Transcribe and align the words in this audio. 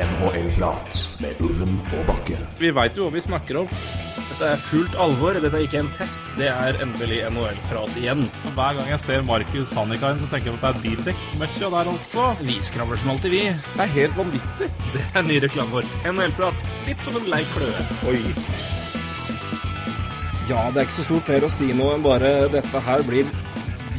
NHL-prat 0.00 1.00
med 1.20 1.40
Ulven 1.44 1.74
og 1.92 2.06
Bakke. 2.08 2.38
Vi 2.60 2.70
veit 2.72 2.96
jo 2.96 3.04
hva 3.04 3.12
vi 3.12 3.20
snakker 3.24 3.58
om. 3.60 3.72
Dette 4.16 4.46
er 4.54 4.62
fullt 4.64 4.94
alvor. 4.96 5.36
Dette 5.36 5.58
er 5.58 5.66
ikke 5.66 5.82
en 5.82 5.90
test. 5.92 6.30
Det 6.38 6.48
er 6.48 6.78
endelig 6.80 7.18
NHL-prat 7.28 7.98
igjen. 8.00 8.24
Hver 8.56 8.78
gang 8.78 8.88
jeg 8.88 9.02
ser 9.04 9.26
Markus 9.28 9.74
Hannikainen, 9.76 10.22
så 10.22 10.30
tenker 10.30 10.52
jeg 10.52 10.56
at 10.56 10.64
det 10.64 10.70
er 10.70 10.80
bildekk-møkkja 10.86 11.70
der 11.76 11.92
altså. 11.92 12.30
Vi 12.48 12.56
skravler 12.64 13.02
som 13.02 13.12
alltid, 13.12 13.36
vi. 13.36 13.44
Det 13.74 13.84
er 13.84 13.94
helt 13.98 14.16
vanvittig. 14.16 14.70
Det 14.96 15.04
er 15.12 15.28
ny 15.28 15.38
reklame 15.44 15.76
vår. 15.76 15.92
NHL-prat. 16.14 16.64
Litt 16.88 17.04
som 17.04 17.20
en 17.20 17.30
lei 17.34 17.44
kløe. 17.52 17.86
Oi. 18.08 18.24
Ja, 20.48 20.64
det 20.72 20.80
er 20.80 20.88
ikke 20.88 21.00
så 21.02 21.08
stort 21.10 21.28
mer 21.30 21.44
å 21.46 21.52
si 21.52 21.68
noe 21.76 21.94
enn 21.98 22.08
bare 22.08 22.34
dette 22.50 22.86
her 22.88 23.04
blir 23.06 23.28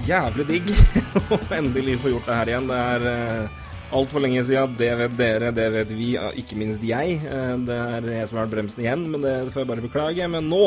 jævlig 0.09 0.49
digg. 0.49 0.73
Å 1.37 1.37
endelig 1.55 2.01
få 2.01 2.15
gjort 2.15 2.27
det 2.27 2.39
her 2.41 2.55
igjen. 2.55 2.71
Det 2.71 2.79
er 2.95 3.05
uh, 3.07 3.60
altfor 3.95 4.23
lenge 4.23 4.43
siden. 4.47 4.77
Det 4.79 4.91
vet 4.99 5.17
dere, 5.19 5.51
det 5.55 5.67
vet 5.75 5.93
vi, 5.95 6.13
ikke 6.41 6.57
minst 6.59 6.83
jeg. 6.85 7.19
Uh, 7.25 7.55
det 7.67 7.77
er 7.77 8.09
jeg 8.15 8.29
som 8.29 8.39
har 8.39 8.47
vært 8.47 8.55
bremsen 8.57 8.83
igjen, 8.85 9.05
men 9.11 9.25
det 9.25 9.35
får 9.53 9.63
jeg 9.63 9.71
bare 9.73 9.85
beklage. 9.85 10.31
Men 10.31 10.49
nå 10.51 10.65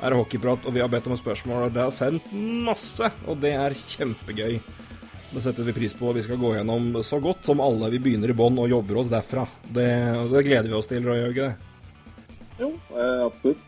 er 0.00 0.12
det 0.12 0.20
hockeyprat, 0.20 0.66
og 0.66 0.76
vi 0.76 0.82
har 0.82 0.92
bedt 0.92 1.08
om 1.10 1.18
spørsmål, 1.18 1.68
og 1.68 1.74
det 1.74 1.84
har 1.84 1.94
sendt 1.94 2.30
masse. 2.66 3.10
Og 3.28 3.40
det 3.42 3.54
er 3.56 3.76
kjempegøy. 3.76 4.60
Det 5.30 5.42
setter 5.44 5.62
vi 5.62 5.74
pris 5.76 5.94
på. 5.94 6.10
Vi 6.16 6.22
skal 6.26 6.40
gå 6.40 6.56
gjennom 6.56 6.96
så 7.06 7.20
godt 7.22 7.46
som 7.46 7.60
alle. 7.62 7.92
Vi 7.92 8.00
begynner 8.02 8.32
i 8.32 8.36
bånn 8.36 8.58
og 8.58 8.70
jobber 8.70 8.98
oss 8.98 9.12
derfra. 9.12 9.44
Det, 9.62 9.90
det 10.32 10.46
gleder 10.48 10.66
vi 10.66 10.78
oss 10.78 10.90
til, 10.90 11.04
Roy 11.06 11.20
Jørge. 11.20 11.52
Jo, 12.58 12.72
eh, 12.92 13.20
absolutt. 13.28 13.62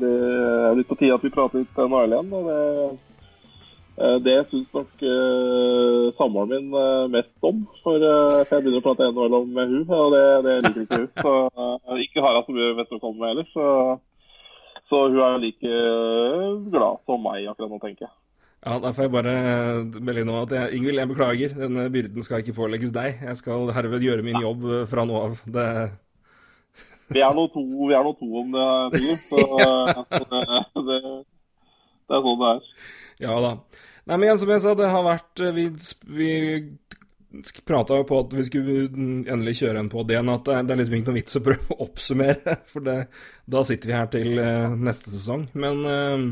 Det 0.00 0.10
er 0.10 0.74
litt 0.76 0.90
på 0.90 0.98
tide 0.98 1.14
at 1.14 1.24
vi 1.24 1.32
prater 1.32 1.62
litt 1.62 1.78
NHL 1.78 2.16
igjen. 2.16 2.32
og 2.34 2.48
det, 2.50 2.58
eh, 2.72 3.13
det 3.94 4.40
syns 4.50 4.70
nok 4.74 5.02
uh, 5.06 6.08
samboeren 6.18 6.50
min 6.50 6.72
uh, 6.74 7.06
mest 7.12 7.46
om. 7.46 7.60
For 7.84 8.02
uh, 8.02 8.42
jeg 8.42 8.64
begynner 8.64 8.80
å 8.80 8.86
prate 8.88 9.06
NHL 9.10 9.36
om 9.38 9.52
med 9.54 9.70
hun, 9.70 9.84
og 9.94 10.16
det, 10.16 10.24
det 10.46 10.56
liker 10.64 10.82
ikke 10.82 11.00
hun. 11.04 11.12
Så 11.20 11.34
uh, 11.54 12.02
ikke 12.02 12.24
har 12.24 12.40
som 12.42 12.58
vett 12.58 12.96
å 12.96 13.00
komme 13.02 13.22
med 13.22 13.30
heller. 13.30 13.48
Så, 13.54 13.68
så 14.90 15.06
hun 15.06 15.22
er 15.22 15.40
like 15.44 15.78
glad 16.74 17.04
som 17.06 17.22
meg 17.22 17.46
akkurat 17.52 17.70
nå, 17.70 17.80
tenker 17.84 18.08
jeg. 18.08 18.14
Ja, 18.64 18.78
Da 18.80 18.94
får 18.96 19.06
jeg 19.06 19.12
bare 19.12 19.34
melde 20.00 20.24
nå 20.26 20.40
at 20.40 20.54
jeg, 20.56 20.78
Ingvild, 20.78 20.98
jeg 20.98 21.12
beklager. 21.12 21.54
Denne 21.60 21.86
byrden 21.92 22.26
skal 22.26 22.42
ikke 22.42 22.56
pålegges 22.56 22.94
deg. 22.96 23.20
Jeg 23.28 23.38
skal 23.38 23.70
herved 23.76 24.06
gjøre 24.08 24.24
min 24.26 24.40
jobb 24.42 24.64
fra 24.90 25.04
nå 25.06 25.20
av. 25.20 25.38
Det 25.44 25.68
vi 27.12 27.20
er 27.20 27.34
nå 27.36 27.44
to, 27.52 27.62
to 28.18 28.28
om 28.40 28.54
det. 28.54 29.00
Så, 29.28 29.38
så 29.38 30.24
det, 30.30 30.40
det, 30.88 30.98
det, 32.08 32.16
er 32.16 32.24
sånn 32.24 32.40
det 32.40 32.48
er. 32.50 32.62
Ja 33.22 33.34
da. 33.44 33.52
Nei, 34.04 34.16
men 34.18 34.26
igjen, 34.26 34.40
som 34.42 34.52
jeg 34.52 34.62
sa, 34.64 34.74
det 34.76 34.90
har 34.92 35.04
vært 35.06 35.40
Vi, 35.56 35.68
vi 36.12 36.30
prata 37.66 37.98
jo 37.98 38.06
på 38.06 38.18
at 38.22 38.34
vi 38.36 38.44
skulle 38.46 38.86
endelig 38.86 39.58
kjøre 39.62 39.80
en 39.80 39.90
på 39.92 40.04
igjen. 40.06 40.32
At 40.32 40.48
det, 40.48 40.72
er 40.74 40.80
liksom 40.80 40.98
ikke 40.98 41.10
noe 41.10 41.18
vits 41.18 41.38
å 41.38 41.44
prøve 41.44 41.74
å 41.74 41.84
oppsummere, 41.86 42.58
for 42.72 42.86
det, 42.86 42.98
da 43.50 43.62
sitter 43.66 43.90
vi 43.90 43.96
her 43.96 44.10
til 44.12 44.40
uh, 44.40 44.74
neste 44.76 45.12
sesong. 45.12 45.48
Men 45.58 45.82
uh, 45.88 46.26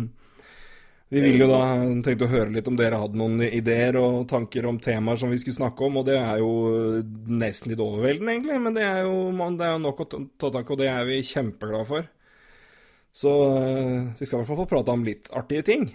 vi 1.12 1.24
ville 1.24 1.44
jo 1.44 1.50
da 1.50 1.64
tenkt 2.06 2.24
å 2.24 2.30
høre 2.30 2.54
litt 2.54 2.68
om 2.70 2.78
dere 2.78 3.00
hadde 3.02 3.18
noen 3.20 3.42
ideer 3.44 3.98
og 4.00 4.22
tanker 4.30 4.68
om 4.68 4.80
temaer 4.80 5.20
som 5.20 5.32
vi 5.32 5.40
skulle 5.42 5.58
snakke 5.58 5.84
om, 5.84 6.00
og 6.00 6.06
det 6.08 6.16
er 6.16 6.40
jo 6.40 6.52
nesten 7.28 7.72
litt 7.72 7.82
overveldende, 7.84 8.38
egentlig. 8.38 8.60
Men 8.64 8.78
det 8.78 8.86
er 8.86 9.02
jo, 9.04 9.18
det 9.58 9.66
er 9.66 9.74
jo 9.76 9.84
nok 9.88 10.04
å 10.04 10.08
ta 10.12 10.52
tak 10.54 10.64
i, 10.64 10.72
og 10.72 10.80
det 10.80 10.88
er 10.92 11.08
vi 11.08 11.20
kjempeglade 11.28 11.88
for. 11.90 12.08
Så 13.12 13.30
vi 14.16 14.24
skal 14.24 14.38
i 14.38 14.40
hvert 14.40 14.48
fall 14.48 14.62
få 14.62 14.70
prate 14.70 14.94
om 14.94 15.04
litt 15.04 15.28
artige 15.36 15.66
ting. 15.68 15.90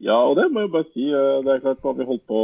Ja, 0.00 0.16
og 0.16 0.36
det 0.36 0.46
må 0.50 0.64
jeg 0.64 0.72
bare 0.72 0.88
si. 0.94 1.10
Det 1.10 1.52
er 1.52 1.62
klart 1.64 1.84
at 1.84 1.98
vi 1.98 2.08
holdt 2.08 2.26
på 2.28 2.40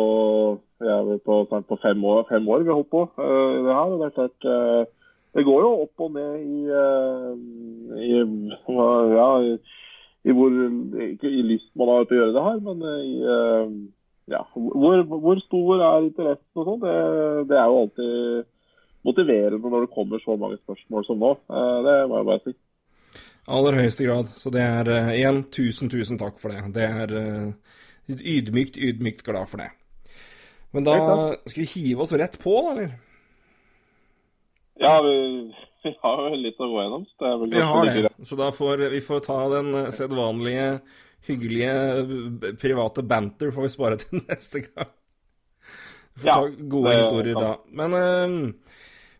på, 1.24 1.46
snart 1.48 1.64
på 1.66 1.78
fem 1.80 2.04
år, 2.04 2.26
fem 2.28 2.48
år 2.48 2.62
vi 2.62 2.74
holdt 2.74 2.90
på 2.90 3.02
i 3.16 3.62
det 3.64 3.72
her. 3.72 3.92
og 3.92 3.98
det 4.00 4.06
er 4.06 4.16
klart 4.18 4.88
Det 5.36 5.44
går 5.44 5.60
jo 5.60 5.70
opp 5.82 6.00
og 6.00 6.12
ned 6.12 6.36
i, 6.40 6.60
i 8.04 8.12
ja, 9.16 9.56
i 10.24 10.32
hvor 10.32 10.50
Ikke 11.08 11.28
i 11.28 11.42
lyst 11.42 11.70
man 11.76 11.88
har 11.88 12.04
til 12.04 12.16
å 12.16 12.20
gjøre 12.20 12.36
det 12.36 12.44
her, 12.48 12.60
men 12.60 12.84
i 13.04 13.88
ja, 14.26 14.42
hvor, 14.54 15.02
hvor 15.02 15.40
stor 15.44 15.80
er 15.80 16.06
interessen 16.08 16.60
og 16.60 16.68
sånn. 16.68 16.80
Det, 16.82 16.94
det, 17.50 17.58
er 17.58 17.68
jo 17.70 17.82
alltid 17.84 18.48
motiverende 19.06 19.70
når 19.70 19.86
det 19.86 19.94
kommer 19.94 20.22
så 20.22 20.36
mange 20.40 20.58
spørsmål 20.64 21.06
som 21.06 21.20
nå. 21.22 21.36
Det 21.86 21.98
må 22.10 22.20
jeg 22.20 22.28
bare 22.30 22.42
si. 22.42 22.56
Aller 23.46 23.78
høyeste 23.78 24.06
grad. 24.06 24.30
Så 24.34 24.50
det 24.54 24.62
er 24.64 24.90
igjen 25.14 25.44
tusen, 25.54 25.90
tusen 25.92 26.18
takk 26.18 26.40
for 26.42 26.54
det. 26.54 26.64
Det 26.74 26.86
er 26.86 27.16
ydmykt, 28.10 28.78
ydmykt 28.78 29.22
glad 29.26 29.50
for 29.50 29.62
det. 29.62 29.70
Men 30.74 30.86
da 30.86 30.96
skal 31.46 31.62
vi 31.62 31.68
hive 31.70 32.02
oss 32.04 32.12
rett 32.12 32.34
på, 32.42 32.56
da, 32.66 32.74
eller? 32.74 32.90
Ja, 34.82 34.98
vi 35.06 35.14
vi 35.86 35.94
har 36.02 36.22
jo 36.30 36.38
litt 36.40 36.60
å 36.60 36.66
gå 36.70 36.82
gjennom. 36.82 37.04
vi 37.50 37.62
har 37.62 37.88
det. 37.88 38.10
Så 38.26 38.38
da 38.38 38.50
får 38.54 38.88
vi 38.90 39.00
får 39.04 39.20
ta 39.26 39.38
den 39.52 39.92
sedvanlige, 39.94 40.80
hyggelige 41.26 42.54
private 42.60 43.02
banter 43.06 43.52
får 43.54 43.66
vi 43.66 43.70
spare 43.70 43.98
til 44.02 44.22
neste 44.30 44.64
gang. 44.66 44.90
Vi 46.16 46.24
får 46.24 46.30
ja, 46.30 46.34
ta 46.34 46.68
gode 46.74 46.90
det, 46.90 46.98
historier 47.04 47.38
da. 47.38 47.52
Men 47.78 47.96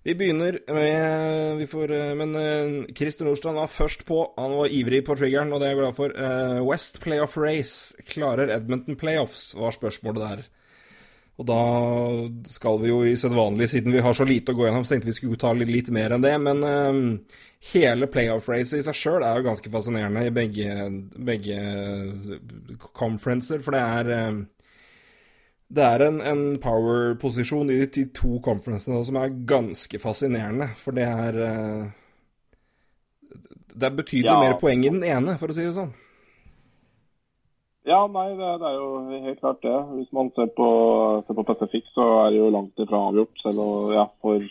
vi 0.07 0.15
begynner 0.15 0.61
med 0.71 1.57
vi 1.59 1.67
får, 1.71 1.91
uh, 1.91 2.13
Men 2.19 2.35
uh, 2.39 2.85
Christer 2.95 3.27
Nordstrand 3.27 3.59
var 3.59 3.73
først 3.73 4.07
på. 4.07 4.21
Han 4.39 4.59
var 4.61 4.73
ivrig 4.73 5.03
på 5.07 5.17
triggeren, 5.19 5.53
og 5.53 5.61
det 5.61 5.69
er 5.69 5.75
jeg 5.75 5.83
glad 5.83 5.97
for. 5.99 6.19
West 6.67 7.01
Playoff 7.03 7.39
Race. 7.39 7.97
Klarer 8.07 8.55
Edmonton 8.55 8.97
Playoffs, 8.97 9.55
var 9.59 9.75
spørsmålet 9.75 10.23
der. 10.23 10.47
Og 11.37 11.45
da 11.45 11.63
skal 12.49 12.79
vi 12.81 12.89
jo 12.89 13.03
i 13.05 13.17
sedvanlig, 13.19 13.69
siden 13.69 13.93
vi 13.93 14.01
har 14.01 14.15
så 14.17 14.25
lite 14.25 14.55
å 14.55 14.57
gå 14.57 14.65
gjennom, 14.65 14.87
så 14.89 14.95
tenkte 14.95 15.11
vi 15.11 15.17
skulle 15.19 15.41
ta 15.41 15.51
litt, 15.53 15.69
litt 15.69 15.91
mer 15.93 16.15
enn 16.17 16.25
det. 16.25 16.33
Men 16.41 16.63
um, 16.65 17.01
hele 17.75 18.09
playoff-racet 18.09 18.81
i 18.81 18.87
seg 18.87 18.97
sjøl 18.97 19.27
er 19.27 19.41
jo 19.41 19.49
ganske 19.51 19.73
fascinerende 19.73 20.25
i 20.25 20.33
begge, 20.33 20.87
begge 21.29 21.59
conferencer. 22.97 23.61
For 23.65 23.77
det 23.77 23.83
er 23.85 24.13
uh, 24.15 24.41
det 25.69 25.83
er 25.83 26.03
en, 26.07 26.21
en 26.23 26.43
power-posisjon 26.63 27.71
i 27.75 27.81
de 27.91 28.07
to 28.15 28.39
conferencene 28.45 29.03
som 29.05 29.19
er 29.19 29.35
ganske 29.51 29.99
fascinerende. 29.99 30.69
For 30.79 30.95
det 30.95 31.07
er 31.07 31.39
uh, 31.43 31.87
Det 33.75 33.89
er 33.89 33.97
betydelig 33.97 34.31
ja. 34.31 34.41
mer 34.41 34.59
poeng 34.61 34.85
i 34.85 34.93
den 34.93 35.05
ene, 35.05 35.35
for 35.41 35.51
å 35.51 35.57
si 35.57 35.67
det 35.67 35.75
sånn. 35.77 35.95
Ja, 37.87 38.01
nei, 38.11 38.33
det, 38.35 38.47
det, 38.63 38.67
er 38.67 38.79
jo 38.81 38.87
helt 39.27 39.41
klart 39.43 39.61
det. 39.63 39.75
Hvis 39.95 40.15
man 40.15 40.31
ser 40.35 40.49
på, 40.57 40.69
ser 41.27 41.39
på 41.39 41.47
Pacific, 41.47 41.85
så 41.95 42.07
er 42.25 42.33
det 42.35 42.41
jo 42.41 42.49
langt 42.51 42.83
ifra 42.83 43.03
avgjort. 43.11 43.43
Selv 43.43 43.63
om, 43.63 43.93
ja, 43.95 44.07
for 44.23 44.43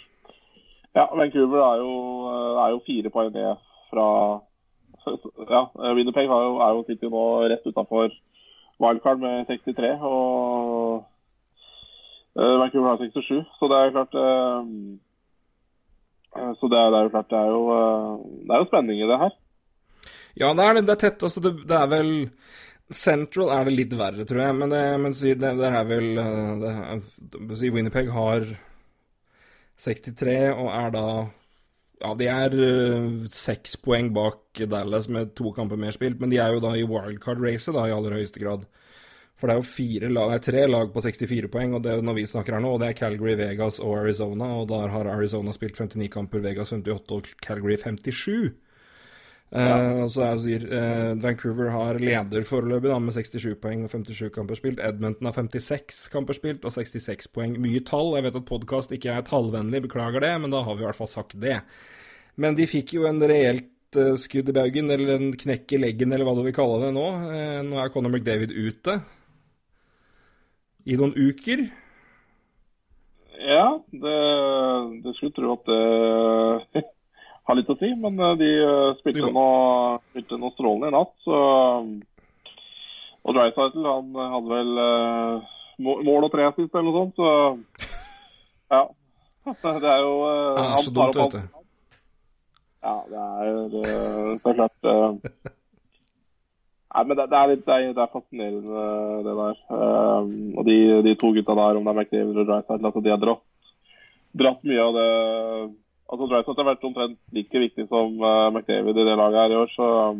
ja, 0.95 1.07
Vancouver 1.11 1.63
er 1.63 1.81
jo, 1.81 1.95
er 2.63 2.69
jo 2.75 2.83
fire 2.87 3.11
poeng 3.11 3.33
ned 3.35 3.65
fra 3.91 4.07
Ja, 5.05 5.67
Winnerpeg 5.93 6.31
er 6.31 6.45
jo, 6.47 6.53
er 6.63 6.79
jo 6.79 7.09
nå 7.11 7.25
rett 7.51 7.67
utafor 7.67 8.13
wildcard 8.81 9.19
med 9.23 9.45
63, 9.47 9.95
og 10.01 11.05
uh, 12.35 12.55
Vancouver 12.61 12.89
har 12.93 13.01
67. 13.03 13.45
Så 13.59 13.71
det 13.71 13.77
er 13.77 13.85
jo 13.87 13.95
klart 13.95 14.13
uh, 14.19 14.63
Så 16.59 16.69
det 16.71 16.79
er, 16.79 16.91
det 16.91 16.99
er, 16.99 17.03
jo 17.07 17.13
klart 17.15 17.31
det 17.31 17.39
er 17.39 17.49
jo, 17.55 17.63
det 18.43 18.51
er 18.51 18.63
jo 18.63 18.69
spenning 18.71 19.01
i 19.01 19.09
det 19.09 19.19
her. 19.23 19.33
Ja, 20.35 20.51
det 20.51 20.63
er, 20.65 20.81
det 20.83 20.95
er 20.95 21.01
tett. 21.05 21.23
Altså, 21.23 21.39
det, 21.39 21.53
er 21.71 21.87
vel 21.87 22.11
Central 22.91 23.49
er 23.55 23.65
det 23.65 23.75
litt 23.77 23.95
verre, 23.97 24.25
tror 24.27 24.41
jeg. 24.43 24.57
Men 24.59 24.73
det, 24.73 24.83
men 25.01 25.15
det, 25.15 25.35
det 25.61 25.69
er 25.71 25.87
vel 25.89 26.19
eh, 26.21 26.99
det 27.49 27.71
Winnipeg 27.73 28.11
har 28.13 28.45
63 29.81 30.35
og 30.53 30.69
er 30.71 30.93
da 30.95 31.07
Ja, 32.01 32.11
de 32.19 32.27
er 32.27 32.55
uh, 32.59 33.27
seks 33.31 33.77
poeng 33.79 34.09
bak 34.15 34.59
Dallas 34.71 35.07
med 35.11 35.31
to 35.37 35.51
kamper 35.55 35.79
mer 35.79 35.95
spilt, 35.95 36.19
men 36.19 36.31
de 36.31 36.41
er 36.43 36.55
jo 36.55 36.63
da 36.63 36.73
i 36.75 36.83
wildcard-racet 36.87 37.77
i 37.79 37.93
aller 37.95 38.17
høyeste 38.17 38.41
grad. 38.43 38.65
For 39.35 39.47
det 39.47 39.55
er 39.55 39.59
jo 39.59 39.67
fire 39.67 40.09
lag, 40.11 40.31
er 40.31 40.43
tre 40.43 40.61
lag 40.67 40.91
på 40.93 41.01
64 41.03 41.49
poeng, 41.51 41.73
og 41.75 41.83
det 41.83 41.91
er 41.91 42.03
når 42.05 42.19
vi 42.19 42.27
snakker 42.29 42.55
her 42.55 42.63
nå, 42.63 42.75
og 42.75 42.83
det 42.83 42.89
er 42.89 42.99
Calgary, 42.99 43.35
Vegas 43.39 43.81
og 43.83 43.97
Arizona. 43.99 44.47
Og 44.61 44.69
der 44.71 44.91
har 44.93 45.09
Arizona 45.11 45.51
spilt 45.55 45.79
59 45.79 46.11
kamper, 46.13 46.43
Vegas 46.43 46.71
58 46.71 47.11
og 47.15 47.27
Calgary 47.43 47.75
57. 47.81 48.55
Ja. 49.53 49.75
Uh, 50.01 50.07
så 50.11 50.31
sier 50.41 50.65
uh, 50.67 51.13
Vancouver 51.21 51.69
har 51.71 51.99
leder 52.01 52.47
foreløpig 52.47 52.89
da, 52.89 52.97
med 52.99 53.13
67 53.15 53.53
poeng 53.61 53.85
og 53.85 53.93
57 53.93 54.33
kamper 54.33 54.57
spilt. 54.57 54.81
Edmonton 54.83 55.29
har 55.29 55.37
56 55.37 56.07
kamper 56.13 56.37
spilt 56.37 56.65
og 56.65 56.73
66 56.73 57.29
poeng. 57.35 57.55
Mye 57.61 57.83
tall. 57.85 58.15
Jeg 58.17 58.27
vet 58.27 58.39
at 58.41 58.49
podkast 58.49 58.95
ikke 58.95 59.13
er 59.13 59.27
tallvennlig, 59.27 59.85
beklager 59.85 60.25
det, 60.25 60.33
men 60.41 60.53
da 60.53 60.63
har 60.65 60.75
vi 60.75 60.83
i 60.83 60.89
hvert 60.89 60.99
fall 60.99 61.11
sagt 61.11 61.37
det. 61.41 61.59
Men 62.41 62.57
de 62.57 62.67
fikk 62.67 62.97
jo 62.97 63.05
en 63.07 63.21
reelt 63.21 63.99
uh, 63.99 64.15
skudd 64.19 64.49
i 64.51 64.57
baugen, 64.57 64.91
eller 64.91 65.13
en 65.15 65.37
knekk 65.37 65.77
i 65.77 65.81
leggen, 65.85 66.15
eller 66.15 66.27
hva 66.27 66.35
du 66.39 66.43
vil 66.47 66.57
kalle 66.57 66.81
det 66.87 66.91
nå. 66.97 67.07
nå 67.69 67.79
er 67.83 67.93
Conor 67.93 68.11
McDavid 68.11 68.51
ute 68.51 68.99
i 70.85 70.97
noen 70.99 71.15
uker. 71.15 71.63
Ja, 73.45 73.77
det, 73.93 74.19
det 75.05 75.15
skulle 75.15 75.37
tro 75.37 75.55
at 75.55 75.69
det 75.69 76.83
har 77.47 77.57
litt 77.59 77.71
å 77.71 77.77
si. 77.79 77.91
Men 77.99 78.19
eh, 78.19 78.35
de 78.41 78.51
eh, 78.63 78.91
spilte, 79.01 79.31
noe, 79.33 79.97
spilte 80.11 80.39
noe 80.41 80.55
strålende 80.55 80.91
i 80.91 80.95
natt. 80.95 81.13
Så, 81.25 81.41
og 83.25 83.37
Dreisaitl 83.37 83.89
han 83.89 84.15
hadde 84.35 84.53
vel 84.53 84.71
mål 85.85 86.27
og 86.27 86.31
tre 86.33 86.47
sist 86.55 86.71
eller 86.73 86.87
noe 86.89 86.97
sånt. 87.01 87.19
Så 87.19 87.27
ja. 88.73 88.85
Det 89.83 89.89
er 89.91 89.99
jo 90.01 90.13
ja, 90.25 90.63
er 90.65 90.81
så 90.81 90.91
dumt, 90.93 91.19
vet 91.19 91.35
du. 91.35 91.61
Ja, 92.85 92.95
det 93.09 93.21
er, 93.21 93.45
jo 93.49 93.83
er 94.33 94.55
klart 94.57 94.89
Nei, 96.95 97.01
men 97.09 97.17
det, 97.19 97.25
det, 97.27 97.37
er 97.37 97.49
litt, 97.51 97.63
det, 97.65 97.75
er, 97.75 97.89
det, 97.91 98.03
er, 98.05 98.11
fascinerende, 98.13 98.83
det 99.25 99.33
der. 99.35 99.57
Um, 99.67 100.29
og 100.55 100.63
de, 100.63 100.75
de, 101.03 101.15
to 101.19 101.33
gutta 101.35 101.55
der, 101.57 101.75
om 101.75 101.83
det 101.83 101.91
er 101.91 101.97
McDavid 101.99 102.37
og 102.39 102.47
Dreisaitl, 102.47 102.87
altså 102.87 103.01
de 103.03 103.11
har 103.11 103.19
dratt, 103.19 103.43
dratt, 104.39 104.61
mye 104.63 104.85
av 104.85 104.95
det 104.95 105.09
Altså 106.05 106.27
Drysaitl 106.29 106.61
har 106.61 106.67
vært 106.69 106.83
omtrent 106.85 107.17
like 107.33 107.61
viktig 107.61 107.87
som 107.89 108.19
uh, 108.21 108.51
McDavid 108.51 108.99
i 109.01 109.07
det 109.07 109.15
laget 109.17 109.41
her 109.41 109.53
i 109.55 109.57
år, 109.57 109.71
så 109.73 109.87
um, 110.13 110.19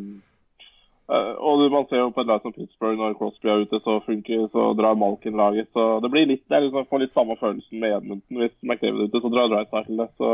uh, 1.12 1.34
Og 1.46 1.66
man 1.74 1.86
ser 1.90 2.02
jo 2.02 2.14
på 2.16 2.24
et 2.24 2.32
lag 2.32 2.42
som 2.42 2.56
Pittsburgh, 2.56 2.98
når 2.98 3.18
Crosby 3.20 3.52
er 3.52 3.66
ute, 3.66 3.82
så 3.86 4.00
funker 4.06 4.48
så 4.54 4.72
drar 4.80 4.98
Malkin 4.98 5.38
laget. 5.38 5.70
Så 5.74 6.00
det 6.02 6.12
blir 6.12 6.26
litt, 6.32 6.46
det 6.50 6.58
er 6.58 6.66
liksom, 6.66 6.88
får 6.90 7.04
litt 7.04 7.14
samme 7.14 7.38
følelsen 7.42 7.80
med 7.84 7.98
Edmundton. 8.00 8.42
Hvis 8.42 8.56
McDavid 8.66 9.04
er 9.04 9.12
ute, 9.12 9.22
så 9.22 9.34
drar 9.36 9.52
Drysaitl 9.54 10.02
det. 10.02 10.10
Så 10.18 10.32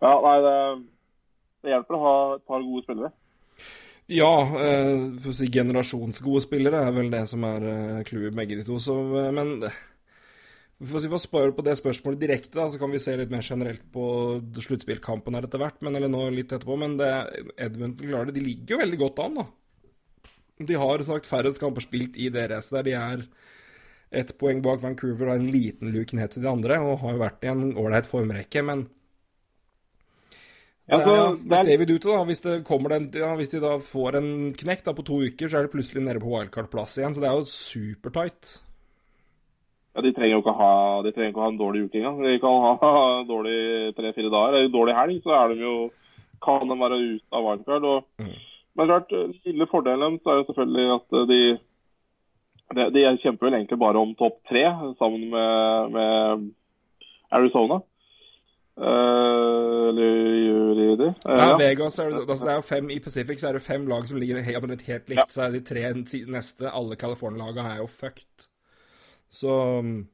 ja, 0.00 0.14
nei, 0.24 0.36
det, 0.46 0.56
det 1.62 1.74
hjelper 1.74 1.96
å 1.96 2.04
ha 2.04 2.16
et 2.38 2.46
par 2.48 2.64
gode 2.64 2.86
spillere. 2.86 3.12
Ja, 4.10 4.32
eh, 4.58 5.04
for 5.22 5.30
å 5.30 5.36
si 5.38 5.46
generasjonsgode 5.54 6.42
spillere 6.42 6.80
er 6.82 6.94
vel 6.96 7.12
det 7.12 7.22
som 7.30 7.44
er 7.46 7.66
eh, 7.70 8.00
clouet 8.08 8.34
begge 8.34 8.56
de 8.58 8.64
to. 8.66 8.80
Så, 8.82 8.96
eh, 9.20 9.28
men 9.36 9.60
for 10.80 10.96
å 10.96 11.12
får 11.12 11.22
spørre 11.26 11.52
på 11.56 11.64
det 11.66 11.74
spørsmålet 11.76 12.20
direkte, 12.22 12.54
da, 12.56 12.66
så 12.72 12.80
kan 12.80 12.92
vi 12.92 13.00
se 13.02 13.12
litt 13.18 13.32
mer 13.32 13.44
generelt 13.44 13.82
på 13.92 14.04
sluttspillkampen 14.64 15.36
her 15.36 15.44
etter 15.44 15.60
hvert, 15.60 15.76
men, 15.84 15.98
eller 15.98 16.08
nå 16.08 16.22
litt 16.32 16.54
etterpå. 16.54 16.76
Men 16.80 16.94
det, 17.00 17.10
Edmundton 17.60 18.08
klarer 18.08 18.30
det. 18.30 18.38
De 18.38 18.44
ligger 18.46 18.76
jo 18.76 18.80
veldig 18.80 19.00
godt 19.02 19.20
an, 19.26 19.40
da. 19.42 19.46
De 20.70 20.78
har 20.80 21.04
sagt 21.04 21.28
færrest 21.28 21.60
kamper 21.60 21.84
spilt 21.84 22.16
i 22.20 22.30
det 22.32 22.46
racet 22.52 22.78
der. 22.78 22.86
De 22.88 22.94
er 22.96 23.26
ett 24.22 24.32
poeng 24.40 24.62
bak 24.64 24.80
Vancouver 24.82 25.30
og 25.30 25.36
en 25.36 25.52
liten 25.52 25.92
luke 25.92 26.16
ned 26.16 26.32
til 26.32 26.44
de 26.44 26.50
andre, 26.50 26.80
og 26.80 27.04
har 27.04 27.14
jo 27.14 27.22
vært 27.26 27.44
i 27.44 27.52
en 27.52 27.68
ålreit 27.78 28.08
formrekke, 28.10 28.64
men 28.66 28.88
ja, 30.90 30.98
ja, 31.04 31.28
er... 31.30 31.68
David 31.68 31.92
ute, 31.92 32.08
da. 32.08 32.24
Hvis, 32.26 32.40
den, 32.42 33.04
ja, 33.14 33.28
hvis, 33.38 33.52
de 33.52 33.60
da 33.62 33.76
får 33.84 34.18
en 34.18 34.32
knekk 34.58 34.82
da, 34.88 34.96
på 34.96 35.04
to 35.06 35.20
uker, 35.28 35.46
så 35.46 35.60
er 35.60 35.68
det 35.68 35.74
plutselig 35.76 36.02
nede 36.02 36.22
på 36.22 36.32
wildcard-plass 36.32 36.98
igjen. 36.98 37.14
Så 37.14 37.22
det 37.22 37.28
er 37.30 37.38
jo 37.38 37.46
supertight. 37.46 38.56
Ja, 40.00 40.04
De 40.06 40.12
trenger 40.16 40.32
jo 40.32 40.42
ikke 40.42 40.56
ha, 40.56 40.74
ikke 41.04 41.42
ha 41.44 41.48
en 41.52 41.58
dårlig 41.60 41.82
uke 41.86 41.98
engang. 42.00 42.22
De 42.24 42.38
kan 42.40 42.78
ha 42.82 42.92
dårlig 43.32 43.94
tre-fire 43.96 44.30
dager. 44.32 44.56
Eller 44.56 44.72
dårlig 44.72 44.94
helg, 44.96 45.18
så 45.24 45.34
er 45.36 45.52
de 45.52 45.60
jo, 45.60 45.74
kan 46.44 46.64
de 46.70 46.78
være 46.80 47.00
ute 47.02 47.36
av 47.36 47.44
wildcard. 47.44 47.88
Og, 47.90 48.06
mm. 48.22 48.38
Men 48.78 48.88
klart, 48.88 49.12
lille 49.44 49.66
fordelen 49.68 50.16
deres 50.16 50.32
er 50.32 50.40
jo 50.40 50.46
selvfølgelig 50.48 50.96
at 50.96 51.20
de, 51.28 51.40
de, 52.78 52.88
de 52.96 53.04
kjemper 53.20 53.48
vel 53.48 53.58
egentlig 53.60 53.80
bare 53.82 54.00
om 54.00 54.16
topp 54.16 54.40
tre 54.48 54.64
sammen 54.96 55.28
med, 55.34 55.96
med 55.96 56.50
Arizona. 57.36 57.82
Uh, 58.80 59.90
eller 59.90 60.96
det? 60.96 61.08
Uh, 61.26 61.34
ja, 61.36 61.56
Vegas 61.58 61.98
er 61.98 62.14
altså 62.16 62.46
det 62.46 62.52
er 62.52 62.60
jo 62.62 62.64
fem 62.64 62.90
I 62.90 63.00
Pacific 63.04 63.40
så 63.40 63.50
er 63.50 63.58
det 63.58 63.62
fem 63.62 63.84
lag 63.90 64.06
som 64.08 64.16
ligger 64.16 64.40
helt, 64.40 64.86
helt 64.86 65.10
likt. 65.10 65.18
Ja. 65.18 65.26
Så 65.28 65.42
er 65.42 65.52
de 65.52 65.60
tre 65.60 65.82
neste 66.32 66.70
Alle 66.70 66.96
California-lagene 66.96 67.74
er 67.74 67.82
jo 67.82 67.90
fucked. 67.90 68.49
Så 69.30 69.50
um, 69.80 70.08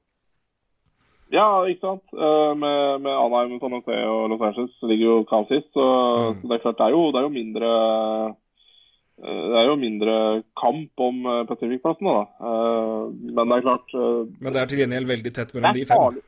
Ja, 1.33 1.65
ikke 1.67 1.83
sant. 1.83 2.05
Uh, 2.13 2.53
med, 2.55 3.03
med 3.03 3.13
Anaheim, 3.17 3.57
San 3.61 3.75
Jose 3.75 4.01
og 4.07 4.29
Los 4.31 4.45
Angeles 4.45 4.75
ligger 4.83 5.07
jo 5.07 5.45
sist. 5.49 5.73
Så, 5.73 5.87
mm. 5.87 6.43
så, 6.43 6.49
det 6.49 6.59
er 6.59 6.65
klart, 6.65 6.79
det 6.79 6.87
er 6.87 6.95
jo, 6.95 7.07
det 7.11 7.21
er 7.21 7.27
jo 7.27 7.39
mindre 7.41 7.71
det 9.17 9.57
er 9.57 9.71
jo 9.71 9.77
mindre 9.81 10.15
kamp 10.61 11.01
om 11.01 11.23
Pacific-plassen, 11.49 12.05
da. 12.05 12.51
Men 13.09 13.49
det 13.49 13.55
er 13.57 13.63
klart 13.65 13.95
Men 13.97 14.53
det 14.53 14.61
er 14.61 14.69
til 14.69 14.83
gjengjeld 14.83 15.09
veldig 15.09 15.33
tett 15.33 15.55
mellom 15.57 15.73
de 15.73 15.85
fem? 15.89 16.03
Farlig. 16.03 16.21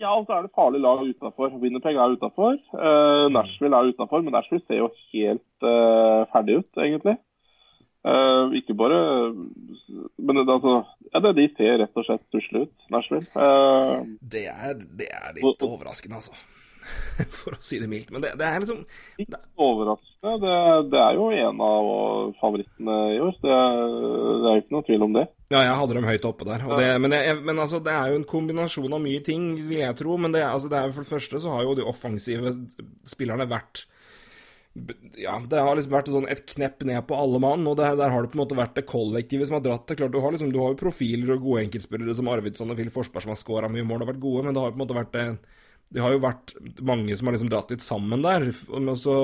Ja, 0.00 0.14
og 0.16 0.24
så 0.24 0.38
er 0.38 0.46
det 0.46 0.54
farlig 0.56 0.80
lag 0.80 1.02
utafor. 1.04 1.52
Winnerpeg 1.60 2.00
er 2.00 2.14
utafor. 2.16 2.56
Uh, 2.72 3.28
Nashville 3.28 3.76
er 3.76 3.92
utafor, 3.92 4.24
men 4.24 4.32
Nashville 4.32 4.64
ser 4.64 4.80
jo 4.80 4.88
helt 5.12 5.68
ferdig 6.32 6.62
ut, 6.62 6.80
egentlig. 6.80 7.18
Ikke 8.58 8.74
bare 8.74 8.96
Men 10.18 10.40
det, 10.40 10.48
altså, 10.48 10.82
ja, 11.12 11.20
det, 11.20 11.34
de 11.36 11.44
ser 11.58 11.76
rett 11.82 11.98
og 12.00 12.06
slett 12.08 12.24
tusle 12.32 12.64
ut, 12.64 12.88
Nashville. 12.92 13.28
Uh, 13.36 14.00
det, 14.20 14.46
er, 14.48 14.78
det, 14.80 15.10
er, 15.12 15.34
litt 15.36 15.44
og, 15.44 15.68
overraskende, 15.74 16.22
altså. 16.22 16.36
For 17.38 17.54
å 17.54 17.60
si 17.62 17.78
det 17.78 17.86
mildt. 17.90 18.08
Men 18.10 18.24
det, 18.24 18.32
det 18.40 18.46
er 18.48 18.62
liksom 18.62 18.80
Ikke 19.20 19.38
overraskende. 19.60 20.32
Det, 20.42 20.56
det, 20.90 21.02
er 21.02 21.18
jo 21.18 21.28
en 21.34 21.62
av 21.66 21.90
favorittene 22.40 22.96
i 23.12 23.20
år. 23.22 23.36
Det, 23.44 23.52
er 23.52 24.48
jo 24.48 24.64
ikke 24.64 24.76
noe 24.78 24.86
tvil 24.88 25.06
om 25.06 25.16
det. 25.18 25.26
Ja, 25.52 25.62
jeg 25.66 25.78
hadde 25.82 25.98
dem 25.98 26.08
høyt 26.08 26.26
oppe 26.26 26.48
der. 26.48 26.66
men, 27.04 27.16
men 27.44 27.60
altså, 27.60 27.82
det 27.84 27.92
er 27.92 28.12
jo 28.12 28.20
en 28.22 28.28
kombinasjon 28.32 28.96
av 28.96 29.04
mye 29.04 29.22
ting, 29.26 29.50
vil 29.68 29.84
jeg 29.84 29.98
tro. 30.00 30.16
Men 30.18 30.34
det, 30.34 30.46
altså, 30.48 30.72
det 30.72 30.82
for 30.94 31.04
det 31.04 31.12
første 31.12 31.42
så 31.44 31.54
har 31.54 31.66
jo 31.68 31.76
de 31.78 31.86
offensive 31.92 32.56
spillerne 33.12 33.50
vært 33.50 33.84
ja, 35.20 35.34
det 35.50 35.60
har 35.60 35.76
liksom 35.76 35.92
vært 35.92 36.08
sånn 36.08 36.28
et 36.32 36.46
knepp 36.48 36.84
ned 36.88 37.04
på 37.08 37.16
alle 37.16 37.40
mann, 37.44 37.66
og 37.68 37.76
det, 37.76 37.90
der 38.00 38.12
har 38.12 38.24
det 38.24 38.32
på 38.32 38.38
en 38.38 38.42
måte 38.44 38.56
vært 38.56 38.78
det 38.78 38.86
kollektivet 38.88 39.50
som 39.50 39.58
har 39.58 39.64
dratt 39.66 39.84
det. 39.90 39.98
Klart, 40.00 40.14
Du 40.14 40.22
har 40.24 40.32
liksom, 40.32 40.52
du 40.54 40.60
har 40.62 40.72
jo 40.72 40.80
profiler 40.80 41.34
og 41.34 41.44
gode 41.44 41.66
enkeltspillere 41.66 42.16
som 42.16 42.30
Arvidsson 42.32 42.72
og 42.72 42.80
Phil 42.80 42.92
Forsberg 42.94 43.26
som 43.26 43.34
har 43.34 43.40
scora 43.40 43.72
mye 43.72 43.84
mål 43.88 44.06
og 44.06 44.14
vært 44.14 44.22
gode, 44.22 44.46
men 44.46 44.56
det 44.56 44.62
har 44.62 44.70
jo 44.70 44.76
på 44.76 44.80
en 44.80 44.84
måte 44.86 45.00
vært 45.02 45.12
det 45.18 45.26
det 45.92 46.00
har 46.00 46.14
jo 46.14 46.22
vært 46.22 46.54
mange 46.88 47.16
som 47.18 47.28
har 47.28 47.34
liksom 47.36 47.50
dratt 47.52 47.72
litt 47.72 47.84
sammen 47.84 48.22
der. 48.24 48.46
Men 48.72 48.94
så 48.96 49.16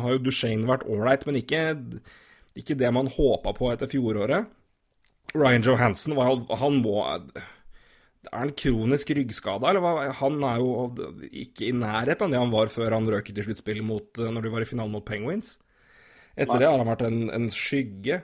har 0.00 0.14
jo 0.14 0.22
Duchene 0.24 0.68
vært 0.68 0.86
ålreit, 0.88 1.26
men 1.28 1.36
ikke, 1.40 1.64
ikke, 2.56 2.78
det 2.80 2.92
man 2.96 3.10
håpa 3.12 3.52
på 3.56 3.68
etter 3.72 3.90
fjoråret. 3.92 4.48
Ryan 5.34 5.66
Johansen, 5.66 6.16
han 6.16 6.80
må 6.80 7.02
Er 8.30 8.44
han 8.44 8.54
kronisk 8.56 9.10
ryggskada, 9.16 9.70
eller 9.70 9.84
hva? 9.84 10.08
Han 10.20 10.38
er 10.46 10.60
jo 10.62 10.70
ikke 11.30 11.68
i 11.68 11.74
nærheten 11.76 12.28
av 12.28 12.34
det 12.34 12.42
han 12.42 12.54
var 12.54 12.72
før 12.72 12.96
han 12.96 13.08
røk 13.10 13.30
ut 13.30 13.40
i 13.40 13.46
sluttspillet 13.46 14.22
når 14.24 14.46
de 14.46 14.52
var 14.52 14.64
i 14.64 14.68
finalen 14.68 14.94
mot 14.94 15.06
Penguins. 15.06 15.58
Etter 16.34 16.56
Nei. 16.56 16.62
det 16.62 16.70
har 16.70 16.80
han 16.80 16.90
vært 16.90 17.04
en, 17.06 17.20
en 17.34 17.50
skygge. 17.52 18.22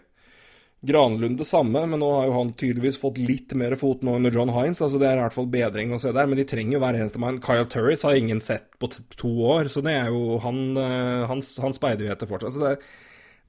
Granlund 0.81 1.37
det 1.37 1.45
samme, 1.45 1.83
men 1.85 2.01
nå 2.01 2.07
har 2.15 2.31
jo 2.31 2.37
han 2.39 2.55
tydeligvis 2.57 2.97
fått 2.97 3.19
litt 3.21 3.53
mer 3.59 3.75
fot 3.77 4.01
nå 4.07 4.15
under 4.17 4.33
John 4.33 4.49
Hines. 4.55 4.81
altså 4.81 4.97
Det 4.99 5.11
er 5.11 5.19
i 5.19 5.25
hvert 5.27 5.37
fall 5.37 5.51
bedring 5.53 5.93
å 5.93 5.99
se 6.01 6.13
der, 6.17 6.31
men 6.31 6.41
de 6.41 6.47
trenger 6.49 6.79
jo 6.79 6.81
hver 6.81 6.97
eneste 6.97 7.21
mann. 7.21 7.43
Kyle 7.45 7.69
Turris 7.69 8.07
har 8.09 8.17
ingen 8.17 8.41
sett 8.41 8.71
på 8.81 8.89
to 9.21 9.35
år, 9.45 9.69
så 9.69 9.85
det 9.85 9.93
er 9.99 10.09
jo 10.09 10.39
han, 10.41 10.63
han, 10.81 11.27
hans, 11.35 11.53
hans 11.61 11.77
speider 11.77 12.07
vi 12.07 12.13
etter 12.15 12.31
fortsatt. 12.31 12.57
så 12.57 12.65
det 12.65 12.73
er, 12.73 12.89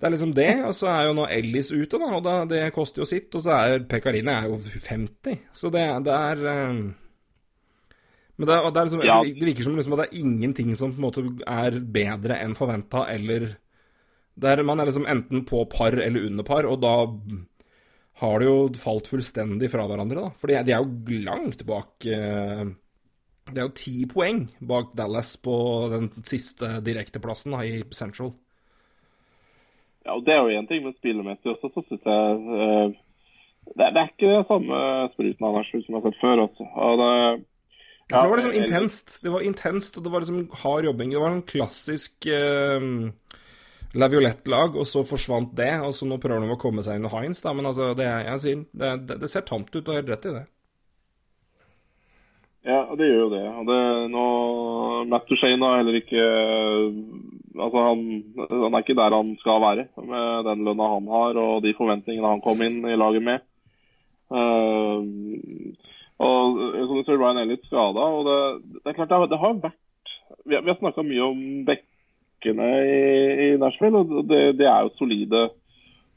det 0.02 0.08
er 0.08 0.14
liksom 0.16 0.32
det, 0.34 0.54
og 0.66 0.72
så 0.74 0.88
er 0.90 1.04
jo 1.06 1.14
nå 1.14 1.28
Ellis 1.30 1.68
ute, 1.70 2.00
da, 2.02 2.08
og 2.18 2.24
da, 2.26 2.40
det 2.50 2.64
koster 2.74 3.04
jo 3.04 3.06
sitt. 3.06 3.30
Og 3.38 3.44
så 3.46 3.54
er 3.54 3.84
Pekarine 3.86 4.34
er 4.34 4.48
jo 4.50 4.58
50, 4.58 5.44
så 5.54 5.70
det, 5.70 5.84
det 6.08 6.16
er 6.16 6.42
um, 6.72 6.80
Men 8.42 8.50
det, 8.50 8.58
det, 8.58 8.86
liksom, 8.88 9.06
ja. 9.06 9.20
det, 9.22 9.46
virker 9.46 9.68
som 9.68 9.78
liksom 9.78 9.94
at 9.94 10.02
det 10.02 10.08
er 10.10 10.24
ingenting 10.24 10.74
som 10.80 10.96
på 10.96 10.98
en 10.98 11.06
måte 11.06 11.26
er 11.46 11.78
bedre 11.86 12.40
enn 12.42 12.58
forventa, 12.58 13.06
eller 13.14 13.52
der 14.42 14.66
man 14.66 14.82
er 14.82 14.90
liksom 14.90 15.06
enten 15.06 15.46
på 15.46 15.68
par 15.70 15.94
eller 15.94 16.26
under 16.32 16.50
par, 16.50 16.66
og 16.66 16.82
da 16.82 16.96
har 18.24 18.42
det 18.42 18.50
jo 18.50 18.60
falt 18.82 19.10
fullstendig 19.12 19.70
fra 19.70 19.86
hverandre, 19.86 20.18
da. 20.18 20.34
For 20.34 20.50
de 20.50 20.58
er 20.62 20.82
jo 20.82 21.22
langt 21.28 21.62
bak 21.70 22.10
eh, 22.10 22.70
Det 23.52 23.60
er 23.60 23.68
jo 23.68 23.78
ti 23.78 24.00
poeng 24.10 24.48
bak 24.66 24.96
Dallas 24.98 25.36
på 25.38 25.56
den 25.94 26.10
siste 26.26 26.80
direkteplassen 26.82 27.54
i 27.62 27.84
Central. 27.94 28.34
Ja, 30.06 30.16
og 30.18 30.26
det 30.26 30.34
er 30.34 30.42
jo 30.42 30.58
én 30.58 30.68
ting, 30.70 30.84
men 30.86 30.98
spillemessig 30.98 31.52
også, 31.52 31.70
så 31.76 31.84
syns 31.86 32.08
jeg 32.10 32.38
uh, 32.50 32.94
det, 33.78 33.88
det, 33.94 34.02
er 34.02 34.10
ikke 34.10 34.32
det 34.32 34.48
samme 34.50 34.78
spruten 35.14 35.48
av 35.48 35.58
Nashville 35.58 35.86
som 35.86 35.96
jeg 35.96 36.02
har 36.02 36.10
sett 36.10 36.22
før. 36.22 36.44
Altså. 36.48 36.68
Det, 37.02 37.10
ja, 38.10 38.16
for 38.16 38.24
det 38.24 38.32
var 38.32 38.40
liksom 38.42 38.58
intenst. 38.58 39.18
Det 39.24 39.34
var 39.34 39.46
intenst, 39.46 39.98
og 39.98 40.06
det 40.06 40.14
var 40.14 40.26
liksom 40.26 40.48
hard 40.64 40.88
jobbing. 40.90 41.14
Det 41.14 41.22
var 41.22 41.36
en 41.36 41.46
klassisk 41.54 42.28
uh, 42.28 42.88
Laviolette-lag, 44.02 44.80
og 44.80 44.88
så 44.90 45.04
forsvant 45.06 45.54
det. 45.58 45.74
Og 45.86 45.94
så 45.96 46.10
nå 46.10 46.18
prøver 46.24 46.48
de 46.48 46.56
å 46.56 46.60
komme 46.62 46.84
seg 46.86 46.98
inn 46.98 47.06
i 47.08 47.14
Hines, 47.14 47.44
da. 47.46 47.54
Men 47.54 47.70
altså, 47.70 47.92
det, 47.98 48.10
jeg 48.10 48.44
sier, 48.44 48.66
det, 48.74 48.92
det, 49.06 49.22
det 49.22 49.32
ser 49.32 49.46
tamt 49.48 49.72
ut, 49.76 49.86
og 49.86 49.96
helt 49.96 50.12
rett 50.12 50.28
i 50.28 50.36
det. 50.40 50.44
Ja, 52.68 52.82
det 52.98 53.08
gjør 53.08 53.24
jo 53.24 53.32
det. 53.34 53.46
Og 53.58 53.70
det 53.70 53.82
nå, 54.14 54.26
Matt 55.10 55.30
Duchene 55.30 55.70
har 55.70 55.82
heller 55.82 55.98
ikke 55.98 56.26
Altså, 57.52 57.84
han, 57.84 58.02
han, 58.50 58.74
er 58.74 58.84
ikke 58.84 58.96
der 58.96 59.16
han 59.16 59.32
skal 59.42 59.62
være 59.64 59.88
med 60.08 60.44
den 60.48 60.66
lønna 60.68 60.90
han 60.94 61.08
har 61.12 61.40
og 61.42 61.64
de 61.66 61.74
forventningene 61.78 62.34
han 62.34 62.44
kom 62.44 62.62
inn 62.64 62.80
i 62.88 63.00
laget 63.00 63.26
med. 63.26 63.48
Uh, 64.32 65.04
og 66.22 66.60
som 66.88 66.98
du 66.98 67.04
ser, 67.04 67.18
Ryan 67.18 67.42
Elliot 67.42 67.66
skada. 67.66 68.04
Og 68.18 68.28
det, 68.28 68.38
det, 68.84 68.92
er 68.92 68.98
klart, 69.00 69.10
det, 69.10 69.32
det 69.34 69.40
har 69.42 69.58
vært 69.64 69.80
Vi 70.46 70.56
har, 70.56 70.62
vi 70.62 70.72
har 70.72 70.78
snakka 70.80 71.04
mye 71.06 71.26
om 71.26 71.42
bekkene 71.68 72.70
i, 72.86 73.02
i 73.48 73.50
Nashville. 73.60 73.98
og 73.98 74.30
det, 74.30 74.42
det, 74.60 74.68
er 74.70 74.86
jo 74.86 74.94
solide 75.00 75.50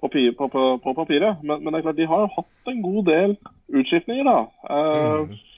på, 0.00 0.10
på, 0.12 0.48
på, 0.48 0.62
på 0.84 0.92
papiret. 0.92 1.42
Men, 1.42 1.64
men, 1.64 1.72
det 1.72 1.80
er 1.80 1.86
klart, 1.88 1.98
de 1.98 2.12
har 2.12 2.30
hatt 2.36 2.70
en 2.70 2.84
god 2.84 3.02
del 3.08 3.36
utskiftninger, 3.74 4.28
da. 4.28 4.38
Uh, 4.70 5.24
mm. 5.24 5.53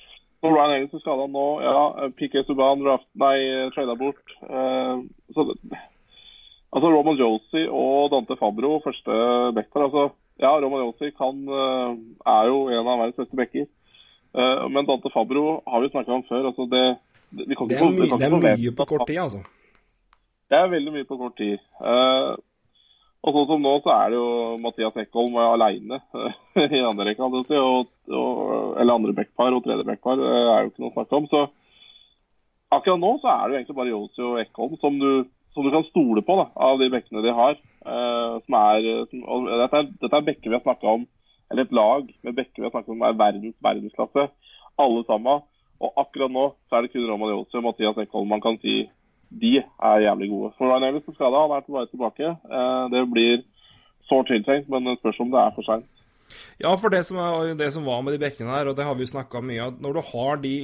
Ryan 0.50 0.74
Ellis 0.76 0.94
er 0.96 1.02
skada 1.02 1.26
nå. 1.30 1.46
ja, 1.64 2.08
Piquet 2.18 2.48
Subhaan 2.48 2.84
trada 3.74 3.96
bort. 3.98 4.34
Uh, 4.42 5.04
så, 5.34 5.46
altså 6.72 6.90
Roman 6.92 7.18
Josie 7.20 7.70
og 7.70 8.10
Dante 8.12 8.36
Fabro, 8.40 8.80
første 8.84 9.18
backer. 9.56 9.86
Altså, 9.88 10.08
ja, 10.42 10.52
Roman 10.62 10.84
Josie 10.84 11.14
kan, 11.16 11.42
uh, 11.48 11.96
er 12.26 12.52
jo 12.52 12.62
en 12.68 12.82
av 12.82 13.02
verdens 13.02 13.20
beste 13.20 13.36
backer. 13.38 13.68
Uh, 14.36 14.66
men 14.68 14.88
Dante 14.88 15.12
Fabro 15.14 15.62
har 15.66 15.84
vi 15.84 15.92
snakka 15.92 16.12
om 16.12 16.26
før. 16.28 16.50
altså 16.50 16.68
det, 16.72 16.84
det, 17.30 17.46
det, 17.48 17.78
er, 17.78 17.84
my, 17.90 18.10
det 18.18 18.26
er 18.26 18.60
mye 18.64 18.76
på 18.76 18.84
kort 18.84 19.06
tid, 19.06 19.22
altså. 19.22 19.44
Det 20.46 20.58
er 20.58 20.68
veldig 20.70 20.92
mye 20.94 21.06
på 21.08 21.16
kort 21.18 21.36
tid. 21.40 21.58
Uh, 21.80 22.36
og 23.26 23.34
sånn 23.34 23.46
som 23.50 23.62
nå, 23.64 23.72
så 23.82 23.92
er 23.94 24.10
det 24.12 24.18
jo 24.18 24.26
Mathias 24.62 24.98
Ekholm 25.02 25.38
aleine 25.42 25.98
i 26.78 26.82
andre 26.84 27.08
rekka. 27.08 27.26
Og, 27.26 27.88
og, 28.12 28.42
eller 28.78 28.94
andre 28.94 29.14
backpar 29.16 29.56
og 29.56 29.64
tredje 29.64 29.86
backpar 29.88 30.20
er 30.20 30.66
jo 30.66 30.70
ikke 30.70 30.84
noe 30.84 30.92
å 30.92 30.96
snakke 30.98 31.18
om. 31.18 31.26
Så 31.32 31.40
akkurat 32.76 33.02
nå 33.02 33.16
så 33.22 33.32
er 33.32 33.42
det 33.42 33.56
jo 33.56 33.58
egentlig 33.60 33.78
bare 33.80 33.94
Josi 33.94 34.26
og 34.28 34.38
Ekholm 34.44 34.78
som 34.82 35.00
du, 35.00 35.10
som 35.56 35.66
du 35.66 35.72
kan 35.74 35.88
stole 35.88 36.22
på 36.26 36.38
da, 36.38 36.46
av 36.68 36.78
de 36.82 36.90
bekkene 36.92 37.24
de 37.24 37.34
har. 37.34 37.58
Uh, 37.86 38.38
som 38.46 38.58
er, 38.58 38.86
som, 39.10 39.26
dette, 39.50 39.80
er, 39.80 39.90
dette 40.02 40.18
er 40.18 40.28
bekker 40.30 40.50
vi 40.50 40.58
har 40.58 40.64
snakka 40.64 40.94
om 40.98 41.04
eller 41.50 41.62
et 41.62 41.74
lag 41.78 42.08
med 42.26 42.34
bekker 42.34 42.58
vi 42.58 42.66
har 42.66 42.72
snakket 42.74 42.94
om 42.94 43.04
er 43.06 43.18
verdens 43.18 43.58
verdensklasse. 43.62 44.28
Alle 44.82 45.02
sammen. 45.06 45.44
Og 45.82 45.98
akkurat 46.00 46.32
nå 46.32 46.46
så 46.66 46.78
er 46.78 46.86
det 46.86 46.92
kun 46.94 47.06
Roman 47.08 47.32
Jose 47.34 47.58
og 47.58 47.66
Mathias 47.66 47.98
Ekholm 48.02 48.30
man 48.32 48.42
kan 48.44 48.58
si 48.62 48.84
de 49.30 49.58
er 49.60 50.04
jævlig 50.06 50.30
gode. 50.30 50.52
For 50.58 50.70
Ryan 50.70 50.88
Ellis 50.90 51.08
er 51.08 51.16
skada, 51.18 51.42
han 51.42 51.56
er 51.56 51.66
på 51.66 51.76
vei 51.76 51.84
tilbake. 51.90 52.30
Eh, 52.30 52.84
det 52.94 53.04
blir 53.12 53.44
sårt 54.10 54.30
tiltenkt, 54.30 54.70
men 54.72 54.86
det 54.86 54.98
spørs 55.00 55.20
om 55.24 55.34
det 55.34 55.42
er 55.42 55.54
for 55.56 55.66
seint. 55.66 55.90
Ja, 56.58 56.72
for 56.74 56.90
det 56.90 57.04
som, 57.06 57.18
er, 57.22 57.52
det 57.58 57.68
som, 57.74 57.84
var 57.86 58.00
med 58.02 58.16
de 58.16 58.22
bekkene 58.22 58.50
her, 58.50 58.70
og 58.70 58.78
det 58.78 58.86
har 58.86 58.96
vi 58.98 59.04
jo 59.06 59.12
snakka 59.12 59.38
mye 59.46 59.68
om 59.68 59.76
Når 59.78 59.92
du 59.94 60.00
har 60.08 60.40
de 60.42 60.54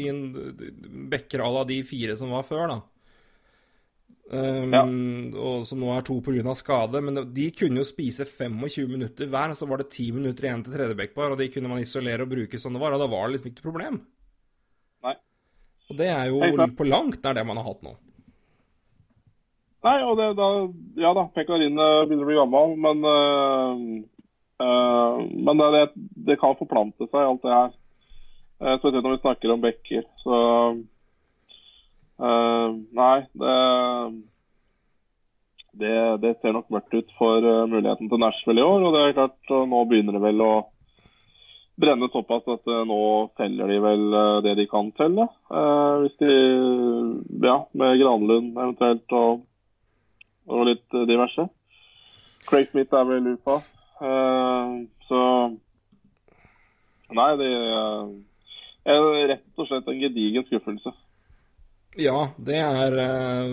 bekker 1.13 1.45
à 1.45 1.51
la 1.55 1.63
de 1.69 1.77
fire 1.87 2.17
som 2.19 2.33
var 2.35 2.43
før, 2.49 2.65
da, 2.73 2.81
Um, 4.33 4.73
ja. 4.73 4.81
og 5.37 5.67
Som 5.69 5.83
nå 5.83 5.91
er 5.93 6.05
to 6.07 6.15
pga. 6.25 6.55
skade. 6.57 7.03
Men 7.05 7.21
de 7.35 7.51
kunne 7.53 7.83
jo 7.83 7.85
spise 7.85 8.25
25 8.25 8.89
minutter 8.89 9.29
hver. 9.29 9.55
Så 9.55 9.67
var 9.69 9.83
det 9.83 9.91
10 9.91 10.13
minutter 10.13 10.47
igjen 10.47 10.65
til 10.65 10.73
tredje 10.73 10.97
bekkpar, 10.97 11.33
og 11.33 11.39
de 11.39 11.51
kunne 11.53 11.69
man 11.69 11.83
isolere 11.83 12.23
og 12.23 12.31
bruke 12.31 12.59
som 12.59 12.73
det 12.73 12.81
var. 12.81 12.93
Og 12.97 13.03
da 13.03 13.11
var 13.13 13.27
det 13.27 13.37
liksom 13.37 13.53
ikke 13.53 13.61
noe 13.61 13.71
problem. 13.71 14.01
Nei. 15.05 15.15
Og 15.91 15.99
det 15.99 16.09
er 16.09 16.31
jo 16.33 16.69
på 16.79 16.89
langt 16.89 17.23
nær 17.23 17.37
det 17.37 17.47
man 17.47 17.61
har 17.61 17.69
hatt 17.69 17.85
nå. 17.85 17.97
Nei, 19.83 19.99
og 20.07 20.15
det, 20.19 20.29
da, 20.39 20.49
ja 21.03 21.11
da, 21.17 21.25
Pekarin 21.35 21.75
begynner 21.75 22.23
å 22.23 22.29
bli 22.29 22.39
gammel, 22.39 22.75
men 22.85 23.07
øh, 23.11 23.81
øh, 24.63 25.23
Men 25.43 25.63
det, 25.75 25.87
det, 26.29 26.39
kan 26.39 26.59
forplante 26.59 27.09
seg, 27.09 27.23
alt 27.23 27.43
det 27.43 27.57
her. 27.57 27.73
Uh, 28.63 28.77
spesielt 28.79 29.03
når 29.03 29.17
vi 29.17 29.23
snakker 29.25 29.51
om 29.51 29.65
bekker. 29.65 30.05
Så 30.23 30.37
øh, 32.23 32.69
nei, 32.95 33.17
det, 33.43 33.57
det, 35.83 35.97
det, 36.23 36.37
ser 36.39 36.55
nok 36.55 36.71
mørkt 36.71 36.95
ut 36.95 37.11
for 37.19 37.43
muligheten 37.67 38.07
til 38.07 38.23
Nashville 38.23 38.63
i 38.63 38.69
år. 38.69 38.87
Og 38.87 38.95
det 38.95 39.03
er 39.03 39.19
klart, 39.19 39.39
nå 39.51 39.83
begynner 39.91 40.15
det 40.15 40.23
vel 40.29 40.47
å 40.47 40.53
brenne 41.83 42.07
såpass 42.15 42.47
at 42.55 42.71
nå 42.87 43.03
teller 43.41 43.73
de 43.73 43.83
vel 43.83 44.05
det 44.47 44.55
de 44.61 44.71
kan 44.71 44.95
telle. 44.95 45.27
hvis 46.05 46.21
de 46.23 46.35
Ja, 47.43 47.65
med 47.75 47.99
Granlund 47.99 48.55
eventuelt 48.55 49.19
og, 49.19 49.43
og 50.51 50.67
litt 50.69 50.99
diverse. 51.09 51.47
Craig 52.49 52.71
Smith 52.71 52.95
er 52.95 53.07
vel 53.07 53.35
UFA. 53.35 53.61
så 55.07 55.21
Nei, 57.13 57.31
det 57.37 57.51
er 58.89 59.09
rett 59.31 59.61
og 59.61 59.69
slett 59.69 59.91
en 59.93 60.01
gedigen 60.01 60.47
skuffelse. 60.49 60.95
Ja, 62.01 62.31
det 62.41 62.57
er 62.57 62.95
eh, 63.03 63.51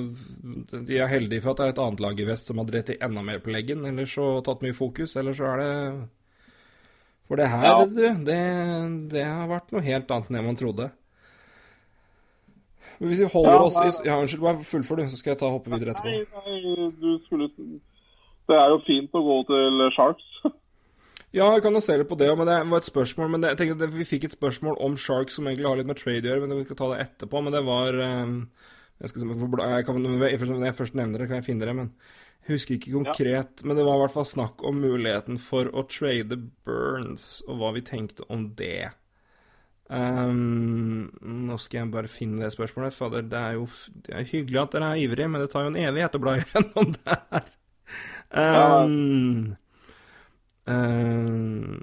De 0.87 0.95
er 0.95 1.11
heldige 1.11 1.43
for 1.43 1.51
at 1.51 1.59
det 1.59 1.65
er 1.65 1.73
et 1.73 1.81
annet 1.83 2.03
lag 2.03 2.21
i 2.21 2.27
vest 2.27 2.47
som 2.47 2.61
har 2.61 2.69
drept 2.69 2.93
enda 2.95 3.23
mer 3.25 3.41
på 3.43 3.51
leggen, 3.51 3.83
eller 3.89 4.07
så 4.07 4.37
tatt 4.45 4.63
mye 4.63 4.75
fokus, 4.77 5.17
eller 5.19 5.35
så 5.35 5.49
er 5.53 5.63
det 5.63 5.73
For 7.27 7.37
det 7.37 7.49
her, 7.51 7.65
ja. 7.67 8.13
det, 8.25 8.39
det, 9.11 9.25
har 9.25 9.51
vært 9.51 9.75
noe 9.75 9.83
helt 9.85 10.11
annet 10.11 10.31
enn 10.31 10.39
det 10.39 10.45
man 10.47 10.57
trodde. 10.57 10.87
Men 12.99 13.11
hvis 13.11 13.21
vi 13.23 13.29
holder 13.31 13.55
ja, 13.55 13.65
oss 13.65 13.77
i 13.79 14.07
Ja, 14.07 14.17
unnskyld, 14.19 14.43
bare 14.43 14.65
fullfør, 14.67 14.99
du, 14.99 15.09
så 15.11 15.19
skal 15.19 15.33
jeg 15.33 15.41
ta 15.41 15.51
hoppe 15.51 15.71
videre 15.71 15.95
etterpå. 15.95 16.11
Nei, 16.11 16.57
nei, 16.63 16.89
du 16.99 17.11
skulle 17.27 17.47
Det 18.49 18.57
er 18.57 18.73
jo 18.73 18.81
fint 18.87 19.15
å 19.15 19.21
gå 19.23 19.37
til 19.51 19.85
Sharks. 19.95 20.33
Ja, 21.29 21.45
vi 21.53 21.61
kan 21.61 21.75
jo 21.77 21.81
se 21.85 21.93
litt 21.93 22.09
på 22.09 22.17
det, 22.17 22.29
men 22.33 22.47
det 22.49 22.55
var 22.71 22.81
et 22.81 22.87
spørsmål 22.87 23.27
men 23.29 23.43
det, 23.43 23.51
jeg 23.51 23.59
tenkte 23.59 23.85
at 23.85 23.93
Vi 23.93 24.05
fikk 24.09 24.23
et 24.25 24.33
spørsmål 24.33 24.79
om 24.81 24.95
Sharks 24.97 25.35
som 25.37 25.45
egentlig 25.45 25.67
har 25.69 25.77
litt 25.77 25.89
med 25.91 25.99
trade 25.99 26.25
å 26.25 26.31
gjøre, 26.31 26.41
men 26.41 26.57
vi 26.57 26.65
skal 26.65 26.79
ta 26.79 26.87
det 26.89 27.03
etterpå. 27.03 27.43
Men 27.45 27.53
det 27.53 27.61
var 27.67 27.99
um, 28.01 28.31
jeg, 28.97 29.11
skal, 29.11 29.27
jeg 29.29 29.85
kan, 29.85 29.99
Når 30.07 30.25
jeg 30.65 30.77
først 30.79 30.97
nevner 30.97 31.21
det, 31.21 31.27
kan 31.29 31.37
jeg 31.37 31.45
finne 31.45 31.69
det, 31.69 31.75
men 31.77 31.91
jeg 32.47 32.55
husker 32.55 32.75
ikke 32.79 32.95
konkret. 32.95 33.61
Ja. 33.61 33.67
Men 33.67 33.77
det 33.77 33.85
var 33.85 33.99
i 33.99 34.03
hvert 34.03 34.15
fall 34.15 34.25
snakk 34.25 34.65
om 34.65 34.81
muligheten 34.81 35.37
for 35.43 35.69
å 35.69 35.85
trade 35.91 36.39
Burns, 36.65 37.43
og 37.45 37.61
hva 37.61 37.75
vi 37.77 37.85
tenkte 37.85 38.25
om 38.33 38.49
det. 38.57 38.89
Um, 39.89 41.07
nå 41.49 41.55
skal 41.57 41.81
jeg 41.81 41.93
bare 41.93 42.11
finne 42.11 42.43
det 42.43 42.51
spørsmålet. 42.53 42.93
Fader, 42.93 43.23
det 43.25 43.39
er 43.39 43.55
jo 43.57 43.65
det 44.05 44.13
er 44.13 44.27
hyggelig 44.29 44.61
at 44.61 44.75
dere 44.75 44.91
er 44.93 45.05
ivrige, 45.05 45.31
men 45.31 45.41
det 45.41 45.49
tar 45.53 45.65
jo 45.65 45.73
en 45.73 45.81
evighet 45.81 46.19
å 46.19 46.21
bla 46.21 46.35
gjennom 46.41 46.93
det 46.97 47.17
her. 47.17 47.49
Um, 48.29 49.57
Uh, 50.69 51.81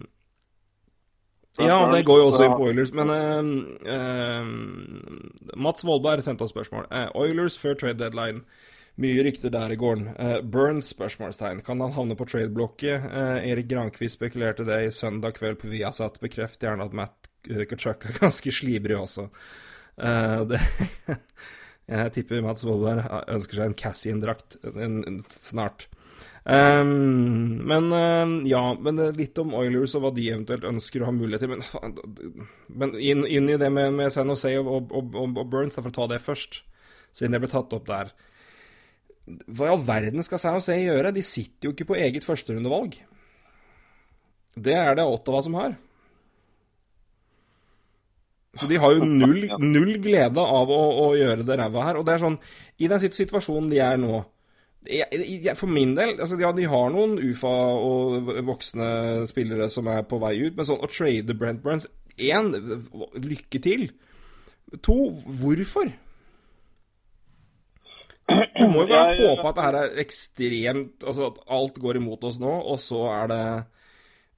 ja, 1.67 1.91
det 1.91 2.05
går 2.05 2.19
jo 2.21 2.27
også 2.29 2.45
inn 2.47 2.55
på 2.55 2.67
Oilers, 2.69 2.93
men 2.95 3.11
uh, 3.11 3.43
uh, 3.89 4.45
Mats 5.57 5.85
Vollberg 5.87 6.23
sendte 6.25 6.45
oss 6.47 6.53
spørsmål. 6.55 6.85
Oilers 7.17 7.59
før 7.59 7.75
trade 7.81 7.99
deadline. 8.03 8.41
Mye 9.01 9.23
rykter 9.27 9.51
der 9.53 9.71
i 9.75 9.77
gården. 9.77 10.07
Burns? 10.49 10.87
spørsmålstegn. 10.95 11.61
Kan 11.67 11.81
han 11.85 11.93
havne 11.93 12.17
på 12.17 12.25
trade-blokket? 12.31 13.01
Erik 13.45 13.69
Grankvist 13.69 14.17
spekulerte 14.17 14.65
det 14.65 14.79
i 14.87 14.95
søndag 14.95 15.33
kveld 15.37 15.57
på 15.61 15.69
Viasat. 15.69 16.17
Bekreft 16.23 16.65
gjerne 16.65 16.87
at 16.89 16.97
Matt 16.97 17.26
Kutchuk 17.47 18.09
er 18.09 18.19
ganske 18.25 18.55
slibrig 18.55 18.99
også. 18.99 19.29
det 19.97 20.61
Jeg 21.87 22.11
tipper 22.17 22.43
Mats 22.43 22.65
Vollberg 22.67 23.05
ønsker 23.31 23.61
seg 23.61 23.69
en 23.69 23.77
Cassian-drakt 23.79 24.57
snart. 25.39 25.87
Um, 26.47 27.59
men 27.67 27.89
uh, 27.91 28.47
ja, 28.47 28.61
men 28.79 29.01
litt 29.17 29.39
om 29.43 29.51
Oilers 29.59 29.97
og 29.99 30.05
hva 30.05 30.13
de 30.15 30.29
eventuelt 30.31 30.67
ønsker 30.69 31.03
å 31.03 31.09
ha 31.09 31.15
mulighet 31.15 31.43
til. 31.43 31.51
Men, 31.51 32.47
men 32.71 32.95
inn, 33.03 33.25
inn, 33.27 33.51
i 33.51 33.59
det 33.59 33.71
med, 33.75 33.97
med 33.99 34.15
San 34.15 34.31
Jose 34.31 34.53
og, 34.61 34.71
og, 34.71 34.95
og, 34.95 35.27
og 35.27 35.51
Burns, 35.51 35.79
for 35.81 35.91
å 35.91 35.97
ta 35.97 36.07
det 36.13 36.23
først, 36.23 36.61
siden 37.15 37.35
det 37.35 37.43
ble 37.43 37.51
tatt 37.51 37.75
opp 37.75 37.91
der. 37.91 38.15
Hva 39.27 39.67
i 39.67 39.73
all 39.73 39.83
verden 39.83 40.23
skal 40.23 40.39
San 40.43 40.55
Jose 40.61 40.79
gjøre? 40.79 41.15
De 41.17 41.27
sitter 41.27 41.67
jo 41.67 41.75
ikke 41.75 41.89
på 41.91 41.99
eget 41.99 42.27
førsterundevalg. 42.27 42.95
Det 44.55 44.77
er 44.79 44.95
det 44.97 45.07
Ottawa 45.07 45.43
som 45.43 45.59
har. 45.59 45.75
Så 48.57 48.69
de 48.71 48.79
har 48.81 48.95
jo 48.97 49.05
null, 49.05 49.45
null 49.61 49.99
glede 50.03 50.43
av 50.43 50.71
å, 50.73 50.81
å 51.05 51.11
gjøre 51.19 51.45
det 51.47 51.59
ræva 51.61 51.91
her. 51.91 52.01
Og 52.01 52.07
det 52.07 52.17
er 52.17 52.25
sånn, 52.25 52.39
i 52.81 52.89
den 52.91 53.03
situasjonen 53.05 53.69
de 53.73 53.83
er 53.85 54.01
nå 54.01 54.23
jeg, 54.87 55.55
for 55.59 55.67
min 55.67 55.97
del 55.97 56.13
altså, 56.15 56.37
Ja, 56.39 56.53
de 56.55 56.67
har 56.71 56.91
noen 56.95 57.17
UFA 57.19 57.55
og 57.83 58.29
voksne 58.47 58.89
spillere 59.27 59.67
som 59.73 59.89
er 59.91 60.05
på 60.07 60.21
vei 60.23 60.37
ut, 60.45 60.55
men 60.55 60.69
sånn 60.69 60.83
å 60.83 60.91
trade 60.91 61.35
Brent 61.39 61.65
Burns 61.65 61.89
Én, 62.17 62.49
lykke 63.21 63.59
til. 63.61 63.83
To, 64.87 64.95
hvorfor? 65.41 65.91
Du 68.57 68.63
må 68.73 68.87
jo 68.87 68.89
bare 68.89 69.19
håpe 69.19 69.51
at 69.51 69.59
det 69.59 69.65
her 69.67 69.77
er 69.79 70.01
ekstremt 70.03 71.05
Altså 71.07 71.29
at 71.29 71.37
alt 71.55 71.77
går 71.79 72.01
imot 72.01 72.25
oss 72.27 72.41
nå, 72.43 72.55
og 72.73 72.81
så 72.83 73.05
er 73.13 73.29
det 73.31 73.43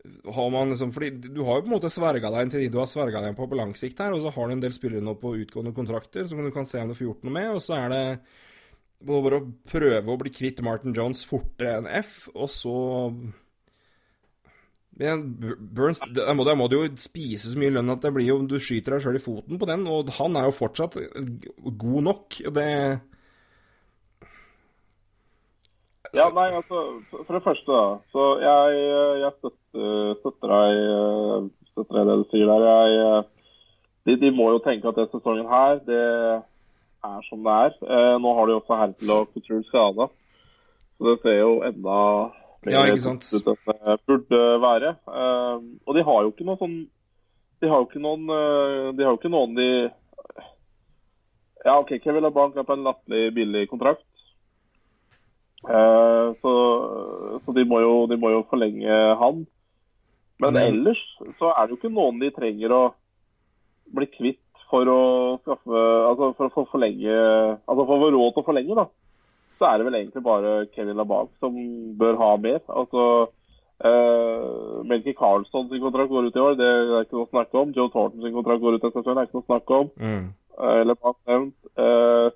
har 0.07 0.51
man 0.55 0.71
liksom, 0.71 0.93
fordi 0.95 1.11
Du 1.11 1.43
har 1.43 1.59
jo 1.59 1.65
på 1.65 1.71
en 1.71 1.75
måte 1.75 1.91
sverga 1.91 2.31
deg 2.31 2.53
til 2.53 2.63
de 2.63 2.69
du 2.73 2.79
har 2.81 2.91
sverga 2.91 3.23
deg 3.25 3.35
på 3.37 3.49
på 3.51 3.59
lang 3.59 3.75
sikt 3.77 3.99
her, 4.03 4.15
og 4.15 4.23
så 4.23 4.33
har 4.35 4.49
du 4.49 4.55
en 4.57 4.63
del 4.63 4.77
spillere 4.77 5.05
nå 5.05 5.17
på 5.19 5.35
utgående 5.43 5.75
kontrakter 5.77 6.29
som 6.29 6.43
du 6.45 6.53
kan 6.55 6.69
se 6.69 6.83
om 6.83 6.93
du 6.93 6.97
får 6.99 7.09
gjort 7.09 7.27
noe 7.27 7.35
med, 7.35 7.51
og 7.57 7.65
så 7.65 7.77
er 7.81 7.93
det 7.95 8.05
bare 9.09 9.41
å 9.41 9.49
prøve 9.71 10.15
å 10.15 10.21
bli 10.21 10.33
kvitt 10.35 10.63
Martin 10.67 10.95
Jones 10.97 11.23
fortere 11.27 11.77
enn 11.79 11.91
F, 12.01 12.25
og 12.35 12.51
så 12.51 12.79
men 14.99 15.21
Burns, 15.39 16.01
der 16.11 16.35
må, 16.35 16.43
der 16.43 16.57
må, 16.59 16.67
du 16.67 16.81
jo 16.81 16.87
spise 16.99 17.53
så 17.53 17.61
mye 17.61 17.71
lønn 17.71 17.93
at 17.95 18.03
det 18.03 18.11
blir 18.17 18.27
jo, 18.27 18.41
du 18.51 18.57
skyter 18.59 18.97
deg 18.97 19.05
sjøl 19.05 19.19
i 19.21 19.23
foten 19.23 19.61
på 19.61 19.69
den. 19.71 19.85
Og 19.87 20.11
han 20.17 20.35
er 20.35 20.49
jo 20.49 20.57
fortsatt 20.57 20.97
god 20.99 22.01
nok. 22.03 22.39
Det 22.57 22.65
Ja, 26.17 26.29
nei, 26.33 26.49
altså 26.57 26.83
For 27.11 27.37
det 27.37 27.45
første, 27.45 27.69
da. 27.69 27.89
Så 28.13 28.29
jeg, 28.41 28.77
jeg 29.23 29.33
støtter, 29.39 30.15
støtter, 30.21 30.55
deg, 30.55 31.51
støtter 31.73 31.99
deg 31.99 32.09
det 32.09 32.17
du 32.21 32.25
sier 32.31 32.49
der. 32.49 32.69
Jeg, 32.69 33.25
de, 34.09 34.17
de, 34.23 34.31
må 34.33 34.49
jo 34.55 34.63
tenke 34.65 34.89
at 34.89 34.97
den 34.97 35.11
sesongen 35.13 35.51
her, 35.51 35.83
det 35.85 36.01
er 37.05 37.21
som 37.29 37.45
det 37.45 37.57
er. 37.67 37.77
Eh, 37.85 38.17
nå 38.23 38.35
har 38.35 38.49
de 38.49 38.57
også 38.57 38.79
Hertel 38.81 39.15
og 39.15 39.33
Couture 39.35 39.65
skada, 39.69 40.09
så 40.97 41.11
det 41.11 41.17
ser 41.23 41.39
jo 41.43 41.51
enda 41.67 41.99
mer 42.67 42.75
ja, 42.75 42.85
ut 42.89 43.09
enn 43.11 43.21
det 43.23 43.57
burde 44.09 44.41
være. 44.65 44.95
Eh, 45.13 45.67
og 45.87 45.99
de 45.99 46.07
har 46.09 46.25
jo 46.25 46.33
ikke 46.33 46.49
noe 46.49 46.61
sånn 46.61 46.79
De 47.59 47.71
har 47.71 47.83
jo 47.83 47.89
ikke 47.89 48.03
noen 48.03 48.29
eh, 48.31 48.89
De 48.95 49.05
har 49.05 49.13
jo 49.13 49.19
ikke 49.19 49.31
noen 49.35 49.55
de 49.59 49.69
Ja, 51.65 51.77
OK, 51.79 51.97
Kevin 52.03 52.25
LeBanc 52.27 52.57
er 52.57 52.67
på 52.67 52.77
en 52.77 52.87
latterlig 52.87 53.33
billig 53.37 53.65
kontrakt. 53.71 54.08
Uh, 55.67 56.35
så, 56.39 56.53
så 57.43 57.55
de, 57.57 57.65
må 57.67 57.81
jo, 57.83 57.95
de, 58.11 58.19
må 58.21 58.31
jo, 58.31 58.45
forlenge 58.51 58.99
han. 59.23 59.43
Men 60.39 60.59
ellers 60.61 61.01
så 61.41 61.51
er 61.51 61.67
det 61.67 61.75
jo 61.75 61.81
ikke 61.81 61.91
noen 61.91 62.21
de 62.23 62.31
trenger 62.31 62.75
å 62.75 62.83
bli 63.97 64.07
kvitt 64.13 64.45
for 64.69 64.87
å 64.93 65.01
skaffe 65.43 65.81
Altså 65.81 66.29
for 66.37 66.47
å 66.47 66.53
få 66.53 66.65
forlenge 66.71 67.11
Altså 67.11 67.83
for 67.89 67.95
å 67.97 68.03
få 68.05 68.11
råd 68.15 68.37
til 68.37 68.45
å 68.45 68.47
forlenge, 68.47 68.77
da, 68.79 68.85
så 69.59 69.67
er 69.67 69.79
det 69.79 69.89
vel 69.89 69.99
egentlig 69.99 70.23
bare 70.23 70.55
Kevin 70.77 71.01
LaBanc 71.01 71.33
som 71.43 71.57
bør 71.99 72.19
ha 72.21 72.31
mer. 72.39 72.61
Altså 72.71 73.05
uh, 73.27 74.85
Melky 74.87 75.15
Carlsson 75.19 75.69
sin 75.71 75.83
kontrakt 75.83 76.13
går 76.13 76.29
ut 76.29 76.37
i 76.39 76.45
år, 76.45 76.59
det 76.59 76.69
er 76.69 77.01
ikke 77.03 77.19
noe 77.19 77.27
å 77.27 77.33
snakke 77.33 77.59
om. 77.59 77.73
Joe 77.75 77.91
Thornton 77.91 78.23
sin 78.23 78.37
kontrakt 78.37 78.63
går 78.63 78.79
ut 78.79 78.87
i 78.87 78.93
sesongen, 78.93 79.19
det 79.19 79.25
er 79.25 79.31
ikke 79.31 79.41
noe 79.41 79.47
å 79.47 79.51
snakke 79.51 79.81
om. 79.83 79.91
Mm. 79.99 80.29
Uh, 80.59 80.77
eller. 80.85 81.49
Uh, 81.75 82.29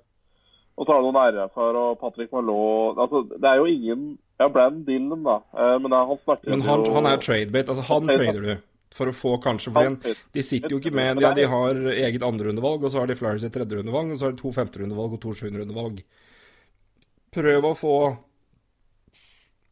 og 0.73 0.85
så 0.85 0.93
har 0.93 1.03
du 1.03 1.07
noen 1.07 1.35
RF-er 1.37 1.77
og 1.77 1.97
Patrick 2.01 2.31
Malot 2.33 2.97
altså, 3.03 3.23
Det 3.29 3.45
er 3.45 3.59
jo 3.61 3.69
ingen 3.69 4.05
Ja, 4.41 4.47
Brann 4.49 4.81
Dillon, 4.87 5.21
da. 5.25 5.37
Uh, 5.53 5.77
men 5.83 5.93
han 5.93 6.17
snakker 6.23 6.49
Men 6.49 6.65
han, 6.65 6.85
jo 6.87 6.93
han 6.95 7.09
er 7.11 7.19
tradebait. 7.21 7.69
Altså, 7.69 7.85
han 7.91 8.09
trader 8.09 8.47
du. 8.47 8.53
For 8.93 9.09
å 9.09 9.13
få 9.15 9.35
kanskje 9.41 9.73
fordi 9.73 10.13
De 10.33 10.43
sitter 10.45 10.73
jo 10.73 10.81
ikke 10.81 10.93
med 10.93 11.21
ja, 11.21 11.31
De 11.37 11.45
har 11.49 11.79
eget 11.93 12.25
andrerundevalg, 12.25 12.83
og 12.85 12.93
så 12.93 13.01
har 13.01 13.09
de 13.09 13.17
Flyers 13.17 13.45
et 13.45 13.53
tredjerundevalg, 13.53 14.13
og 14.13 14.19
så 14.19 14.27
har 14.27 14.35
de 14.35 14.41
to 14.41 14.53
femterundevalg 14.53 15.15
og 15.17 15.21
to 15.23 15.33
sjuenderundevalg. 15.37 16.03
Prøv 17.33 17.69
å 17.69 17.73
få 17.77 17.95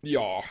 Ja 0.10 0.42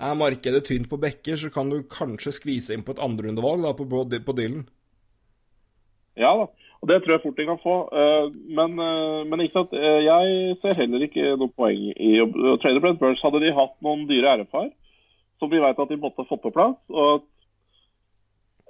Er 0.00 0.16
markedet 0.16 0.62
tynt 0.68 0.88
på 0.88 1.00
bekker, 1.00 1.36
så 1.40 1.52
kan 1.52 1.72
du 1.72 1.82
kanskje 1.88 2.32
skvise 2.36 2.76
inn 2.76 2.84
på 2.84 2.96
et 2.96 3.02
andrerundevalg 3.04 3.68
på, 3.80 4.04
på 4.28 4.36
Dylan. 4.36 4.64
Ja 6.20 6.32
da, 6.36 6.48
og 6.80 6.88
det 6.88 6.98
tror 7.02 7.12
jeg 7.12 7.22
fort 7.22 7.36
de 7.36 7.44
kan 7.44 7.58
få. 7.60 7.74
Men, 8.56 8.78
men 9.28 9.42
ikke 9.44 9.58
sant, 9.58 9.74
jeg 9.76 10.54
ser 10.62 10.78
heller 10.78 11.02
ikke 11.04 11.34
noe 11.36 11.52
poeng 11.52 11.90
i 11.92 12.14
å 12.24 12.54
trade 12.62 12.80
Brent 12.80 13.02
Burns. 13.02 13.20
Hadde 13.20 13.42
de 13.42 13.50
hatt 13.52 13.74
noen 13.84 14.06
dyre 14.08 14.32
RFR, 14.40 14.70
som 15.42 15.52
vi 15.52 15.60
vet 15.60 15.82
at 15.84 15.92
de 15.92 15.98
måtte 16.00 16.24
fått 16.30 16.40
på 16.40 16.54
plass, 16.54 16.78
og 16.88 17.26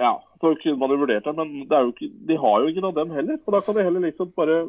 ja, 0.01 0.23
så 0.41 0.55
kunne 0.63 0.79
man 0.81 0.91
jo 0.91 1.01
vurdert 1.03 1.25
det, 1.25 1.35
men 1.37 1.67
det 1.69 1.81
ikke, 1.91 2.07
de 2.29 2.37
har 2.41 2.61
jo 2.61 2.71
ikke 2.71 2.83
noe 2.85 2.95
av 2.95 3.01
dem 3.03 3.11
heller. 3.13 3.41
Og 3.45 3.53
da 3.53 3.61
kan 3.65 3.77
de 3.77 3.85
heller 3.85 4.07
liksom 4.07 4.31
bare 4.37 4.61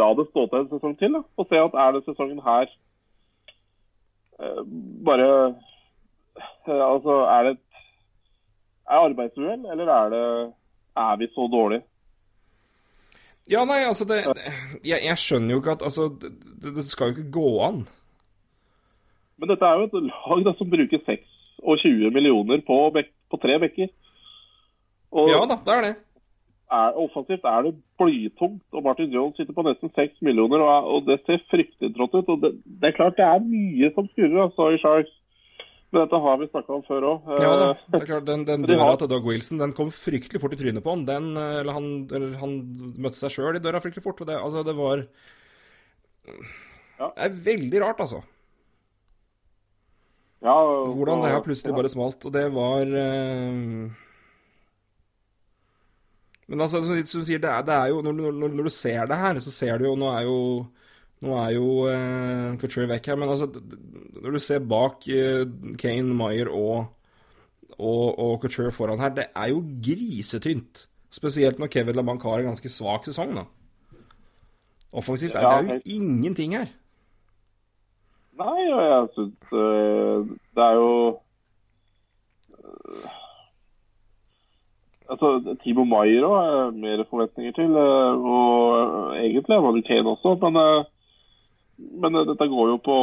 la 0.00 0.06
det 0.16 0.30
stå 0.30 0.46
til 0.46 0.62
en 0.62 0.70
sesong 0.70 0.94
til, 0.96 1.18
da, 1.18 1.20
og 1.36 1.50
se 1.50 1.60
at 1.60 1.76
er 1.84 1.92
det 1.96 2.04
sesongen 2.06 2.40
her 2.46 2.70
eh, 4.40 4.62
bare 5.08 5.28
eh, 5.50 5.56
Altså, 6.70 7.16
er 7.28 7.44
det 7.44 7.52
et 7.52 7.82
arbeidsuhell, 8.96 9.66
eller 9.72 9.92
er 9.92 10.10
det 10.14 10.24
er 10.96 11.16
vi 11.20 11.28
så 11.34 11.48
dårlige? 11.52 11.82
Ja, 13.50 13.64
nei, 13.66 13.80
altså 13.82 14.06
det, 14.06 14.20
det 14.30 14.52
jeg, 14.86 15.00
jeg, 15.02 15.16
skjønner 15.18 15.56
jo 15.56 15.62
ikke 15.62 15.74
at 15.74 15.82
Altså, 15.82 16.06
det, 16.20 16.74
det, 16.76 16.84
skal 16.86 17.10
jo 17.10 17.16
ikke 17.16 17.32
gå 17.34 17.48
an. 17.66 17.80
Men 19.40 19.50
dette 19.50 19.66
er 19.66 19.80
jo 19.80 19.88
et 19.88 20.06
lag 20.10 20.44
da, 20.46 20.54
som 20.58 20.70
bruker 20.70 21.02
26 21.08 22.12
millioner 22.14 22.62
på, 22.66 22.78
på 22.94 23.40
tre 23.42 23.58
bekker. 23.64 23.90
Og 25.10 25.32
ja 25.32 25.40
da, 25.50 25.58
det 25.66 25.74
er 25.74 25.86
det. 25.88 25.94
Er, 26.70 26.98
offensivt 27.02 27.46
er 27.50 27.64
det 27.66 27.72
blytungt, 27.98 28.62
og 28.70 28.84
Martin 28.84 29.10
Jones 29.10 29.34
sitter 29.36 29.56
på 29.56 29.64
nesten 29.66 29.90
6 29.96 30.20
millioner, 30.22 30.62
og, 30.62 30.90
og 30.94 31.08
det 31.08 31.18
ser 31.26 31.42
fryktelig 31.50 31.96
trått 31.96 32.14
ut. 32.14 32.28
og 32.28 32.44
det, 32.44 32.52
det, 32.62 32.92
er 32.92 32.98
klart 32.98 33.18
det 33.18 33.26
er 33.26 33.42
mye 33.42 33.90
som 33.96 34.06
skurrer 34.12 34.44
altså, 34.44 34.68
i 34.70 34.78
Sharks. 34.78 35.16
Men 35.90 36.04
dette 36.04 36.18
har 36.22 36.36
vi 36.38 36.46
snakka 36.46 36.74
om 36.76 36.82
før 36.86 37.06
òg. 37.08 37.30
Ja 37.42 37.52
da, 37.58 37.68
det 37.90 37.98
er 37.98 38.06
klart, 38.06 38.26
den, 38.28 38.44
den 38.46 38.66
døra 38.70 38.92
til 39.00 39.10
Doug 39.10 39.24
Wilson 39.26 39.62
den 39.62 39.74
kom 39.74 39.90
fryktelig 39.94 40.42
fort 40.42 40.54
i 40.54 40.58
trynet 40.60 40.84
på 40.84 40.94
han. 40.94 41.06
Den, 41.08 41.32
eller 41.34 41.74
han, 41.74 41.88
eller 42.14 42.36
han 42.38 42.58
møtte 42.94 43.18
seg 43.18 43.34
sjøl 43.34 43.58
i 43.58 43.62
døra 43.64 43.82
fryktelig 43.82 44.04
fort. 44.04 44.22
og 44.22 44.30
Det, 44.30 44.36
altså, 44.38 44.62
det 44.66 44.76
var 44.78 45.02
Det 46.28 47.10
er 47.26 47.40
veldig 47.50 47.82
rart, 47.82 48.04
altså. 48.06 48.22
Ja, 50.40 50.54
Hvordan 50.94 51.24
det 51.24 51.34
her 51.34 51.42
plutselig 51.44 51.74
bare 51.76 51.90
smalt. 51.92 52.24
Og 52.24 52.32
det 52.32 52.46
var 52.54 52.86
uh... 52.86 53.90
Men 56.50 56.60
altså, 56.64 56.80
som 56.82 57.20
du 57.20 57.26
sier, 57.26 57.38
det 57.38 57.50
er, 57.50 57.62
det 57.66 57.74
er 57.74 57.90
jo 57.92 58.00
når, 58.02 58.12
når, 58.12 58.54
når, 58.54 58.66
du 58.66 58.74
ser 58.74 59.06
det 59.06 59.18
her, 59.18 59.38
så 59.38 59.52
ser 59.54 59.78
du 59.78 59.84
jo 59.86 59.98
Nå 59.98 60.08
er 60.10 60.24
jo 60.26 60.38
nå 61.20 61.36
er 61.36 61.50
jo 61.52 61.66
eh, 61.90 62.56
Couture 62.60 62.88
vekk 62.88 63.10
her, 63.10 63.18
men 63.20 63.28
altså 63.28 63.48
Når 64.22 64.36
du 64.36 64.40
ser 64.40 64.64
bak 64.64 65.04
eh, 65.12 65.44
Kane, 65.80 66.14
Maier 66.16 66.48
og, 66.48 66.86
og, 67.76 68.06
og, 68.18 68.38
Couture 68.40 68.72
foran 68.72 69.00
her, 69.00 69.12
det 69.14 69.26
er 69.36 69.50
jo 69.52 69.60
grisetynt. 69.84 70.86
Spesielt 71.12 71.58
når 71.58 71.66
Kevin 71.66 71.98
LaBanc 71.98 72.22
har 72.22 72.40
en 72.40 72.52
ganske 72.52 72.68
svak 72.72 73.04
sesong, 73.04 73.34
da. 73.36 73.44
Offensivt 74.92 75.34
er 75.34 75.48
det 75.62 75.74
jo 75.74 75.98
ingenting 75.98 76.56
her. 76.56 76.70
Nei, 78.40 78.62
og 78.72 78.80
jeg 78.80 79.08
syns 79.14 79.52
øh, 79.52 80.30
det 80.56 80.64
er 80.64 80.78
jo 80.78 80.94
altså, 85.10 85.56
Timo 85.64 85.84
Maier 85.84 86.24
òg 86.24 86.38
er 86.40 86.78
mer 86.80 87.04
forventninger 87.10 87.52
til. 87.58 87.76
Og 87.76 89.12
egentlig 89.18 89.58
Emmanuel 89.58 89.84
Kane 89.84 90.14
også. 90.14 90.34
Men, 90.46 90.56
men 92.02 92.18
dette 92.28 92.48
går 92.52 92.72
jo 92.72 92.78
på 92.84 92.96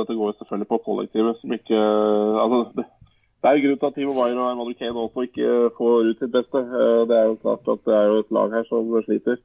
dette 0.00 0.16
går 0.18 0.32
jo 0.32 0.36
selvfølgelig 0.38 0.70
på 0.72 0.78
kollektivet 0.86 1.38
som 1.40 1.54
ikke 1.54 1.78
altså, 2.44 2.58
det, 2.78 2.84
det 3.38 3.50
er 3.50 3.54
jo 3.56 3.64
grunn 3.64 3.78
til 3.78 3.88
at 3.88 3.96
Timo 3.98 4.16
Maier 4.16 4.40
og 4.40 4.50
Emmanuel 4.50 4.78
Kane 4.78 5.04
også 5.04 5.26
ikke 5.28 5.46
får 5.78 6.10
ut 6.10 6.18
sitt 6.18 6.34
beste. 6.34 6.58
Det 7.10 7.16
er 7.16 7.26
jo 7.30 7.40
klart 7.44 7.72
at 7.74 7.86
det 7.86 7.94
er 7.94 8.06
jo 8.10 8.18
et 8.24 8.34
lag 8.34 8.56
her 8.56 8.64
som 8.66 8.90
sliter. 9.06 9.38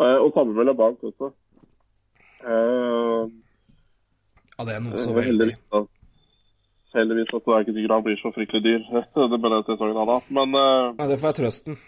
Og 0.00 0.32
samme 0.32 0.56
med 0.56 0.70
LeBanc 0.70 1.04
også. 1.04 1.28
Ja, 4.56 4.64
det 4.64 4.72
er 4.74 4.84
noe 4.84 5.04
så 5.04 5.12
veldig 5.12 5.50
heldigvis 6.94 7.34
at 7.36 7.44
det 7.44 7.52
er 7.54 7.62
ikke 7.62 7.74
sikkert 7.76 7.94
han 7.94 8.04
blir 8.06 8.18
så 8.18 8.30
fryktelig 8.34 8.62
dyr 8.64 8.80
det 9.32 9.38
med 9.38 9.52
den 9.54 9.66
sesongen 9.68 10.00
han 10.00 10.10
har 10.10 10.24
men 10.36 10.56
Nei, 10.98 11.06
Det 11.10 11.18
får 11.20 11.32
jeg 11.32 11.38
trøsten. 11.42 11.78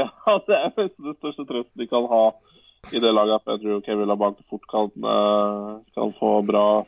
Ja, 0.00 0.08
det 0.48 0.56
er 0.56 0.72
den 0.76 1.14
største 1.16 1.44
trøsten 1.48 1.80
de 1.80 1.86
kan 1.88 2.04
ha 2.10 2.24
i 2.92 3.00
det 3.00 3.12
laget. 3.12 3.46
Jeg 3.46 3.60
tror 3.62 3.82
Kevin 3.86 4.08
LaBanc 4.08 4.38
fort 4.50 4.64
kan, 4.70 4.92
uh, 5.04 5.80
kan 5.94 6.14
få 6.20 6.42
bra 6.46 6.84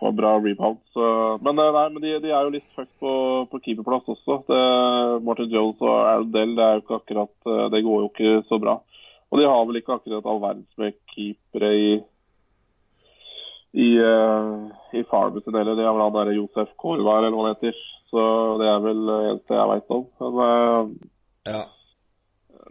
få 0.00 0.10
bra 0.12 0.34
rebounds. 0.36 0.96
Uh, 0.96 1.36
men 1.40 1.56
nei, 1.56 1.86
men 1.92 2.02
de, 2.02 2.18
de, 2.20 2.32
er 2.32 2.44
jo 2.44 2.52
litt 2.52 2.66
fucked 2.76 2.92
på, 3.00 3.12
på 3.52 3.60
keeperplass 3.64 4.08
også. 4.12 4.42
Det, 4.48 4.60
Martin 5.24 5.52
Jones 5.52 5.80
og 5.80 6.28
Dell, 6.34 6.52
det 6.58 6.64
er 6.64 6.76
jo 6.76 6.84
ikke 6.84 7.00
akkurat 7.00 7.72
Det 7.72 7.80
går 7.86 8.02
jo 8.04 8.10
ikke 8.10 8.34
så 8.50 8.60
bra. 8.60 8.76
Og 9.32 9.40
de 9.40 9.48
har 9.48 9.64
vel 9.68 9.80
ikke 9.80 9.96
akkurat 9.96 10.28
all 10.28 10.42
verdens 10.42 10.78
med 10.80 10.98
keepere 11.14 11.72
i 11.76 11.88
i, 13.76 13.88
uh, 14.00 14.72
i 14.96 15.02
Farbusen 15.10 15.54
heller. 15.54 15.76
De 15.76 15.84
har 15.84 15.92
vel 15.92 16.04
han 16.06 16.14
derre 16.14 16.36
Josef 16.36 16.70
Korvar 16.80 17.26
eller 17.26 17.36
hva 17.36 17.44
han 17.44 17.56
heter. 17.56 17.80
Så 18.08 18.22
det 18.60 18.68
er 18.70 18.84
vel 18.84 19.02
det 19.04 19.16
eneste 19.30 19.58
jeg 19.58 19.70
veit 19.72 19.96
om. 19.96 20.04
Men 20.22 20.38
uh, 20.40 20.92
ja. 21.50 21.64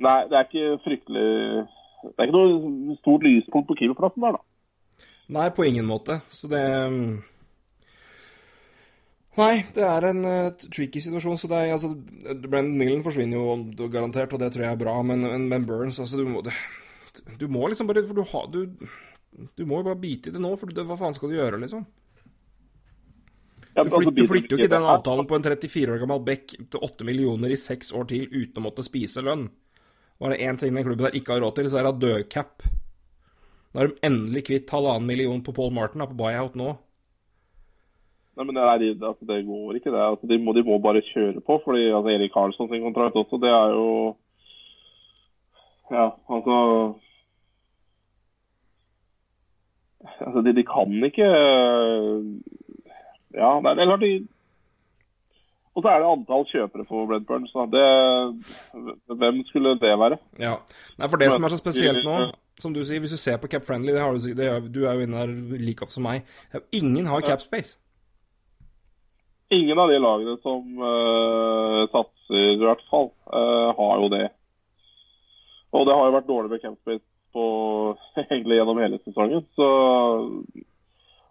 Nei, 0.01 0.15
det 0.31 0.37
er 0.37 0.47
ikke 0.47 0.79
fryktelig 0.83 1.27
Det 2.03 2.13
er 2.17 2.27
ikke 2.27 2.35
noe 2.35 2.97
stort 2.99 3.23
lyspunkt 3.25 3.69
på 3.69 3.77
keeperplassen 3.79 4.25
der, 4.25 4.37
da. 4.37 5.05
Nei, 5.35 5.47
på 5.55 5.65
ingen 5.65 5.87
måte. 5.89 6.19
Så 6.29 6.49
det 6.51 6.61
Nei, 9.35 9.65
det 9.75 9.83
er 9.83 10.05
en 10.07 10.21
uh, 10.23 10.67
tricky 10.71 11.01
situasjon. 11.03 11.39
så 11.39 11.49
det 11.51 11.57
er, 11.57 11.73
altså, 11.75 11.91
Brendan 12.45 12.77
Nillen 12.79 13.03
forsvinner 13.03 13.35
jo 13.35 13.89
garantert, 13.91 14.31
og 14.33 14.39
det 14.39 14.53
tror 14.53 14.63
jeg 14.63 14.77
er 14.77 14.79
bra, 14.79 14.95
men, 15.03 15.25
men, 15.49 15.65
Burns 15.67 15.99
altså, 15.99 16.21
du 16.21 16.29
må, 16.29 16.43
du 17.39 17.45
må 17.51 17.67
liksom 17.67 17.89
bare 17.89 18.05
For 18.07 18.15
du 18.15 18.23
ha, 18.31 18.45
du, 18.47 18.87
du 19.57 19.65
må 19.67 19.81
jo 19.81 19.89
bare 19.89 19.99
bite 19.99 20.31
i 20.31 20.35
det 20.35 20.41
nå, 20.41 20.53
for 20.59 20.71
det, 20.71 20.87
hva 20.87 20.95
faen 20.99 21.17
skal 21.17 21.33
du 21.33 21.39
gjøre, 21.39 21.59
liksom? 21.65 21.83
Du, 23.75 23.81
altså, 23.81 23.99
flytter, 23.99 24.15
du 24.21 24.31
flytter 24.31 24.55
jo 24.55 24.61
ikke 24.61 24.71
den 24.71 24.87
avtalen 24.87 25.27
på 25.27 25.35
en 25.35 25.45
34 25.49 25.97
år 25.97 26.03
gammel 26.05 26.23
bekk 26.31 26.55
til 26.71 26.87
8 26.87 27.07
millioner 27.09 27.51
i 27.51 27.59
seks 27.59 27.91
år 27.91 28.07
til 28.13 28.29
uten 28.31 28.61
å 28.61 28.67
måtte 28.69 28.87
spise 28.87 29.23
lønn. 29.25 29.49
Og 30.19 30.27
er 30.27 30.35
det 30.35 30.47
én 30.47 30.57
ting 30.59 30.75
den 30.75 30.85
klubben 30.85 31.05
der 31.05 31.17
ikke 31.17 31.35
har 31.35 31.43
råd 31.43 31.55
til, 31.57 31.69
så 31.69 31.79
er 31.79 31.89
det 31.89 32.01
dødcap. 32.01 32.63
Da 33.73 33.83
er 33.83 33.91
de 33.91 34.07
endelig 34.07 34.45
kvitt 34.47 34.71
halvannen 34.71 35.07
million 35.07 35.41
på 35.43 35.51
Paul 35.55 35.73
Martin 35.75 35.99
da, 35.99 36.07
på 36.07 36.15
buyout 36.19 36.55
nå. 36.55 36.75
Nei, 38.35 38.43
men 38.43 38.55
det, 38.55 38.63
er, 38.63 38.85
altså, 39.07 39.25
det 39.27 39.45
går 39.47 39.77
ikke, 39.77 39.91
det. 39.91 39.99
Altså, 40.03 40.27
de, 40.27 40.37
må, 40.43 40.53
de, 40.55 40.63
må, 40.67 40.77
bare 40.83 41.03
kjøre 41.07 41.41
på. 41.43 41.59
fordi 41.63 41.87
altså, 41.87 42.11
Erik 42.11 42.31
Karlsson 42.33 42.69
sin 42.71 42.83
kontrakt 42.83 43.15
også, 43.19 43.39
det 43.43 43.51
er 43.51 43.75
jo 43.75 43.89
Ja, 45.91 46.05
altså 46.33 46.55
altså, 50.19 50.41
de, 50.41 50.55
de, 50.55 50.63
kan 50.63 51.03
ikke 51.03 51.27
Ja, 53.35 53.51
det 53.59 53.71
er 53.71 53.91
klart 53.91 54.03
de 54.03 54.27
Og 55.75 55.83
så 55.83 55.91
er 55.91 55.99
det 55.99 56.07
antall 56.07 56.45
kjøpere 56.47 56.85
for 56.87 57.09
Redburn. 57.11 57.47
Så 57.51 57.65
det, 57.67 57.85
hvem 59.19 59.41
skulle 59.49 59.75
det 59.79 59.95
være? 59.99 60.17
Ja, 60.39 60.55
Nei, 60.97 61.09
for 61.11 61.19
det 61.19 61.33
som 61.33 61.43
er 61.43 61.51
så 61.51 61.59
spesielt 61.59 62.05
nå, 62.07 62.29
som 62.63 62.75
du 62.75 62.79
sier, 62.87 63.01
hvis 63.03 63.15
du 63.15 63.19
ser 63.19 63.41
på 63.41 63.49
Cap 63.51 63.65
Friendly, 63.67 63.91
det 63.91 64.03
har 64.03 64.15
du, 64.15 64.29
det, 64.39 64.51
du 64.71 64.85
er 64.85 64.95
jo 64.95 65.03
inne 65.03 65.25
der 65.25 65.59
like 65.59 65.83
ofte 65.83 65.97
som 65.97 66.07
meg, 66.07 66.23
ingen 66.71 67.11
har 67.11 67.25
Cap 67.27 67.43
Space. 67.43 67.75
Ingen 69.53 69.77
av 69.77 69.91
de 69.91 69.99
lagene 70.01 70.39
som 70.41 70.63
uh, 70.79 71.83
satser, 71.91 72.55
i 72.55 72.61
hvert 72.63 72.81
fall, 72.89 73.11
uh, 73.29 73.75
har 73.77 73.99
jo 74.01 74.07
det. 74.15 74.25
Og 75.75 75.83
det 75.85 75.93
har 75.93 76.07
jo 76.07 76.15
vært 76.15 76.31
dårlig 76.31 76.53
med 76.53 76.63
cap 76.63 76.77
Space 76.79 77.03
på, 77.35 77.45
egentlig 78.23 78.61
gjennom 78.61 78.79
hele 78.79 78.99
sesongen. 79.03 79.43
Så, 79.59 79.67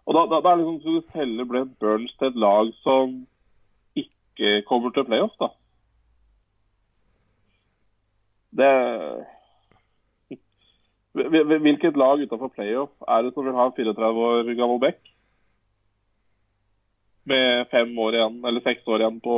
og 0.05 0.15
da, 0.15 0.27
da, 0.31 0.39
da 0.39 0.53
er 0.53 0.61
liksom, 0.61 0.77
skal 0.83 0.99
du 0.99 1.15
selge 1.15 1.47
Brent 1.49 1.73
Burns 1.81 2.13
til 2.19 2.29
et 2.29 2.39
lag 2.45 2.69
som 2.85 3.23
ikke 4.35 4.65
kommer 4.67 4.91
til 4.93 5.07
playoff, 5.07 5.33
da. 5.41 5.49
Det 8.55 8.73
Hvilket 11.15 11.95
lag 11.95 12.19
utenfor 12.19 12.51
playoff 12.51 12.91
er 13.07 13.21
det 13.23 13.31
som 13.33 13.45
vil 13.47 13.55
ha 13.55 13.69
en 13.69 13.75
34 13.75 14.23
år 14.29 14.49
gammel 14.59 14.81
back? 14.83 14.97
Med 17.31 17.69
fem 17.71 17.93
år 17.99 18.17
igjen, 18.17 18.41
eller 18.43 18.63
seks 18.65 18.83
år 18.91 18.99
igjen 18.99 19.21
på 19.23 19.37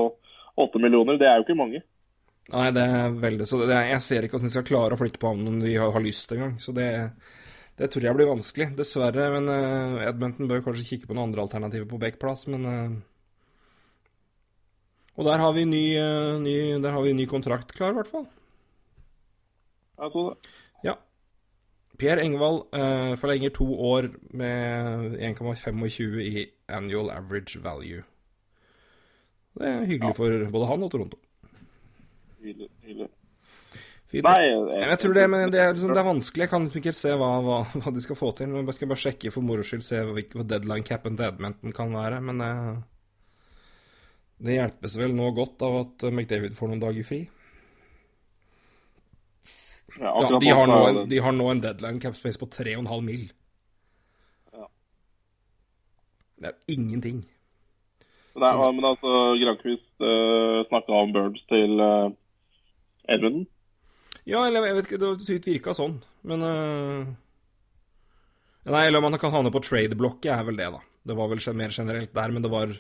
åtte 0.58 0.82
millioner. 0.82 1.20
Det 1.22 1.30
er 1.30 1.38
jo 1.38 1.46
ikke 1.46 1.60
mange. 1.60 1.84
Nei, 2.48 2.70
det 2.74 2.82
er 2.82 3.20
veldig 3.22 3.46
så 3.46 3.60
er, 3.66 3.92
Jeg 3.92 4.02
ser 4.02 4.26
ikke 4.26 4.38
hvordan 4.38 4.50
de 4.50 4.56
skal 4.56 4.66
klare 4.68 4.96
å 4.96 5.00
flytte 5.00 5.22
på 5.22 5.30
ham 5.30 5.46
om 5.52 5.60
de 5.62 5.76
har, 5.76 5.92
har 5.94 6.04
lyst 6.04 6.34
engang. 6.34 6.56
Så 6.64 6.74
det, 6.76 6.88
det 7.78 7.92
tror 7.94 8.08
jeg 8.08 8.18
blir 8.18 8.32
vanskelig, 8.32 8.72
dessverre. 8.80 9.28
Men 9.36 9.52
uh, 9.52 10.02
Edmonton 10.08 10.50
bør 10.50 10.66
kanskje 10.66 10.88
kikke 10.88 11.12
på 11.12 11.18
noen 11.18 11.30
andre 11.30 11.46
alternativer 11.46 11.86
på 11.92 12.02
backplass, 12.02 12.48
men 12.50 12.66
uh, 12.66 12.98
Og 15.18 15.26
der 15.26 15.42
har 15.42 15.54
vi 15.56 15.64
ny, 15.66 15.84
uh, 15.98 16.38
ny, 16.44 16.56
har 16.84 17.02
vi 17.02 17.14
ny 17.18 17.26
kontrakt 17.30 17.74
klar, 17.74 17.92
i 17.96 17.98
hvert 17.98 18.12
fall. 18.12 18.28
Jeg 19.98 20.12
tror 20.14 20.30
det. 20.30 20.52
Ja. 20.86 20.94
Per 21.98 22.20
Engvald 22.22 22.60
eh, 22.78 23.16
forlenger 23.18 23.50
to 23.56 23.66
år 23.74 24.12
med 24.38 25.16
1,25 25.18 26.20
i 26.22 26.44
annual 26.70 27.10
average 27.10 27.58
value. 27.64 28.04
Det 29.58 29.66
er 29.66 29.86
hyggelig 29.90 30.12
Ja. 30.14 30.18
for 30.20 30.52
både 30.54 30.68
han 30.70 30.84
og 30.86 30.92
Toronto. 30.94 31.18
Hyggelig. 32.44 32.70
hyggelig. 32.86 33.08
Fint. 34.08 34.24
Nei, 34.24 34.44
Jeg 34.86 35.00
tror 35.00 35.14
det, 35.18 35.30
men 35.30 35.52
det 35.52 35.60
er, 35.60 35.74
liksom, 35.74 35.90
det 35.90 35.98
er 36.04 36.12
vanskelig. 36.14 36.42
Jeg 36.46 36.50
kan 36.50 36.64
liksom 36.68 36.80
ikke 36.84 36.94
se 36.94 37.16
hva, 37.18 37.32
hva, 37.42 37.58
hva 37.74 37.94
de 37.96 38.02
skal 38.06 38.16
få 38.16 38.30
til. 38.38 38.48
Men 38.54 38.70
jeg 38.70 38.78
skal 38.78 38.88
bare 38.94 39.04
sjekke 39.08 39.32
for 39.34 39.42
moro 39.42 39.66
skyld, 39.66 39.82
se 39.84 40.04
hva 40.06 40.46
deadline 40.46 40.86
capen 40.86 41.18
til 41.18 41.26
Edmonton 41.32 41.74
kan 41.74 41.90
være. 41.98 42.22
Men 42.22 42.46
eh, 42.46 42.78
det 44.38 44.58
hjelpes 44.58 44.97
vel 45.00 45.15
nå 45.17 45.32
godt 45.38 45.63
av 45.65 45.80
at 45.82 46.06
eh, 46.06 46.13
McDavid 46.13 46.56
får 46.58 46.71
noen 46.71 46.84
dager 46.84 47.08
fri. 47.08 47.23
Ja, 49.97 50.13
Ja, 50.21 50.38
de, 50.38 50.50
har 50.54 50.67
nå 50.69 50.78
en, 50.86 51.00
de 51.10 51.19
har 51.26 51.34
nå 51.34 51.47
en 51.50 51.63
deadline 51.63 52.02
cap 52.04 52.17
space 52.17 52.38
på 52.38 52.50
3,5 52.54 53.02
mil. 53.02 53.23
Ja. 54.54 54.67
Det 56.38 56.52
er 56.52 56.76
ingenting. 56.76 57.23
Nei, 58.38 58.54
men 58.54 58.86
altså, 58.86 59.13
Grankvist 59.41 60.04
uh, 60.06 60.62
snakka 60.69 60.93
om 60.93 61.13
Birds 61.15 61.41
til 61.50 61.82
uh, 61.82 62.12
Edmundton. 63.10 63.47
Ja, 64.28 64.43
eller 64.45 64.67
jeg 64.67 64.78
vet 64.78 64.89
ikke, 64.91 65.00
det 65.02 65.10
det 65.23 65.38
virka 65.47 65.73
sånn, 65.73 65.95
men 66.28 66.43
uh, 66.45 67.08
Nei, 68.67 68.84
eller 68.84 69.00
om 69.00 69.08
han 69.08 69.17
kan 69.17 69.32
havne 69.32 69.50
på 69.50 69.63
trade-blokket, 69.63 70.30
er 70.36 70.45
vel 70.45 70.58
det, 70.60 70.67
da. 70.76 70.82
Det 71.08 71.15
var 71.15 71.32
vel 71.32 71.41
mer 71.56 71.71
generelt 71.71 72.12
der, 72.13 72.34
men 72.36 72.43
det 72.43 72.52
var 72.52 72.73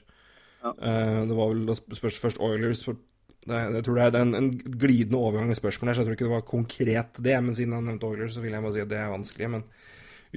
Ja. 0.63 0.73
eh, 0.73 1.19
Det 1.29 1.37
var 1.37 1.53
vel 1.53 1.75
spørs 1.75 2.19
først 2.21 2.41
Oilers 2.43 2.83
for 2.85 2.97
det, 3.47 3.59
Jeg 3.75 3.83
tror 3.85 3.95
det 3.95 4.05
er 4.07 4.21
en, 4.21 4.35
en 4.35 4.49
glidende 4.59 5.19
overgang 5.19 5.51
i 5.51 5.55
spørsmålet 5.55 5.95
så 5.95 6.01
jeg 6.01 6.07
tror 6.07 6.17
ikke 6.17 6.27
det 6.27 6.35
var 6.35 6.47
konkret 6.47 7.21
det. 7.23 7.37
Men 7.43 7.55
siden 7.55 7.73
han 7.77 7.85
nevnte 7.87 8.09
Oilers, 8.09 8.33
så 8.35 8.43
vil 8.43 8.51
jeg 8.51 8.63
bare 8.65 8.75
si 8.75 8.83
at 8.83 8.89
det 8.91 8.97
er 8.99 9.13
vanskelig. 9.13 9.49
Men 9.53 9.63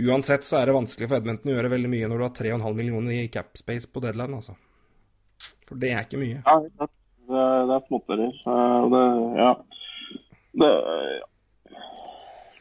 uansett 0.07 0.47
så 0.47 0.61
er 0.61 0.71
det 0.71 0.77
vanskelig 0.77 1.09
for 1.11 1.19
Edmonton 1.19 1.51
å 1.51 1.57
gjøre 1.57 1.73
veldig 1.75 1.91
mye 1.91 2.11
når 2.11 2.21
du 2.21 2.27
har 2.29 2.37
3,5 2.39 2.77
millioner 2.79 3.17
i 3.17 3.29
cap 3.33 3.59
space 3.59 3.91
på 3.91 4.03
deadline, 4.05 4.39
altså. 4.39 4.55
For 5.67 5.81
det 5.81 5.91
er 5.95 6.07
ikke 6.07 6.21
mye. 6.21 6.39
Ja, 6.45 6.57
det, 6.63 6.87
er, 6.87 7.67
det 7.67 7.75
er 7.77 7.85
småtterier. 7.89 8.39
Uh, 8.47 8.87
det, 8.95 9.03
ja. 9.41 9.51
Det 10.61 10.71
ja. 10.71 11.27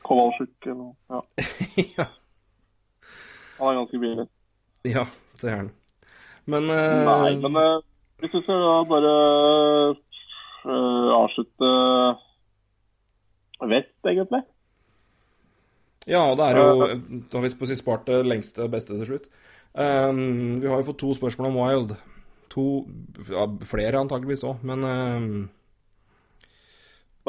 Kovalsjuk 0.05 0.65
eller 0.65 0.79
noe. 0.81 0.95
Ja. 1.09 1.21
ja. 1.99 2.05
Han 3.59 3.69
er 3.69 3.79
ganske 3.81 4.01
billig. 4.01 4.25
ja, 4.87 5.05
det 5.41 5.51
er 5.51 5.57
han. 5.57 5.71
Men 6.49 6.69
uh... 6.71 7.05
Nei, 7.07 7.33
men 7.43 7.57
uh, 7.59 7.81
hvis 8.19 8.33
vi 8.33 8.41
skal 8.43 8.63
da 8.63 8.77
bare 8.89 9.11
uh, 10.65 11.09
avslutte 11.19 11.69
vest, 13.69 13.93
egentlig. 14.07 14.41
Ja, 16.09 16.23
det 16.35 16.45
er 16.45 16.57
jo 16.57 16.87
Da 17.29 17.37
har 17.37 17.43
vi 17.43 17.55
på 17.59 17.67
å 17.67 17.77
spart 17.77 18.07
det 18.09 18.23
lengste 18.25 18.69
beste 18.71 18.95
til 18.97 19.07
slutt. 19.07 19.29
Um, 19.77 20.59
vi 20.61 20.67
har 20.67 20.81
jo 20.81 20.89
fått 20.89 21.01
to 21.03 21.13
spørsmål 21.13 21.51
om 21.51 21.59
Wild. 21.59 21.95
To 22.55 22.65
ja, 23.29 23.45
Flere 23.69 24.01
antakeligvis 24.01 24.45
òg, 24.47 24.63
men 24.65 24.85
um, 24.87 25.49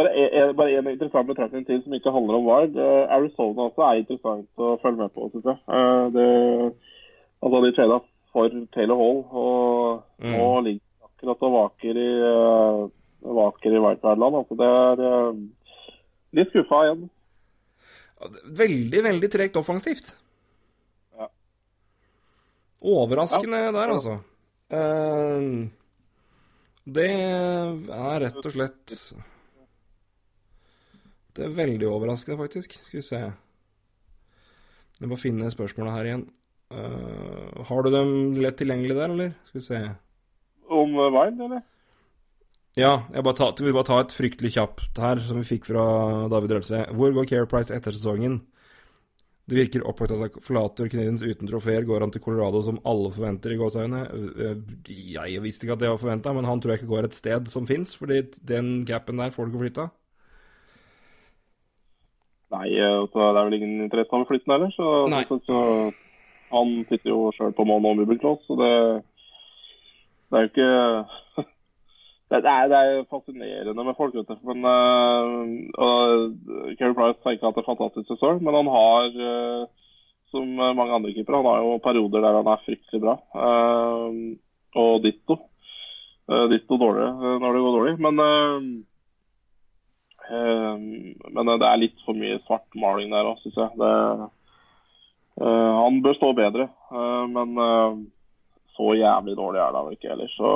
Bare 0.01 0.15
en, 0.17 0.55
bare 0.57 0.79
en 0.79 0.89
interessant 0.89 1.29
betraktning 1.29 1.67
til 1.67 1.83
som 1.83 1.95
ikke 1.95 2.13
handler 2.15 2.39
om 2.39 2.47
Wild. 2.47 2.77
Eh, 2.79 3.15
Arizona 3.17 3.67
også 3.67 3.83
er 3.85 3.99
interessant 4.01 4.63
å 4.63 4.79
følge 4.81 5.03
med 5.03 5.13
på, 5.13 5.27
syns 5.33 5.49
jeg. 5.51 5.59
Eh, 5.77 6.05
det, 6.15 6.29
altså, 7.43 7.61
de 7.67 7.73
trada 7.77 7.99
for 8.33 8.49
Taylor 8.75 8.97
Hall, 9.01 9.21
og 9.31 10.03
Mm. 10.21 10.33
nå 10.37 10.49
ligger 10.67 11.07
akkurat 11.09 11.43
og 11.47 11.53
vaker 11.57 11.97
i 11.97 12.11
uh, 12.21 12.89
vaker 13.23 13.73
i 13.77 13.81
wildcard-land. 13.81 14.37
Altså, 14.41 14.57
det 14.61 14.69
er 14.69 15.01
uh, 15.01 15.41
litt 16.37 16.51
skuffa 16.53 16.83
igjen. 16.87 17.11
veldig, 18.61 19.03
veldig 19.05 19.31
tregt 19.33 19.57
offensivt. 19.57 20.15
Ja. 21.19 21.29
Overraskende 22.83 23.73
der, 23.73 23.95
altså. 23.97 24.19
Uh, 24.71 25.69
det 26.87 27.09
er 27.11 28.21
rett 28.23 28.39
og 28.47 28.53
slett 28.55 28.95
Det 31.35 31.45
er 31.47 31.55
veldig 31.55 31.87
overraskende, 31.89 32.39
faktisk. 32.41 32.77
Skal 32.85 32.99
vi 33.01 33.03
se 33.07 33.21
Jeg 35.01 35.09
må 35.09 35.17
finne 35.17 35.51
spørsmålet 35.51 35.93
her 35.97 36.05
igjen. 36.11 36.25
Uh, 36.71 37.65
har 37.67 37.83
du 37.83 37.91
dem 37.91 38.13
lett 38.39 38.61
tilgjengelig 38.61 38.95
der, 38.95 39.11
eller? 39.11 39.35
Skal 39.49 39.61
vi 39.61 39.67
se. 39.67 39.81
Om 40.71 40.95
uh, 40.95 41.09
Wild, 41.11 41.41
eller? 41.49 41.65
Ja, 42.79 42.93
jeg 43.11 43.27
bare 43.27 43.35
ta, 43.35 43.49
vil 43.59 43.75
bare 43.75 43.89
ta 43.89 43.99
et 44.05 44.15
fryktelig 44.15 44.53
kjapt 44.55 45.01
her, 45.03 45.19
som 45.27 45.41
vi 45.41 45.49
fikk 45.49 45.67
fra 45.67 45.85
David 46.31 46.55
Rølse. 46.55 46.85
Hvor 46.95 47.17
går 47.17 47.27
Care 47.27 47.49
Price 47.51 47.75
etter 47.75 47.97
sesongen? 47.97 48.39
Det 49.51 49.57
virker 49.59 49.83
opphøyt 49.91 50.13
at 50.15 50.21
han 50.23 50.45
forlater 50.47 50.87
Canadiens 50.93 51.25
uten 51.27 51.49
trofeer, 51.51 51.83
går 51.83 52.05
han 52.05 52.13
til 52.15 52.23
Colorado 52.23 52.61
som 52.63 52.79
alle 52.87 53.11
forventer 53.11 53.51
i 53.51 53.57
gåseøyne. 53.59 54.03
Øh, 54.15 54.61
Jeg 54.87 55.43
visste 55.43 55.67
ikke 55.67 55.75
at 55.75 55.83
det 55.83 55.91
var 55.91 55.99
forventa, 55.99 56.33
men 56.33 56.47
han 56.47 56.61
tror 56.61 56.71
jeg 56.71 56.83
ikke 56.83 56.93
går 56.95 57.09
et 57.09 57.19
sted 57.19 57.51
som 57.51 57.67
fins, 57.67 57.97
fordi 57.99 58.23
den 58.47 58.85
gapen 58.87 59.19
der 59.19 59.35
får 59.35 59.49
du 59.49 59.51
ikke 59.51 59.65
flytta. 59.65 59.89
Nei, 62.55 62.69
uh, 62.79 63.11
det 63.11 63.27
er 63.27 63.45
vel 63.49 63.59
ingen 63.59 63.83
interesse 63.89 64.15
av 64.15 64.23
å 64.23 64.29
flytte 64.31 64.47
den 64.47 64.55
heller. 64.55 64.71
Så, 64.75 64.87
så 65.47 65.59
han 66.51 66.75
sitter 66.89 67.13
jo 67.13 67.31
sjøl 67.37 67.55
på 67.57 67.67
mål 67.69 67.93
og 67.93 68.03
mubelklås, 68.03 68.43
så 68.47 68.57
det, 68.59 68.75
det 70.31 70.39
er 70.39 70.47
jo 70.47 70.51
ikke 70.51 70.71
det, 72.31 72.39
er, 72.39 72.69
det 72.71 72.79
er 72.79 73.09
fascinerende 73.11 73.85
med 73.85 73.97
folk, 73.99 74.15
vet 74.15 74.29
du. 74.31 74.37
Men 74.47 74.65
uh, 74.67 76.73
Kerry 76.79 76.95
Price 76.95 77.19
tenker 77.25 77.49
at 77.49 77.57
det 77.57 77.63
er 77.65 77.71
fantastisk 77.71 78.07
sesong, 78.13 78.37
men 78.45 78.55
han 78.55 78.69
har, 78.71 79.09
uh, 79.19 79.63
som 80.31 80.47
mange 80.55 80.95
andre 80.95 81.15
keepere, 81.17 81.41
han 81.43 81.51
har 81.51 81.59
jo 81.65 81.83
perioder 81.83 82.21
der 82.23 82.39
han 82.39 82.51
er 82.53 82.67
fryktelig 82.67 83.01
bra. 83.03 83.15
Uh, 83.35 84.11
og 84.79 85.03
ditto. 85.03 85.35
Uh, 86.31 86.47
ditto 86.53 86.75
dårlig 86.79 87.09
uh, 87.09 87.37
når 87.43 87.51
det 87.57 87.65
går 87.65 87.77
dårlig. 87.79 87.95
Men, 88.07 88.15
men 91.35 91.49
det 91.59 91.67
er 91.67 91.81
litt 91.81 91.99
for 92.07 92.15
mye 92.15 92.39
svart 92.45 92.71
maling 92.79 93.11
der 93.11 93.27
òg, 93.27 93.41
syns 93.43 93.59
jeg. 93.59 93.71
Det, 93.81 93.91
han 95.47 96.03
bør 96.05 96.17
stå 96.19 96.33
bedre, 96.37 96.67
uh, 96.93 97.25
men 97.33 97.57
uh, 97.57 97.97
så 98.77 98.93
jævlig 98.99 99.37
dårlig 99.39 99.61
er 99.63 99.73
det 99.75 99.85
vel 99.87 99.97
ikke 99.97 100.13
ellers. 100.15 100.37
Så 100.37 100.53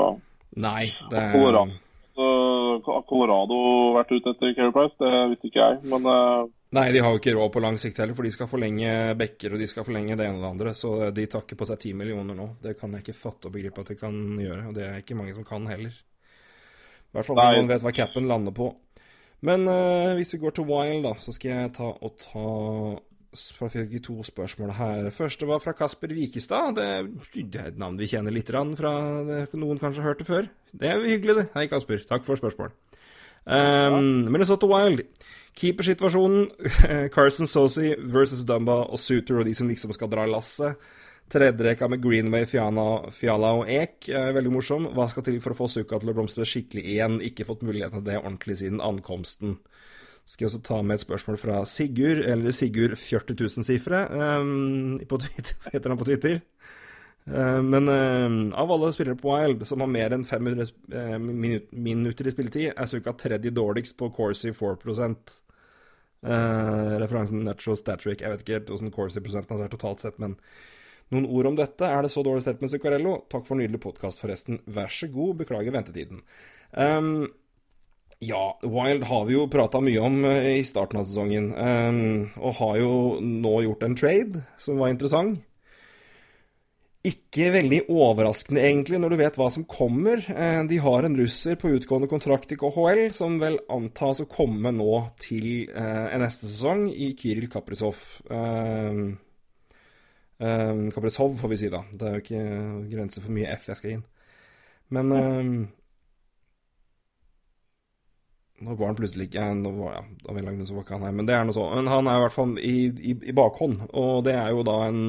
Nei, 0.60 0.84
det 1.10 1.24
Colorado. 1.32 1.80
Har 2.14 3.02
Colorado 3.08 3.56
vært 3.96 4.12
ute 4.14 4.34
etter 4.34 4.52
Carey 4.54 4.74
Price? 4.74 4.94
Det 5.00 5.22
visste 5.32 5.50
ikke 5.50 5.64
jeg. 5.64 5.80
Men 5.90 6.06
eh, 6.06 6.44
Nei, 6.78 6.84
de 6.94 7.02
har 7.02 7.10
jo 7.14 7.18
ikke 7.18 7.34
råd 7.34 7.50
på 7.54 7.62
lang 7.62 7.78
sikt 7.80 7.98
heller, 8.02 8.14
for 8.14 8.26
de 8.26 8.32
skal 8.34 8.50
forlenge 8.50 8.92
bekker 9.18 9.54
og 9.54 9.62
de 9.62 9.68
skal 9.70 9.86
forlenge 9.86 10.16
det 10.18 10.28
ene 10.28 10.38
og 10.38 10.44
det 10.44 10.52
andre. 10.52 10.74
Så 10.78 10.92
de 11.14 11.26
takker 11.30 11.58
på 11.58 11.68
seg 11.70 11.80
ti 11.82 11.92
millioner 11.98 12.38
nå. 12.38 12.48
Det 12.62 12.76
kan 12.78 12.94
jeg 12.94 13.04
ikke 13.04 13.18
fatte 13.18 13.50
og 13.50 13.56
begripe 13.56 13.82
at 13.82 13.90
de 13.92 13.98
kan 13.98 14.16
gjøre. 14.38 14.62
Og 14.70 14.78
det 14.78 14.86
er 14.86 15.02
ikke 15.02 15.18
mange 15.18 15.34
som 15.36 15.46
kan 15.46 15.66
heller. 15.70 15.94
I 15.94 17.18
hvert 17.18 17.28
fall 17.28 17.38
når 17.38 17.60
man 17.60 17.70
vet 17.70 17.86
hva 17.86 17.94
capen 17.94 18.30
lander 18.30 18.54
på. 18.54 18.70
Men 19.44 19.68
uh, 19.68 20.14
hvis 20.16 20.32
vi 20.34 20.40
går 20.42 20.54
til 20.56 20.66
Wild, 20.70 21.04
da, 21.04 21.12
så 21.20 21.34
skal 21.36 21.50
jeg 21.52 21.74
ta 21.76 21.90
og 21.92 22.14
ta 22.22 22.46
for 23.56 23.72
jeg 23.72 23.88
fikk 23.90 24.04
to 24.06 24.16
spørsmål 24.26 24.72
her. 24.78 25.10
Første 25.14 25.46
var 25.48 25.62
fra 25.62 25.74
Kasper 25.76 26.14
Vikestad. 26.14 26.78
Det, 26.78 26.88
det 27.34 27.60
er 27.60 27.70
et 27.72 27.80
navn 27.80 27.98
vi 27.98 28.08
kjenner 28.10 28.34
litt 28.34 28.50
fra 28.50 28.94
Noen 28.94 29.80
kanskje 29.80 30.02
har 30.02 30.12
hørt 30.12 30.22
det 30.22 30.28
før. 30.28 30.50
Det 30.72 30.90
er 30.90 30.98
jo 30.98 31.12
hyggelig, 31.12 31.36
det. 31.40 31.46
Hei, 31.56 31.66
Kasper. 31.70 32.02
Takk 32.08 32.26
for 32.26 32.40
spørsmål. 32.40 32.74
Um, 33.44 34.30
Minnesota 34.32 34.68
Wild. 34.70 35.04
Keepersituasjonen. 35.54 36.50
Carson 37.14 37.50
Sosi 37.50 37.94
versus 37.98 38.44
Dumba 38.46 38.84
og 38.88 38.98
Suter 39.02 39.40
og 39.40 39.48
de 39.48 39.54
som 39.54 39.70
liksom 39.70 39.94
skal 39.94 40.10
dra 40.12 40.26
lasset. 40.30 40.78
Tredjerekka 41.32 41.88
med 41.88 42.02
Greenway, 42.04 42.44
Fiana, 42.46 43.10
Fiala 43.14 43.54
og 43.60 43.70
Ek 43.72 44.10
veldig 44.10 44.52
morsom. 44.52 44.90
Hva 44.94 45.06
skal 45.10 45.24
til 45.26 45.40
for 45.42 45.54
å 45.54 45.58
få 45.62 45.70
Suka 45.72 45.98
til 46.00 46.12
å 46.12 46.16
blomstre 46.16 46.46
skikkelig 46.48 46.84
igjen? 46.84 47.20
Ikke 47.24 47.46
fått 47.48 47.64
muligheten 47.64 48.02
til 48.02 48.10
det 48.10 48.20
ordentlig 48.20 48.58
siden 48.60 48.82
ankomsten. 48.84 49.56
Skal 50.24 50.46
jeg 50.46 50.52
også 50.52 50.62
ta 50.64 50.80
med 50.80 50.96
et 50.96 51.04
spørsmål 51.04 51.36
fra 51.36 51.60
Sigurd, 51.68 52.22
eller 52.24 52.54
Sigurd 52.56 52.96
40 52.96 53.36
000 53.40 53.66
sifre, 53.66 54.06
um, 54.40 54.96
heter 55.02 55.88
han 55.88 56.00
på 56.00 56.08
Twitter. 56.08 56.40
Uh, 57.28 57.60
men 57.64 57.88
uh, 57.88 58.58
av 58.60 58.72
alle 58.72 58.92
spillere 58.92 59.20
på 59.20 59.32
Wild 59.32 59.66
som 59.68 59.84
har 59.84 59.88
mer 59.92 60.16
enn 60.16 60.24
500 60.28 60.72
uh, 60.92 61.18
minut 61.20 61.70
minutter 61.72 62.28
i 62.28 62.32
spilletid, 62.32 62.72
er 62.72 62.88
Suka 62.88 63.12
tredje 63.20 63.52
dårligst 63.52 63.98
på 64.00 64.08
Corsi 64.16 64.52
4 64.56 64.76
eh, 66.24 66.98
Referansen 67.00 67.44
Natural 67.44 67.78
Statric. 67.78 68.22
Jeg 68.22 68.32
vet 68.32 68.44
ikke 68.44 68.58
helt 68.58 68.72
hvordan 68.72 68.94
Corsi-prosenten 68.94 69.60
er 69.60 69.72
totalt 69.72 70.04
sett, 70.04 70.18
men 70.22 70.38
noen 71.12 71.28
ord 71.28 71.50
om 71.52 71.58
dette. 71.58 71.84
Er 71.84 72.04
det 72.04 72.12
så 72.14 72.24
dårlig 72.24 72.46
stelt 72.46 72.64
med 72.64 72.72
Zuccarello? 72.72 73.16
Takk 73.32 73.46
for 73.48 73.60
nydelig 73.60 73.82
podkast, 73.84 74.22
forresten. 74.22 74.60
Vær 74.64 74.92
så 74.92 75.10
god. 75.12 75.36
Beklager 75.42 75.74
ventetiden. 75.74 76.24
Um, 76.72 77.26
ja, 78.24 78.44
Wild 78.62 79.04
har 79.08 79.24
vi 79.28 79.36
jo 79.36 79.48
prata 79.52 79.80
mye 79.84 80.00
om 80.02 80.20
i 80.26 80.60
starten 80.66 81.00
av 81.00 81.08
sesongen, 81.08 81.50
um, 81.54 81.98
og 82.40 82.56
har 82.60 82.78
jo 82.80 82.94
nå 83.22 83.56
gjort 83.66 83.84
en 83.86 83.98
trade 83.98 84.44
som 84.60 84.80
var 84.80 84.92
interessant. 84.94 85.42
Ikke 87.04 87.50
veldig 87.52 87.82
overraskende, 87.92 88.62
egentlig, 88.64 88.96
når 88.96 89.12
du 89.12 89.18
vet 89.20 89.34
hva 89.36 89.50
som 89.52 89.66
kommer. 89.68 90.22
Eh, 90.24 90.62
de 90.70 90.78
har 90.80 91.04
en 91.04 91.18
russer 91.18 91.58
på 91.60 91.74
utgående 91.76 92.08
kontrakt 92.08 92.54
i 92.54 92.56
KHL, 92.56 93.02
som 93.12 93.36
vel 93.42 93.58
antas 93.68 94.22
å 94.24 94.28
komme 94.30 94.72
nå 94.72 95.02
til 95.20 95.68
eh, 95.68 96.16
neste 96.22 96.48
sesong, 96.48 96.86
i 96.88 97.10
Kiril 97.18 97.50
Kaprizov. 97.52 98.00
Eh, 98.32 99.02
eh, 100.48 100.72
Kaprizov, 100.96 101.36
får 101.42 101.52
vi 101.52 101.60
si, 101.60 101.70
da. 101.76 101.82
Det 101.92 102.08
er 102.08 102.16
jo 102.16 102.24
ikke 102.24 102.48
grenser 102.94 103.26
for 103.26 103.36
mye 103.36 103.52
F 103.52 103.68
jeg 103.68 103.82
skal 103.82 103.96
inn. 103.98 104.06
Men 104.96 105.16
eh, 105.18 105.54
Nå 108.62 108.76
var 108.78 108.92
han 108.92 108.98
plutselig 108.98 109.26
ikke 109.26 109.48
nå 109.58 109.72
var, 109.80 109.96
ja, 109.96 110.02
av 110.30 110.36
en 110.38 110.46
lang 110.46 110.60
så 110.62 110.76
var 110.76 110.84
ikke 110.86 110.94
han 110.94 111.08
her, 111.08 111.14
men 111.18 111.26
det 111.26 111.34
er 111.34 111.46
noe 111.46 111.56
sånn. 111.56 111.72
Men 111.80 111.90
han 111.90 112.06
er 112.06 112.20
i 112.20 112.22
hvert 112.22 112.36
fall 112.36 112.52
i, 112.62 112.76
i, 112.86 113.16
i 113.30 113.34
bakhånd, 113.34 113.88
og 113.90 114.22
det 114.28 114.36
er 114.38 114.52
jo 114.54 114.62
da 114.66 114.76
en 114.86 115.02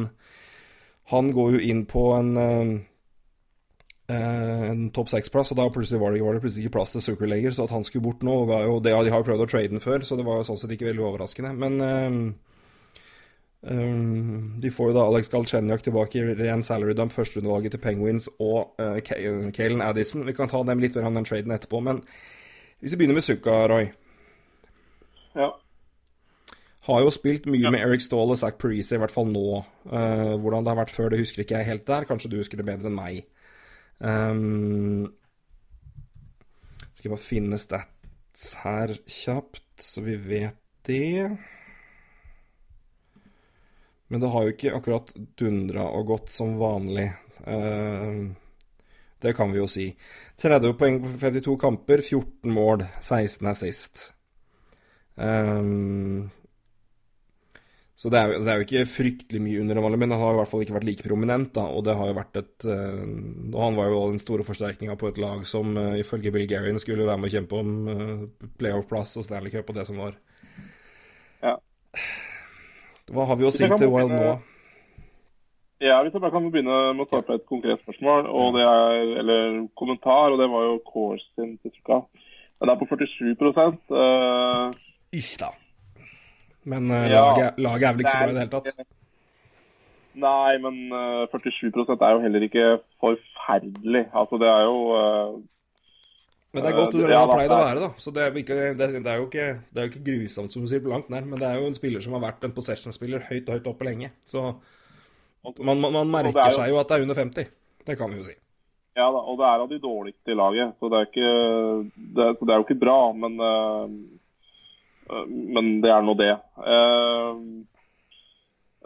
han 1.11 1.31
går 1.33 1.55
jo 1.55 1.59
inn 1.61 1.83
på 1.85 2.03
en, 2.15 2.31
uh, 2.37 2.71
en 4.15 4.87
topp 4.95 5.11
seks-plass, 5.13 5.53
og 5.53 5.59
da 5.59 5.67
plutselig 5.73 6.01
var 6.01 6.15
det, 6.15 6.23
var 6.25 6.37
det, 6.37 6.41
plutselig 6.41 6.65
ikke 6.65 6.77
plass 6.79 6.95
til 6.95 7.03
Zucker 7.05 7.29
lenger, 7.29 7.53
så 7.53 7.67
at 7.67 7.75
han 7.75 7.85
skulle 7.85 8.07
bort 8.07 8.25
nå 8.25 8.39
jo, 8.49 8.79
det, 8.81 8.95
De 8.95 9.13
har 9.13 9.21
jo 9.21 9.27
prøvd 9.27 9.45
å 9.45 9.49
trade 9.51 9.73
den 9.75 9.83
før, 9.83 10.01
så 10.01 10.17
det 10.17 10.25
var 10.25 10.41
jo 10.41 10.47
sånn 10.49 10.57
sett 10.63 10.73
ikke 10.73 10.89
veldig 10.89 11.05
overraskende. 11.05 11.51
Men 11.61 11.73
uh, 11.85 12.17
um, 13.69 14.55
de 14.63 14.73
får 14.73 14.89
jo 14.89 14.97
da 14.97 15.05
Alex 15.11 15.29
Galchenyak 15.33 15.85
tilbake 15.85 16.23
i 16.23 16.37
ren 16.41 16.65
salary 16.65 16.97
dump, 16.97 17.13
førsterundevalget 17.13 17.77
til 17.77 17.83
Penguins 17.85 18.25
og 18.39 18.81
uh, 18.81 18.97
Kalen 19.05 19.85
Addison. 19.85 20.25
Vi 20.25 20.33
kan 20.37 20.49
ta 20.49 20.63
dem 20.65 20.81
litt 20.81 20.97
mer 20.97 21.11
om 21.11 21.21
den 21.21 21.29
traden 21.29 21.53
etterpå, 21.53 21.85
men 21.85 22.01
hvis 22.79 22.93
vi 22.93 22.99
begynner 23.01 23.17
med 23.17 23.25
Sukka, 23.25 23.53
Roy. 23.71 23.87
Ja. 25.35 25.51
Har 26.85 27.01
jo 27.01 27.13
spilt 27.13 27.47
mye 27.49 27.63
ja. 27.63 27.71
med 27.73 27.81
Eric 27.81 28.03
Stahl 28.05 28.29
og 28.29 28.37
Zack 28.37 28.59
Parisi, 28.61 28.93
i 28.95 29.01
hvert 29.01 29.13
fall 29.13 29.29
nå. 29.31 29.63
Uh, 29.89 30.35
hvordan 30.41 30.65
det 30.65 30.73
har 30.73 30.81
vært 30.83 30.93
før, 30.93 31.09
det 31.11 31.21
husker 31.23 31.41
ikke 31.41 31.57
jeg 31.57 31.69
helt 31.71 31.87
der. 31.87 32.05
Kanskje 32.09 32.29
du 32.31 32.37
husker 32.37 32.61
det 32.61 32.67
bedre 32.67 32.91
enn 32.91 32.97
meg. 32.97 33.23
Um, 33.97 35.07
skal 36.93 37.07
jeg 37.07 37.15
bare 37.15 37.25
finne 37.25 37.59
stats 37.61 38.51
her 38.61 38.93
kjapt, 39.09 39.65
så 39.81 40.03
vi 40.05 40.19
vet 40.19 40.61
det. 40.85 41.31
Men 44.13 44.21
det 44.21 44.29
har 44.29 44.45
jo 44.45 44.53
ikke 44.53 44.75
akkurat 44.77 45.13
dundra 45.39 45.87
og 45.89 46.11
gått 46.11 46.29
som 46.33 46.53
vanlig. 46.59 47.07
Uh, 47.47 48.29
det 49.23 49.35
kan 49.37 49.51
vi 49.53 49.61
jo 49.61 49.67
si. 49.69 49.89
30 50.41 50.75
poeng 50.79 50.99
på 51.03 51.13
52 51.21 51.57
kamper, 51.61 52.03
14 52.03 52.51
mål, 52.51 52.85
16 52.99 53.51
er 53.51 53.59
sist. 53.59 54.09
Um, 55.15 56.27
så 57.95 58.11
det 58.11 58.19
er, 58.19 58.33
det 58.43 58.51
er, 58.51 58.59
jo 58.59 58.65
ikke 58.65 58.87
fryktelig 58.91 59.39
mye 59.39 59.59
under 59.63 59.79
Amalie, 59.79 59.99
men 60.01 60.11
han 60.11 60.19
har 60.19 60.33
i 60.35 60.39
hvert 60.41 60.49
fall 60.51 60.65
ikke 60.65 60.75
vært 60.75 60.87
like 60.89 61.05
prominent. 61.07 61.53
da, 61.55 61.63
Og 61.71 61.85
det 61.87 61.95
har 61.95 62.09
jo 62.09 62.17
vært 62.17 62.39
et 62.41 62.65
uh, 62.67 63.05
Og 63.53 63.61
han 63.63 63.77
var 63.79 63.87
jo 63.87 64.01
den 64.11 64.19
store 64.19 64.43
forsterkninga 64.43 64.97
på 64.99 65.13
et 65.13 65.21
lag 65.23 65.45
som 65.47 65.77
uh, 65.79 65.95
ifølge 65.95 66.33
Bill 66.35 66.49
Garian 66.49 66.81
skulle 66.83 67.07
være 67.07 67.21
med 67.21 67.31
å 67.31 67.35
kjempe 67.37 67.61
om 67.61 67.71
uh, 67.87 68.49
playoff-plass 68.59 69.15
og 69.21 69.27
Stanley 69.29 69.53
Cup 69.53 69.71
og 69.71 69.79
det 69.79 69.87
som 69.87 70.03
var. 70.03 70.19
Ja. 71.39 71.55
Hva 73.15 73.29
har 73.31 73.39
vi 73.39 73.47
å 73.47 73.53
si 73.55 73.63
til 73.63 73.93
Wild 73.93 74.11
nå? 74.11 74.35
Ja, 75.83 76.01
Hvis 76.01 76.13
jeg 76.13 76.21
bare 76.23 76.31
kan 76.31 76.45
begynne 76.47 76.75
med 76.95 77.03
å 77.03 77.09
svare 77.09 77.25
på 77.27 77.35
et 77.35 77.47
konkret 77.49 77.81
spørsmål, 77.83 78.29
og 78.31 78.55
det 78.55 78.63
er, 78.63 79.09
eller 79.21 79.57
kommentar, 79.75 80.31
og 80.31 80.39
det 80.39 80.47
var 80.47 80.69
jo 80.69 80.77
Kors 80.87 81.23
sin 81.35 81.57
til 81.59 81.71
Det 81.75 82.69
er 82.71 82.79
på 82.79 82.87
47 82.87 83.35
uh, 83.91 84.71
Ish, 85.11 85.35
da. 85.41 85.51
Men 86.63 86.87
uh, 86.89 87.03
ja, 87.03 87.25
laget, 87.27 87.59
laget, 87.59 87.89
er 87.89 87.97
vel 87.97 88.05
ikke 88.05 88.13
så 88.13 88.21
bra 88.21 88.29
i 88.29 88.37
det 88.37 88.45
hele 88.45 88.53
tatt? 88.53 88.85
Nei, 90.15 90.53
men 90.63 90.77
uh, 90.95 91.25
eh, 91.27 91.35
47 91.35 91.99
er 91.99 92.15
jo 92.15 92.23
heller 92.23 92.47
ikke 92.47 92.69
forferdelig. 93.03 94.05
Altså, 94.15 94.39
det 94.39 94.47
er 94.47 94.63
jo 94.63 94.77
uh, 94.95 95.35
Men 96.55 96.63
det 96.63 96.71
er 96.71 96.77
godt 96.79 96.95
du 96.95 97.03
har 97.03 97.13
ja, 97.17 97.25
pleid 97.27 97.51
å 97.51 97.59
være, 97.59 97.83
da. 97.83 97.91
Så 97.99 98.15
det 98.15 98.23
er, 98.23 98.39
ikke, 98.39 98.61
det, 98.79 98.87
er, 99.03 99.19
jo 99.19 99.27
ikke, 99.27 99.49
det 99.75 99.81
er 99.81 99.89
jo 99.89 99.91
ikke 99.91 100.05
grusomt, 100.07 100.55
som 100.55 100.63
du 100.63 100.71
sier, 100.71 100.79
på 100.79 100.93
langt 100.93 101.11
nær. 101.11 101.27
Men 101.27 101.43
det 101.43 101.51
er 101.51 101.59
jo 101.59 101.67
en 101.67 101.75
spiller 101.75 101.99
som 101.99 102.15
har 102.15 102.23
vært 102.29 102.47
en 102.47 102.55
possession-spiller 102.55 103.27
høyt 103.27 103.51
og 103.51 103.59
høyt 103.59 103.69
oppe 103.75 103.89
lenge. 103.89 104.13
Så 104.23 104.47
man, 105.45 105.79
man, 105.79 105.93
man 105.99 106.11
merker 106.17 106.49
jo, 106.49 106.57
seg 106.57 106.73
jo 106.73 106.81
at 106.81 106.89
det 106.89 106.97
er 106.97 107.05
under 107.05 107.21
50. 107.21 107.53
Det 107.85 107.95
kan 107.99 108.11
vi 108.11 108.19
jo 108.19 108.27
si. 108.27 108.35
Ja 108.95 109.09
da, 109.11 109.19
og 109.19 109.39
det 109.39 109.47
er 109.47 109.61
av 109.63 109.71
de 109.71 109.79
dårligste 109.83 110.31
i 110.31 110.37
laget. 110.39 110.75
Så 110.79 110.89
det 110.91 110.99
er, 110.99 111.09
ikke, 111.09 111.31
det, 112.15 112.27
så 112.39 112.47
det 112.47 112.53
er 112.53 112.61
jo 112.61 112.67
ikke 112.67 112.83
bra. 112.85 112.99
Men 113.19 113.41
uh, 113.43 113.89
Eh, 115.09 115.25
men 115.27 115.79
det 115.81 115.91
er 115.91 116.03
nå 116.05 116.15
det. 116.17 116.33
Uh, 116.57 117.37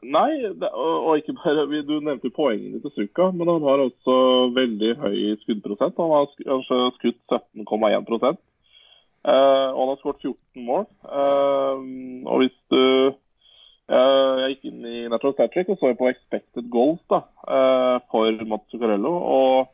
nei, 0.03 0.31
det, 0.59 0.71
og, 0.73 1.13
ikke 1.19 1.37
bare 1.39 1.83
Du 1.87 1.95
nevnte 1.99 2.31
poengene 2.35 2.81
til 2.83 2.93
Suka, 2.95 3.29
men 3.35 3.51
han 3.51 3.65
har 3.67 3.85
også 3.85 4.17
veldig 4.57 4.93
høy 5.03 5.17
skuddprosent. 5.45 5.99
Han 5.99 6.15
har 6.15 6.29
kanskje 6.43 6.81
skutt 6.99 7.37
17,1 7.39 7.65
uh, 8.19 8.35
og 9.29 9.79
han 9.79 9.91
har 9.93 9.99
skåret 10.01 10.27
14 10.27 10.67
mål. 10.67 10.85
Uh, 11.07 11.79
og 12.27 12.43
hvis 12.43 12.57
du 12.73 12.81
Jeg 13.89 14.53
gikk 14.53 14.69
inn 14.69 14.85
i 14.85 14.99
Natural 15.09 15.33
Statric 15.33 15.69
og 15.73 15.79
så 15.81 15.95
på 15.97 16.09
expected 16.11 16.67
goals 16.69 17.01
da, 17.09 17.23
for 18.11 18.43
Mats 18.45 18.69
Zuccarello. 18.69 19.13
Og 19.17 19.71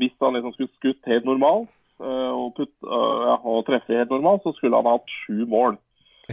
hvis 0.00 0.14
han 0.18 0.34
liksom 0.34 0.56
skulle 0.56 0.74
skutt 0.74 1.10
helt 1.10 1.28
normalt, 1.28 1.70
Eh, 2.02 2.30
og, 2.34 2.54
putt, 2.58 2.72
ja, 2.82 3.36
og 3.38 3.64
treffe 3.68 3.94
helt 3.94 4.10
normalt, 4.10 4.42
så 4.42 4.52
skulle 4.56 4.78
han 4.80 4.90
hatt 4.90 5.16
sju 5.22 5.44
mål. 5.50 5.76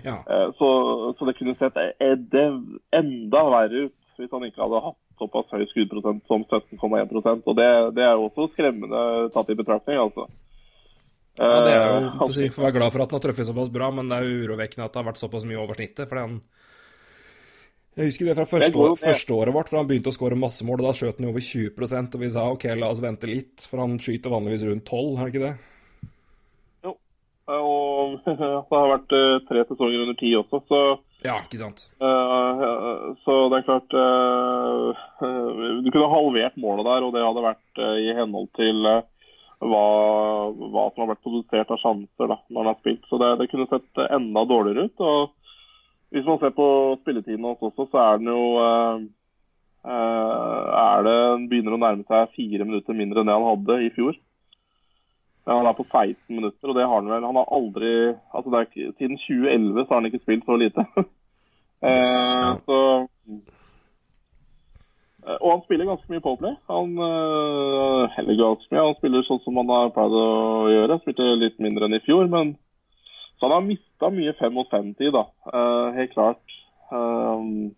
Ja. 0.02 0.22
Eh, 0.26 0.48
så, 0.58 0.70
så, 1.18 1.28
det 1.28 1.36
kunne 1.38 1.58
sett 1.60 1.78
enda 2.02 3.42
verre 3.52 3.88
ut 3.88 3.98
hvis 4.18 4.32
han 4.32 4.46
ikke 4.48 4.62
hadde 4.64 4.80
hatt 4.86 5.00
såpass 5.22 5.54
høy 5.54 5.66
skuddprosent 5.70 6.24
som 6.30 6.44
17,1 6.46 7.44
Og 7.46 7.56
det, 7.58 7.68
det, 7.98 8.06
er 8.06 8.16
jo 8.18 8.28
også 8.30 8.48
skremmende 8.54 9.30
tatt 9.34 9.50
i 9.50 9.58
betraktning, 9.58 10.00
altså. 10.02 10.28
Ja, 11.40 11.62
det 11.64 11.74
er 11.74 11.86
jo, 11.88 12.28
Vi 12.28 12.50
Får 12.52 12.66
være 12.68 12.76
glad 12.76 12.92
for 12.94 13.04
at 13.04 13.14
han 13.14 13.18
har 13.20 13.24
truffet 13.24 13.50
såpass 13.50 13.72
bra, 13.74 13.90
men 13.94 14.10
det 14.10 14.18
er 14.18 14.28
jo 14.28 14.48
urovekkende 14.48 14.88
at 14.88 14.94
det 14.94 15.02
har 15.02 15.10
vært 15.10 15.22
såpass 15.22 15.46
mye 15.48 15.62
over 15.62 15.78
snittet. 15.78 16.10
fordi 16.10 16.26
han 16.26 16.40
jeg 17.92 18.08
husker 18.08 18.30
det 18.30 18.38
fra 18.38 18.48
første, 18.48 18.78
år, 18.80 18.94
første, 18.96 19.34
året 19.36 19.56
vårt, 19.56 19.68
for 19.68 19.82
han 19.82 19.88
begynte 19.90 20.14
å 20.14 20.16
skåre 20.16 20.38
masse 20.40 20.64
mål. 20.64 20.80
og 20.80 20.88
Da 20.88 20.94
skjøt 20.96 21.18
han 21.20 21.28
jo 21.28 21.34
over 21.34 21.44
20% 21.44 22.16
og 22.16 22.22
vi 22.24 22.30
sa 22.32 22.46
OK, 22.48 22.66
la 22.80 22.88
oss 22.88 23.02
vente 23.04 23.28
litt, 23.28 23.66
for 23.68 23.84
han 23.84 23.98
skyter 24.00 24.32
vanligvis 24.32 24.64
rundt 24.70 24.86
12, 24.88 25.10
er 25.12 25.28
det 25.28 25.34
ikke 25.34 25.44
det? 25.44 26.12
Jo, 26.88 26.94
og 27.52 28.14
det 28.30 28.78
har 28.78 28.94
vært 28.94 29.16
uh, 29.18 29.42
tre 29.50 29.66
sesonger 29.68 30.06
under 30.06 30.20
ti 30.22 30.32
også, 30.40 30.62
så 30.72 30.82
Ja, 31.26 31.36
ikke 31.44 31.60
sant. 31.60 31.84
Uh, 32.00 33.12
så 33.26 33.36
det 33.52 33.60
er 33.60 33.68
klart 33.68 33.98
uh, 34.00 35.04
Du 35.84 35.92
kunne 35.92 36.14
halvert 36.16 36.56
målet 36.64 36.88
der, 36.88 37.10
og 37.10 37.12
det 37.18 37.26
hadde 37.28 37.44
vært 37.50 37.84
i 38.00 38.16
henhold 38.16 38.48
til 38.56 38.88
hva, 38.88 39.84
hva, 40.48 40.88
som 40.88 41.04
har 41.04 41.12
vært 41.12 41.28
produsert 41.28 41.76
av 41.76 41.84
sjanser 41.84 42.32
da, 42.32 42.40
når 42.48 42.64
han 42.64 42.72
har 42.72 42.80
spilt. 42.80 43.04
Så 43.12 43.20
det, 43.20 43.34
det 43.44 43.52
kunne 43.52 43.68
sett 43.70 44.06
enda 44.08 44.48
dårligere 44.48 44.88
ut. 44.88 45.04
og 45.12 45.36
hvis 46.12 46.26
man 46.28 46.40
ser 46.40 46.52
på 46.56 46.68
spilletiden 47.02 47.46
hans 47.48 47.62
også, 47.64 47.88
så 47.92 48.02
er 48.04 48.18
den 48.20 48.28
jo 48.34 48.44
uh, 48.60 49.00
er 49.88 51.06
det, 51.08 51.20
begynner 51.50 51.78
å 51.78 51.80
nærme 51.80 52.04
seg 52.08 52.34
fire 52.36 52.68
minutter 52.68 52.98
mindre 52.98 53.24
enn 53.24 53.32
det 53.32 53.38
han 53.38 53.48
hadde 53.48 53.78
i 53.86 53.94
fjor. 53.96 54.18
Han 55.50 55.66
er 55.66 55.74
på 55.74 55.88
16 55.88 56.36
minutter, 56.36 56.70
og 56.70 56.76
det 56.78 56.84
har 56.86 57.00
han 57.00 57.08
vel 57.10 57.24
Han 57.26 57.38
har 57.40 57.48
aldri 57.50 57.94
altså 58.30 58.52
er, 58.60 58.68
Siden 59.00 59.18
2011 59.18 59.80
så 59.80 59.88
har 59.90 59.98
han 59.98 60.10
ikke 60.12 60.22
spilt 60.22 60.46
så 60.46 60.58
lite. 60.60 60.86
eh, 61.90 62.52
så, 62.68 62.78
og 65.40 65.48
han 65.48 65.64
spiller 65.64 65.90
ganske 65.90 66.14
mye 66.14 66.24
powerplay. 66.28 66.54
Han 66.70 66.94
heller 68.18 68.38
ganske 68.44 68.70
mye. 68.70 68.86
Han 68.86 69.00
spiller 69.00 69.26
sånn 69.26 69.42
som 69.46 69.58
han 69.64 69.74
har 69.74 69.96
pleid 69.96 70.14
å 70.14 70.28
gjøre. 70.76 71.00
Spilte 71.02 71.32
litt 71.42 71.58
mindre 71.64 71.90
enn 71.90 71.98
i 71.98 72.04
fjor, 72.06 72.30
men 72.30 72.54
så 73.42 73.48
han 73.48 73.56
har 73.56 73.64
mista 73.66 74.10
mye 74.14 74.36
fem 74.38 74.54
mot 74.54 74.68
fem-tid, 74.70 75.16
da. 75.16 75.24
Uh, 75.50 75.88
helt 75.96 76.12
klart. 76.14 76.58
Um, 76.94 77.72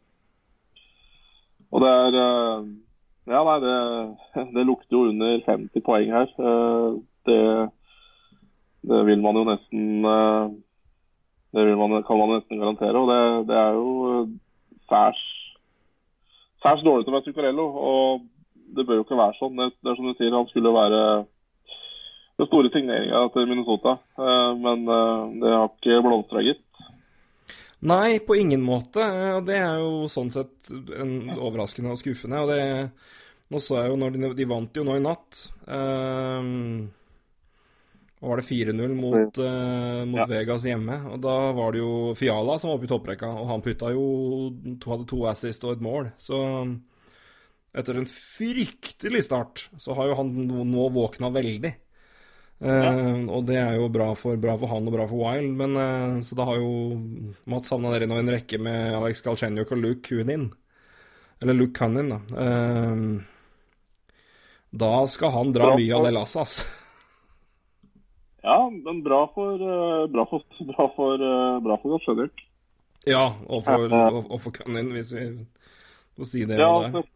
og 1.72 1.86
det 1.86 1.92
er 1.92 2.18
uh, 2.20 2.66
Ja, 3.32 3.40
nei, 3.48 3.56
det, 3.64 3.76
det, 4.58 4.66
lukter 4.68 4.98
jo 4.98 5.06
under 5.14 5.40
50 5.46 5.86
poeng 5.86 6.12
her. 6.12 6.28
Uh, 6.36 7.00
det, 7.24 7.40
det, 8.92 9.00
vil 9.08 9.24
man 9.24 9.40
jo 9.40 9.46
nesten 9.48 10.04
Det 11.56 11.64
man, 11.80 11.96
kan 12.04 12.20
man 12.20 12.36
nesten 12.36 12.60
garantere. 12.60 13.00
Og 13.00 13.08
det, 13.08 13.48
det 13.48 13.56
er 13.62 13.80
jo 13.80 14.28
særs 14.92 15.24
særs 16.60 16.84
dårlig 16.84 17.08
til 17.08 17.14
å 17.14 17.16
være 17.16 17.30
Zuccarello. 17.30 17.70
Og 17.72 18.28
det 18.76 18.84
bør 18.84 19.00
jo 19.00 19.08
ikke 19.08 19.22
være 19.24 19.40
sånn. 19.40 19.56
Det, 19.56 19.72
er 19.88 19.96
som 19.96 20.12
du 20.12 20.18
sier, 20.18 20.36
han 20.36 20.52
skulle 20.52 20.76
være 20.76 21.00
den 22.44 22.52
store 22.52 22.72
signeringa 22.74 23.24
til 23.34 23.50
Minnesota. 23.50 23.98
Eh, 24.20 24.52
men 24.60 24.86
eh, 24.88 25.26
det 25.42 25.52
har 25.56 25.70
ikke 25.72 26.04
blomstra, 26.06 26.44
gitt. 26.46 26.64
Nei, 27.84 28.20
på 28.24 28.38
ingen 28.40 28.64
måte. 28.64 29.04
Og 29.38 29.46
det 29.48 29.60
er 29.60 29.82
jo 29.82 30.08
sånn 30.12 30.32
sett 30.32 30.72
en 30.72 31.34
overraskende 31.36 31.96
og 31.96 32.02
skuffende. 32.04 32.44
Og 32.44 32.54
det 32.54 32.64
Nå 33.52 33.60
så 33.62 33.76
jeg 33.78 33.92
jo 33.92 33.98
når 34.00 34.14
de, 34.16 34.30
de 34.40 34.46
vant 34.50 34.78
jo 34.80 34.84
nå 34.88 34.96
i 34.98 35.02
natt. 35.04 35.40
Um, 35.68 36.88
og 38.24 38.32
var 38.32 38.40
det 38.40 38.48
4-0 38.48 38.96
mot, 38.98 39.38
uh, 39.38 40.00
mot 40.10 40.22
ja. 40.24 40.26
Vegas 40.32 40.66
hjemme. 40.66 40.96
Og 41.12 41.20
da 41.22 41.36
var 41.54 41.76
det 41.76 41.84
jo 41.84 41.92
Fiala 42.18 42.56
som 42.58 42.72
var 42.72 42.80
oppe 42.80 42.88
i 42.88 42.90
topprekka, 42.90 43.30
og 43.44 43.52
han 43.52 43.62
putta 43.62 43.92
jo 43.94 44.08
hadde 44.88 45.06
to 45.12 45.20
assist 45.30 45.68
og 45.68 45.76
et 45.76 45.86
mål. 45.86 46.10
Så 46.18 46.40
etter 47.78 48.00
en 48.00 48.10
fryktelig 48.10 49.26
start, 49.28 49.68
så 49.78 49.94
har 50.00 50.10
jo 50.10 50.18
han 50.24 50.34
nå 50.48 50.88
våkna 50.96 51.30
veldig. 51.36 51.76
Uh, 52.64 53.28
og 53.28 53.44
det 53.50 53.58
er 53.60 53.74
jo 53.76 53.90
bra 53.92 54.14
for, 54.16 54.38
bra 54.40 54.54
for, 54.56 54.72
han 54.72 54.86
og 54.88 54.94
bra 54.96 55.08
for 55.10 55.20
Wild. 55.20 55.52
Men, 55.60 55.76
uh, 55.76 56.22
så 56.24 56.38
da 56.40 56.46
har 56.48 56.62
jo 56.62 56.96
Mats 57.52 57.74
havna 57.74 57.92
nedi 57.92 58.08
nå 58.08 58.22
en 58.22 58.32
rekke 58.32 58.60
med 58.62 58.96
Alex 58.96 59.20
Galchenyuk 59.26 59.74
og 59.76 59.82
Luke 59.84 60.04
Kunin. 60.08 60.48
Eller 61.44 61.58
Luke 61.58 61.76
Cunnin, 61.76 62.14
da. 62.14 62.20
Uh, 62.32 63.20
da 64.72 64.94
skal 65.12 65.36
han 65.36 65.52
dra 65.54 65.74
mye 65.76 65.98
av 65.98 66.08
det 66.08 66.16
lasset, 66.16 66.46
altså. 66.46 66.64
Ja, 68.44 68.58
men 68.68 68.98
bra 69.06 69.22
for 69.32 69.60
Bra 70.12 70.26
for, 70.28 70.42
bra 70.72 70.88
for, 70.96 71.22
bra 71.64 71.78
for 71.80 71.98
Galchenyuk. 71.98 72.48
Ja, 73.08 73.28
og 73.48 73.64
for, 73.68 73.92
og, 73.92 74.24
og 74.32 74.40
for 74.40 74.56
Cunnin, 74.56 74.92
hvis 74.96 75.12
vi 75.16 75.28
får 76.16 76.28
si 76.32 76.48
det. 76.48 76.58
Ja, 76.60 76.88
der. 76.92 77.08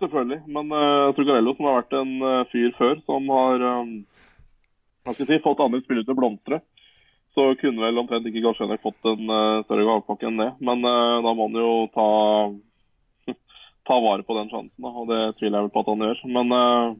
selvfølgelig. 0.00 0.42
Men 0.48 0.72
uh, 0.72 1.12
Trugarello, 1.16 1.56
som 1.56 1.68
har 1.68 1.82
vært 1.82 1.96
en 2.00 2.12
fyr 2.52 2.76
før, 2.80 3.00
som 3.04 3.32
har 3.32 3.64
um, 3.84 3.96
hva 5.06 5.14
skal 5.14 5.22
jeg 5.22 5.38
si, 5.38 5.44
fått 5.44 5.62
andre 5.62 5.78
spillere 5.84 6.02
til 6.06 6.16
å 6.16 6.18
blomstre, 6.18 6.60
så 7.36 7.50
kunne 7.60 7.84
vel 7.84 8.00
omtrent 8.00 8.26
ikke 8.26 8.42
Galsjenek 8.42 8.82
fått 8.82 9.06
en 9.06 9.30
uh, 9.30 9.62
større 9.66 9.86
gavepakke 9.86 10.26
enn 10.26 10.40
det. 10.40 10.50
Men 10.66 10.82
uh, 10.82 11.22
da 11.22 11.34
må 11.36 11.46
han 11.46 11.58
jo 11.60 11.72
ta, 11.94 12.06
ta 13.86 13.98
vare 14.02 14.26
på 14.26 14.38
den 14.38 14.50
sjansen, 14.50 14.82
da, 14.82 14.90
og 14.90 15.10
det 15.12 15.20
tviler 15.38 15.60
jeg 15.60 15.68
vel 15.68 15.74
på 15.74 15.84
at 15.84 15.90
han 15.92 16.04
gjør. 16.08 16.22
Men 16.34 16.54
uh, 16.56 16.96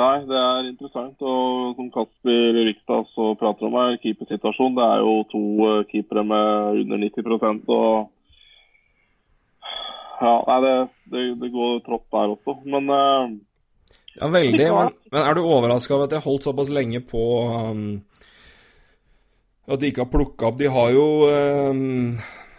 nei, 0.00 0.14
det 0.32 0.40
er 0.42 0.70
interessant. 0.72 1.22
Og 1.22 1.78
som 1.78 1.90
Kasper 1.94 2.62
Rikstad 2.64 3.12
så 3.14 3.30
prater 3.38 3.68
om 3.68 3.78
her, 3.78 3.98
keepersituasjon. 4.02 4.78
Det 4.80 4.86
er 4.88 5.04
jo 5.04 5.18
to 5.30 5.44
keepere 5.92 6.26
med 6.26 6.82
under 6.86 7.04
90% 7.06 7.68
og 7.76 8.08
ja, 10.24 10.34
nei, 10.48 10.58
det, 10.64 10.74
det, 11.12 11.28
det 11.44 11.52
går 11.54 11.84
trått 11.86 12.08
der 12.16 12.34
også. 12.34 12.58
Men 12.66 12.90
ja, 14.18 14.28
veldig. 14.28 14.66
Men, 14.74 14.96
men 15.12 15.22
er 15.22 15.36
du 15.36 15.44
overraska 15.44 15.94
over 15.96 16.08
at 16.08 16.16
jeg 16.16 16.26
holdt 16.26 16.48
såpass 16.48 16.72
lenge 16.72 17.00
på 17.06 17.22
um, 17.48 17.86
At 19.68 19.80
de 19.80 19.92
ikke 19.92 20.04
har 20.04 20.10
plukka 20.12 20.50
opp 20.50 20.58
De 20.60 20.70
har 20.72 20.90
jo 20.94 21.06
um, 21.28 22.18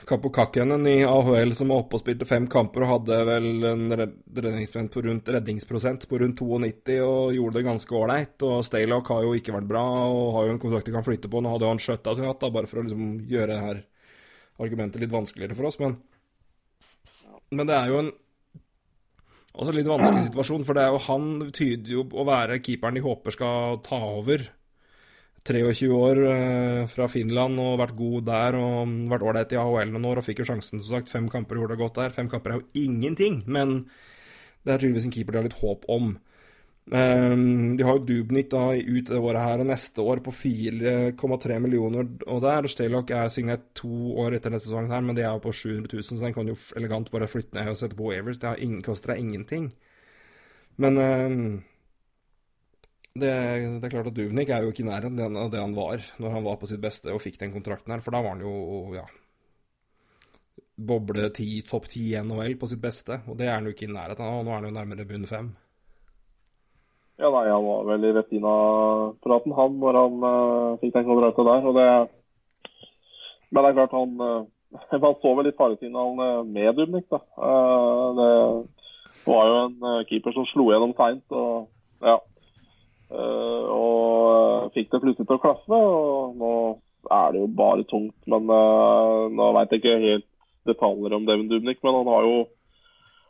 Kapokakkenen 0.10 0.88
i 0.90 1.04
AHL 1.06 1.52
som 1.54 1.70
var 1.70 1.84
oppe 1.84 2.00
og 2.00 2.02
spilte 2.02 2.26
fem 2.26 2.48
kamper 2.50 2.82
og 2.82 2.92
hadde 2.96 3.18
vel 3.28 3.68
en 3.70 3.84
redningsprosent 3.94 4.96
på 4.96 5.04
rundt, 5.06 5.30
redningsprosent 5.36 6.08
på 6.10 6.22
rundt 6.24 6.42
92 6.42 6.96
og 7.06 7.36
gjorde 7.36 7.60
det 7.60 7.66
ganske 7.68 7.98
ålreit. 8.00 8.34
Og 8.48 8.64
Staylock 8.66 9.12
har 9.14 9.28
jo 9.28 9.36
ikke 9.38 9.54
vært 9.54 9.70
bra 9.70 9.84
og 10.08 10.32
har 10.40 10.48
jo 10.48 10.56
en 10.56 10.62
kontrakt 10.64 10.90
de 10.90 10.96
kan 10.96 11.06
flytte 11.06 11.30
på. 11.30 11.44
Nå 11.44 11.52
hadde 11.54 11.68
jo 11.68 11.74
han 11.76 11.84
skjøtta 11.84 12.16
til 12.16 12.26
natt, 12.26 12.48
bare 12.56 12.72
for 12.72 12.82
å 12.82 12.88
liksom 12.88 13.12
gjøre 13.30 13.52
det 13.52 13.60
her 13.68 13.84
argumentet 14.66 15.04
litt 15.04 15.14
vanskeligere 15.14 15.60
for 15.60 15.70
oss. 15.70 15.78
Men, 15.84 16.00
men 17.54 17.70
det 17.70 17.78
er 17.78 17.94
jo 17.94 18.02
en 18.02 18.12
også 19.54 19.74
litt 19.76 19.90
vanskelig 19.90 20.28
situasjon, 20.30 20.64
for 20.68 20.78
det 20.78 20.86
er 20.86 20.94
jo 20.94 21.04
han 21.08 21.28
tyder 21.56 21.94
jo 21.96 22.06
å 22.14 22.26
være 22.28 22.60
keeperen 22.64 23.00
de 23.00 23.06
håper 23.06 23.36
skal 23.36 23.80
ta 23.86 24.00
over. 24.20 24.46
23 25.50 25.88
år 25.96 26.20
eh, 26.30 26.82
fra 26.92 27.08
Finland 27.10 27.60
og 27.64 27.80
vært 27.80 27.96
god 27.98 28.26
der 28.28 28.58
og 28.60 28.92
vært 29.10 29.24
ålreit 29.26 29.54
i 29.56 29.60
AHL 29.60 29.94
noen 29.94 30.08
år 30.12 30.22
og 30.22 30.26
fikk 30.28 30.44
jo 30.44 30.50
sjansen, 30.52 30.84
som 30.84 30.98
sagt. 30.98 31.12
Fem 31.12 31.30
kamper 31.32 31.58
gjorde 31.58 31.78
det 31.78 31.82
godt 31.82 32.00
der. 32.02 32.14
Fem 32.14 32.30
kamper 32.30 32.54
er 32.54 32.60
jo 32.60 32.86
ingenting, 32.86 33.42
men 33.48 33.86
det 34.66 34.76
er 34.76 34.84
tydeligvis 34.84 35.08
en 35.08 35.16
keeper 35.16 35.34
de 35.34 35.42
har 35.42 35.48
litt 35.48 35.62
håp 35.62 35.88
om. 35.90 36.12
Um, 36.90 37.76
de 37.78 37.86
har 37.86 38.00
jo 38.00 38.06
Dubnik 38.08 38.48
da 38.50 38.72
ut 38.74 39.10
det 39.12 39.18
året 39.22 39.44
her 39.46 39.62
og 39.62 39.68
neste 39.70 40.02
år 40.02 40.24
på 40.26 40.34
4,3 40.34 41.60
millioner. 41.62 42.08
Og 42.26 42.42
der 42.42 42.68
Staylock 42.72 43.14
er 43.14 43.30
signert 43.34 43.68
to 43.78 44.16
år 44.24 44.40
etter 44.40 44.54
neste 44.54 44.72
sesongen, 44.72 44.94
her, 44.96 45.04
men 45.06 45.18
det 45.18 45.28
er 45.28 45.36
jo 45.36 45.44
på 45.44 45.54
700 45.54 45.92
000, 45.94 46.08
så 46.08 46.18
den 46.24 46.34
kan 46.34 46.50
jo 46.50 46.58
elegant 46.80 47.12
bare 47.14 47.30
flytte 47.30 47.60
ned 47.60 47.70
og 47.76 47.78
sette 47.78 48.00
på 48.00 48.10
Evers. 48.16 48.42
Det 48.42 48.56
koster 48.86 49.14
deg 49.14 49.22
ingenting. 49.22 49.70
Men 50.82 50.98
um, 50.98 51.46
det, 53.14 53.30
det, 53.30 53.86
er 53.86 53.94
klart 53.94 54.10
at 54.10 54.18
Dubnik 54.18 54.50
er 54.50 54.66
jo 54.66 54.74
ikke 54.74 54.86
i 54.88 54.90
nærheten 54.90 55.38
av 55.38 55.54
det 55.54 55.62
han 55.62 55.78
var 55.78 56.02
når 56.18 56.38
han 56.40 56.46
var 56.46 56.60
på 56.62 56.70
sitt 56.72 56.82
beste 56.82 57.14
og 57.14 57.22
fikk 57.22 57.38
den 57.42 57.54
kontrakten 57.54 57.94
her, 57.94 58.02
for 58.06 58.16
da 58.16 58.24
var 58.24 58.38
han 58.38 58.46
jo 58.46 58.96
ja, 58.96 59.06
boble 60.80 61.30
ti, 61.36 61.52
topp 61.68 61.90
ti 61.92 62.08
i 62.14 62.22
NHL 62.24 62.58
på 62.58 62.70
sitt 62.72 62.82
beste, 62.82 63.22
og 63.28 63.38
det 63.38 63.50
er 63.50 63.60
han 63.60 63.68
jo 63.68 63.76
ikke 63.76 63.90
i 63.90 63.94
nærheten 63.94 64.26
av. 64.26 64.42
Nå 64.42 64.54
er 64.54 64.62
han 64.62 64.72
jo 64.72 64.78
nærmere 64.80 65.10
bunn 65.10 65.30
fem. 65.30 65.52
Ja, 67.20 67.28
nei, 67.34 67.50
Han 67.52 67.66
var 67.66 67.84
vel 67.84 68.06
i 68.08 68.14
Retina-praten, 68.16 69.52
han, 69.52 69.74
når 69.82 69.98
han 70.00 70.22
uh, 70.24 70.78
fikk 70.80 70.94
den 70.96 71.08
kontrakten 71.10 71.50
der. 71.50 71.66
og 71.68 71.76
det 71.76 71.88
Men 73.52 73.64
det 73.64 73.70
er 73.70 73.78
klart, 73.80 73.98
han 73.98 74.14
uh, 74.24 75.02
Man 75.04 75.18
så 75.20 75.34
vel 75.36 75.50
litt 75.50 75.58
faresignalene 75.60 76.46
med 76.48 76.78
Dubnik. 76.78 77.10
da. 77.12 77.20
Uh, 77.36 78.16
det 78.16 78.30
var 79.26 79.50
jo 79.50 79.58
en 79.66 80.06
keeper 80.08 80.32
som 80.32 80.48
slo 80.48 80.70
gjennom 80.72 80.94
seint. 80.96 81.26
Og, 81.36 81.68
ja. 82.06 82.16
og 83.74 84.70
fikk 84.76 84.92
det 84.94 85.02
plutselig 85.02 85.28
til 85.28 85.36
å 85.36 85.42
klaffe. 85.44 85.76
og 85.76 86.38
Nå 86.40 86.54
er 87.12 87.34
det 87.34 87.42
jo 87.42 87.50
bare 87.60 87.88
tungt. 87.90 88.16
Men 88.32 88.48
nå 88.48 89.50
veit 89.58 89.76
jeg 89.76 89.82
ikke 89.82 89.98
helt 90.06 90.28
detaljer 90.70 91.18
om 91.18 91.26
Devin 91.28 91.50
Dubnik, 91.52 91.82
men 91.84 91.98
han 92.00 92.14
har 92.14 92.30
jo 92.30 92.38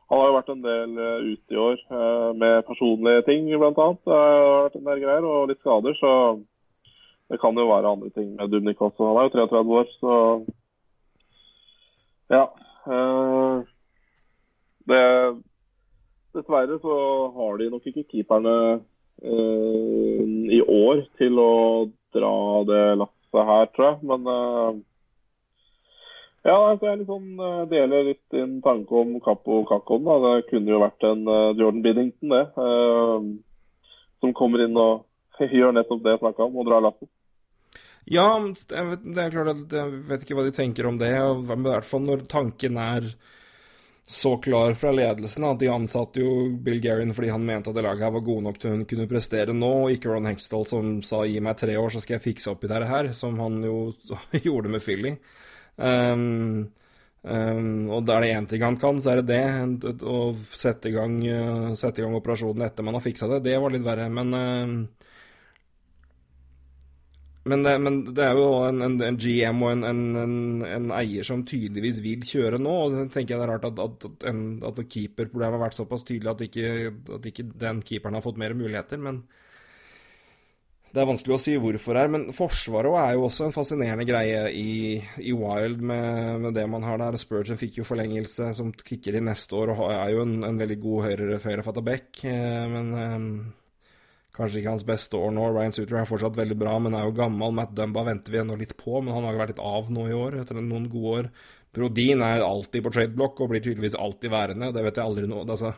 han 0.09 0.17
har 0.17 0.29
jo 0.29 0.37
vært 0.39 0.47
en 0.49 0.61
del 0.63 0.93
uh, 0.97 1.17
ute 1.21 1.53
i 1.53 1.59
år 1.61 1.81
uh, 1.93 2.29
med 2.33 2.63
personlige 2.65 3.25
ting, 3.27 3.43
bl.a. 3.45 3.89
Vært 4.09 4.77
en 4.79 4.87
del 4.87 5.03
greier, 5.03 5.25
og 5.25 5.51
litt 5.51 5.61
skader. 5.61 5.93
Så 5.99 6.13
det 7.29 7.37
kan 7.43 7.53
jo 7.53 7.67
være 7.69 7.91
andre 7.93 8.09
ting 8.15 8.31
med 8.33 8.49
Dubnik 8.49 8.81
også. 8.81 9.05
Han 9.05 9.19
er 9.21 9.27
jo 9.27 9.35
33 9.35 9.75
år, 9.81 9.91
så 9.99 10.15
ja. 12.33 12.41
Uh, 12.89 13.61
det, 14.89 15.03
dessverre 16.33 16.79
så 16.81 16.97
har 17.35 17.61
de 17.61 17.69
nok 17.69 17.85
ikke 17.91 18.07
keeperne 18.09 18.55
i 19.19 20.61
år 20.63 21.01
til 21.19 21.41
å 21.43 21.53
dra 22.15 22.35
det 22.63 22.83
lasset 23.01 23.49
her, 23.49 23.65
tror 23.75 23.89
jeg. 23.89 23.97
Men 24.07 24.29
ja, 26.47 26.55
altså 26.55 26.87
jeg 26.87 27.01
liksom 27.01 27.41
deler 27.71 28.07
litt 28.07 28.23
din 28.31 28.57
tanke 28.63 28.95
om 28.95 29.17
Capo 29.23 29.61
Kakon. 29.67 30.05
Da. 30.07 30.17
Det 30.23 30.49
kunne 30.49 30.71
jo 30.71 30.81
vært 30.81 31.05
en 31.09 31.25
uh, 31.27 31.51
Jordan 31.57 31.83
Biddington, 31.83 32.33
det. 32.33 32.45
Uh, 32.55 33.89
som 34.23 34.35
kommer 34.35 34.63
inn 34.63 34.77
og 34.79 35.05
gjør 35.59 35.75
nettopp 35.75 36.03
det 36.05 36.15
jeg 36.15 36.23
snakka 36.23 36.47
om, 36.47 36.59
og 36.59 36.69
drar 36.69 36.85
lappen. 36.85 37.11
Ja, 38.09 38.29
vet, 38.39 39.03
det 39.03 39.21
er 39.21 39.33
klart 39.33 39.51
at 39.53 39.75
jeg 39.75 39.99
vet 40.09 40.23
ikke 40.23 40.39
hva 40.39 40.47
de 40.47 40.55
tenker 40.55 40.87
om 40.89 40.97
det. 41.01 41.11
Men 41.45 41.67
I 41.67 41.75
hvert 41.75 41.87
fall 41.87 42.07
når 42.07 42.25
tanken 42.31 42.79
er 42.81 43.11
så 44.09 44.31
klar 44.41 44.73
fra 44.73 44.89
ledelsen 44.95 45.43
at 45.45 45.59
de 45.61 45.67
ansatte 45.69 46.23
jo 46.23 46.47
Bill 46.65 46.79
Guerin 46.81 47.13
fordi 47.13 47.29
han 47.29 47.43
mente 47.45 47.69
at 47.69 47.77
det 47.77 47.83
laget 47.85 48.07
her 48.07 48.15
var 48.15 48.23
gode 48.25 48.41
nok 48.47 48.57
til 48.57 48.73
hun 48.73 48.87
kunne 48.89 49.05
prestere 49.11 49.53
nå, 49.53 49.69
og 49.83 49.93
ikke 49.93 50.09
Ron 50.09 50.25
Hextall 50.25 50.65
som 50.65 50.95
sa 51.05 51.19
gi 51.29 51.37
meg 51.45 51.59
tre 51.59 51.75
år, 51.77 51.93
så 51.93 52.01
skal 52.01 52.17
jeg 52.17 52.23
fikse 52.23 52.49
opp 52.49 52.65
i 52.65 52.71
dette 52.71 52.89
her, 52.89 53.11
som 53.13 53.37
han 53.37 53.61
jo 53.67 53.91
gjorde 54.47 54.73
med 54.73 54.81
Philly. 54.81 55.13
Um, 55.79 56.69
um, 57.23 57.89
og 57.95 58.09
er 58.11 58.25
det 58.25 58.31
én 58.35 58.47
ting 58.51 58.63
han 58.65 58.77
kan, 58.79 58.99
så 59.01 59.13
er 59.13 59.21
det 59.21 59.31
det. 59.31 59.99
Å 60.03 60.19
sette 60.51 60.91
i 60.91 60.95
gang, 60.95 61.19
uh, 61.23 61.71
sette 61.79 62.01
i 62.01 62.05
gang 62.05 62.17
operasjonen 62.19 62.67
etter 62.67 62.87
man 62.87 62.99
har 62.99 63.05
fiksa 63.05 63.31
det. 63.31 63.43
Det 63.47 63.59
var 63.59 63.75
litt 63.75 63.87
verre. 63.87 64.09
Men 64.13 64.35
uh, 64.35 64.73
men 67.49 67.63
det, 67.63 67.73
men 67.81 67.99
det, 68.13 68.23
er 68.23 68.37
jo 68.37 68.47
en, 68.67 68.81
en, 68.83 68.95
en 69.01 69.17
GM 69.17 69.61
og 69.63 69.71
en, 69.87 70.07
en, 70.67 70.89
eier 70.93 71.25
som 71.25 71.45
tydeligvis 71.47 72.01
vil 72.03 72.25
kjøre 72.27 72.59
nå. 72.61 72.73
og 72.83 72.97
det 72.97 73.05
tenker 73.13 73.33
jeg 73.33 73.41
det 73.41 73.45
er 73.47 73.53
rart 73.53 73.67
at, 73.69 73.79
at, 73.79 74.07
at, 74.29 74.65
at 74.69 74.81
keeperproblemet 74.91 75.57
har 75.57 75.63
vært 75.63 75.77
såpass 75.77 76.03
tydelig 76.05 76.33
at 76.33 76.43
ikke, 76.45 76.91
at 77.15 77.29
ikke 77.31 77.47
den 77.63 77.79
keeperen 77.85 78.19
har 78.19 78.25
fått 78.25 78.41
mer 78.41 78.53
muligheter. 78.59 79.01
Men 79.01 79.23
det 80.89 81.01
er 81.01 81.05
vanskelig 81.05 81.35
å 81.35 81.41
si 81.41 81.53
hvorfor 81.61 81.97
her, 81.99 82.09
men 82.09 82.23
Forsvaret 82.33 82.95
er 82.97 83.13
jo 83.13 83.27
også 83.27 83.45
en 83.45 83.53
fascinerende 83.53 84.07
greie 84.09 84.47
i, 84.57 84.97
i 85.21 85.33
Wild 85.37 85.83
med, 85.85 86.39
med, 86.41 86.55
det 86.57 86.65
man 86.71 86.85
har 86.87 86.97
der. 87.01 87.17
Spurgeon 87.21 87.59
fikk 87.61 87.77
jo 87.77 87.85
forlengelse 87.85 88.49
som 88.57 88.71
kicker 88.73 89.19
i 89.19 89.21
neste 89.21 89.53
år 89.59 89.75
og 89.75 89.83
er 89.91 90.15
jo 90.15 90.23
en, 90.25 90.39
en 90.47 90.57
veldig 90.57 90.79
god 90.81 91.05
høyre, 91.05 91.37
høyrefatta 91.45 91.83
back. 91.85 92.23
Eh, 92.25 92.65
men 92.73 92.89
um, 92.97 93.27
kanskje 94.33 94.63
ikke 94.63 94.73
hans 94.73 94.87
beste 94.87 95.19
år 95.19 95.35
nå. 95.35 95.45
Ryan 95.53 95.77
Suter 95.77 96.01
er 96.01 96.09
fortsatt 96.09 96.39
veldig 96.39 96.57
bra, 96.57 96.73
men 96.81 96.97
er 96.97 97.05
jo 97.05 97.13
gammel. 97.21 97.53
Matt 97.59 97.75
Dumba 97.77 98.07
venter 98.09 98.33
vi 98.33 98.41
ennå 98.41 98.57
litt 98.57 98.73
på, 98.79 98.97
men 98.97 99.13
han 99.13 99.27
har 99.27 99.37
jo 99.37 99.43
vært 99.43 99.53
litt 99.53 99.65
av 99.69 99.93
nå 99.93 100.07
i 100.09 100.17
år, 100.17 100.39
etter 100.41 100.57
noen 100.57 100.89
gode 100.89 101.15
år. 101.19 101.29
Brodin 101.77 102.25
er 102.25 102.41
alltid 102.41 102.81
på 102.81 102.95
trade 102.95 103.13
block 103.13 103.37
og 103.43 103.53
blir 103.53 103.61
tydeligvis 103.61 103.97
alltid 103.99 104.33
værende. 104.33 104.71
Det 104.73 104.87
vet 104.87 104.97
jeg 104.97 105.05
aldri 105.05 105.29
noe 105.29 105.45
altså, 105.45 105.75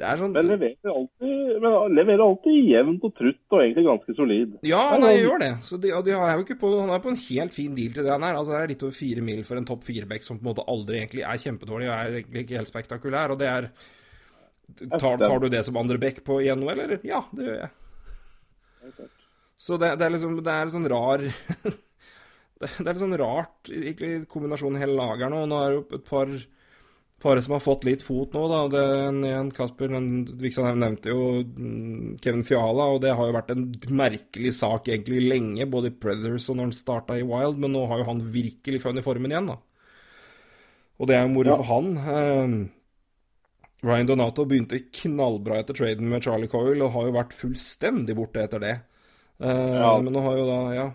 Det 0.00 0.06
er 0.08 0.18
sånn 0.18 0.32
Men 0.32 0.48
leverer 0.48 0.88
alltid, 0.88 1.40
men 1.60 1.74
leverer 1.92 2.22
alltid 2.24 2.68
jevnt 2.70 3.02
og 3.04 3.12
trutt 3.18 3.54
og 3.54 3.60
egentlig 3.60 3.84
ganske 3.86 4.14
solid. 4.16 4.54
Ja, 4.66 4.80
nei, 4.96 5.10
jeg 5.18 5.26
gjør 5.26 5.42
det. 5.42 5.50
Så 5.68 5.78
de, 5.82 5.90
de 6.06 6.14
er 6.16 6.32
jo 6.32 6.44
ikke 6.46 6.56
på, 6.62 6.70
han 6.78 6.92
er 6.94 7.02
på 7.04 7.12
en 7.12 7.20
helt 7.26 7.56
fin 7.56 7.74
deal 7.76 7.92
til 7.92 8.06
det 8.06 8.14
han 8.14 8.24
er. 8.24 8.38
Altså, 8.38 8.54
det 8.54 8.62
er 8.62 8.72
litt 8.72 8.84
over 8.86 8.96
fire 8.96 9.24
mil 9.26 9.42
for 9.48 9.60
en 9.60 9.68
topp 9.68 9.84
fire-back 9.86 10.24
som 10.24 10.40
på 10.40 10.46
en 10.46 10.50
måte 10.50 10.64
aldri 10.72 11.02
egentlig 11.02 11.26
er 11.28 11.42
kjempedårlig 11.44 11.90
og 11.90 11.94
er 11.98 12.16
egentlig 12.22 12.46
ikke 12.46 12.58
helt 12.62 12.72
spektakulær. 12.72 13.34
Og 13.34 13.42
det 13.42 13.50
er 13.52 13.68
Tar, 14.72 15.18
tar 15.20 15.40
du 15.42 15.50
det 15.52 15.60
som 15.66 15.76
andre 15.76 15.98
back 16.00 16.22
på 16.24 16.38
igjen 16.40 16.62
nå, 16.62 16.70
eller? 16.72 16.94
Ja, 17.04 17.18
det 17.36 17.44
gjør 17.44 17.58
jeg. 17.60 17.72
Så 19.60 19.76
det, 19.78 19.92
det 20.00 20.06
er 20.06 20.14
liksom 20.14 20.38
Det 20.42 20.54
er 20.54 20.70
sånn 20.72 20.88
rar 20.90 21.22
Det 22.62 22.70
er 22.78 22.88
litt 22.88 23.02
sånn 23.02 23.18
rart, 23.18 23.68
egentlig, 23.68 24.22
kombinasjonen 24.30 24.78
hele 24.78 24.94
laget 24.94 25.26
her 25.26 25.32
nå. 25.34 25.40
Nå 25.50 25.56
er 25.58 25.68
det 25.72 25.78
jo 25.80 25.98
et 25.98 26.04
par 26.06 26.34
par 27.22 27.40
som 27.40 27.54
har 27.54 27.62
fått 27.64 27.84
litt 27.86 28.02
fot 28.04 28.34
nå, 28.36 28.42
da. 28.50 28.60
Det 28.72 28.82
er 28.82 29.38
en 29.38 29.50
Kasper 29.54 29.92
Viksan 30.42 30.78
nevnte 30.82 31.12
jo 31.14 31.42
mm, 31.44 32.18
Kevin 32.22 32.44
Fiala, 32.46 32.88
og 32.94 33.00
det 33.04 33.14
har 33.16 33.28
jo 33.30 33.36
vært 33.36 33.50
en 33.54 33.64
merkelig 33.98 34.52
sak 34.58 34.90
egentlig 34.92 35.22
lenge, 35.30 35.66
både 35.70 35.92
i 35.92 35.96
Predators 36.02 36.48
og 36.50 36.58
når 36.58 36.68
han 36.70 36.76
starta 36.76 37.18
i 37.18 37.26
Wild, 37.26 37.58
men 37.62 37.72
nå 37.76 37.86
har 37.90 38.02
jo 38.02 38.08
han 38.10 38.22
virkelig 38.34 38.82
funnet 38.84 39.06
formen 39.06 39.30
igjen, 39.34 39.50
da. 39.54 39.58
Og 41.00 41.08
det 41.10 41.16
er 41.16 41.24
jo 41.26 41.32
moro 41.34 41.50
Ja. 41.54 41.56
for 41.56 41.70
han. 41.72 41.96
Eh, 41.98 42.68
Ryan 43.82 44.06
Donato 44.06 44.44
begynte 44.46 44.78
knallbra 44.94 45.58
etter 45.62 45.74
traden 45.74 46.08
med 46.08 46.22
Charlie 46.22 46.50
Coyle, 46.50 46.84
og 46.86 46.92
har 46.94 47.08
jo 47.08 47.16
vært 47.16 47.32
fullstendig 47.34 48.14
borte 48.14 48.44
etter 48.44 48.60
det. 48.62 48.76
Eh, 49.42 49.74
Ja. 49.80 49.96
Men 50.00 50.12
nå 50.14 50.22
har 50.22 50.36
jo 50.38 50.46
da, 50.46 50.58
ja, 50.74 50.86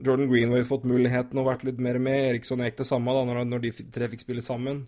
Jordan 0.00 0.30
Greenway 0.30 0.64
fått 0.64 0.84
muligheten 0.88 1.36
og 1.38 1.46
vært 1.50 1.64
litt 1.64 1.78
mer 1.78 1.98
med. 1.98 2.30
Eriksson 2.32 2.58
gikk 2.64 2.78
det 2.78 2.86
samme 2.88 3.12
da, 3.12 3.24
når, 3.28 3.44
når 3.44 3.60
de 3.60 3.72
tre 3.92 4.08
fikk 4.08 4.20
spille 4.24 4.40
sammen. 4.42 4.86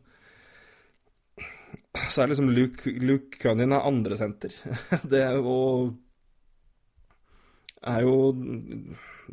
Så 1.95 2.23
er 2.23 2.33
liksom 2.33 2.51
Luke, 2.51 2.91
Luke 3.01 3.39
Cunnin 3.39 3.73
er 3.73 3.87
andre 3.87 4.17
senter. 4.19 4.55
Det 5.11 5.21
er 5.23 5.37
jo 5.39 5.59
er 7.85 8.01
jo 8.01 8.15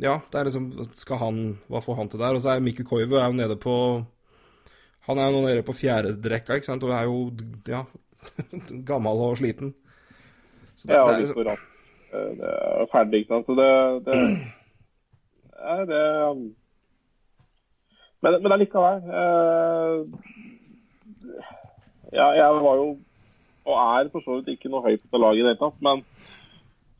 Ja, 0.01 0.17
det 0.31 0.39
er 0.39 0.43
liksom 0.49 0.65
Skal 0.97 1.17
han 1.21 1.37
Hva 1.71 1.79
får 1.83 1.95
han 1.95 2.09
til 2.11 2.19
der? 2.19 2.35
Og 2.35 2.41
så 2.43 2.49
er 2.53 2.63
Mikko 2.63 2.83
Koivu 2.83 3.15
er 3.15 3.29
jo 3.29 3.37
nede 3.37 3.55
på 3.59 3.75
Han 5.07 5.17
er 5.17 5.29
jo 5.29 5.37
nå 5.37 5.41
nede 5.47 5.63
på 5.65 5.73
fjerdedrekka, 5.73 6.59
ikke 6.59 6.67
sant, 6.69 6.83
og 6.83 6.91
er 6.93 7.07
jo 7.09 7.31
ja, 7.67 7.81
gammel 8.89 9.23
og 9.25 9.37
sliten. 9.39 9.73
Så 10.77 10.87
det, 10.87 10.93
Ja, 10.93 11.07
det 11.07 11.13
er 11.13 11.19
liksom, 11.23 11.39
for. 11.39 11.49
Eh, 12.13 12.29
Det 12.37 12.51
er 12.51 12.91
ferdig, 12.91 13.23
ikke 13.23 13.33
sant. 13.33 13.45
Så 13.49 13.55
det, 13.57 13.71
det 14.05 14.19
Nei, 15.65 15.79
det 15.89 16.03
Men, 18.21 18.37
men 18.43 18.53
allikevel 18.53 19.09
eh, 19.09 20.05
ja, 22.11 22.27
Jeg 22.37 22.61
var 22.65 22.75
jo, 22.81 22.87
og 23.65 23.75
er 23.81 24.09
for 24.13 24.23
så 24.25 24.39
vidt 24.39 24.55
ikke 24.57 24.71
noe 24.73 24.83
høyt 24.87 25.03
på 25.11 25.19
laget 25.21 25.41
i 25.41 25.45
det 25.45 25.53
hele 25.53 25.61
tatt, 25.61 25.77
men 25.85 26.03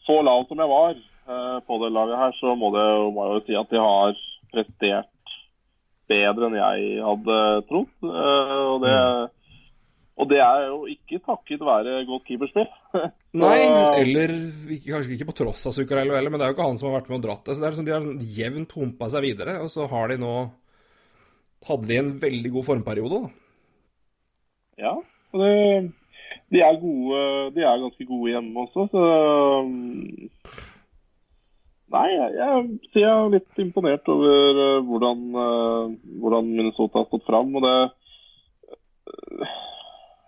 så 0.06 0.20
lav 0.26 0.46
som 0.50 0.62
jeg 0.62 0.70
var 0.72 0.94
eh, 0.98 1.58
på 1.68 1.80
det 1.84 1.92
laget 1.96 2.18
her, 2.22 2.36
så 2.40 2.56
må, 2.58 2.70
det, 2.76 2.84
jo- 2.86 3.12
må 3.16 3.28
jeg 3.28 3.34
jo 3.40 3.46
si 3.48 3.58
at 3.62 3.74
de 3.74 3.82
har 3.82 4.16
prestert 4.52 5.08
bedre 6.12 6.50
enn 6.50 6.58
jeg 6.60 7.04
hadde 7.06 7.38
trodd. 7.70 7.92
Eh, 8.04 8.56
og, 8.68 8.82
det, 8.84 8.96
og 10.22 10.30
det 10.32 10.40
er 10.44 10.66
jo 10.68 10.80
ikke 10.92 11.22
takket 11.26 11.64
være 11.66 12.02
godt 12.10 12.26
keeperspill. 12.28 12.68
Nei, 13.42 13.60
eller 14.02 14.34
ikke, 14.76 14.90
kanskje 14.92 15.16
ikke 15.16 15.30
på 15.32 15.38
tross 15.42 15.64
av 15.70 15.76
Zuccarello 15.78 16.18
heller, 16.18 16.34
men 16.34 16.42
det 16.42 16.48
er 16.50 16.52
jo 16.52 16.58
ikke 16.58 16.68
han 16.68 16.82
som 16.82 16.90
har 16.92 16.98
vært 17.00 17.14
med 17.14 17.22
og 17.22 17.28
dratt 17.30 17.46
det. 17.48 17.56
Så 17.56 17.62
det 17.64 17.70
er 17.70 17.76
liksom, 17.78 17.88
De 17.88 17.96
har 17.96 18.04
sånn 18.10 18.34
jevnt 18.42 18.76
humpa 18.76 19.08
seg 19.14 19.24
videre, 19.30 19.60
og 19.64 19.72
så 19.74 19.88
har 19.92 20.12
de 20.14 20.20
nå 20.22 20.34
Hadde 21.62 21.86
de 21.92 21.98
en 22.02 22.08
veldig 22.18 22.50
god 22.56 22.66
formperiode, 22.66 23.18
da. 23.22 23.41
Ja, 24.82 24.96
og 24.98 25.42
de 26.52 26.60
er 26.60 26.80
gode, 26.82 27.22
de 27.56 27.64
er 27.64 27.82
ganske 27.84 28.06
gode 28.06 28.34
hjemme 28.34 28.66
også, 28.66 28.88
så 28.92 29.02
um, 29.62 30.30
Nei, 31.92 32.08
jeg, 32.08 32.30
jeg, 32.96 33.04
er 33.04 33.34
litt 33.34 33.60
imponert 33.60 34.08
over 34.12 34.60
uh, 34.60 34.78
hvordan, 34.88 35.24
uh, 35.36 35.90
hvordan 36.24 36.48
Minnesota 36.48 37.02
har 37.02 37.10
stått 37.10 37.26
fram. 37.28 37.52
Og 37.60 37.66
det 37.66 37.74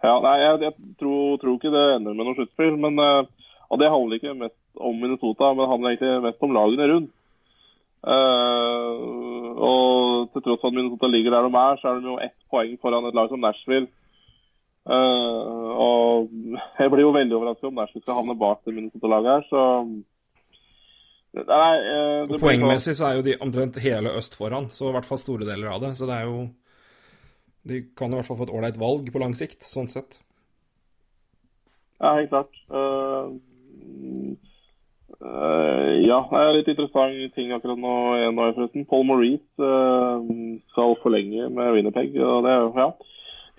Ja, 0.04 0.18
nei, 0.26 0.34
jeg, 0.41 0.58
jeg 0.66 0.74
tror, 0.99 1.38
tror 1.39 1.56
ikke 1.56 1.72
det 1.72 1.86
ender 1.93 2.18
med 2.18 2.28
noe 2.28 2.36
sluttspill. 2.36 2.76
Men 2.84 2.99
uh, 2.99 3.24
Og 3.72 3.80
det 3.80 3.93
handler 3.93 4.20
ikke 4.20 4.36
mest 4.41 4.60
om 4.76 4.99
Minnesota, 4.99 5.54
men 5.54 5.64
det 5.64 5.72
handler 5.72 5.93
egentlig 5.93 6.26
mest 6.28 6.43
om 6.43 6.58
lagene 6.58 6.89
rundt. 6.91 7.14
Uh, 8.04 9.54
og 9.64 10.34
til 10.34 10.43
tross 10.43 10.60
for 10.60 10.68
at 10.68 10.76
Minnesota 10.76 11.08
ligger 11.08 11.32
der 11.32 11.47
de 11.47 11.62
er, 11.64 11.80
så 11.80 11.93
er 11.93 12.01
de 12.01 12.12
jo 12.12 12.20
ett 12.20 12.36
poeng 12.51 12.76
foran 12.84 13.08
et 13.08 13.16
lag 13.16 13.32
som 13.32 13.39
Nashville. 13.39 13.88
Uh, 14.84 15.69
og 15.79 16.34
jeg 16.79 16.91
blir 16.91 17.05
jo 17.05 17.13
veldig 17.15 17.38
overrasket 17.38 17.69
om 17.69 17.77
Nashville 17.79 18.03
skal 18.03 18.17
havne 18.19 18.36
bak 18.36 18.65
det 18.65 18.73
Minnesota-laget 18.75 19.31
her, 19.31 19.45
så 19.47 19.61
Nei, 21.34 21.77
det 22.29 22.38
Poengmessig 22.38 22.93
så 22.99 23.07
er 23.07 23.15
jo 23.17 23.23
de 23.25 23.34
omtrent 23.41 23.79
hele 23.81 24.11
øst 24.19 24.36
foran, 24.38 24.67
så 24.69 24.91
i 24.91 24.93
hvert 24.93 25.07
fall 25.07 25.17
store 25.17 25.47
deler 25.47 25.71
av 25.73 25.79
det. 25.81 25.95
Så 25.97 26.05
det 26.05 26.13
er 26.13 26.27
jo 26.29 26.43
De 27.65 27.79
kan 27.97 28.11
i 28.11 28.19
hvert 28.19 28.27
fall 28.27 28.38
få 28.38 28.45
et 28.45 28.53
ålreit 28.53 28.77
valg 28.77 29.09
på 29.09 29.21
lang 29.23 29.34
sikt, 29.34 29.65
sånn 29.65 29.89
sett. 29.89 30.19
Ja, 32.03 32.17
helt 32.19 32.29
klart. 32.29 32.57
Uh, 32.67 33.31
uh, 35.23 35.91
ja, 36.03 36.19
det 36.27 36.41
er 36.41 36.57
litt 36.57 36.71
interessant 36.73 37.38
ting 37.38 37.53
akkurat 37.55 37.79
nå, 37.79 37.95
nå 38.36 38.49
forresten. 38.57 38.86
Paul 38.89 39.07
Maurice 39.07 39.63
uh, 39.63 40.19
skal 40.73 40.97
forlenge 41.01 41.47
med 41.55 41.71
Winnerpeg, 41.77 42.17
og 42.19 42.43
det 42.43 42.51
er 42.51 42.65
jo 42.65 42.73
ja, 42.81 42.89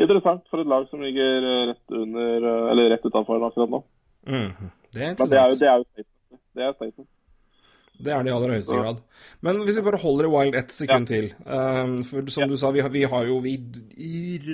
interessant 0.03 0.43
for 0.51 0.61
et 0.61 0.67
lag 0.67 0.89
som 0.91 1.01
ligger 1.01 1.45
uh, 1.47 1.67
rett 1.71 1.95
under 1.95 2.43
uh, 2.49 2.71
Eller 2.73 2.91
rett 2.91 3.05
utenfor 3.07 3.39
akkurat 3.47 3.71
nå. 3.71 3.83
Mm, 4.27 4.71
Det 4.95 5.03
er 5.03 5.15
Men 5.19 5.29
det 5.31 5.39
er 5.39 5.51
jo 5.51 5.57
det 5.61 5.69
er 5.69 5.77
jo 5.79 5.85
statement. 5.85 6.41
Det 6.55 6.63
er 6.69 6.73
statement. 6.75 7.09
Det 8.05 8.11
er 8.13 8.23
det 8.27 8.31
i 8.33 8.35
aller 8.35 8.51
høyeste 8.57 8.75
grad. 8.75 8.97
Men 9.47 9.61
hvis 9.65 9.77
vi 9.79 9.83
bare 9.87 10.01
holder 10.03 10.27
i 10.27 10.31
Wild 10.33 10.57
ett 10.59 10.73
sekund 10.75 11.07
til 11.07 11.29
um, 11.47 11.93
For 12.03 12.27
som 12.35 12.49
du 12.51 12.57
sa, 12.59 12.73
vi, 12.75 12.81
har- 12.83 12.91
vi 12.91 13.05
har 13.07 13.25
jo 13.29 13.37
Vi 13.39 13.55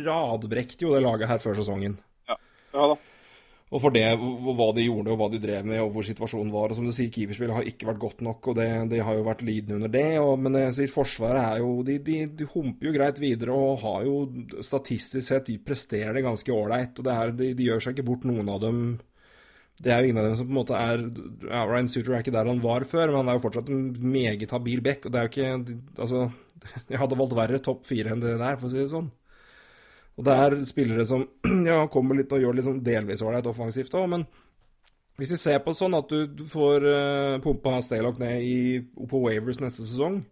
radbrekte 0.04 0.84
jo 0.84 0.92
det 0.94 1.00
laget 1.06 1.28
her 1.30 1.38
før 1.40 1.56
sesongen. 1.56 1.96
Ja 2.28 2.36
da. 2.92 2.96
Og 3.70 3.78
for 3.84 3.94
det, 3.94 4.02
hva 4.18 4.66
de 4.74 4.82
gjorde, 4.82 5.12
og 5.12 5.18
hva 5.20 5.28
de 5.30 5.38
drev 5.38 5.66
med, 5.68 5.78
og 5.84 5.92
hvor 5.94 6.02
situasjonen 6.06 6.50
var. 6.50 6.72
Og 6.72 6.78
som 6.80 6.86
du 6.88 6.90
sier, 6.94 7.10
keeperspillet 7.14 7.54
har 7.54 7.68
ikke 7.70 7.86
vært 7.86 8.00
godt 8.02 8.24
nok, 8.26 8.48
og 8.50 8.56
det, 8.58 8.66
de 8.90 9.02
har 9.06 9.14
jo 9.14 9.26
vært 9.28 9.44
lidende 9.46 9.76
under 9.78 9.92
det. 9.94 10.08
Og, 10.18 10.32
men 10.42 10.58
jeg 10.58 10.72
sier, 10.74 10.90
Forsvaret 10.90 11.38
er 11.44 11.60
jo 11.62 11.76
de, 11.86 12.00
de, 12.02 12.16
de 12.40 12.48
humper 12.50 12.90
jo 12.90 12.94
greit 12.96 13.20
videre 13.22 13.54
og 13.54 13.84
har 13.84 14.08
jo 14.08 14.16
statistisk 14.66 15.22
sett 15.28 15.46
De 15.52 15.60
presterer 15.62 16.18
det 16.18 16.24
ganske 16.26 16.50
ålreit. 16.54 16.98
Og 16.98 17.12
er, 17.14 17.30
de, 17.38 17.52
de 17.54 17.70
gjør 17.70 17.86
seg 17.86 17.94
ikke 17.94 18.08
bort, 18.10 18.26
noen 18.26 18.50
av 18.50 18.58
dem. 18.66 18.82
Det 19.80 19.94
er 19.94 20.02
jo 20.02 20.10
ingen 20.10 20.20
av 20.20 20.28
dem 20.28 20.36
som 20.40 20.50
på 20.50 20.52
en 20.52 20.58
måte 20.58 20.82
er 20.82 21.06
ja, 21.46 21.62
Ryan 21.70 21.88
Suter 21.88 22.16
er 22.16 22.24
ikke 22.24 22.34
der 22.34 22.50
han 22.50 22.66
var 22.66 22.84
før, 22.90 23.14
men 23.14 23.22
han 23.22 23.30
er 23.30 23.38
jo 23.38 23.46
fortsatt 23.46 23.70
en 23.70 23.86
meget 24.02 24.50
habil 24.52 24.82
back. 24.84 25.06
Og 25.06 25.14
det 25.14 25.22
er 25.22 25.30
jo 25.30 25.34
ikke 25.36 25.78
Altså, 25.94 26.26
jeg 26.90 27.04
hadde 27.06 27.22
valgt 27.22 27.38
verre 27.38 27.62
topp 27.62 27.86
fire 27.86 28.18
enn 28.18 28.26
det 28.26 28.34
der, 28.34 28.58
for 28.58 28.66
å 28.66 28.74
si 28.74 28.82
det 28.82 28.90
sånn. 28.90 29.12
Og 30.20 30.26
det 30.26 30.36
er 30.36 30.58
spillere 30.68 31.06
som 31.08 31.24
ja, 31.70 31.80
kommer 31.88 32.18
litt 32.18 32.32
og 32.36 32.42
gjør 32.42 32.58
liksom 32.58 32.82
delvis 32.84 33.22
ålreit 33.24 33.48
offensivt 33.48 33.94
òg, 33.96 34.06
men 34.12 34.26
hvis 35.20 35.34
vi 35.34 35.38
ser 35.40 35.62
på 35.64 35.72
sånn 35.76 35.96
at 35.96 36.12
du, 36.12 36.44
får 36.48 36.84
uh, 36.84 37.40
pumpa 37.44 37.78
Staylock 37.84 38.20
ned 38.20 38.44
i, 38.44 38.60
på 38.80 39.20
Wavers 39.20 39.60
neste 39.60 39.84
sesong, 39.84 40.22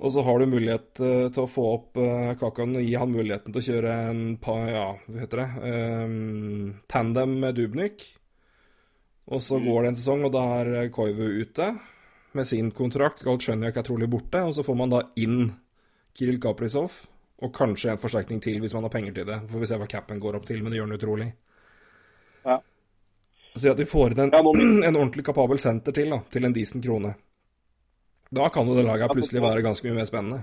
og 0.00 0.12
så 0.14 0.22
har 0.24 0.38
du 0.38 0.50
mulighet 0.50 1.02
uh, 1.02 1.26
til 1.30 1.44
å 1.44 1.50
få 1.50 1.64
opp 1.76 1.98
uh, 1.98 2.30
Kakan 2.38 2.78
og 2.78 2.86
gi 2.86 2.94
han 2.98 3.10
muligheten 3.10 3.54
til 3.54 3.62
å 3.62 3.66
kjøre 3.68 3.94
en 4.10 4.22
pa, 4.42 4.56
ja, 4.70 4.86
hva 5.06 5.22
heter 5.22 5.42
det, 5.42 5.48
um, 6.06 6.74
tandem 6.90 7.38
med 7.42 7.58
Dubnik, 7.58 8.06
og 9.30 9.42
så 9.46 9.58
går 9.62 9.82
det 9.82 9.92
en 9.92 9.98
sesong, 9.98 10.26
og 10.26 10.34
da 10.34 10.44
er 10.58 10.90
Koivu 10.94 11.26
ute 11.42 11.72
med 12.34 12.46
sin 12.50 12.70
kontrakt. 12.74 13.22
Galtsjenjak 13.26 13.78
er 13.78 13.86
trolig 13.86 14.10
borte, 14.10 14.42
og 14.42 14.56
så 14.56 14.66
får 14.66 14.78
man 14.78 14.94
da 14.94 15.04
inn 15.22 15.52
Kiril 16.18 16.42
Kaprizov. 16.42 16.98
Og 17.40 17.54
kanskje 17.56 17.94
en 17.94 18.00
forsterkning 18.00 18.42
til 18.44 18.60
hvis 18.60 18.74
man 18.76 18.84
har 18.84 18.92
penger 18.92 19.16
til 19.16 19.28
det. 19.28 19.38
Får 19.48 19.62
vi 19.62 19.68
se 19.70 19.78
hva 19.80 19.88
capen 19.88 20.20
går 20.20 20.36
opp 20.36 20.46
til, 20.48 20.60
men 20.62 20.72
det 20.72 20.80
gjør 20.80 20.90
den 20.90 20.98
utrolig. 20.98 21.28
Ja. 22.44 22.60
Så 23.54 23.72
at 23.72 23.80
de 23.80 23.88
får 23.88 24.14
inn 24.14 24.26
en, 24.28 24.34
en 24.88 24.96
ordentlig 24.96 25.24
kapabel 25.26 25.58
senter 25.58 25.96
til, 25.96 26.12
da, 26.12 26.20
til 26.30 26.46
en 26.46 26.56
decent 26.56 26.84
krone. 26.84 27.14
Da 28.30 28.48
kan 28.54 28.68
jo 28.68 28.76
det 28.76 28.86
laget 28.86 29.10
plutselig 29.10 29.42
være 29.42 29.62
ganske 29.62 29.88
mye 29.88 29.98
mer 29.98 30.06
spennende. 30.06 30.42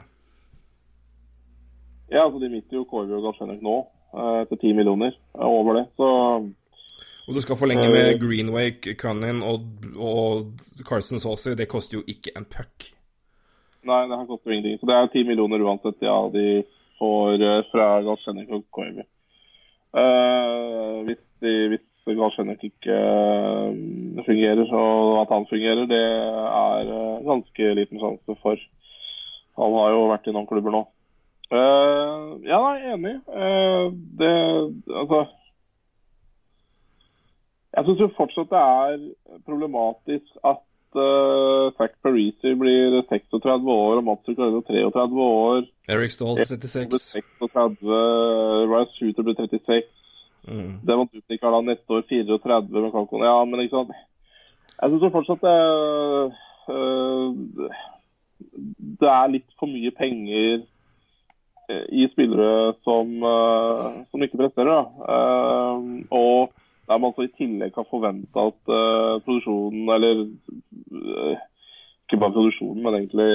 Ja, 2.09 2.25
altså 2.25 2.39
de 2.39 2.49
mister 2.49 2.79
jo 2.79 2.85
Koivu 2.87 3.17
og 3.17 3.25
Galsjenek 3.27 3.63
nå, 3.63 3.77
etter 4.15 4.55
til 4.55 4.61
ti 4.61 4.73
millioner 4.75 5.11
eh, 5.11 5.43
over 5.43 5.79
det. 5.79 5.85
Så 5.99 6.07
Og 7.27 7.35
du 7.35 7.41
skal 7.43 7.59
forlenge 7.59 7.89
med 7.91 8.19
Greenway, 8.21 8.71
Cunnin 8.99 9.41
og, 9.43 9.65
og 9.95 10.53
Carson 10.87 11.19
Saucy. 11.19 11.55
Det 11.59 11.67
koster 11.67 11.99
jo 11.99 12.03
ikke 12.07 12.31
en 12.35 12.45
puck. 12.47 12.93
nei, 13.87 14.01
det 14.07 14.17
her 14.19 14.27
koster 14.27 14.51
ingenting. 14.51 14.79
Så 14.79 14.87
det 14.87 14.95
er 14.95 15.11
ti 15.11 15.23
millioner 15.27 15.63
uansett, 15.63 15.99
ja, 16.03 16.15
de 16.31 16.63
får 16.99 17.41
eh, 17.41 17.61
fra 17.71 17.87
Galsjenek 18.05 18.51
og 18.53 18.65
Koivu. 18.75 19.05
Uh, 19.97 21.05
hvis, 21.07 21.21
de, 21.41 21.53
hvis 21.71 22.17
Galsjenek 22.19 22.63
ikke 22.67 22.97
eh, 22.97 24.25
fungerer, 24.27 24.65
så 24.69 24.81
at 25.21 25.31
han 25.33 25.47
fungerer, 25.49 25.85
det 25.89 26.03
er 26.03 26.91
eh, 26.97 27.23
ganske 27.25 27.73
liten 27.79 28.01
sjanse 28.01 28.37
for. 28.43 28.61
Han 29.57 29.79
har 29.79 29.95
jo 29.95 30.05
vært 30.11 30.29
i 30.29 30.35
noen 30.35 30.49
klubber 30.49 30.75
nå. 30.75 30.83
Uh, 31.47 32.37
ja, 32.43 32.59
nei, 32.59 32.77
enig. 32.91 33.15
Uh, 33.31 33.93
det 34.19 34.31
Altså 34.91 35.21
Jeg 37.77 37.85
syns 37.87 38.17
fortsatt 38.17 38.51
det 38.51 38.59
er 38.59 38.97
problematisk 39.47 40.41
at 40.43 40.59
uh, 40.99 41.73
Zack 41.77 41.95
Parisi 42.03 42.53
blir 42.59 43.01
36 43.09 43.69
år 43.73 43.99
og 43.99 44.03
Mats 44.07 44.29
Ukraina 44.33 44.61
33 44.65 45.27
år. 45.27 45.67
Eric 45.93 46.15
Stahl 46.15 46.41
36. 46.41 46.99
36 47.13 48.01
Rice 48.73 48.97
Shooter 48.99 49.27
blir 49.27 49.39
36. 49.39 49.87
Mm. 50.47 50.79
Devon 50.87 51.09
Dutnik 51.13 51.41
har 51.43 51.51
da 51.51 51.61
neste 51.61 51.93
år 51.93 52.05
34 52.09 52.81
med 52.81 52.91
Kalkon. 52.91 53.25
Ja, 53.25 53.37
men 53.45 53.63
ikke 53.63 53.81
sant. 53.81 53.91
Jeg 54.77 54.93
syns 54.93 55.11
fortsatt 55.11 55.43
det 55.43 55.57
uh, 56.69 57.69
Det 59.01 59.09
er 59.11 59.33
litt 59.33 59.49
for 59.57 59.71
mye 59.71 59.91
penger 59.97 60.61
eh, 61.71 61.85
i 61.89 62.05
spillere 62.11 62.75
som, 62.85 63.09
uh, 63.23 64.03
som 64.11 64.23
ikke 64.23 64.39
presterer. 64.43 64.69
Da. 64.69 64.83
Uh, 65.01 65.79
og 66.13 66.53
der 66.87 66.97
man 67.03 67.13
så 67.15 67.27
i 67.27 67.33
tillegg 67.35 67.73
kan 67.75 67.87
forvente 67.89 68.47
at 68.49 68.59
uh, 68.71 69.19
produksjonen, 69.25 69.87
eller 69.95 70.21
uh, 70.23 71.35
ikke 72.07 72.19
bare 72.21 72.35
produksjonen, 72.35 72.83
men 72.83 72.99
egentlig 73.01 73.31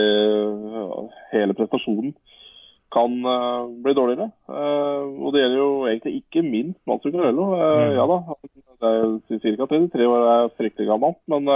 uh, 0.73 1.11
hele 1.35 1.57
prestasjonen, 1.59 2.15
kan 2.93 3.13
bli 3.81 3.93
dårligere. 3.97 4.27
og 4.53 5.29
det 5.33 5.41
gjelder 5.41 5.57
jo 5.57 5.69
egentlig 5.89 6.11
ikke 6.19 6.43
minst 6.45 6.81
Mats 6.85 7.01
Zuccarello. 7.07 7.47
Mm. 7.57 7.95
Ja 7.97 8.05
da, 8.05 8.19
det 8.85 8.91
er 8.91 9.55
ca. 9.57 9.69
33 9.71 10.09
år 10.13 10.25
er 10.33 10.51
fryktelig 10.59 10.91
gammelt, 10.91 11.17
men, 11.25 11.49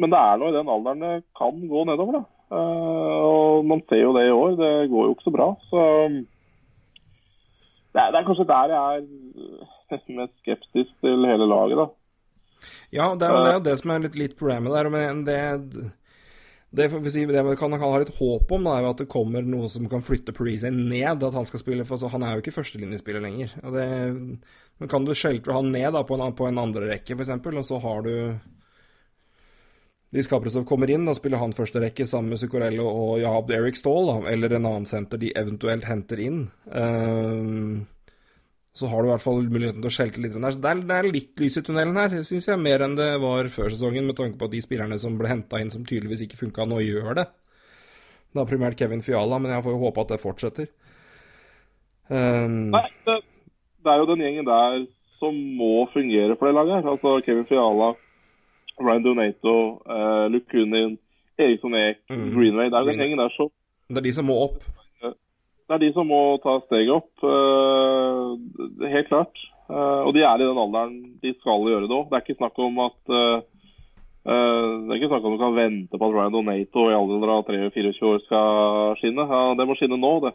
men 0.00 0.08
det 0.08 0.22
er 0.22 0.40
nå 0.40 0.48
i 0.48 0.56
den 0.56 0.72
alderen 0.72 1.04
det 1.04 1.12
kan 1.36 1.60
gå 1.68 1.84
nedover, 1.84 2.16
da. 2.16 2.22
og 3.28 3.68
man 3.68 3.84
ser 3.90 4.06
jo 4.06 4.16
det 4.16 4.24
i 4.24 4.32
år. 4.32 4.56
Det 4.62 4.72
går 4.94 5.04
jo 5.04 5.12
ikke 5.18 5.28
så 5.28 5.34
bra. 5.36 5.50
så 5.68 5.84
det 7.94 8.02
er, 8.02 8.10
det 8.10 8.20
er, 8.20 8.26
kanskje 8.26 8.48
der 8.50 8.72
jeg 8.74 9.02
er 9.02 10.08
mest 10.20 10.40
skeptisk 10.42 10.96
til 11.04 11.28
hele 11.30 11.46
laget, 11.50 11.78
da. 11.78 11.90
Ja, 12.94 13.12
det 13.18 13.28
er, 13.28 13.36
det 13.44 13.52
jo 13.58 13.66
det 13.68 13.74
som 13.80 13.92
er 13.92 14.02
litt, 14.06 14.16
litt 14.18 14.34
problemet 14.38 14.74
der. 14.74 14.88
Men 14.90 15.22
det, 15.26 15.38
det, 16.74 16.88
si, 17.12 17.26
det 17.28 17.44
vi 17.46 17.56
kan 17.60 17.76
ha 17.78 17.90
litt 18.00 18.14
håp 18.16 18.54
om, 18.56 18.66
da, 18.66 18.76
er 18.76 18.86
jo 18.86 18.92
at 18.94 19.02
det 19.02 19.10
kommer 19.12 19.46
noe 19.46 19.68
som 19.70 19.86
kan 19.90 20.02
flytte 20.04 20.34
Parisi 20.36 20.72
ned. 20.74 21.22
At 21.22 21.38
han 21.38 21.46
skal 21.48 21.62
spille, 21.62 21.86
for 21.88 22.02
han 22.10 22.24
er 22.24 22.34
jo 22.34 22.44
ikke 22.44 22.56
førstelinjespiller 22.56 23.22
lenger. 23.24 23.54
Det, 23.76 23.86
men 24.80 24.90
kan 24.90 25.06
du 25.06 25.14
sheltre 25.18 25.54
han 25.54 25.70
ned 25.74 25.92
da, 25.94 26.02
på, 26.06 26.18
en, 26.18 26.34
på 26.34 26.48
en 26.50 26.62
andre 26.64 26.88
rekke, 26.94 27.18
f.eks., 27.18 27.34
og 27.36 27.68
så 27.68 27.80
har 27.84 28.06
du 28.06 28.14
hvis 30.14 30.28
Kaprasov 30.30 30.62
kommer 30.68 30.90
inn, 30.94 31.08
da 31.08 31.14
spiller 31.16 31.40
han 31.42 31.54
første 31.56 31.80
rekke 31.82 32.06
sammen 32.06 32.30
med 32.30 32.38
Zuccarello 32.38 32.86
og 32.86 33.16
Jahab 33.18 33.50
Eric 33.50 33.80
Stahl, 33.80 34.06
da, 34.12 34.30
eller 34.30 34.52
en 34.54 34.68
annen 34.68 34.86
senter 34.86 35.18
de 35.18 35.32
eventuelt 35.34 35.88
henter 35.88 36.22
inn. 36.22 36.44
Um, 36.70 37.82
så 38.74 38.86
har 38.90 39.02
du 39.02 39.08
i 39.08 39.10
hvert 39.12 39.22
fall 39.22 39.42
muligheten 39.46 39.82
til 39.82 39.90
å 39.90 39.94
skjelte 39.96 40.22
litt. 40.22 40.34
Der. 40.34 40.54
Så 40.54 40.62
det 40.62 40.70
er, 40.70 40.84
det 40.86 40.98
er 41.00 41.08
litt 41.10 41.42
lys 41.42 41.58
i 41.58 41.64
tunnelen 41.66 41.98
her, 41.98 42.14
syns 42.26 42.46
jeg, 42.46 42.62
mer 42.62 42.86
enn 42.86 42.94
det 42.98 43.10
var 43.22 43.50
før 43.50 43.74
sesongen, 43.74 44.06
med 44.06 44.18
tanke 44.18 44.38
på 44.38 44.46
at 44.46 44.54
de 44.54 44.62
spillerne 44.62 44.98
som 45.02 45.18
ble 45.18 45.30
henta 45.30 45.58
inn 45.62 45.74
som 45.74 45.82
tydeligvis 45.86 46.24
ikke 46.28 46.38
funka, 46.44 46.66
nå 46.70 46.78
gjør 46.82 47.18
det. 47.18 47.26
Det 48.34 48.42
er 48.42 48.50
primært 48.50 48.78
Kevin 48.78 49.02
Fiala, 49.02 49.42
men 49.42 49.54
jeg 49.54 49.66
får 49.66 49.74
jo 49.76 49.82
håpe 49.82 50.02
at 50.06 50.14
det 50.14 50.22
fortsetter. 50.22 50.70
Um, 52.10 52.70
Nei, 52.74 52.86
det, 53.06 53.20
det, 53.82 53.90
er 53.90 54.02
jo 54.02 54.08
den 54.10 54.22
gjengen 54.26 54.46
der 54.46 54.80
som 55.18 55.38
må 55.58 55.86
fungere 55.94 56.34
for 56.38 56.50
det 56.50 56.54
laget 56.58 56.80
her. 56.80 56.90
Altså 56.94 57.18
Kevin 57.26 57.46
Fiala, 57.50 57.94
Ryan 58.80 59.04
Donato, 59.04 59.56
uh, 59.86 60.40
Kunin, 60.50 60.98
Eriksson 61.38 61.74
Eek, 61.74 62.00
mm. 62.10 62.30
Greenway. 62.34 62.70
Det 62.70 62.78
er 62.78 62.88
den 62.90 63.02
gjengen 63.02 63.22
der 63.22 63.34
som 63.36 63.50
Det 63.88 64.00
er 64.00 64.06
de 64.06 64.12
som 64.16 64.26
må 64.26 64.38
opp? 64.46 64.62
Det 65.64 65.72
er 65.72 65.80
de 65.80 65.90
som 65.96 66.08
må 66.08 66.20
ta 66.44 66.58
steget 66.66 66.92
opp. 66.92 67.10
Uh, 67.24 68.36
helt 68.84 69.08
klart. 69.08 69.42
Uh, 69.64 70.04
og 70.04 70.12
de 70.16 70.20
er 70.20 70.36
i 70.36 70.44
den 70.44 70.60
alderen 70.60 70.96
de 71.22 71.32
skal 71.38 71.64
gjøre 71.70 71.88
det 71.88 71.96
òg. 71.96 72.10
Det 72.10 72.18
er 72.18 72.24
ikke 72.24 72.40
snakk 72.40 72.60
om 72.60 72.80
at 72.84 73.00
uh, 73.12 73.44
det 74.24 74.92
er 74.92 74.98
ikke 74.98 75.10
snakk 75.12 75.24
om 75.24 75.36
du 75.36 75.40
kan 75.40 75.56
vente 75.56 76.00
på 76.00 76.08
at 76.08 76.14
Ryan 76.16 76.32
Donato 76.32 76.86
i 76.88 76.96
alder 76.96 77.32
av 77.32 77.48
23-24 77.48 78.08
år 78.08 78.22
skal 78.24 78.94
skinne. 79.00 79.26
Ja, 79.28 79.42
det 79.56 79.66
må 79.68 79.76
skinne 79.76 79.98
nå, 80.00 80.12
det. 80.24 80.32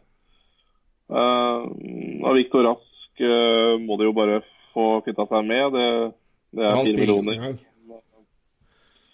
og 1.10 2.36
Viktor 2.38 2.68
Rask 2.68 3.24
må 3.82 3.98
de 3.98 4.06
jo 4.06 4.14
bare 4.14 4.44
få 4.76 4.86
kvitta 5.08 5.26
seg 5.32 5.50
med. 5.50 5.74
Det, 5.74 5.88
det 6.54 6.68
er 6.70 6.78
fire 6.84 7.00
millioner. 7.02 7.58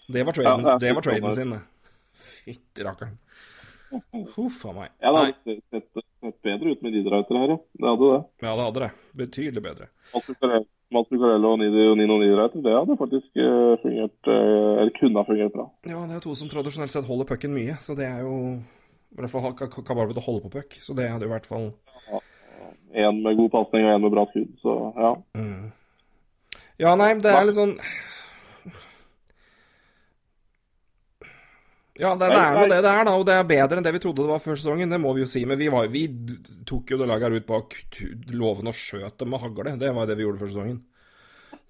Det 0.06 0.22
var 0.26 0.36
traden, 0.36 0.66
ja, 0.66 0.78
det 0.78 0.92
var 0.94 1.02
traden 1.02 1.34
sin, 1.34 1.50
det. 1.56 1.60
Fytti 2.16 2.84
rakkeren. 2.86 3.18
Huff 4.36 4.64
a 4.66 4.72
meg. 4.76 4.94
Ja, 5.02 5.12
det 5.12 5.18
hadde 5.24 5.56
sett, 5.70 6.06
sett, 6.22 6.38
bedre 6.42 6.74
ut 6.74 6.82
med 6.82 6.94
de 6.94 7.02
drautere 7.06 7.42
her, 7.42 7.54
ja. 7.54 7.58
Det 7.72 7.90
hadde 7.90 8.08
det. 8.12 8.22
Ja, 8.46 8.52
det 8.52 8.64
hadde 8.68 8.82
det. 8.84 8.90
Betydelig 9.22 9.62
bedre. 9.66 9.88
Mats 10.94 11.08
Bucarello 11.10 11.56
og 11.56 11.58
Nino 11.58 12.18
Niederreiter, 12.20 12.62
det 12.62 12.74
hadde 12.74 12.94
faktisk 12.98 13.40
uh, 13.42 13.74
fungert 13.82 14.28
uh, 14.30 14.78
Eller 14.78 14.92
kunne 14.94 15.18
ha 15.18 15.26
fungert 15.26 15.54
bra. 15.54 15.66
Ja, 15.88 16.04
det 16.06 16.18
er 16.18 16.22
to 16.22 16.34
som 16.38 16.50
tradisjonelt 16.50 16.94
sett 16.94 17.08
holder 17.08 17.26
pucken 17.26 17.54
mye, 17.56 17.74
så 17.82 17.96
det 17.98 18.06
er 18.06 18.22
jo 18.22 18.36
I 18.54 19.18
hvert 19.18 19.32
fall 19.32 19.48
kapabel 19.56 20.14
til 20.14 20.22
å 20.22 20.26
holde 20.28 20.44
på 20.46 20.52
puck, 20.60 20.76
så 20.82 20.94
det 20.94 21.08
hadde 21.10 21.26
i 21.26 21.32
hvert 21.32 21.48
fall 21.48 21.72
ja, 22.06 22.20
En 23.02 23.18
med 23.24 23.38
god 23.40 23.50
pasning 23.56 23.88
og 23.88 23.96
en 23.96 24.06
med 24.06 24.14
bra 24.14 24.28
skudd, 24.30 24.52
så 24.62 24.76
ja. 24.94 25.12
Mm. 25.34 25.64
Ja, 26.84 26.94
nei, 27.00 27.10
det 27.24 27.34
er 27.34 27.48
litt 27.48 27.58
sånn 27.58 27.74
Ja, 31.96 32.12
det, 32.18 32.28
det 32.28 32.40
er 32.40 32.58
jo 32.58 32.64
det 32.68 32.80
det 32.84 32.90
er, 32.90 33.06
da, 33.08 33.12
og 33.16 33.24
det 33.24 33.34
er 33.36 33.46
bedre 33.48 33.78
enn 33.78 33.86
det 33.86 33.94
vi 33.96 34.00
trodde 34.04 34.24
det 34.24 34.32
var 34.34 34.42
før 34.44 34.58
sesongen. 34.58 34.92
Det 34.92 35.00
må 35.00 35.14
vi 35.16 35.22
jo 35.24 35.30
si. 35.30 35.44
Men 35.48 35.60
vi, 35.60 35.70
var, 35.72 35.88
vi 35.92 36.04
tok 36.68 36.92
jo 36.92 36.98
det 37.00 37.08
laget 37.08 37.28
her 37.28 37.38
ut 37.40 37.48
bak 37.48 37.76
låven 38.36 38.68
og 38.72 38.76
skjøt 38.76 39.16
dem 39.22 39.32
med 39.32 39.42
hagle. 39.44 39.76
Det 39.80 39.92
var 39.96 40.10
det 40.10 40.18
vi 40.18 40.26
gjorde 40.26 40.42
før 40.42 40.52
sesongen. 40.52 40.82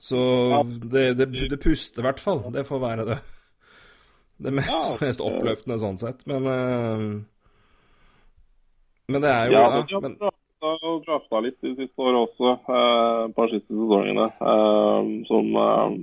Så 0.03 0.19
det, 0.67 1.07
det, 1.21 1.29
det 1.53 1.61
puster 1.63 2.03
i 2.03 2.09
hvert 2.09 2.23
fall. 2.23 2.43
Det 2.55 2.67
får 2.69 2.83
være 2.83 3.07
det. 3.13 3.21
Det 4.37 4.53
mest, 4.53 4.99
mest 5.05 5.23
oppløftende 5.25 5.79
sånn 5.81 6.01
sett. 6.03 6.27
Men 6.29 6.51
uh, 6.51 7.07
Men 9.15 9.23
det 9.23 9.31
er 9.31 9.47
jo 9.47 9.55
Ja, 9.57 9.85
ja 9.87 10.03
men, 10.03 10.19
og 10.67 11.05
drafta 11.07 11.41
litt 11.45 11.59
de 11.63 11.75
siste 11.77 12.03
årene 12.03 12.25
også, 12.25 12.53
eh, 12.67 13.19
et 13.29 13.35
par 13.37 13.51
siste 13.53 13.71
sesongene, 13.71 14.25
eh, 14.51 15.11
som 15.29 15.59
eh, 15.63 15.99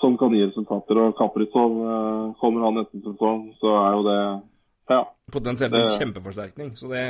som 0.00 0.16
kan 0.18 0.34
gi 0.34 0.46
resultater. 0.46 0.98
Og 0.98 1.16
Kaprizov 1.18 1.76
eh, 1.84 2.24
kommer 2.40 2.66
han 2.66 2.80
neste 2.80 3.00
sesong, 3.04 3.46
så 3.60 3.74
er 3.82 3.96
jo 3.96 4.02
det 4.08 4.20
ja. 4.90 5.04
Potensielt 5.30 5.76
en 5.78 5.92
kjempeforsterkning, 6.00 6.72
så 6.76 6.88
det 6.90 7.04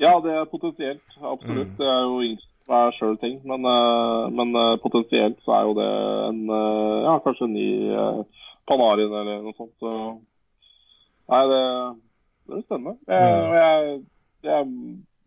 Ja, 0.00 0.16
det 0.24 0.32
er 0.32 0.48
potensielt. 0.50 1.04
Absolutt. 1.20 1.74
Mm. 1.74 1.76
Det 1.78 1.86
er 1.86 2.00
jo 2.02 2.20
ingen 2.24 2.40
som 2.40 2.74
er 2.78 2.96
sjøl 2.96 3.18
ting. 3.20 3.36
Men, 3.46 3.66
uh, 3.68 4.30
men 4.32 4.56
uh, 4.56 4.78
potensielt 4.82 5.38
så 5.44 5.58
er 5.58 5.68
jo 5.68 5.76
det 5.78 5.90
en 6.30 6.40
Ja, 6.48 7.18
kanskje 7.22 7.46
en 7.46 7.54
ny 7.54 7.68
Panarin 8.66 9.12
eller 9.12 9.44
noe 9.44 9.54
sånt. 9.58 9.74
Så 9.78 9.92
Nei, 11.32 11.42
det, 11.48 11.62
det 12.48 12.56
er 12.56 12.64
spennende. 12.66 12.96
Jeg, 13.08 13.28
mm. 13.30 13.52
jeg, 13.60 14.00
jeg 14.48 14.66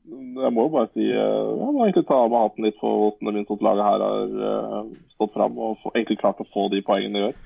jeg 0.06 0.54
må 0.54 0.68
jo 0.68 0.74
bare 0.76 0.90
si 0.94 1.08
jeg 1.08 1.74
må 1.74 1.86
egentlig 1.86 2.06
ta 2.10 2.22
av 2.22 2.32
meg 2.32 2.46
hatten 2.46 2.68
litt 2.68 2.80
for 2.82 3.02
hvordan 3.02 3.28
det 3.30 3.36
Minnesota-laget 3.36 3.88
her 3.90 4.06
har 4.06 4.34
uh, 4.40 4.90
stått 5.16 5.34
fram 5.34 5.58
og 5.58 5.78
få, 5.82 5.94
egentlig 5.96 6.20
klart 6.22 6.42
å 6.44 6.50
få 6.54 6.68
de 6.74 6.84
poengene 6.86 7.18
de 7.18 7.24
gjør. 7.24 7.38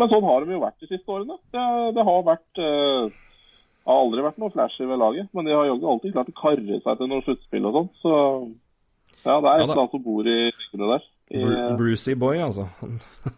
Men 0.00 0.10
sånn 0.10 0.26
har 0.26 0.46
de 0.46 0.56
jo 0.56 0.62
vært 0.62 0.82
de 0.82 0.88
siste 0.90 1.12
årene. 1.12 1.36
Det, 1.54 1.64
det 1.96 2.06
har 2.08 2.26
vært 2.26 2.62
uh, 2.64 3.20
har 3.90 4.02
aldri 4.04 4.24
vært 4.24 4.40
noe 4.40 4.54
flashy 4.54 4.86
ved 4.88 5.00
laget, 5.00 5.30
men 5.36 5.48
de 5.48 5.56
har 5.56 5.68
jaggu 5.68 5.88
alltid 5.92 6.14
klart 6.16 6.32
å 6.32 6.36
karre 6.40 6.82
seg 6.84 7.00
til 7.00 7.10
noen 7.10 7.24
sluttspill 7.26 7.68
og 7.70 7.76
sånn. 7.78 7.90
Så 8.02 8.12
ja, 9.24 9.36
det 9.36 9.50
er 9.50 9.54
et 9.54 9.64
eller 9.66 9.82
annet 9.82 9.96
som 9.96 10.04
bor 10.04 10.28
i 10.28 10.38
ryggene 10.48 10.92
der. 10.94 11.08
I, 11.30 11.42
Brucey 11.78 12.16
boy, 12.18 12.40
altså. 12.42 12.66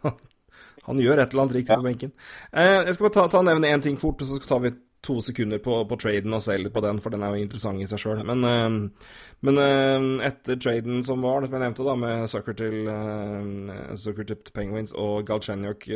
Han 0.88 0.98
gjør 0.98 1.20
et 1.22 1.34
eller 1.34 1.44
annet 1.44 1.56
riktig 1.60 1.74
ja. 1.74 1.78
på 1.78 1.86
benken. 1.86 2.14
Eh, 2.50 2.78
jeg 2.88 2.96
skal 2.96 3.06
bare 3.06 3.16
ta, 3.18 3.26
ta 3.30 3.42
nevne 3.46 3.70
én 3.70 3.84
ting 3.84 3.98
fort, 4.00 4.22
og 4.24 4.30
så 4.30 4.40
tar 4.42 4.64
vi 4.64 4.72
to 5.02 5.20
sekunder 5.20 5.58
på, 5.58 5.74
på 5.90 5.96
traden 5.98 6.34
og 6.36 6.42
se 6.44 6.54
litt 6.60 6.74
på 6.74 6.82
den, 6.84 7.00
for 7.02 7.14
den 7.14 7.24
er 7.26 7.34
jo 7.34 7.42
interessant 7.42 7.82
i 7.82 7.88
seg 7.90 7.98
sjøl. 7.98 8.22
Men, 8.26 8.44
uh, 8.46 9.08
men 9.42 9.58
uh, 9.58 10.22
etter 10.28 10.60
traden 10.62 11.02
som 11.06 11.24
var, 11.26 11.42
som 11.42 11.56
jeg 11.56 11.64
nevnte, 11.64 11.86
da, 11.88 11.96
med 11.98 12.30
Sucker 12.30 12.56
til, 12.58 12.86
uh, 12.86 13.96
Sucker 13.98 14.28
til 14.30 14.38
Penguins 14.54 14.94
og 14.94 15.26
Galchenyuk, 15.26 15.88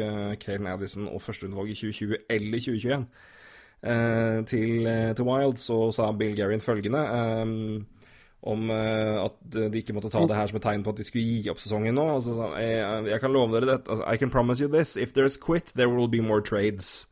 Kalen 0.43 0.71
Addison 0.73 1.07
og 1.07 1.23
førsterundevalg 1.23 1.71
i 1.71 1.79
2020 1.79 2.23
eller 2.37 2.67
2021 2.67 3.09
til, 4.51 4.87
til, 5.15 5.27
Wild, 5.29 5.59
så 5.61 5.77
sa 5.95 6.07
Bill 6.17 6.33
Garrion 6.35 6.63
følgende 6.65 7.03
om 8.43 8.71
at 8.73 9.37
de 9.53 9.79
ikke 9.79 9.95
måtte 9.95 10.11
ta 10.11 10.25
det 10.27 10.39
her 10.39 10.49
som 10.49 10.59
et 10.59 10.65
tegn 10.65 10.83
på 10.83 10.95
at 10.95 10.99
de 10.99 11.07
skulle 11.07 11.27
gi 11.29 11.51
opp 11.53 11.61
sesongen 11.63 11.95
nå. 11.95 12.07
Altså, 12.17 12.49
jeg, 12.57 13.05
jeg 13.13 13.21
kan 13.23 13.37
love 13.37 13.53
dere 13.53 13.69
dette. 13.69 13.93
Altså, 13.93 14.09
I 14.09 14.17
can 14.17 14.33
promise 14.33 14.65
you 14.65 14.73
this. 14.73 14.97
If 14.97 15.13
there's 15.13 15.37
quit, 15.37 15.71
there 15.77 15.93
will 15.93 16.09
be 16.09 16.25
more 16.25 16.41
trades. 16.41 17.07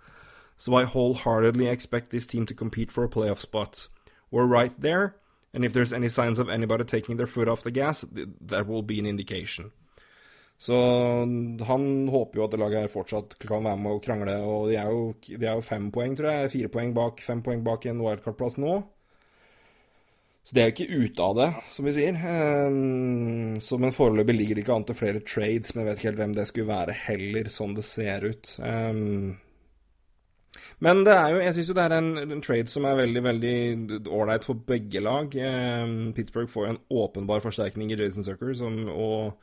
So 0.57 0.75
I 0.75 0.85
wholeheartedly 0.85 1.67
expect 1.67 2.11
this 2.11 2.27
team 2.27 2.47
to 2.47 2.55
compete 2.55 2.93
for 2.93 3.05
a 3.05 3.09
playoff 3.09 3.39
spot. 3.39 3.89
We're 4.31 4.47
right 4.47 4.73
there, 4.81 5.17
and 5.53 5.65
if 5.65 5.73
there's 5.73 5.93
any 5.93 6.09
signs 6.09 6.39
of 6.39 6.49
anybody 6.49 6.85
taking 6.85 7.17
their 7.17 7.27
foot 7.27 7.49
off 7.49 7.63
the 7.63 7.71
gas, 7.71 8.05
that 8.41 8.67
will 8.67 8.83
be 8.83 8.99
an 8.99 9.07
indication. 9.07 9.73
Så 10.59 10.75
han 11.67 12.09
håper 12.09 12.39
jo 12.39 12.45
at 12.45 12.53
det 12.55 12.61
laget 12.63 12.87
her 12.87 12.93
fortsatt 12.93 13.35
kan 13.43 13.65
være 13.67 13.77
med 13.77 13.97
og 13.99 14.03
krangle. 14.05 14.37
Og 14.41 14.71
de 14.71 14.79
er 14.81 14.89
jo, 14.89 15.15
de 15.27 15.45
er 15.45 15.59
jo 15.59 15.65
fem 15.67 15.91
poeng, 15.93 16.15
tror 16.17 16.31
jeg. 16.31 16.53
Fire 16.55 16.71
poeng 16.73 16.95
bak, 16.97 17.21
fem 17.21 17.43
poeng 17.45 17.65
bak 17.67 17.87
en 17.91 18.01
wildcard-plass 18.01 18.57
nå. 18.63 18.79
Så 20.45 20.57
det 20.57 20.63
er 20.63 20.67
jo 20.69 20.75
ikke 20.75 21.05
ute 21.05 21.25
av 21.25 21.37
det, 21.39 21.49
som 21.73 21.87
vi 21.89 21.95
sier. 21.97 22.17
Um, 22.21 23.55
så, 23.65 23.79
men 23.81 23.95
foreløpig 23.97 24.37
ligger 24.37 24.59
det 24.59 24.65
ikke 24.65 24.75
an 24.77 24.85
til 24.89 24.99
flere 24.99 25.23
trades, 25.25 25.73
men 25.73 25.83
jeg 25.83 25.89
vet 25.89 26.01
ikke 26.01 26.09
helt 26.11 26.21
hvem 26.21 26.35
det 26.37 26.49
skulle 26.51 26.73
være 26.73 26.97
heller, 27.07 27.49
sånn 27.53 27.77
det 27.77 27.85
ser 27.89 28.27
ut. 28.29 28.51
Um, 28.61 29.39
men 30.83 31.05
det 31.07 31.15
er 31.15 31.35
jo, 31.35 31.43
jeg 31.45 31.55
syns 31.57 31.69
jo 31.71 31.77
det 31.79 31.85
er 31.85 31.97
en, 31.99 32.13
en, 32.25 32.45
trade 32.45 32.73
som 32.73 32.87
er 32.89 32.99
veldig 32.99 33.23
veldig 33.25 33.57
ålreit 34.11 34.47
for 34.47 34.59
begge 34.67 35.03
lag. 35.05 35.35
Eh, 35.35 35.93
Pittsburgh 36.17 36.51
får 36.51 36.71
en 36.71 36.81
åpenbar 36.91 37.45
forsterkning 37.45 37.93
i 37.93 37.99
Jason 38.01 38.27
Zucker, 38.27 38.55
som, 38.59 38.81
og 38.91 39.37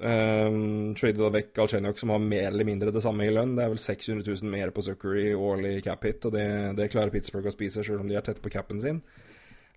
Um, 0.00 0.94
Trader 0.96 1.28
vekk 1.34 1.50
Galchenyuk, 1.58 1.98
som 2.00 2.12
har 2.14 2.22
mer 2.24 2.46
eller 2.48 2.64
mindre 2.64 2.92
det 2.94 3.02
samme 3.04 3.26
i 3.26 3.32
lønn. 3.34 3.52
Det 3.56 3.66
er 3.66 3.72
vel 3.74 3.82
600 3.82 4.24
000 4.24 4.52
mer 4.52 4.72
på 4.72 4.84
Zucker 4.86 5.18
i 5.20 5.26
årlig 5.36 5.74
cap 5.84 6.06
hit, 6.08 6.24
og 6.24 6.32
det, 6.32 6.46
det 6.78 6.88
klarer 6.92 7.12
Pittsburgh 7.12 7.50
å 7.50 7.52
spise, 7.52 7.84
selv 7.84 8.00
om 8.00 8.08
de 8.08 8.16
er 8.16 8.24
tett 8.24 8.40
på 8.40 8.52
capen 8.52 8.80
sin. 8.80 9.02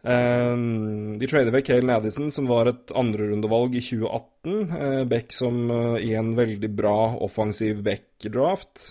Um, 0.03 1.16
de 1.20 1.28
trader 1.32 1.51
vekk 1.55 1.70
Kale 1.70 1.88
Nadison, 1.88 2.32
som 2.32 2.47
var 2.47 2.72
et 2.72 2.95
andrerundevalg 2.95 3.76
i 3.80 3.84
2018. 3.84 4.72
Uh, 4.72 5.03
Beck 5.11 5.36
som 5.36 5.59
uh, 5.72 5.99
i 5.99 6.14
en 6.20 6.34
veldig 6.39 6.72
bra 6.76 6.97
offensiv 7.24 7.84
Beck-draft. 7.84 8.88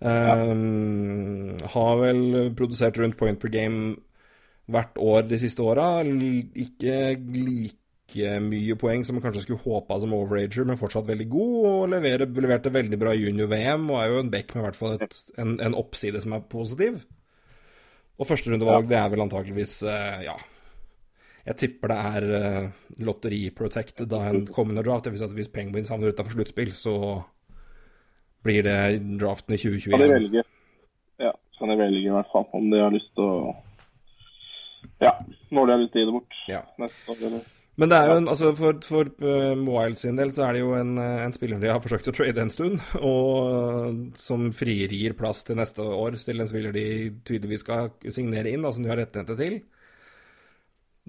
Um, 0.00 1.58
ja. 1.60 1.66
Har 1.74 1.98
vel 2.00 2.22
produsert 2.56 2.98
rundt 2.98 3.18
point 3.20 3.40
per 3.40 3.52
game 3.52 3.98
hvert 4.70 4.98
år 5.00 5.26
de 5.28 5.38
siste 5.42 5.64
åra. 5.64 6.00
Ikke 6.04 7.16
like 7.36 8.38
mye 8.42 8.74
poeng 8.80 9.04
som 9.06 9.16
man 9.16 9.24
kanskje 9.24 9.44
skulle 9.44 9.62
håpa 9.62 10.00
som 10.02 10.14
overager, 10.16 10.66
men 10.66 10.80
fortsatt 10.80 11.08
veldig 11.08 11.28
god. 11.30 11.56
Og 11.70 11.88
leverer, 11.94 12.30
leverte 12.46 12.74
veldig 12.74 13.00
bra 13.00 13.14
junior-VM, 13.16 13.88
og 13.90 14.00
er 14.00 14.14
jo 14.14 14.22
en 14.22 14.32
back 14.32 14.54
med 14.54 14.66
hvert 14.66 14.78
fall 14.78 14.96
et, 14.96 15.18
en, 15.40 15.58
en 15.62 15.76
oppside 15.78 16.22
som 16.22 16.36
er 16.36 16.46
positiv. 16.50 17.02
Og 18.20 18.28
førsterundevalg, 18.28 18.88
ja. 18.88 18.90
det 18.90 18.98
er 19.00 19.12
vel 19.14 19.26
antakeligvis 19.26 19.82
uh, 19.88 20.24
Ja. 20.26 20.38
Jeg 21.40 21.56
tipper 21.56 21.88
det 21.88 21.96
er 21.96 22.24
uh, 22.28 22.88
lotteri-protected 23.00 24.10
da 24.10 24.26
en 24.28 24.42
kommende 24.56 24.84
draft. 24.84 25.06
Det 25.06 25.14
vil 25.14 25.22
si 25.22 25.28
at 25.28 25.36
hvis 25.38 25.48
Penguins 25.52 25.88
havner 25.88 26.12
utafor 26.12 26.36
sluttspill, 26.36 26.74
så 26.76 26.94
blir 28.46 28.64
det 28.66 28.78
draften 29.20 29.56
i 29.56 29.60
2021. 29.60 29.94
Kan 29.94 30.04
de 30.04 30.10
velge. 30.14 30.44
Ja, 31.20 31.32
kan 31.58 31.72
de 31.72 31.78
velge 31.80 32.04
i 32.06 32.14
hvert 32.14 32.30
fall 32.32 32.46
om 32.56 32.68
de 32.72 32.82
har 32.82 32.94
lyst 32.94 33.12
til 33.16 33.26
å 33.26 33.56
Ja, 35.00 35.14
når 35.52 35.66
de 35.66 35.72
har 35.74 35.82
lyst 35.82 35.92
til 35.94 36.00
å 36.00 36.04
gi 36.04 36.10
det 36.10 36.18
bort. 36.18 36.38
Ja. 36.48 36.60
Neste 36.80 37.14
år, 37.14 37.24
eller 37.30 37.48
men 37.80 37.88
det 37.88 37.96
er 37.96 38.10
jo 38.10 38.16
en, 38.18 38.26
altså 38.28 38.50
for, 38.58 38.76
for 38.84 39.08
Wild 39.22 39.96
sin 39.96 40.18
del 40.18 40.34
så 40.36 40.44
er 40.46 40.56
det 40.56 40.60
jo 40.60 40.74
en, 40.76 40.98
eh, 41.00 41.22
en, 41.24 41.32
spiller 41.32 41.60
de 41.62 41.70
har 41.70 41.80
forsøkt 41.80 42.10
å 42.10 42.14
trade 42.16 42.42
en 42.42 42.52
stund, 42.52 42.76
og 43.00 43.30
uh, 43.48 44.00
som 44.20 44.50
frigir 44.52 45.14
plass 45.16 45.40
til 45.46 45.56
neste 45.60 45.86
år 45.86 46.18
til 46.20 46.42
en 46.42 46.50
spiller 46.50 46.76
de 46.76 46.84
tydeligvis 47.24 47.64
skal 47.64 47.88
signere 48.12 48.52
inn, 48.52 48.66
da, 48.66 48.74
som 48.74 48.84
de 48.84 48.92
har 48.92 49.00
rettigheter 49.00 49.38
til. 49.38 49.60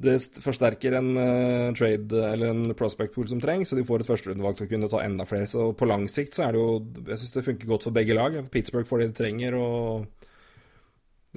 Det 0.02 0.16
forsterker 0.42 0.96
en 0.98 1.10
uh, 1.18 1.74
trade 1.76 2.22
eller 2.26 2.54
en 2.54 2.76
prospect 2.78 3.14
pool 3.14 3.28
som 3.30 3.42
trengs, 3.44 3.70
så 3.70 3.78
de 3.78 3.84
får 3.86 4.02
et 4.02 4.08
førsterundevalg 4.08 4.58
til 4.58 4.70
å 4.70 4.72
kunne 4.72 4.89
ta 4.89 5.04
enda 5.04 5.28
flere. 5.28 5.50
Så 5.52 5.72
på 5.78 5.88
lang 5.89 6.08
sikt 6.10 6.38
så 6.38 6.48
er 6.48 6.56
det 6.56 6.62
jo 6.62 6.80
Jeg 7.12 7.22
syns 7.22 7.36
det 7.36 7.46
funker 7.46 7.72
godt 7.74 7.88
for 7.88 7.96
begge 7.96 8.18
lag. 8.18 8.39
Pittsburgh 8.54 8.88
får 8.88 9.04
det 9.04 9.10
de 9.12 9.18
trenger, 9.20 9.58
og 9.60 10.08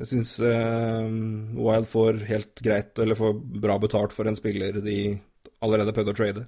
jeg 0.01 0.11
syns 0.11 0.37
uh, 0.43 1.11
Wild 1.59 1.91
får 1.91 2.25
helt 2.31 2.63
greit, 2.65 2.95
eller 2.99 3.19
får 3.19 3.37
bra 3.67 3.79
betalt 3.83 4.15
for 4.15 4.31
en 4.31 4.39
spiller 4.39 4.81
de 4.85 4.99
allerede 5.65 5.95
prøvde 5.97 6.15
å 6.15 6.21
trade. 6.23 6.47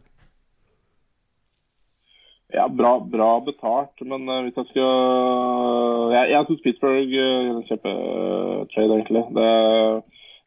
Ja, 2.54 2.68
bra, 2.70 3.00
bra 3.00 3.40
betalt, 3.42 4.00
men 4.06 4.28
uh, 4.30 4.40
hvis 4.46 4.56
jeg 4.56 4.70
skal 4.70 6.12
Jeg, 6.14 6.30
jeg 6.32 6.48
syns 6.48 6.64
Pittsburgh 6.64 7.14
uh, 7.18 7.62
kjempetrade, 7.68 8.98
egentlig. 9.00 9.24
Det, 9.36 9.48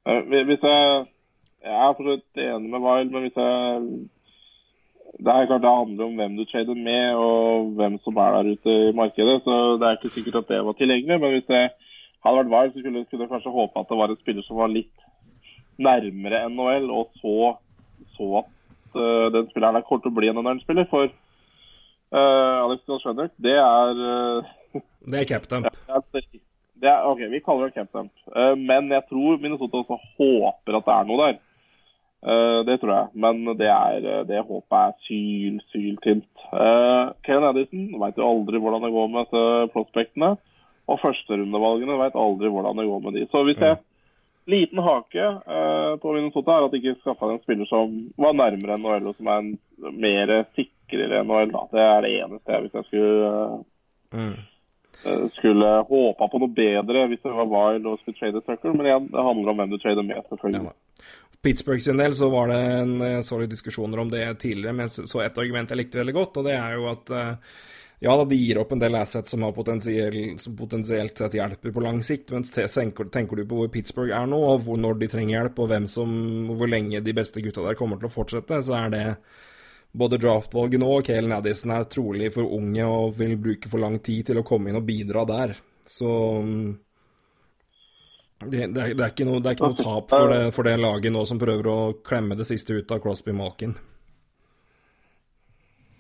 uh, 0.08 0.44
hvis 0.48 0.64
jeg 0.64 1.08
Jeg 1.64 1.76
er 1.76 1.94
for 1.96 2.04
så 2.04 2.16
vidt 2.16 2.42
enig 2.46 2.70
med 2.72 2.84
Wild, 2.86 3.12
men 3.12 3.26
hvis 3.26 3.38
jeg 3.38 4.10
det 5.20 5.32
er 5.34 5.48
klart 5.50 5.64
det 5.66 5.78
handler 5.80 6.06
om 6.06 6.16
hvem 6.20 6.36
du 6.38 6.46
trader 6.46 6.78
med 6.88 7.16
og 7.16 7.72
hvem 7.78 7.98
som 8.04 8.18
er 8.18 8.36
der 8.36 8.52
ute 8.54 8.74
i 8.90 8.96
markedet. 9.02 9.42
Så 9.44 9.54
det 9.80 9.88
er 9.88 9.98
ikke 9.98 10.16
sikkert 10.16 10.36
at 10.42 10.50
det 10.52 10.66
var 10.66 10.76
tilgjengelig. 10.78 11.20
Men 11.20 11.32
hvis 11.34 11.50
det 11.50 11.64
hadde 12.24 12.38
vært 12.38 12.54
Wild, 12.54 12.74
så 12.74 12.80
skulle, 12.80 13.06
skulle 13.06 13.24
jeg 13.26 13.32
kanskje 13.34 13.56
håpe 13.58 13.80
at 13.80 13.90
det 13.90 13.98
var 13.98 14.14
en 14.14 14.22
spiller 14.22 14.46
som 14.46 14.62
var 14.62 14.72
litt 14.72 14.96
nærmere 15.80 16.44
NHL, 16.50 16.90
og 16.92 17.12
så, 17.22 17.36
så 18.16 18.30
at 18.42 19.00
uh, 19.00 19.28
den 19.36 19.50
spilleren 19.50 19.80
er 19.80 19.88
kort 19.88 20.04
til 20.04 20.12
å 20.12 20.18
bli 20.20 20.32
en 20.32 20.42
NHL-spiller. 20.44 20.88
For 20.92 21.08
uh, 21.08 22.58
Alex 22.66 22.86
Galsjønner, 22.88 23.32
det 23.40 23.58
er 23.64 24.04
uh, 24.04 24.82
Det 25.12 25.24
er 25.24 25.30
captain. 25.34 25.68
Det 26.80 26.88
er, 26.88 27.04
OK, 27.04 27.20
vi 27.28 27.42
kaller 27.44 27.68
det 27.68 27.76
captain. 27.76 28.06
Uh, 28.32 28.56
men 28.56 28.86
jeg 28.94 29.04
tror 29.10 29.42
Minnesota 29.44 29.82
også 29.82 29.98
håper 30.16 30.78
at 30.78 30.86
det 30.86 30.94
er 30.94 31.08
noe 31.10 31.26
der. 31.26 31.40
Uh, 32.20 32.62
det 32.68 32.80
tror 32.82 32.92
jeg, 32.92 33.12
men 33.24 33.46
det, 33.56 33.70
er, 33.72 34.26
det 34.28 34.42
håpet 34.44 34.78
er 34.80 34.96
syl, 35.06 35.60
syltynt. 35.72 36.30
Uh, 36.52 37.16
Ken 37.24 37.46
Addison 37.48 37.94
veit 38.02 38.20
jo 38.20 38.28
aldri 38.28 38.60
hvordan 38.60 38.84
det 38.84 38.92
går 38.96 39.12
med 39.14 39.28
disse 39.28 39.70
prospektene. 39.76 40.34
Og 40.90 40.98
førsterundevalgene 41.04 42.00
veit 42.00 42.18
aldri 42.18 42.50
hvordan 42.52 42.82
det 42.82 42.90
går 42.90 43.06
med 43.06 43.16
de. 43.16 43.28
Så 43.30 43.46
hvis 43.48 43.62
jeg 43.62 43.80
Liten 44.50 44.80
hake 44.82 45.26
uh, 45.46 45.98
på 46.02 46.14
Minnesota 46.16 46.56
er 46.56 46.64
at 46.66 46.72
de 46.74 46.80
ikke 46.80 46.96
skaffa 47.04 47.28
en 47.30 47.42
spiller 47.44 47.68
som 47.70 47.92
var 48.18 48.34
nærmere 48.34 48.80
NHL, 48.82 49.10
og 49.12 49.18
som 49.20 49.28
er 49.30 49.44
en 49.44 49.52
mer 49.94 50.32
sikrere 50.58 51.20
NHL. 51.22 51.52
Da. 51.54 51.62
Det 51.70 51.84
er 51.84 52.00
det 52.02 52.14
eneste 52.16 52.56
jeg 52.56 52.64
hvis 52.66 52.80
jeg 52.80 52.88
skulle 52.88 53.20
mm. 54.16 54.40
Eh, 55.06 55.28
skulle 55.32 55.68
håpa 55.88 56.28
på 56.28 56.40
noe 56.42 56.52
bedre 56.52 57.06
hvis 57.08 57.22
det 57.24 57.32
var 57.32 57.48
Wild 57.48 57.86
og 57.88 58.02
skulle 58.02 58.18
trade 58.20 58.42
Tucker. 58.44 58.74
Men 58.76 58.90
igjen, 58.90 59.06
det 59.14 59.28
handler 59.30 59.52
om 59.52 59.62
hvem 59.62 59.72
du 59.72 59.78
trader 59.80 60.04
med, 60.04 60.20
selvfølgelig. 60.28 60.74
Ja, 60.74 61.06
Pittsburgh 61.44 61.80
sin 61.80 61.98
del 61.98 62.16
så 62.16 62.28
var 62.30 62.50
det 62.52 62.60
en 62.60 63.02
eh, 63.02 63.22
så 63.24 63.40
diskusjoner 63.48 64.02
om 64.02 64.10
det 64.12 64.26
tidligere, 64.42 64.76
men 64.76 64.90
så 64.92 65.22
et 65.24 65.38
argument 65.40 65.72
jeg 65.72 65.80
likte 65.80 66.02
veldig 66.02 66.16
godt, 66.18 66.40
og 66.42 66.50
det 66.50 66.56
er 66.60 66.76
jo 66.76 66.90
at 66.92 67.14
uh, 67.16 67.60
ja 68.04 68.16
da, 68.16 68.26
de 68.28 68.40
gir 68.40 68.60
opp 68.60 68.74
en 68.76 68.82
del 68.82 68.96
assets 68.96 69.32
som, 69.36 69.44
potensiell, 69.56 70.18
som 70.40 70.56
potensielt 70.60 71.20
sett 71.20 71.36
hjelper 71.36 71.74
på 71.76 71.84
lang 71.84 72.02
sikt, 72.04 72.34
men 72.36 72.44
tenker, 72.48 73.08
tenker, 73.12 73.40
du 73.40 73.48
på 73.48 73.62
hvor 73.62 73.72
Pittsburgh 73.72 74.16
er 74.16 74.28
nå, 74.28 74.40
og 74.54 74.66
hvor, 74.68 74.80
når 74.80 75.00
de 75.00 75.10
trenger 75.12 75.38
hjelp, 75.38 75.60
og 75.64 75.72
hvem 75.72 75.88
som, 75.92 76.12
hvor 76.60 76.72
lenge 76.72 77.04
de 77.04 77.16
beste 77.16 77.44
gutta 77.44 77.64
der 77.68 77.80
kommer 77.80 78.00
til 78.00 78.08
å 78.08 78.14
fortsette, 78.14 78.60
så 78.64 78.76
er 78.80 78.94
det 78.96 79.06
både 80.00 80.20
draftvalget 80.22 80.80
nå 80.80 80.92
og 81.00 81.08
Kalen 81.08 81.34
Addison 81.34 81.74
er 81.74 81.88
trolig 81.90 82.30
for 82.36 82.52
unge 82.60 82.86
og 82.86 83.16
vil 83.18 83.36
bruke 83.42 83.72
for 83.72 83.82
lang 83.82 83.98
tid 84.06 84.28
til 84.30 84.40
å 84.40 84.46
komme 84.48 84.70
inn 84.70 84.80
og 84.80 84.86
bidra 84.88 85.26
der. 85.28 85.56
Så 85.90 86.10
det, 88.40 88.68
det, 88.74 88.82
er, 88.82 88.94
det 88.96 89.04
er, 89.04 89.12
ikke 89.12 89.28
noe, 89.28 89.40
det 89.44 89.52
er 89.52 89.58
ikke 89.58 89.72
noe 89.72 89.80
tap 89.84 90.12
for 90.14 90.34
det, 90.34 90.42
for 90.56 90.68
det, 90.68 90.76
laget 90.80 91.12
nå 91.14 91.26
som 91.28 91.40
prøver 91.42 91.68
å 91.68 91.80
klemme 92.06 92.38
det 92.40 92.48
siste 92.48 92.80
ut 92.80 92.92
av 92.96 93.02
Crosby 93.04 93.36
Malkin. 93.36 93.76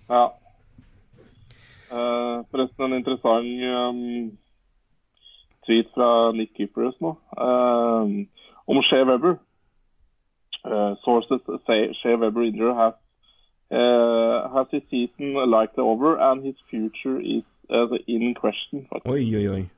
Ja, 0.10 0.30
Uh, 1.92 2.46
forresten 2.52 2.86
en 2.86 2.94
interessant 2.94 3.48
um, 3.66 4.38
tweet 5.66 5.88
fra 5.96 6.32
Nick 6.38 6.54
Keepers 6.54 6.94
nå 7.02 7.16
uh, 7.34 8.06
om 8.70 8.82
Shea 8.86 9.06
Weber. 9.10 9.40
Uh, 10.62 10.94
sources 11.02 11.42
say 11.66 11.90
Shea 12.02 12.16
Weber 12.16 12.44
injury 12.44 12.76
has, 12.76 12.94
has 13.72 14.68
his 14.72 14.84
season 14.92 15.34
likely 15.50 15.82
over 15.82 16.16
and 16.20 16.46
his 16.46 16.56
future 16.70 17.20
is 17.20 17.44
in 18.08 18.36
question. 18.36 18.86
Oi, 19.08 19.24
oi, 19.36 19.48
oi. 19.48 19.70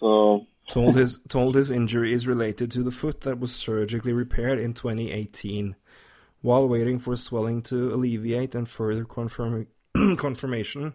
So 0.00 0.46
told 0.68 0.96
his 0.96 1.18
told 1.28 1.54
his 1.54 1.70
injury 1.70 2.12
is 2.12 2.26
related 2.26 2.70
to 2.72 2.82
the 2.82 2.90
foot 2.90 3.20
that 3.22 3.38
was 3.38 3.54
surgically 3.54 4.12
repaired 4.12 4.58
in 4.58 4.74
2018. 4.74 5.76
While 6.42 6.68
waiting 6.68 6.98
for 6.98 7.16
swelling 7.16 7.62
to 7.62 7.92
alleviate 7.92 8.54
and 8.54 8.68
further 8.68 9.04
confirm 9.04 9.66
confirmation. 10.16 10.94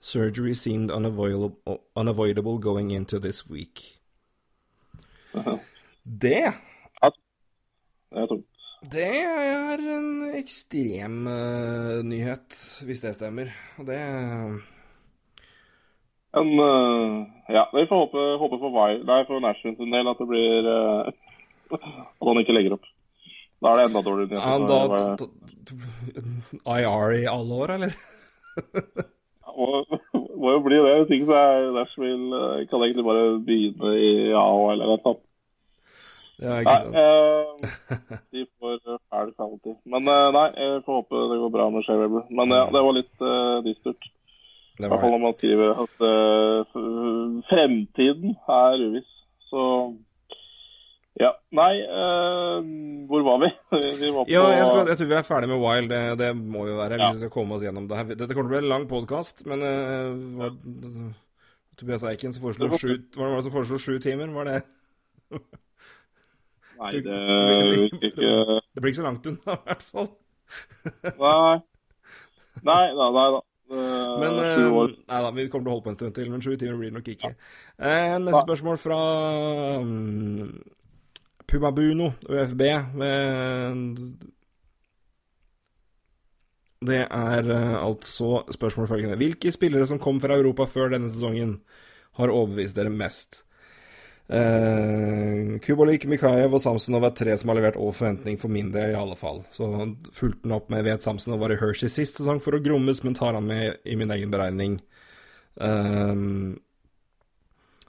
Surgery 0.00 0.54
seemed 0.54 0.90
unavoidable, 0.90 1.84
unavoidable 1.94 2.58
going 2.58 2.90
into 2.90 3.20
this 3.20 3.48
week. 3.48 4.00
Det 6.04 6.52
Det 8.82 9.06
er 9.06 9.78
en 9.78 10.34
ekstrem 10.34 11.26
uh, 11.26 12.02
nyhet, 12.02 12.82
hvis 12.82 13.00
det 13.00 13.14
stemmer. 13.14 13.46
Og 13.78 13.86
det 13.86 13.98
en, 16.40 16.50
uh, 16.58 17.52
Ja, 17.52 17.66
vi 17.72 17.86
får 17.90 18.02
håpe, 18.06 18.24
håpe 18.40 18.58
for, 18.62 18.96
nei, 19.10 19.20
for 19.28 19.44
Nashville 19.44 19.76
sin 19.76 19.94
del 19.94 20.10
at 20.10 20.20
det 20.20 20.28
blir 20.30 20.68
uh, 20.68 21.12
At 21.76 22.28
han 22.28 22.42
ikke 22.42 22.56
legger 22.56 22.76
opp. 22.78 22.90
Da 23.62 23.72
er 23.72 23.78
det 23.78 23.88
enda 23.90 24.02
dårligere. 24.02 24.42
Ja, 24.42 24.58
da, 24.66 24.78
da, 25.16 25.26
IR 26.80 27.16
i 27.20 27.26
alle 27.30 27.60
år, 27.64 27.76
eller? 27.78 27.96
må, 30.42 30.54
jo 30.54 30.62
bli 30.64 30.78
det. 30.78 30.94
Hvis 31.00 31.14
ikke 31.16 31.28
så 31.30 31.38
er 31.40 31.68
Nashville 31.76 32.40
eh, 32.40 32.64
Kan 32.70 32.84
egentlig 32.84 33.06
bare 33.06 33.26
begynne 33.46 33.92
i 33.98 34.10
AO 34.36 34.70
eller 34.72 34.90
noe 34.90 35.02
sånt. 35.04 35.22
Ja, 36.42 36.58
ikke 36.58 36.78
sant. 36.80 36.96
Nei, 36.96 37.02
eh, 37.02 38.16
de 38.34 38.46
får 38.58 38.80
fæl 38.82 39.30
kvalitet. 39.36 39.78
Men 39.86 40.10
eh, 40.10 40.28
nei, 40.38 40.48
jeg 40.58 40.82
får 40.86 41.00
håpe 41.02 41.22
det 41.32 41.38
går 41.44 41.54
bra 41.58 41.68
med 41.70 41.86
Shea 41.86 42.00
Weber. 42.00 42.26
Men 42.30 42.56
ja, 42.56 42.64
det 42.74 42.84
var 42.88 42.98
litt 42.98 43.26
eh, 43.28 43.58
dystert. 43.68 44.10
I 44.80 44.88
hvert 44.88 45.02
fall 45.02 45.18
man 45.20 45.34
skriver 45.36 45.82
at 45.82 46.00
uh, 46.00 47.42
fremtiden 47.50 48.36
er 48.48 48.86
uviss. 48.88 49.10
Så 49.50 49.64
Ja. 51.20 51.34
Nei, 51.52 51.72
uh, 51.84 52.64
hvor 53.10 53.24
var 53.26 53.42
vi? 53.42 53.50
vi 54.00 54.08
var 54.14 54.24
på... 54.24 54.30
Ja, 54.32 54.46
jeg, 54.48 54.64
skal, 54.66 54.88
jeg, 54.88 54.96
tror 54.96 55.10
vi 55.10 55.18
er 55.18 55.26
ferdig 55.28 55.50
med 55.50 55.60
Wild. 55.60 55.90
Det, 55.92 56.00
det 56.22 56.30
må 56.36 56.64
vi 56.64 56.78
være 56.78 56.96
hvis 56.96 57.04
ja. 57.04 57.10
vi 57.12 57.24
skal 57.24 57.34
komme 57.34 57.58
oss 57.58 57.66
gjennom 57.66 57.88
det 57.90 57.98
her. 57.98 58.14
Dette 58.14 58.32
kommer 58.32 58.48
til 58.48 58.54
å 58.54 58.54
bli 58.54 58.62
en 58.62 58.72
lang 58.72 58.88
podkast, 58.88 59.44
men 59.50 59.66
uh, 59.66 60.40
var, 60.40 60.56
Tobias 61.76 62.06
Eiken 62.08 62.32
som 62.32 62.46
foreslo 62.46 62.70
sju 62.78 62.96
Var 63.16 63.36
det 63.36 63.44
som 63.44 63.52
foreslo 63.52 63.78
sju 63.80 63.98
timer? 64.00 64.32
Var 64.32 64.48
det 64.48 64.56
Nei, 66.82 66.90
det 67.04 67.20
ikke 68.08 68.32
Det 68.72 68.80
blir 68.80 68.90
ikke 68.90 69.02
så 69.02 69.06
langt 69.06 69.28
unna, 69.28 69.54
i 69.54 69.68
hvert 69.68 69.86
fall. 69.92 70.10
nei. 71.20 71.56
Nei, 72.62 72.84
nei, 72.96 73.08
nei 73.16 73.30
da. 73.36 73.40
Men 73.72 74.36
uh, 74.36 74.90
Nei 75.08 75.20
da, 75.24 75.30
vi 75.32 75.46
kommer 75.48 75.64
til 75.64 75.70
å 75.70 75.74
holde 75.76 75.86
på 75.86 75.92
en 75.92 75.98
stund 75.98 76.16
til, 76.16 76.28
men 76.32 76.44
sju 76.44 76.52
timer 76.60 76.78
blir 76.80 76.92
det 76.92 76.98
nok 76.98 77.10
ikke. 77.14 77.32
Uh, 77.78 78.18
neste 78.20 78.42
spørsmål 78.44 78.80
fra 78.80 78.98
um, 79.80 80.50
Pumabuno, 81.48 82.10
ØFB. 82.28 82.66
Det 86.82 87.00
er 87.06 87.48
uh, 87.48 87.78
altså 87.86 88.42
spørsmål 88.52 88.90
følgende. 88.90 89.20
Hvilke 89.20 89.54
spillere 89.54 89.88
som 89.88 90.02
kom 90.02 90.20
fra 90.20 90.36
Europa 90.36 90.68
før 90.68 90.92
denne 90.96 91.10
sesongen, 91.12 91.60
har 92.20 92.28
overbevist 92.28 92.76
dere 92.76 92.92
mest? 92.92 93.46
Uh, 94.32 95.58
Kubolik, 95.60 96.06
Mikhaev 96.08 96.54
og 96.56 96.62
Samsonov 96.64 97.04
er 97.04 97.16
tre 97.18 97.34
som 97.36 97.50
har 97.52 97.58
levert 97.58 97.76
over 97.76 97.92
forventning, 97.92 98.38
for 98.40 98.52
min 98.52 98.70
del 98.72 98.94
i 98.94 98.98
alle 98.98 99.16
fall. 99.18 99.42
Så 99.52 99.68
fulgte 100.16 100.46
han 100.46 100.56
opp 100.56 100.72
med 100.72 100.86
Vet 100.86 101.04
Samsonov 101.04 101.42
var 101.42 101.52
i 101.52 101.60
Hershey 101.60 101.92
sist 101.92 102.16
sesong 102.20 102.40
for 102.40 102.56
å 102.56 102.62
grommes, 102.64 103.02
men 103.04 103.18
tar 103.18 103.36
han 103.36 103.48
med 103.48 103.82
i 103.84 103.98
min 104.00 104.14
egen 104.14 104.32
beregning. 104.32 104.80
Uh, 105.60 106.56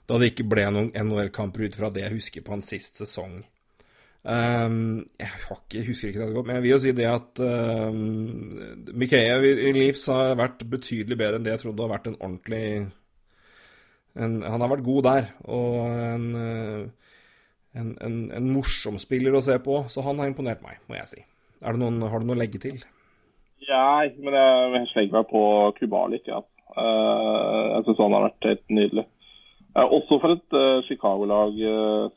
da 0.04 0.20
det 0.20 0.34
ikke 0.34 0.48
ble 0.52 0.68
noen 0.68 0.92
NHL-kamper 0.92 1.64
ut 1.64 1.78
fra 1.78 1.88
det 1.92 2.04
jeg 2.04 2.18
husker 2.18 2.44
på 2.44 2.56
hans 2.56 2.68
sist 2.74 3.00
sesong. 3.00 3.40
Um, 4.24 5.04
jeg 5.20 5.28
ikke, 5.52 5.82
husker 5.84 6.08
ikke 6.10 6.24
det 6.24 6.34
godt, 6.36 6.46
men 6.48 6.58
jeg 6.58 6.64
vil 6.64 6.72
jo 6.72 6.80
si 6.80 6.92
det 6.96 7.08
at 7.08 7.40
um, 7.44 7.98
Mikaev 8.96 9.44
i, 9.44 9.50
i 9.68 9.72
Leeds 9.76 10.06
har 10.12 10.36
vært 10.40 10.64
betydelig 10.72 11.18
bedre 11.20 11.40
enn 11.40 11.44
det 11.44 11.52
jeg 11.52 11.64
trodde 11.66 11.84
har 11.84 11.92
vært 11.92 12.08
en 12.08 12.20
ordentlig 12.20 12.64
en, 14.14 14.42
han 14.46 14.62
har 14.62 14.70
vært 14.70 14.86
god 14.86 15.06
der, 15.08 15.30
og 15.50 15.78
en, 15.90 16.26
eh, 16.38 16.82
en, 17.74 17.94
en, 18.06 18.18
en, 18.36 18.50
morsom 18.54 18.98
spiller 19.02 19.34
å 19.34 19.42
se 19.42 19.56
på. 19.62 19.82
Så 19.90 20.04
han 20.06 20.20
har 20.22 20.30
imponert 20.30 20.62
meg, 20.62 20.78
må 20.88 20.98
jeg 21.00 21.10
si. 21.10 21.24
Noen, 21.64 22.02
har 22.06 22.20
du 22.20 22.28
noe 22.28 22.36
å 22.36 22.42
legge 22.42 22.60
til? 22.62 22.82
Nei, 23.64 24.12
men 24.20 24.36
jeg, 24.36 24.70
jeg 24.76 24.90
slenger 24.92 25.18
meg 25.18 25.26
på 25.32 25.42
Kubalik. 25.80 26.28
Ja. 26.28 26.44
Uh, 26.74 27.70
jeg 27.70 27.86
syns 27.86 28.00
han 28.02 28.14
har 28.16 28.26
vært 28.28 28.48
helt 28.50 28.64
nydelig. 28.76 29.04
Uh, 29.74 29.88
også 29.96 30.20
for 30.22 30.34
et 30.36 30.56
Chicago-lag 30.86 31.56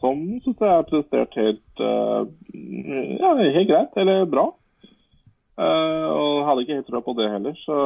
som 0.04 0.22
syns 0.44 0.62
jeg 0.62 0.70
har 0.70 0.86
prestert 0.86 1.38
helt 1.40 1.82
ja, 1.82 3.32
helt 3.40 3.70
greit, 3.72 3.98
eller 3.98 4.28
bra. 4.30 4.46
og 5.58 6.44
hadde 6.46 6.66
ikke 6.66 6.78
helt 6.78 6.90
trua 6.92 7.02
på 7.02 7.16
det 7.18 7.32
heller. 7.32 7.58
Så, 7.64 7.78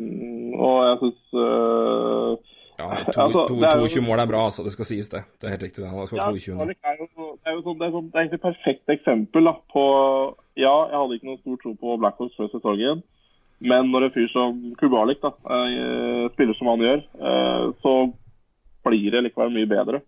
mm, 0.00 0.56
og 0.58 0.76
jeg 0.88 0.98
syns 1.04 2.50
ja, 2.78 2.86
to, 3.12 3.20
altså, 3.22 3.46
to, 3.48 3.56
22 3.60 4.02
mål 4.02 4.22
er 4.24 4.28
bra, 4.30 4.44
altså. 4.48 4.64
Det 4.66 4.72
skal 4.74 4.88
sies, 4.88 5.08
det. 5.12 5.22
Det 5.38 5.46
er 5.46 5.54
helt 5.54 5.66
riktig. 5.68 5.84
Han 5.86 5.94
har 5.94 6.10
ja, 6.10 6.28
22 6.34 6.56
Det 6.66 6.76
er 6.82 6.96
jo, 6.98 7.06
det 7.38 7.50
er 7.50 7.58
jo 7.58 7.62
sånn, 7.62 7.78
det 7.78 7.86
er 7.86 7.92
sånn, 7.94 8.08
det 8.08 8.18
er 8.18 8.24
egentlig 8.24 8.40
et 8.40 8.46
perfekt 8.48 8.94
eksempel 8.96 9.50
da, 9.50 9.54
på 9.70 9.84
Ja, 10.58 10.74
jeg 10.90 10.98
hadde 10.98 11.18
ikke 11.18 11.28
noen 11.30 11.42
stor 11.42 11.60
tro 11.62 11.74
på 11.78 11.98
Blackhawks 12.02 12.38
før 12.38 12.50
sesongen, 12.52 13.04
men 13.64 13.90
når 13.92 14.08
en 14.08 14.14
fyr 14.14 14.26
som 14.32 14.58
Kubalik 14.80 15.22
da, 15.22 15.30
eh, 15.54 16.24
spiller 16.34 16.58
som 16.58 16.72
han 16.72 16.82
gjør, 16.84 17.04
eh, 17.30 17.66
så 17.82 17.94
blir 18.84 19.10
det 19.14 19.22
likevel 19.24 19.54
mye 19.54 19.70
bedre. 19.70 20.02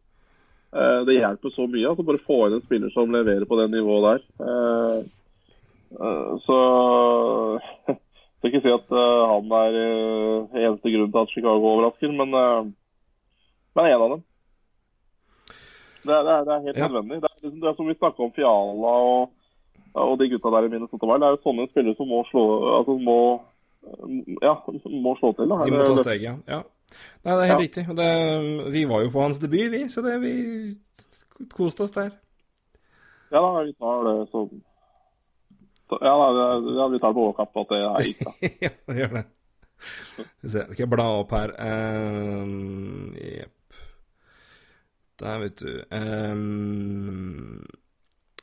Eh, 0.75 1.01
det 1.09 1.21
hjelper 1.21 1.55
så 1.55 1.69
mye. 1.71 1.87
altså 1.89 2.07
Bare 2.07 2.25
få 2.27 2.41
inn 2.47 2.59
en 2.59 2.67
spiller 2.67 2.91
som 2.95 3.15
leverer 3.15 3.47
på 3.47 3.59
det 3.61 3.71
nivået 3.73 4.07
der. 4.11 5.07
Så 6.47 6.59
skal 8.37 8.53
ikke 8.53 8.63
si 8.65 8.73
at 8.73 8.93
uh, 8.93 9.23
han 9.33 9.55
er 9.59 9.77
uh, 9.81 10.59
eneste 10.61 10.93
grunn 10.93 11.13
til 11.13 11.23
at 11.23 11.33
Chicago 11.33 11.71
overrasker, 11.73 12.13
men, 12.21 12.35
uh, 12.37 12.69
men 13.77 13.89
en 13.91 14.05
av 14.07 14.13
dem. 14.15 14.23
Det, 16.07 16.15
det, 16.27 16.33
er, 16.35 16.45
det 16.47 16.55
er, 16.55 16.63
helt 16.69 16.79
ja. 16.79 16.87
nødvendig. 16.87 17.19
Det 17.23 17.31
er, 17.31 17.35
liksom, 17.43 17.61
det 17.61 17.69
er, 17.69 17.77
som 17.79 17.89
vi 17.89 17.99
snakka 17.99 18.23
om 18.23 18.33
Fiala 18.37 18.95
og, 19.11 19.33
og, 19.95 20.15
de 20.21 20.31
gutta 20.31 20.53
der 20.55 20.69
i 20.69 20.73
Minnesota 20.75 21.09
Wild. 21.09 21.25
Det 21.25 21.29
er 21.29 21.35
jo 21.35 21.43
sånne 21.49 21.69
spillere 21.73 21.99
som 21.99 22.11
må 22.13 22.23
slå 22.31 22.45
altså 22.77 22.97
må, 23.09 23.19
ja, 24.45 24.55
må 25.07 25.17
slå 25.19 25.33
til. 25.35 25.51
Da. 25.51 25.59
De 25.65 25.75
må 25.75 25.89
ta 25.89 26.05
steget, 26.05 26.29
ja. 26.29 26.37
ja. 26.55 26.61
Nei, 27.27 27.33
det 27.33 27.41
er 27.41 27.51
helt 27.51 27.57
ja. 27.57 27.65
riktig. 27.65 27.85
Det, 27.99 28.11
vi 28.77 28.85
var 28.87 29.03
jo 29.03 29.11
på 29.17 29.25
hans 29.25 29.43
debut, 29.43 29.67
vi, 29.73 29.83
så 29.91 30.05
det, 30.05 30.21
vi 30.23 30.35
koste 31.57 31.89
oss 31.89 31.97
der. 31.97 32.15
Ja 33.35 33.43
da, 33.43 33.65
vi 33.67 33.75
tar 33.75 34.07
det 34.07 34.17
ja, 35.91 36.15
da, 36.37 36.87
vi 36.93 37.01
tar 37.03 37.15
på 37.15 37.27
overkapp 37.29 37.61
at 37.63 37.73
det 37.73 37.81
er 37.83 38.07
gikk, 38.09 38.23
da. 38.27 38.53
ja, 38.67 38.73
det 38.91 38.97
gjør 39.01 39.13
det. 39.19 39.27
Skal 40.47 40.81
jeg 40.81 40.89
bla 40.91 41.07
opp 41.21 41.35
her 41.37 41.53
um, 41.61 43.13
Jepp. 43.21 43.53
Der, 45.21 45.39
vet 45.41 45.63
du. 45.63 45.71
Um, 45.97 47.63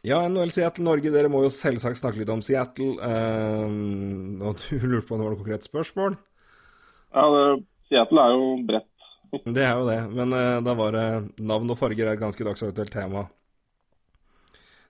ja, 0.04 0.24
NHL 0.28 0.52
Seattle 0.52 0.86
Norge, 0.88 1.12
dere 1.14 1.30
må 1.32 1.44
jo 1.46 1.52
selvsagt 1.54 2.02
snakke 2.02 2.22
litt 2.22 2.32
om 2.34 2.42
Seattle. 2.46 2.96
Um, 2.98 4.42
og 4.42 4.58
du 4.66 4.82
lurte 4.82 5.08
på 5.08 5.16
om 5.16 5.22
det 5.22 5.28
var 5.28 5.36
noe 5.36 5.42
konkret 5.44 5.68
spørsmål? 5.68 6.18
Ja, 7.14 7.28
det, 7.36 7.46
Seattle 7.92 8.26
er 8.26 8.34
jo 8.34 8.50
bredt. 8.68 8.90
det 9.46 9.64
er 9.66 9.78
jo 9.78 9.88
det, 9.90 10.02
men 10.14 10.34
uh, 10.34 10.60
da 10.66 10.76
var 10.78 10.98
det 10.98 11.08
navn 11.42 11.74
og 11.74 11.80
farger 11.80 12.10
er 12.10 12.18
et 12.18 12.24
ganske 12.26 12.46
dagsaktuelt 12.50 12.94
tema. 12.94 13.28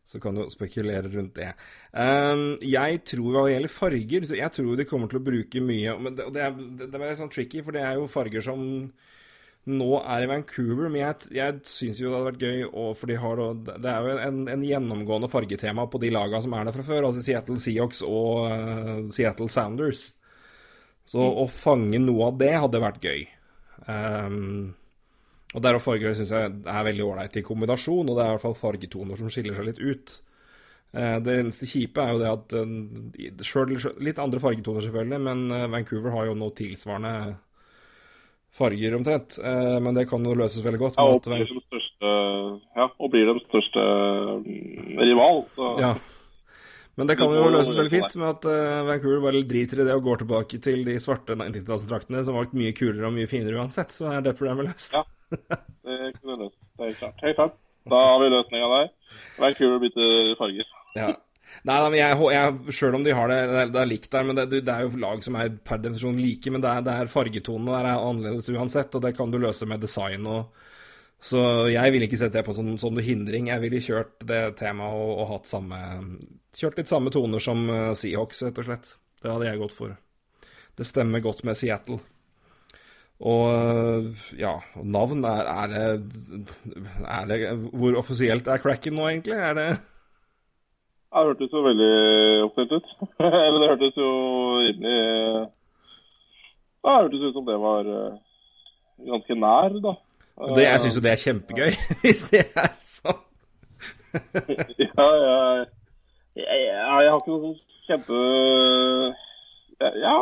Så 0.04 0.20
kan 0.20 0.36
du 0.36 0.44
spekulere 0.52 1.08
rundt 1.14 1.38
det. 1.40 1.54
Um, 1.96 2.58
jeg 2.60 3.00
tror 3.08 3.38
hva 3.38 3.44
gjelder 3.48 3.72
farger 3.72 4.26
Jeg 4.36 4.52
tror 4.52 4.76
de 4.76 4.86
kommer 4.90 5.08
til 5.08 5.22
å 5.22 5.24
bruke 5.24 5.62
mye 5.64 5.94
men 5.96 6.18
det, 6.18 6.26
det, 6.36 6.42
er, 6.44 6.58
det 6.84 7.00
er 7.00 7.16
sånn 7.16 7.32
tricky, 7.32 7.62
for 7.64 7.76
det 7.76 7.86
er 7.88 7.96
jo 7.96 8.10
farger 8.12 8.44
som 8.44 8.66
nå 9.64 9.90
er 10.02 10.26
i 10.26 10.28
Vancouver. 10.28 10.90
Men 10.92 11.00
jeg, 11.06 11.30
jeg 11.38 11.62
syns 11.70 12.02
jo 12.02 12.10
det 12.10 12.18
hadde 12.18 12.32
vært 12.32 12.44
gøy, 12.44 12.66
og 12.68 12.90
for 13.00 13.12
de 13.12 13.20
har, 13.20 13.44
det 13.72 13.94
er 13.94 14.10
jo 14.10 14.18
en, 14.28 14.42
en 14.52 14.66
gjennomgående 14.68 15.32
fargetema 15.32 15.88
på 15.88 16.02
de 16.04 16.12
lagene 16.14 16.44
som 16.44 16.58
er 16.58 16.68
der 16.68 16.76
fra 16.76 16.88
før. 16.90 17.08
Altså 17.08 17.24
Seattle 17.24 17.60
Seahawks 17.64 18.04
og 18.08 18.52
uh, 18.52 18.98
Seattle 19.16 19.48
Sounders. 19.52 20.10
Så 21.08 21.20
mm. 21.20 21.42
å 21.44 21.48
fange 21.52 22.04
noe 22.04 22.30
av 22.30 22.40
det 22.44 22.54
hadde 22.66 22.84
vært 22.84 23.08
gøy. 23.08 23.26
Um, 23.88 24.74
og 25.54 25.62
der 25.62 25.78
og 25.78 25.84
farger 25.86 26.16
syns 26.18 26.34
jeg 26.34 26.52
er 26.52 26.86
veldig 26.88 27.06
ålreit 27.06 27.38
i 27.38 27.46
kombinasjon, 27.46 28.10
og 28.10 28.18
det 28.18 28.24
er 28.24 28.32
i 28.32 28.36
hvert 28.36 28.46
fall 28.48 28.58
fargetoner 28.58 29.20
som 29.20 29.30
skiller 29.32 29.58
seg 29.58 29.70
litt 29.70 29.82
ut. 29.82 30.16
Eh, 30.94 31.18
det 31.26 31.40
eneste 31.42 31.66
kjipe 31.70 32.02
er 32.04 32.14
jo 32.14 32.22
det 32.22 32.30
at 32.30 32.54
eh, 32.60 33.44
selv, 33.46 33.74
Litt 34.06 34.22
andre 34.22 34.42
fargetoner, 34.42 34.86
selvfølgelig, 34.86 35.22
men 35.26 35.44
eh, 35.50 35.70
Vancouver 35.74 36.14
har 36.14 36.30
jo 36.30 36.38
nå 36.38 36.52
tilsvarende 36.58 37.14
farger 38.54 38.94
omtrent. 38.94 39.40
Men 39.42 39.96
det 39.98 40.04
kan 40.06 40.22
jo 40.22 40.36
løses 40.38 40.62
veldig 40.62 40.78
godt. 40.78 41.00
Ja, 41.02 41.08
og 41.10 41.24
blir 41.26 41.48
den 41.50 41.64
største, 41.64 42.12
ja, 42.78 42.86
og 42.86 43.10
blir 43.10 43.32
den 43.32 43.40
største 43.48 43.86
mm, 44.44 45.00
rival. 45.00 45.42
Så. 45.56 45.70
Ja. 45.82 45.96
Men 47.00 47.10
det 47.10 47.16
kan 47.18 47.32
jo 47.34 47.48
løses 47.50 47.78
veldig 47.80 47.90
fint 47.90 48.16
med 48.22 48.28
at 48.30 48.46
Vancouver 48.86 49.24
bare 49.24 49.42
driter 49.50 49.82
i 49.82 49.86
det 49.88 49.96
og 49.98 50.06
går 50.06 50.22
tilbake 50.22 50.60
til 50.62 50.84
de 50.86 51.00
svarte 51.02 51.34
90-tallsdraktene 51.40 52.22
som 52.28 52.38
var 52.38 52.52
mye 52.54 52.76
kulere 52.78 53.10
og 53.10 53.16
mye 53.16 53.30
finere 53.32 53.58
uansett. 53.58 53.96
Så 53.96 54.12
er 54.14 54.22
det 54.22 54.36
problemet 54.38 54.70
løst. 54.70 55.00
Ja. 55.00 55.02
det 55.90 56.14
kunne 56.20 56.38
løst. 56.44 56.60
Det 56.78 56.92
er 56.92 56.98
klart. 57.00 57.24
Helt 57.26 57.40
klart. 57.40 57.60
Da 57.90 58.00
har 58.12 58.22
vi 58.22 58.30
løsninga 58.32 58.68
der. 58.76 58.90
Vancouver 59.42 59.82
bytter 59.84 60.36
farger. 60.40 60.74
ja. 61.00 61.14
Nei, 61.62 61.76
men 61.86 61.96
jeg, 62.00 62.18
jeg, 62.34 62.74
Selv 62.76 62.98
om 62.98 63.04
de 63.06 63.14
har 63.16 63.30
det, 63.30 63.40
det 63.76 63.82
er 63.82 63.90
likt 63.90 64.10
der, 64.12 64.26
men 64.26 64.38
det, 64.40 64.48
det, 64.56 64.74
er 64.74 64.88
jo 64.88 65.02
lag 65.04 65.22
som 65.26 65.38
er 65.38 65.52
per 65.66 65.82
definisjon 65.84 66.18
like. 66.20 66.52
Men 66.52 66.64
det 66.64 66.72
er, 66.72 66.86
det 66.86 66.96
er 66.98 67.12
fargetonene 67.12 67.76
der 67.76 67.90
er 67.92 68.06
annerledes 68.10 68.50
uansett, 68.54 68.96
og 68.98 69.04
det 69.06 69.14
kan 69.18 69.32
du 69.32 69.40
løse 69.42 69.68
med 69.70 69.84
design. 69.84 70.26
og 70.28 70.50
så 71.24 71.42
jeg 71.72 71.94
ville 71.94 72.10
ikke 72.10 72.20
sett 72.20 72.34
det 72.36 72.44
på 72.44 72.56
som, 72.56 72.74
som 72.82 72.96
noe 72.96 73.06
hindring. 73.06 73.48
Jeg 73.48 73.64
ville 73.64 73.84
kjørt 73.84 74.26
det 74.28 74.42
temaet 74.60 74.96
og, 74.98 75.12
og, 75.16 75.28
hatt 75.32 75.48
samme 75.48 75.78
Kjørt 76.54 76.78
litt 76.78 76.92
samme 76.92 77.10
toner 77.10 77.42
som 77.42 77.64
uh, 77.66 77.96
Seahawks, 77.98 78.44
rett 78.46 78.60
og 78.62 78.68
slett. 78.68 78.90
Det 79.24 79.32
hadde 79.32 79.48
jeg 79.48 79.62
gått 79.62 79.74
for. 79.74 79.96
Det 80.78 80.86
stemmer 80.86 81.24
godt 81.24 81.42
med 81.48 81.58
Seattle. 81.58 81.98
Og 83.24 84.12
ja, 84.36 84.52
navn 84.84 85.24
er, 85.26 85.48
er, 85.48 85.72
det, 85.72 86.54
er 87.08 87.28
det 87.30 87.40
Hvor 87.72 87.98
offisielt 88.02 88.48
er 88.52 88.60
Cracken 88.60 88.98
nå, 88.98 89.06
egentlig? 89.08 89.38
Er 89.38 89.54
det 89.56 89.68
Det 89.80 91.26
hørtes 91.30 91.54
jo 91.54 91.62
veldig 91.64 91.92
offisielt 92.50 92.74
ut. 92.74 92.94
Eller 93.46 93.60
det 93.62 93.70
hørtes 93.72 94.00
jo 94.02 94.10
rimelig 94.60 94.98
Det 96.84 96.98
hørtes 96.98 97.28
ut 97.30 97.38
som 97.38 97.46
det 97.48 97.60
var 97.64 97.92
eh, 97.96 98.18
ganske 99.14 99.40
nær, 99.40 99.78
da. 99.86 99.96
Det, 100.34 100.64
jeg 100.64 100.82
syns 100.82 100.96
jo 100.98 101.04
det 101.06 101.12
er 101.12 101.22
kjempegøy, 101.22 101.76
hvis 102.02 102.24
det 102.32 102.42
er 102.58 102.72
sånn. 102.82 103.20
ja, 104.82 105.06
ja. 105.06 105.38
jeg, 106.38 106.58
jeg, 106.66 106.88
har 106.88 107.20
ikke 107.20 107.34
noe 107.34 107.44
sånn 107.44 107.60
kjempe 107.88 108.18
Ja, 109.82 110.18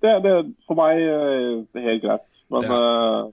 det, 0.00 0.12
er 0.12 0.44
for 0.64 0.78
meg 0.78 1.00
det 1.00 1.80
er 1.80 1.88
helt 1.88 2.04
greit. 2.04 2.28
Men 2.52 2.68
ja. 2.68 2.78
uh, 2.78 3.32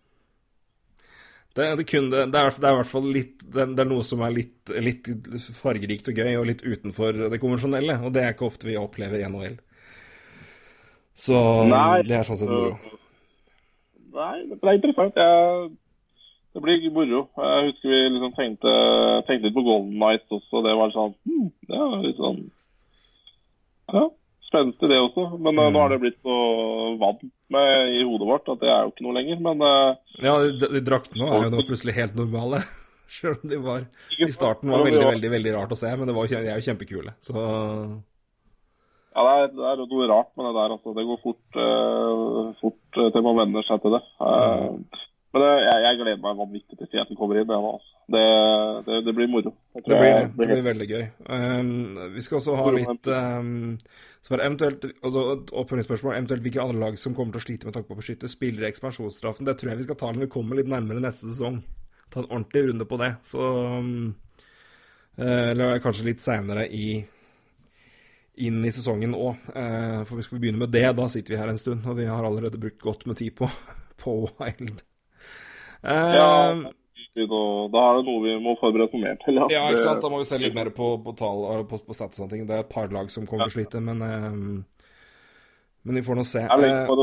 Det, 1.51 1.67
det, 1.79 1.85
kun, 1.89 2.07
det, 2.11 2.23
er, 2.23 2.29
det 2.31 2.67
er 2.67 2.75
i 2.75 2.79
hvert 2.79 2.91
fall 2.91 3.09
litt 3.11 3.43
det 3.51 3.65
er 3.67 3.89
noe 3.89 4.05
som 4.07 4.23
er 4.23 4.35
litt, 4.35 4.71
litt 4.71 5.09
fargerikt 5.57 6.07
og 6.11 6.23
gøy, 6.23 6.31
og 6.39 6.47
litt 6.47 6.63
utenfor 6.63 7.25
det 7.33 7.41
konvensjonelle. 7.43 7.97
Og 8.05 8.15
det 8.15 8.23
er 8.23 8.35
ikke 8.35 8.47
ofte 8.47 8.69
vi 8.69 8.79
opplever 8.79 9.19
i 9.19 9.27
NHL. 9.27 9.59
Så 11.11 11.35
Nei, 11.67 12.01
det 12.07 12.15
er 12.21 12.27
sånn 12.27 12.39
sett 12.39 12.51
moro. 12.51 12.77
Nei, 14.15 14.35
det 14.47 14.59
er 14.63 14.77
interessant. 14.77 15.19
Jeg, 15.19 15.67
det 16.51 16.63
blir 16.63 16.87
moro. 16.91 17.21
Jeg 17.39 17.67
husker 17.69 17.93
vi 17.93 17.99
liksom 18.15 18.33
tenkte, 18.35 18.71
tenkte 19.27 19.47
litt 19.47 19.55
på 19.55 19.63
Golden 19.67 19.93
Nights 20.01 20.33
også. 20.35 20.63
Det 20.65 20.73
var 20.79 20.91
sånn 20.95 21.13
hm, 21.23 21.47
Det 21.69 21.79
var 21.79 22.03
litt 22.03 22.19
sånn 22.19 22.41
Ja, 23.91 24.03
spenstig 24.49 24.91
det 24.91 24.99
også. 24.99 25.29
Men 25.37 25.55
mm. 25.55 25.63
nå 25.71 25.83
har 25.83 25.93
det 25.93 26.01
blitt 26.03 26.19
så 26.19 26.37
vant 26.99 27.23
med 27.51 27.95
i 27.95 28.03
hodet 28.07 28.27
vårt 28.27 28.51
at 28.51 28.61
det 28.63 28.71
er 28.71 28.83
jo 28.83 28.93
ikke 28.93 29.07
noe 29.07 29.17
lenger. 29.19 29.41
Men 29.47 29.65
eh, 29.67 30.21
Ja, 30.27 30.37
de, 30.43 30.83
draktene 30.83 31.29
er 31.29 31.47
jo 31.47 31.55
nå 31.55 31.65
plutselig 31.69 31.97
helt 31.97 32.19
normale. 32.19 32.63
Selv 33.11 33.41
om 33.43 33.51
de 33.51 33.57
var 33.59 33.83
I 34.23 34.31
starten 34.31 34.71
var 34.71 34.85
veldig, 34.87 35.03
veldig 35.03 35.31
veldig 35.33 35.51
rart 35.57 35.73
å 35.75 35.79
se, 35.79 35.89
men 35.99 36.07
det 36.07 36.15
var, 36.15 36.29
de 36.31 36.47
er 36.47 36.59
jo 36.61 36.67
kjempekule. 36.69 37.11
Så 37.19 37.35
ja, 39.11 39.23
det 39.27 39.31
er, 39.31 39.49
det 39.55 39.65
er 39.67 39.79
noe 39.81 40.07
rart 40.07 40.29
med 40.39 40.47
det 40.47 40.53
der. 40.55 40.73
Altså. 40.77 40.93
Det 40.95 41.03
går 41.07 41.17
fort, 41.23 41.59
eh, 41.59 42.51
fort 42.61 42.99
eh, 42.99 43.09
til 43.11 43.25
man 43.25 43.39
venner 43.41 43.65
seg 43.67 43.81
til 43.83 43.97
det. 43.97 44.01
Eh, 44.23 45.01
Men 45.31 45.45
eh, 45.45 45.61
jeg, 45.63 45.83
jeg 45.85 45.99
gleder 46.01 46.23
meg 46.25 46.39
vanvittig 46.41 46.77
til 46.77 46.89
Seattle 46.91 47.15
kommer 47.15 47.39
inn. 47.39 47.47
Nå, 47.47 47.59
altså. 47.75 47.93
det, 48.11 48.23
det, 48.87 48.97
det 49.07 49.13
blir 49.15 49.29
moro. 49.31 49.53
Det 49.77 49.83
blir 49.87 50.01
det. 50.01 50.09
jeg 50.11 50.31
Det 50.35 50.47
blir 50.49 50.65
veldig 50.65 50.87
gøy. 50.89 51.05
Um, 51.31 52.01
vi 52.17 52.23
skal 52.25 52.39
også 52.41 52.55
ha 52.59 52.73
litt 52.75 53.11
um, 53.15 53.53
svar 54.27 54.43
eventuelt, 54.43 54.89
altså 54.99 55.23
oppfølgingsspørsmål. 55.61 56.17
Eventuelt 56.17 56.43
hvilke 56.47 56.65
andre 56.65 56.83
lag 56.83 56.99
som 56.99 57.15
kommer 57.15 57.37
til 57.37 57.43
å 57.43 57.45
slite 57.45 57.69
med 57.69 57.77
tanke 57.77 57.87
på 57.87 57.95
å 57.95 58.01
beskytte 58.01 58.31
spillere 58.31 58.67
i 58.67 58.73
ekspansjonsstraffen. 58.73 59.47
Det 59.47 59.55
tror 59.61 59.71
jeg 59.71 59.81
vi 59.81 59.87
skal 59.87 60.01
ta 60.03 60.11
når 60.11 60.25
vi 60.25 60.33
kommer 60.35 60.59
litt 60.59 60.73
nærmere 60.73 61.05
neste 61.05 61.31
sesong. 61.31 61.63
Ta 62.11 62.25
en 62.25 62.27
ordentlig 62.27 62.67
runde 62.67 62.91
på 62.91 62.99
det. 62.99 63.13
Så 63.31 63.47
um, 63.79 63.95
eh, 65.15 65.49
Eller 65.53 65.79
kanskje 65.83 66.11
litt 66.11 66.23
seinere 66.23 66.67
i 66.67 66.99
inn 68.41 68.63
i 68.65 68.71
sesongen 68.73 69.11
òg. 69.13 69.51
for 70.07 70.17
vi 70.17 70.23
skal 70.25 70.39
begynne 70.41 70.65
med 70.65 70.71
det. 70.73 70.87
Da 70.97 71.07
sitter 71.11 71.35
vi 71.35 71.39
her 71.39 71.51
en 71.51 71.59
stund, 71.61 71.85
og 71.85 71.99
vi 71.99 72.07
har 72.09 72.25
allerede 72.25 72.59
brukt 72.59 72.81
godt 72.81 73.05
med 73.07 73.19
tid 73.19 73.35
på, 73.37 73.47
på 74.01 74.23
Wild. 74.39 74.81
Eh, 75.81 76.69
og 77.27 77.73
da 77.73 77.81
er 77.81 77.97
det 77.97 78.03
noe 78.07 78.21
vi 78.23 78.35
må 78.39 78.53
forberede 78.59 78.87
oss 78.87 79.01
mer 79.01 79.17
til. 79.25 79.39
Ja, 79.51 79.65
ikke 79.67 79.83
sant? 79.83 80.03
Da 80.03 80.11
må 80.11 80.21
vi 80.21 80.29
se 80.29 80.39
litt 80.39 80.55
mer 80.55 80.69
på, 80.75 80.93
på 81.03 81.15
tall 81.17 81.65
på, 81.67 81.81
på 81.87 81.97
stats 81.97 82.15
og 82.15 82.23
sånne 82.23 82.35
ting. 82.35 82.45
Det 82.47 82.55
er 82.55 82.63
et 82.63 82.71
par 82.71 82.87
lag 82.93 83.11
som 83.11 83.27
kommer 83.27 83.49
til 83.49 83.51
å 83.51 83.57
slite, 83.59 83.83
men 83.83 84.05
eh, 84.05 84.29
Men 85.81 85.97
vi 85.97 86.05
får 86.05 86.19
nå 86.19 86.25
se. 86.29 86.45
Eh, 86.45 86.95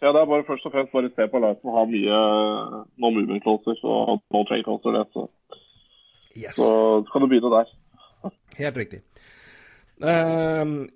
ja, 0.00 0.12
det 0.14 0.20
er 0.20 0.28
bare 0.28 0.46
først 0.48 0.68
og 0.68 0.72
fremst 0.72 0.94
bare 0.94 1.10
se 1.12 1.26
på 1.28 1.42
lag 1.42 1.58
som 1.60 1.74
har 1.76 1.88
mye 1.90 2.20
no 3.00 3.10
movement 3.10 3.42
closers 3.44 3.82
og 3.84 4.20
no 4.32 4.44
trade 4.48 4.64
closer. 4.64 4.96
Det, 4.96 5.04
så, 5.12 5.26
yes, 6.36 6.56
så 6.56 6.70
kan 7.12 7.24
du 7.24 7.28
begynne 7.28 7.52
der. 7.52 7.74
helt 8.60 8.80
riktig. 8.80 9.02
Uh, 10.00 10.88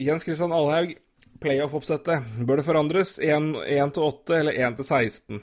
Jens 0.00 0.24
Kristian 0.24 0.52
Alhaug, 0.56 0.94
playoff-oppsettet. 1.40 2.24
Bør 2.48 2.60
det 2.60 2.64
forandres? 2.64 3.18
1 3.20 3.52
til 3.96 4.06
8 4.06 4.38
eller 4.38 4.56
1 4.56 4.78
til 4.80 4.88
16? 4.88 5.42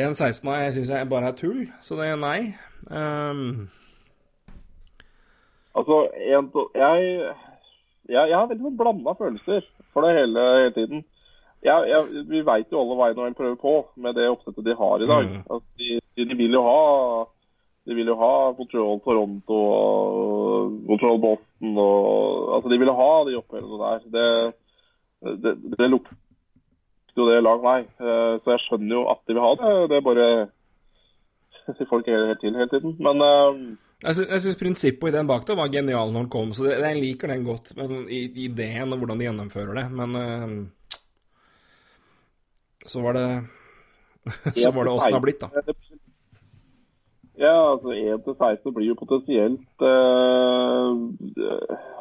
1 0.00 0.16
16 0.18 0.50
jeg 0.62 0.72
syns 0.76 0.90
jeg 0.94 1.08
bare 1.10 1.30
er 1.32 1.36
tull, 1.38 1.62
så 1.84 1.96
det 2.00 2.08
er 2.10 2.18
nei. 2.20 2.40
Um, 2.90 3.68
Altså, 5.76 5.96
en, 6.34 6.48
to- 6.50 6.70
jeg, 6.74 7.02
jeg, 8.10 8.28
jeg 8.28 8.36
har 8.36 8.48
veldig 8.50 8.64
sånn 8.66 8.78
blanda 8.78 9.12
følelser 9.18 9.66
for 9.94 10.02
det 10.02 10.16
hele, 10.16 10.46
hele 10.58 10.72
tiden. 10.74 11.04
Jeg, 11.62 11.90
jeg, 11.92 12.24
vi 12.30 12.40
veit 12.46 12.72
jo 12.72 12.80
alle 12.80 12.96
hva 12.98 13.10
NHL 13.12 13.36
prøver 13.38 13.58
på 13.60 13.74
med 14.02 14.16
det 14.18 14.26
oppsettet 14.32 14.66
de 14.66 14.74
har 14.78 15.04
i 15.04 15.08
dag. 15.10 15.28
Mm. 15.28 15.44
Altså, 15.46 15.68
de, 15.78 16.24
de, 16.24 16.38
vil 16.40 16.56
jo 16.56 16.62
ha 16.64 16.80
de 17.86 17.96
vil 17.96 18.10
jo 18.10 18.16
ha 18.20 18.32
Control 18.58 18.98
Toronto 19.04 19.58
og 19.76 20.74
Control 20.88 21.20
Boston 21.22 21.78
og 21.84 22.56
Altså, 22.56 22.72
de 22.72 22.80
vil 22.82 22.92
ha 22.98 23.10
de 23.28 23.38
oppgjørene 23.38 23.80
der. 23.84 24.08
Det, 24.16 25.38
det, 25.44 25.54
det 25.78 25.90
lukter 25.92 26.18
jo 27.20 27.28
det 27.28 27.42
lag 27.44 27.62
meg. 27.64 27.86
Eh, 28.00 28.32
Så 28.42 28.54
jeg 28.54 28.64
skjønner 28.66 28.96
jo 28.96 29.04
at 29.12 29.20
de 29.26 29.36
vil 29.36 29.44
ha 29.44 29.52
det. 29.60 29.76
Det 29.92 29.96
er 30.00 30.08
bare 30.08 30.26
folk 31.92 32.10
hele, 32.10 32.26
helt 32.32 32.42
til, 32.42 32.56
hele 32.56 32.72
tiden. 32.72 32.96
Men 32.98 33.22
eh, 33.26 33.62
Jeg 34.06 34.16
syns, 34.18 34.30
jeg 34.32 34.44
syns 34.46 34.60
prinsippet 34.60 35.12
i 35.12 35.16
den 35.18 35.28
bak 35.28 35.46
det 35.46 35.56
var 35.58 35.72
genial 35.72 36.08
når 36.12 36.24
den 36.24 36.32
kom, 36.32 36.52
så 36.56 36.64
det, 36.66 36.78
jeg 36.80 37.00
liker 37.02 37.28
den 37.34 37.44
godt. 37.46 37.72
Men 37.76 38.04
ideen 38.08 38.92
og 38.92 38.98
hvordan 39.02 39.20
de 39.20 39.28
gjennomfører 39.28 39.74
det. 39.82 39.86
Men 40.00 40.20
eh, 40.24 40.48
så 42.88 43.02
var 43.04 43.18
det 43.18 43.26
Så 44.60 44.70
var 44.72 44.84
det 44.84 44.92
åssen 44.92 45.12
det 45.12 45.16
har 45.16 45.24
blitt, 45.24 45.40
da. 45.40 45.48
Ja, 47.40 47.54
altså 47.72 47.94
1 47.96 48.20
til 48.26 48.34
16 48.36 48.74
blir 48.76 48.90
jo 48.90 48.96
potensielt 49.00 49.84
eh, 49.88 50.88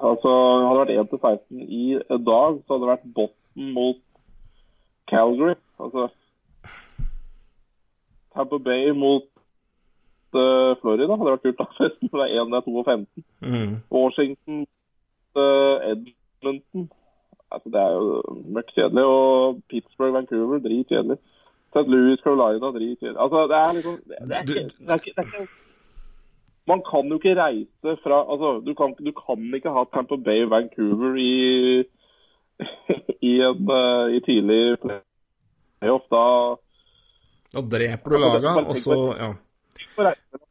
Altså, 0.04 0.32
hadde 0.68 0.84
det 0.90 0.98
vært 0.98 1.06
1 1.06 1.10
til 1.14 1.22
16 1.22 1.62
i 1.64 1.86
dag, 2.28 2.60
så 2.60 2.74
hadde 2.74 2.84
det 2.84 2.90
vært 2.92 3.14
botten 3.16 3.70
mot 3.78 4.02
Calgary. 5.10 5.56
Altså 5.80 6.08
Tampa 8.36 8.58
Bay 8.58 8.92
mot 8.94 9.26
uh, 10.34 10.72
Florida 10.82 11.18
hadde 11.18 11.34
vært 11.34 11.46
kult, 11.48 11.60
da. 11.60 11.68
For 12.12 12.22
det 12.22 12.28
er 12.30 12.44
1, 12.44 12.54
det 12.54 12.62
er 12.62 12.68
2 12.68 12.78
og 12.82 12.86
15. 12.86 13.26
Mm. 13.42 13.76
Washington 13.92 14.66
uh, 15.36 15.76
Edmonton 15.92 16.90
altså 17.52 17.70
Det 17.74 17.80
er 17.82 17.92
jo 17.98 18.06
mørkt 18.56 18.76
kjedelig. 18.76 19.04
Og 19.04 19.62
Pittsburgh, 19.70 20.14
Vancouver, 20.14 20.60
dritkjedelig. 20.66 21.18
St. 21.74 21.88
Louis, 21.94 22.20
Carolina, 22.24 22.68
dritkjedelig. 22.78 23.20
Altså, 23.24 23.40
det 23.52 23.58
er 23.64 23.74
liksom 23.78 23.96
det, 24.10 24.16
det, 24.30 24.36
er 24.38 24.42
ikke, 24.42 24.54
det, 24.54 24.90
er 24.90 25.00
ikke, 25.02 25.14
det 25.16 25.24
er 25.24 25.28
ikke 25.28 25.48
Man 26.70 26.82
kan 26.92 27.10
jo 27.10 27.16
ikke 27.20 27.42
reise 27.44 27.90
fra 28.04 28.18
Altså, 28.32 28.50
du 28.68 28.74
kan, 28.80 28.94
du 29.06 29.12
kan 29.22 29.56
ikke 29.58 29.76
ha 29.76 29.84
Tampa 29.94 30.16
Bay, 30.16 30.42
Vancouver 30.54 31.14
i 31.18 31.34
i 33.32 33.36
en 33.42 33.70
uh, 33.70 34.08
i 34.16 34.22
tidlig 34.26 34.80
playoff. 34.82 36.08
Da 36.10 36.26
Da 37.54 37.62
dreper 37.66 38.16
du 38.16 38.18
laga, 38.22 38.56
og 38.66 38.76
så 38.78 38.98
Ja. 39.20 39.34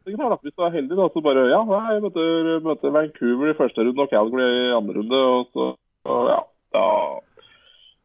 Hvis 0.09 0.55
du 0.57 0.63
er 0.65 0.73
heldig, 0.73 0.97
da, 0.97 1.09
så 1.13 1.21
bare 1.21 1.49
Ja, 1.51 1.61
jeg 1.93 2.03
møter, 2.03 2.61
møter 2.65 2.93
Vancouver 2.95 3.51
i 3.53 3.57
første 3.59 3.85
runde 3.85 4.05
og 4.05 4.13
Calgary 4.13 4.47
i 4.71 4.77
andre 4.77 4.95
runde, 5.01 5.21
og 5.37 5.51
så 5.53 5.73
og 6.09 6.29
ja, 6.31 6.39
da 6.73 6.85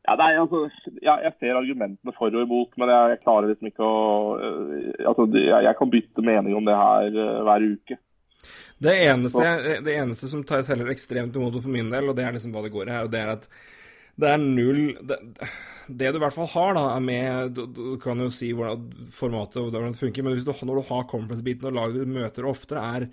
ja, 0.03 0.15
nei, 0.19 0.33
altså, 0.35 0.65
ja, 0.99 1.13
Jeg 1.23 1.31
ser 1.39 1.55
argumentene 1.55 2.11
for 2.17 2.33
og 2.33 2.43
imot, 2.43 2.73
men 2.75 2.91
jeg, 2.91 3.13
jeg 3.13 3.21
klarer 3.23 3.51
liksom 3.51 3.69
ikke 3.69 3.85
å 3.87 3.99
uh, 4.35 4.73
altså, 5.11 5.27
jeg, 5.31 5.61
jeg 5.69 5.77
kan 5.79 5.93
bytte 5.93 6.25
mening 6.27 6.57
om 6.59 6.67
det 6.67 6.75
her 6.75 7.15
uh, 7.15 7.43
hver 7.47 7.67
uke. 7.71 7.99
Det 8.83 8.95
eneste, 9.05 9.45
det 9.85 9.93
eneste 9.95 10.27
som 10.27 10.41
tar 10.43 10.65
teller 10.67 10.91
ekstremt 10.91 11.37
imot 11.39 11.55
for 11.55 11.71
min 11.71 11.91
del, 11.93 12.09
og 12.11 12.17
det 12.17 12.25
er 12.27 12.35
liksom 12.35 12.51
hva 12.51 12.65
det 12.65 12.73
går 12.73 12.89
i 12.89 12.95
her, 12.97 13.07
og 13.07 13.13
det 13.13 13.21
er 13.21 13.31
at 13.37 13.47
det 14.21 14.29
er 14.29 14.41
null 14.41 14.81
Det, 15.09 15.17
det 15.89 16.11
du 16.13 16.17
i 16.19 16.21
hvert 16.21 16.35
fall 16.35 16.49
har, 16.53 16.75
da, 16.77 16.83
er 16.93 17.03
med 17.03 17.55
Du, 17.57 17.63
du 17.65 17.83
kan 18.01 18.19
jo 18.21 18.29
si 18.33 18.51
hvordan 18.55 19.07
formatet 19.11 19.59
og 19.61 19.71
hvordan 19.71 19.95
det 19.95 20.01
funker, 20.01 20.25
men 20.25 20.37
du, 20.37 20.51
når 20.53 20.79
du 20.79 20.89
har 20.91 21.07
conference-biten 21.11 21.69
og 21.69 21.77
lag 21.79 21.95
du 21.95 22.05
møter 22.05 22.47
oftere, 22.49 22.83
er 22.97 23.07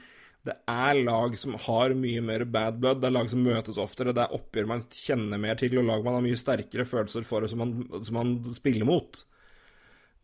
det 0.47 0.55
er 0.73 0.97
lag 1.05 1.35
som 1.37 1.57
har 1.67 1.93
mye 1.93 2.21
mer 2.25 2.47
bad 2.49 2.79
blood, 2.81 3.03
det 3.03 3.11
er 3.11 3.13
lag 3.13 3.27
som 3.29 3.43
møtes 3.45 3.81
oftere, 3.81 4.15
det 4.17 4.23
er 4.23 4.37
oppgjør 4.39 4.71
man 4.71 4.87
kjenner 4.89 5.41
mer 5.43 5.59
til, 5.61 5.77
og 5.77 5.85
lag 5.85 6.07
man 6.07 6.17
har 6.17 6.25
mye 6.25 6.39
sterkere 6.41 6.87
følelser 6.89 7.27
for, 7.29 7.45
og 7.45 7.53
som 7.53 7.61
man, 7.61 7.75
som 8.07 8.17
man 8.17 8.31
spiller 8.57 8.89
mot. 8.89 9.21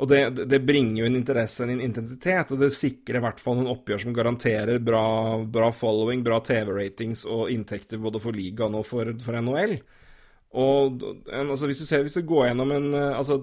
Og 0.00 0.08
det, 0.08 0.22
det 0.48 0.60
bringer 0.64 1.02
jo 1.02 1.10
en 1.10 1.18
interesse, 1.20 1.64
en 1.64 1.84
intensitet, 1.84 2.50
og 2.52 2.64
det 2.64 2.72
sikrer 2.76 3.20
i 3.20 3.22
hvert 3.26 3.40
fall 3.40 3.56
noen 3.58 3.70
oppgjør 3.72 4.06
som 4.06 4.16
garanterer 4.16 4.80
bra, 4.84 5.04
bra 5.52 5.70
following, 5.72 6.24
bra 6.24 6.40
TV-ratings 6.44 7.24
og 7.28 7.52
inntekter 7.52 8.00
både 8.00 8.20
for 8.20 8.36
ligaen 8.36 8.76
og 8.76 8.84
for, 8.88 9.12
for 9.24 9.40
NHL. 9.40 9.78
Og 10.54 11.02
en, 11.02 11.50
altså, 11.50 11.66
hvis, 11.66 11.80
du 11.82 11.86
ser, 11.86 12.04
hvis 12.06 12.16
du 12.16 12.22
går 12.26 12.46
gjennom 12.48 12.70
en 12.72 12.94
eh, 12.94 13.18
altså, 13.18 13.40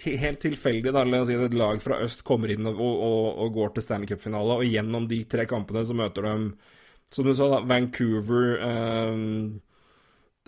til, 0.00 0.16
Helt 0.20 0.40
tilfeldig, 0.44 0.92
da, 0.94 1.02
la 1.04 1.20
oss 1.24 1.28
si 1.28 1.36
et 1.36 1.58
lag 1.58 1.82
fra 1.82 1.98
øst 2.04 2.24
kommer 2.26 2.52
inn 2.54 2.66
og, 2.70 2.78
og, 2.78 3.26
og 3.44 3.52
går 3.58 3.74
til 3.74 3.84
Stanley 3.84 4.08
Cup-finale, 4.08 4.60
og 4.60 4.70
gjennom 4.70 5.08
de 5.10 5.20
tre 5.28 5.48
kampene 5.50 5.84
så 5.84 5.96
møter 5.98 6.28
de, 6.28 6.34
som 7.12 7.26
du 7.26 7.34
sa, 7.34 7.50
da, 7.52 7.60
Vancouver, 7.68 8.56
eh, 8.70 9.20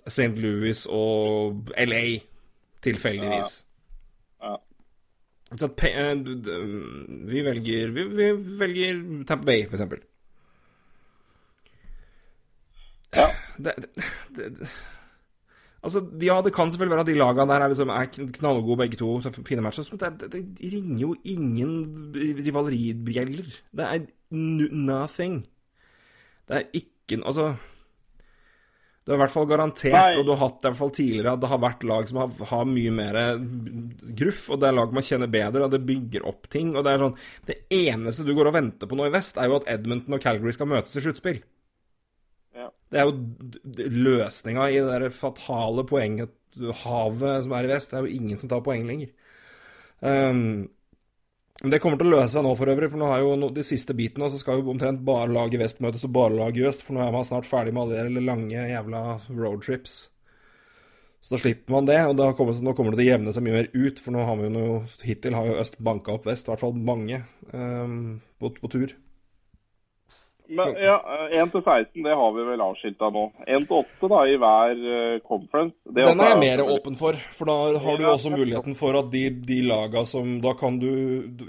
St. 0.07 0.33
Louis 0.39 0.87
og 0.95 1.75
LA, 1.83 2.05
tilfeldigvis. 2.87 3.59
Ja. 4.43 4.57
Så 5.57 5.69
at, 5.69 5.85
eh, 5.91 6.13
vi 7.31 7.43
velger 7.47 7.95
Vi, 7.95 8.09
vi 8.15 8.33
velger 8.59 9.25
Tampa 9.27 9.51
Bay, 9.51 9.67
for 9.67 9.77
eksempel. 9.77 10.07
Ja. 13.17 13.31
Det, 13.57 13.73
det, 14.37 14.51
det, 14.59 14.69
altså, 15.87 16.03
ja, 16.23 16.41
det 16.43 16.53
kan 16.55 16.71
selvfølgelig 16.73 16.97
være 16.97 17.05
at 17.07 17.11
de 17.11 17.19
lagene 17.21 17.47
der 17.53 17.65
er, 17.65 17.73
liksom, 17.73 17.93
er 17.95 18.11
knallgode 18.41 18.81
begge 18.83 18.99
to, 19.01 19.13
så 19.23 19.33
fine 19.37 19.63
matcher, 19.65 19.87
men 19.93 20.03
det, 20.03 20.33
det, 20.33 20.43
det 20.59 20.73
ringer 20.75 20.99
jo 21.05 21.15
ingen 21.33 21.79
rivaleribjeller. 22.43 23.55
Det 23.77 23.87
er 23.87 24.05
nothing. 24.35 25.41
Det 26.47 26.61
er 26.61 26.69
ikke 26.75 27.21
Altså 27.23 27.53
Det 29.05 29.13
er 29.13 29.15
i 29.15 29.21
hvert 29.21 29.31
fall 29.31 29.47
garantert, 29.47 29.95
Nei. 29.95 30.17
og 30.19 30.25
du 30.27 30.33
har 30.33 30.41
hatt 30.41 30.57
det 30.59 30.67
i 30.67 30.71
hvert 30.73 30.81
fall 30.81 30.95
tidligere, 30.97 31.35
at 31.37 31.43
det 31.45 31.51
har 31.53 31.61
vært 31.63 31.85
lag 31.87 32.09
som 32.11 32.19
har, 32.19 32.33
har 32.51 32.65
mye 32.67 32.95
mer 32.95 33.19
gruff, 34.19 34.49
og 34.51 34.59
det 34.59 34.67
er 34.67 34.75
lag 34.75 34.97
man 34.97 35.07
kjenner 35.07 35.31
bedre, 35.31 35.63
og 35.63 35.71
det 35.71 35.85
bygger 35.87 36.27
opp 36.27 36.49
ting. 36.51 36.73
Og 36.75 36.83
det 36.83 36.95
er 36.97 37.05
sånn 37.05 37.15
Det 37.47 37.61
eneste 37.71 38.27
du 38.27 38.35
går 38.35 38.51
og 38.51 38.57
venter 38.59 38.91
på 38.91 38.99
nå 38.99 39.07
i 39.07 39.15
vest, 39.15 39.39
er 39.39 39.47
jo 39.47 39.61
at 39.61 39.71
Edmonton 39.71 40.19
og 40.19 40.25
Calgary 40.25 40.57
skal 40.57 40.73
møtes 40.73 40.99
i 40.99 41.05
sluttspill. 41.05 41.39
Det 42.93 43.01
er 43.01 43.09
jo 43.09 43.89
løsninga 44.07 44.69
i 44.71 44.79
det 44.79 45.01
der 45.03 45.15
fatale 45.15 45.85
poenget 45.89 46.35
havet 46.85 47.45
som 47.45 47.55
er 47.57 47.67
i 47.67 47.71
vest. 47.71 47.93
Det 47.93 47.99
er 47.99 48.07
jo 48.07 48.19
ingen 48.21 48.41
som 48.41 48.51
tar 48.51 48.65
poeng 48.65 48.87
lenger. 48.89 49.13
Um, 50.01 50.69
det 51.65 51.81
kommer 51.81 51.97
til 51.97 52.11
å 52.11 52.19
løse 52.19 52.35
seg 52.35 52.45
nå 52.45 52.53
for 52.59 52.69
øvrig, 52.69 52.91
for 52.93 53.01
nå 53.01 53.07
har 53.09 53.23
jo 53.23 53.31
no, 53.41 53.49
de 53.55 53.63
siste 53.65 53.95
bitene, 53.97 54.27
og 54.27 54.35
så 54.35 54.41
skal 54.43 54.61
jo 54.61 54.75
omtrent 54.75 55.01
bare 55.07 55.31
laget 55.33 55.63
vest 55.63 55.81
møtes 55.81 56.05
og 56.05 56.13
bare 56.13 56.37
laget 56.37 56.69
øst, 56.69 56.85
for 56.85 56.97
nå 56.97 57.01
er 57.01 57.15
man 57.15 57.25
snart 57.25 57.49
ferdig 57.49 57.73
med 57.73 57.95
alle 57.97 58.11
de 58.13 58.25
lange 58.25 58.67
jævla 58.69 59.01
roadtrips. 59.31 59.97
Så 61.25 61.35
da 61.35 61.41
slipper 61.41 61.73
man 61.73 61.89
det, 61.89 61.97
og 62.07 62.21
kommer, 62.39 62.61
nå 62.61 62.77
kommer 62.77 62.93
det 62.93 63.01
til 63.01 63.09
å 63.09 63.15
jevne 63.15 63.33
seg 63.35 63.47
mye 63.47 63.57
mer 63.57 63.71
ut, 63.73 64.03
for 64.05 64.15
nå 64.15 64.27
har 64.29 64.37
vi 64.37 64.47
jo 64.47 64.53
noe 64.53 64.77
Hittil 65.09 65.39
har 65.39 65.49
jo 65.49 65.57
øst 65.65 65.81
banka 65.89 66.15
opp 66.15 66.29
vest, 66.29 66.47
i 66.47 66.53
hvert 66.53 66.63
fall 66.67 66.77
mange, 66.77 67.23
um, 67.57 67.97
på, 68.37 68.53
på 68.61 68.73
tur. 68.77 68.93
Men 70.49 70.77
ja, 70.79 70.97
1 71.35 71.51
til 71.53 71.63
16, 71.65 72.03
det 72.07 72.15
har 72.15 72.33
vi 72.37 72.45
vel 72.47 72.61
avskilta 72.63 73.09
nå. 73.11 73.25
1 73.47 73.65
til 73.67 73.81
8 73.81 74.11
da, 74.13 74.21
i 74.31 74.37
hver 74.39 74.85
eh, 74.95 75.17
conference. 75.27 75.75
Det 75.91 76.05
Den 76.07 76.21
er 76.23 76.31
jeg 76.35 76.39
mer 76.45 76.63
åpen 76.77 76.95
for, 77.01 77.19
for 77.35 77.51
da 77.51 77.57
har 77.83 77.99
du 77.99 78.07
også 78.07 78.31
muligheten 78.31 78.77
for 78.79 78.99
at 79.01 79.11
de, 79.11 79.25
de 79.49 79.59
laga 79.67 80.05
som 80.07 80.37
Da 80.45 80.53
kan 80.59 80.79
du 80.79 80.89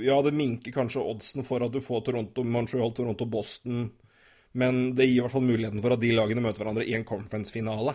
Ja, 0.01 0.17
det 0.25 0.33
minker 0.33 0.73
kanskje 0.73 1.03
oddsen 1.05 1.45
for 1.45 1.61
at 1.65 1.71
du 1.75 1.79
får 1.83 2.01
Toronto, 2.09 2.43
Montreal, 2.43 2.91
Toronto, 2.97 3.25
Boston, 3.29 3.89
men 4.57 4.95
det 4.97 5.05
gir 5.05 5.19
i 5.19 5.23
hvert 5.25 5.35
fall 5.35 5.45
muligheten 5.45 5.81
for 5.83 5.93
at 5.93 6.01
de 6.01 6.13
lagene 6.17 6.41
møter 6.41 6.63
hverandre 6.65 6.87
i 6.87 6.95
en 6.97 7.05
conference-finale. 7.05 7.93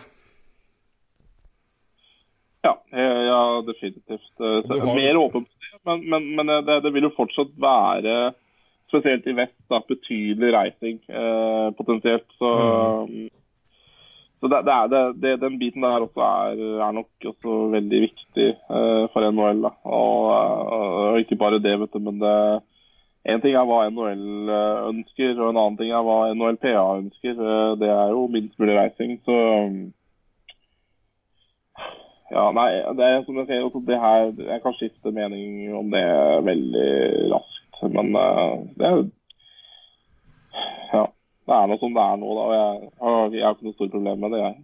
Ja, 2.63 2.77
eh, 2.93 3.21
ja 3.27 3.41
definitivt. 3.67 4.31
Eh, 4.39 4.61
har- 4.79 4.95
Mer 4.95 5.17
åpen 5.17 5.43
på 5.43 5.51
det, 5.59 5.79
men, 5.85 6.09
men, 6.09 6.35
men 6.35 6.49
eh, 6.49 6.61
det, 6.63 6.79
det 6.85 6.93
vil 6.95 7.09
jo 7.09 7.15
fortsatt 7.17 7.51
være, 7.59 8.33
spesielt 8.93 9.25
i 9.27 9.37
vest, 9.37 9.55
da, 9.71 9.79
betydelig 9.89 10.51
reising 10.53 10.99
eh, 11.09 11.69
potensielt. 11.77 12.27
Så, 12.37 12.51
Mm. 13.09 13.29
så 14.39 14.49
det, 14.51 14.59
det 14.67 14.73
er, 14.73 15.13
det, 15.23 15.31
den 15.41 15.57
biten 15.59 15.81
der 15.81 16.05
også 16.05 16.21
er, 16.21 16.61
er 16.85 16.91
nok 16.93 17.27
også 17.31 17.55
veldig 17.73 18.01
viktig 18.03 18.49
eh, 18.53 19.05
for 19.13 19.25
NHL. 19.31 19.65
Og, 19.65 20.29
eh, 20.35 20.77
og 20.77 21.19
ikke 21.23 21.39
bare 21.41 21.59
det, 21.63 21.79
vet 21.79 21.93
du, 21.97 21.99
men 21.99 22.21
det 22.21 22.37
en 23.23 23.39
ting 23.39 23.55
er 23.55 23.63
hva 23.63 23.85
NHL 23.87 24.49
ønsker, 24.91 25.37
og 25.39 25.49
en 25.49 25.59
annen 25.61 25.77
ting 25.79 25.93
er 25.95 26.03
hva 26.03 26.17
NHLPA 26.35 26.85
ønsker. 26.99 27.37
Eh, 27.39 27.75
Det 27.79 27.89
er 27.89 28.09
jo 28.11 28.27
minst 28.27 28.59
mulig 28.59 28.75
reising, 28.77 29.17
så 29.23 29.37
ja, 32.33 32.47
nei, 32.51 32.69
det 32.97 33.05
er 33.05 33.23
som 33.25 33.37
jeg 33.37 33.47
sier, 33.47 33.67
det 33.87 33.99
her, 33.99 34.31
jeg 34.33 34.61
kan 34.63 34.73
skifte 34.77 35.11
mening 35.13 35.73
om 35.77 35.91
det 35.93 36.05
veldig 36.47 36.87
raskt. 37.33 37.62
Men 37.91 38.15
eh, 38.15 38.53
det 38.77 38.85
er 38.87 38.95
jo 38.97 39.03
Ja. 40.93 41.03
Det 41.45 41.51
er 41.57 41.67
noe 41.67 41.79
som 41.81 41.93
det 41.95 42.03
er 42.07 42.19
nå, 42.21 42.35
da. 42.37 42.43
Og 42.47 42.53
jeg, 42.55 42.91
jeg 43.35 43.43
har 43.43 43.55
ikke 43.57 43.67
noe 43.67 43.75
stort 43.75 43.91
problem 43.91 44.21
med 44.23 44.31
det, 44.31 44.43
jeg. 44.45 44.55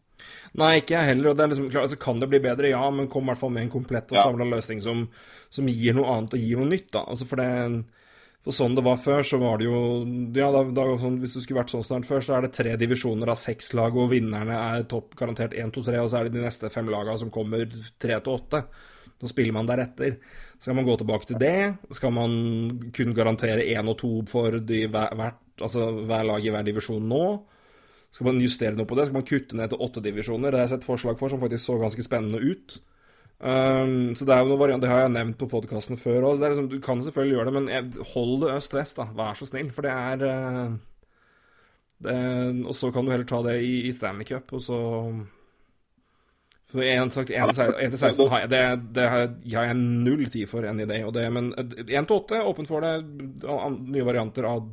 Nei, 0.60 0.70
ikke 0.80 0.96
jeg 0.96 1.08
heller. 1.14 1.30
og 1.32 1.38
det 1.38 1.44
er 1.44 1.52
liksom, 1.54 1.70
klar, 1.72 1.86
altså 1.88 2.00
Kan 2.00 2.20
det 2.20 2.30
bli 2.32 2.40
bedre? 2.44 2.70
Ja, 2.72 2.90
men 2.92 3.08
kom 3.12 3.24
i 3.28 3.32
hvert 3.32 3.42
fall 3.42 3.52
med 3.56 3.64
en 3.66 3.72
komplett 3.74 4.12
og 4.12 4.18
Ja. 4.18 4.24
samla 4.24 4.48
løsning 4.48 4.82
som, 4.84 5.10
som 5.50 5.68
gir 5.68 5.94
noe 5.96 6.08
annet 6.12 6.34
og 6.36 6.40
gir 6.40 6.58
noe 6.60 6.70
nytt. 6.72 6.92
da. 6.96 7.04
Altså 7.08 7.28
For 7.28 7.36
det 7.40 7.50
for 8.40 8.56
sånn 8.56 8.76
det 8.76 8.84
var 8.86 8.96
før, 8.96 9.20
så 9.28 9.38
var 9.42 9.58
det 9.60 9.66
jo 9.68 9.80
Ja, 10.40 10.48
da, 10.56 10.64
da, 10.72 10.84
sånn, 10.98 11.20
hvis 11.20 11.34
det 11.36 11.44
skulle 11.44 11.60
vært 11.60 11.74
sånn 11.76 11.84
snart 11.84 12.08
før, 12.08 12.24
så 12.24 12.38
er 12.38 12.42
det 12.48 12.54
tre 12.56 12.76
divisjoner 12.80 13.28
av 13.28 13.36
seks 13.38 13.74
lag, 13.76 13.96
og 14.00 14.12
vinnerne 14.14 14.56
er 14.56 14.84
topp 14.88 15.16
garantert 15.20 15.54
1, 15.54 15.74
2, 15.76 15.84
3, 15.84 16.00
og 16.00 16.08
så 16.10 16.20
er 16.22 16.30
det 16.30 16.38
de 16.38 16.46
neste 16.46 16.72
fem 16.72 16.88
lagene 16.88 17.18
som 17.20 17.30
kommer 17.30 17.66
3 18.00 18.20
til 18.24 18.34
8. 18.38 18.64
Så 19.20 19.28
spiller 19.34 19.52
man 19.52 19.68
deretter. 19.68 20.16
Skal 20.60 20.76
man 20.76 20.88
gå 20.88 20.98
tilbake 21.00 21.30
til 21.30 21.40
det? 21.40 21.60
Skal 21.96 22.12
man 22.12 22.34
kun 22.96 23.14
garantere 23.16 23.64
1 23.64 23.88
og 23.88 23.98
2 24.02 24.12
for 24.28 24.60
hver, 24.60 25.16
hvert, 25.16 25.40
altså 25.62 25.88
hver 26.04 26.28
lag 26.28 26.44
i 26.44 26.52
hver 26.52 26.68
divisjon 26.68 27.08
nå? 27.08 27.24
Skal 28.12 28.28
man 28.28 28.42
justere 28.44 28.76
noe 28.76 28.90
på 28.90 28.98
det? 28.98 29.08
Skal 29.08 29.20
man 29.22 29.28
kutte 29.30 29.56
ned 29.56 29.72
til 29.72 29.82
åtte 29.86 30.04
divisjoner? 30.04 30.50
Det 30.50 30.60
har 30.60 30.68
jeg 30.68 30.74
sett 30.74 30.88
forslag 30.88 31.20
for, 31.20 31.32
som 31.32 31.40
faktisk 31.40 31.64
så 31.64 31.78
ganske 31.80 32.04
spennende 32.04 32.42
ut. 32.42 32.80
Um, 33.40 34.16
så 34.20 34.26
Det 34.28 34.36
er 34.36 34.44
jo 34.44 34.50
noe 34.50 34.60
variant, 34.60 34.82
det 34.84 34.90
har 34.92 35.06
jeg 35.06 35.16
nevnt 35.16 35.38
på 35.40 35.48
podkasten 35.48 36.00
før 36.02 36.28
òg. 36.34 36.42
Liksom, 36.44 36.68
du 36.68 36.80
kan 36.84 37.04
selvfølgelig 37.06 37.38
gjøre 37.38 37.52
det, 37.52 37.56
men 37.56 38.06
hold 38.12 38.42
det 38.44 38.54
øst-vest, 38.58 39.00
da. 39.00 39.08
Vær 39.16 39.40
så 39.40 39.48
snill. 39.48 39.70
For 39.72 39.88
det 39.88 39.94
er 39.96 40.26
uh, 40.28 40.74
det, 42.04 42.18
Og 42.66 42.76
så 42.76 42.92
kan 42.92 43.06
du 43.06 43.14
heller 43.14 43.30
ta 43.30 43.40
det 43.48 43.62
i, 43.64 43.86
i 43.88 43.94
Stanley 43.96 44.28
Cup, 44.28 44.52
og 44.58 44.66
så 44.66 44.80
for 46.70 46.84
en, 46.86 47.10
sagt, 47.12 47.32
1 47.34 47.54
til 47.56 47.98
16 47.98 48.30
har 48.30 48.44
jeg, 48.44 48.50
det, 48.52 48.64
det 48.94 49.06
har 49.10 49.20
jeg- 49.24 49.54
jeg 49.54 49.76
null 49.80 50.26
tid 50.30 50.50
for 50.50 50.66
en 50.70 50.80
idé. 50.80 51.00
Og 51.06 51.14
det 51.14 51.24
men 51.34 51.52
1 51.58 51.88
til 52.08 52.16
8, 52.16 52.42
åpent 52.46 52.68
for 52.70 52.82
det. 52.86 52.92
Nye 53.90 54.06
varianter 54.06 54.46
av, 54.46 54.68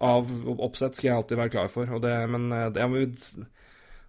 av 0.00 0.30
oppsett 0.60 0.94
skal 0.94 1.08
jeg 1.10 1.16
alltid 1.16 1.40
være 1.40 1.50
klar 1.56 1.68
for. 1.72 1.98
Det, 2.00 2.14
men 2.30 2.52
eh, 2.52 2.68
det 2.70 2.86
må 2.88 3.02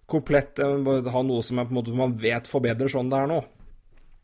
komplett 0.06 0.58
eh, 0.62 1.10
ha 1.10 1.22
noe 1.26 1.42
som 1.42 1.58
på 1.62 1.68
en 1.68 1.78
måte, 1.80 1.94
man 1.96 2.14
vet 2.20 2.46
forbedrer 2.50 2.88
sånn 2.92 3.10
det 3.10 3.18
er 3.18 3.26
nå. 3.32 3.40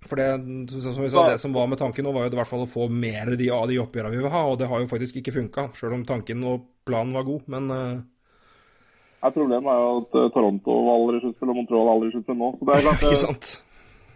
For 0.07 0.15
det, 0.21 0.29
som 0.71 1.03
vi 1.03 1.09
sa, 1.11 1.25
det 1.33 1.41
som 1.43 1.53
var 1.53 1.67
med 1.67 1.81
tanken 1.81 2.05
nå, 2.07 2.13
var 2.15 2.29
jo 2.29 2.31
i 2.31 2.39
hvert 2.39 2.47
fall 2.53 2.63
å 2.63 2.71
få 2.71 2.87
mer 2.89 3.33
de, 3.37 3.49
av 3.51 3.67
de 3.67 3.81
oppgjørene 3.83 4.15
vi 4.15 4.21
vil 4.23 4.31
ha, 4.31 4.45
og 4.47 4.59
det 4.61 4.69
har 4.71 4.79
jo 4.85 4.87
faktisk 4.87 5.19
ikke 5.19 5.35
funka, 5.35 5.65
sjøl 5.75 5.97
om 5.97 6.05
tanken 6.07 6.45
og 6.47 6.69
planen 6.87 7.17
var 7.19 7.27
god. 7.27 7.49
Men 7.51 7.71
eh, 7.75 7.97
Ja, 9.23 9.31
problemet 9.35 9.71
er 9.73 9.81
jo 9.83 9.95
at 10.01 10.19
eh, 10.19 10.29
Toronto 10.35 10.75
var 10.87 10.99
aldri 11.01 11.23
sluttspill, 11.23 11.51
og 11.51 11.57
Montreal 11.59 11.89
aldri 11.91 12.11
sluttspill 12.13 12.39
nå. 12.39 12.53
Så 12.59 12.69
det 12.69 12.75
er 12.77 12.85
klart, 12.87 13.03
ikke 13.09 13.23
sant? 13.25 13.49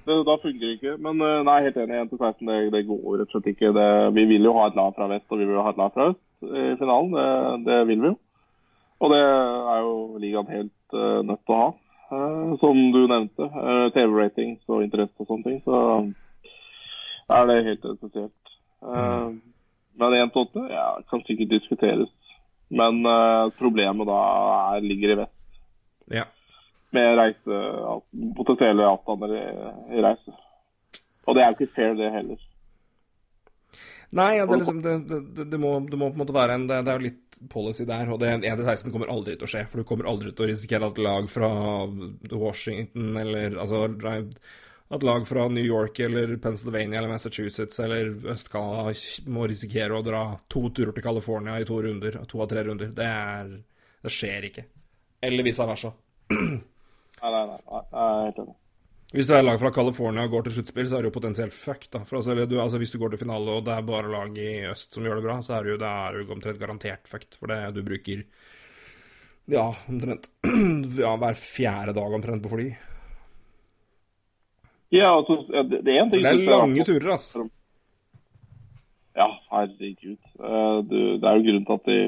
det, 0.06 0.18
da 0.28 0.36
funker 0.42 0.62
det 0.62 0.74
ikke. 0.76 0.96
Men 1.06 1.24
eh, 1.26 1.38
nei, 1.48 1.56
helt 1.66 1.80
enig. 1.82 2.02
1 2.04 2.12
til 2.12 2.20
16, 2.20 2.50
det, 2.50 2.58
det 2.74 2.84
går 2.90 3.06
rett 3.18 3.26
og 3.26 3.34
slett 3.34 3.50
ikke. 3.54 3.72
Det, 3.78 3.88
vi 4.18 4.26
vil 4.30 4.50
jo 4.50 4.54
ha 4.58 4.68
et 4.70 4.78
lag 4.78 4.94
fra 4.98 5.08
vest, 5.10 5.26
og 5.30 5.42
vi 5.42 5.48
vil 5.48 5.58
jo 5.58 5.64
ha 5.66 5.72
et 5.74 5.80
lag 5.82 5.96
fra 5.96 6.10
øst 6.12 6.46
i 6.46 6.66
finalen. 6.78 7.16
Det, 7.18 7.30
det 7.66 7.80
vil 7.90 8.04
vi 8.04 8.12
jo. 8.12 8.18
Og 9.02 9.10
det 9.10 9.22
er 9.22 9.78
jo 9.82 9.94
ligaen 10.22 10.50
helt 10.54 10.94
uh, 10.94 11.22
nødt 11.26 11.40
til 11.42 11.54
å 11.56 11.58
ha. 11.58 11.70
Uh, 12.12 12.50
som 12.60 12.78
du 12.94 13.00
nevnte, 13.10 13.48
uh, 13.50 13.88
TV-ratings 13.96 14.62
og 14.70 14.84
interesse 14.84 15.16
og 15.18 15.26
sånne 15.26 15.48
ting, 15.48 15.56
så 15.64 15.80
er 17.34 17.48
det 17.48 17.56
helt 17.66 17.88
essensielt. 17.90 18.52
Uh, 18.78 19.34
men 19.98 20.16
1 20.20 20.30
til 20.34 20.46
8 20.46 20.66
ja, 20.70 20.86
kan 21.10 21.24
sikkert 21.26 21.50
diskuteres. 21.50 22.12
Men 22.72 23.02
uh, 23.04 23.50
problemet 23.58 24.08
da 24.08 24.20
er, 24.76 24.86
ligger 24.86 25.14
i 25.14 25.18
vest, 25.24 25.36
Ja. 26.12 26.24
med 26.92 27.18
reise, 27.18 27.58
potensielle 28.36 28.86
avstander 28.88 29.34
i, 29.36 29.42
i 29.96 30.04
reise. 30.04 30.34
Og 31.26 31.36
det 31.36 31.44
er 31.44 31.52
jo 31.52 31.58
ikke 31.58 31.74
fair, 31.76 31.94
det 31.98 32.10
heller. 32.12 32.40
Nei, 34.12 34.34
ja, 34.36 34.44
det, 34.44 34.58
liksom, 34.60 34.82
det, 34.84 34.98
det, 35.08 35.44
det, 35.48 35.58
må, 35.60 35.70
det 35.88 35.96
må 35.96 36.10
på 36.10 36.18
en 36.18 36.20
måte 36.20 36.34
være 36.36 36.56
en 36.58 36.66
Det, 36.68 36.82
det 36.84 36.92
er 36.92 36.98
jo 36.98 37.06
litt 37.06 37.38
policy 37.52 37.86
der, 37.88 38.10
og 38.12 38.20
det 38.20 38.34
1-16 38.44 38.92
kommer 38.92 39.08
aldri 39.12 39.38
til 39.38 39.48
å 39.48 39.52
skje. 39.54 39.62
For 39.70 39.80
du 39.80 39.88
kommer 39.88 40.10
aldri 40.10 40.34
til 40.34 40.44
å 40.44 40.48
risikere 40.50 40.90
at 40.92 41.00
lag 41.00 41.30
fra 41.32 41.48
Washington 42.28 43.16
eller 43.22 43.56
altså 43.62 43.86
at 44.92 45.02
lag 45.02 45.28
fra 45.28 45.48
New 45.48 45.64
York 45.64 45.98
eller 46.04 46.36
Pennsylvania 46.36 46.98
eller 46.98 47.08
Massachusetts 47.08 47.80
eller 47.80 48.10
Øst-Canada 48.34 48.92
må 49.32 49.46
risikere 49.48 49.96
å 49.96 50.04
dra 50.04 50.24
to 50.52 50.66
turer 50.68 50.92
til 50.92 51.06
California 51.06 51.56
i 51.56 51.64
to 51.68 51.78
runder, 51.80 52.18
to 52.28 52.42
av 52.44 52.50
tre 52.50 52.64
runder. 52.66 52.90
Det, 52.92 53.06
er, 53.08 53.54
det 54.04 54.12
skjer 54.12 54.50
ikke. 54.50 54.66
Eller 55.24 55.46
vice 55.46 55.68
versa. 55.70 55.94
Nei, 56.32 57.30
nei, 57.30 57.40
nei. 57.46 57.56
jeg 57.70 58.34
er. 58.36 58.52
Hvis 59.12 59.28
du 59.28 59.34
er 59.36 59.44
lag 59.44 59.58
fra 59.60 59.72
California 59.72 60.24
og 60.24 60.32
går 60.32 60.46
til 60.46 60.58
sluttspill, 60.58 60.86
så 60.88 60.98
er 60.98 61.04
du 61.04 61.10
jo 61.10 61.16
potensielt 61.16 61.56
fucked. 61.56 61.90
da. 61.92 62.04
For 62.08 62.20
altså, 62.20 62.36
du, 62.44 62.56
altså, 62.60 62.80
Hvis 62.80 62.92
du 62.92 63.00
går 63.00 63.12
til 63.12 63.24
finale 63.24 63.58
og 63.58 63.64
det 63.64 63.74
er 63.74 63.88
bare 63.88 64.12
lag 64.12 64.38
i 64.40 64.52
øst 64.70 64.96
som 64.96 65.08
gjør 65.08 65.20
det 65.20 65.26
bra, 65.26 65.40
så 65.44 65.56
er 65.56 65.64
du, 65.64 65.74
jo 65.74 65.80
er 65.88 66.16
du 66.20 66.32
omtrent 66.36 66.60
garantert 66.60 67.08
fucked. 67.08 67.36
For 67.40 67.52
det 67.52 67.60
du 67.76 67.84
bruker 67.86 68.24
ja, 69.52 69.66
omtrent 69.88 70.28
ja, 71.04 71.16
hver 71.16 71.36
fjerde 71.40 71.96
dag 71.96 72.20
omtrent 72.20 72.44
på 72.44 72.56
fly. 72.56 72.72
Ja, 74.92 75.10
altså, 75.16 75.40
det, 75.48 75.80
det 75.86 75.94
er 75.94 76.02
en 76.02 76.10
ting 76.12 76.24
Det 76.24 76.30
er 76.30 76.50
lange 76.50 76.84
turer, 76.84 77.12
altså. 77.14 77.46
Ja, 79.16 79.28
herregud. 79.52 80.20
Eh, 80.40 80.78
du, 80.88 80.98
det 81.20 81.28
er 81.28 81.38
jo 81.38 81.46
grunnen 81.46 81.64
til 81.68 81.78
at 81.78 81.88
de, 81.88 81.98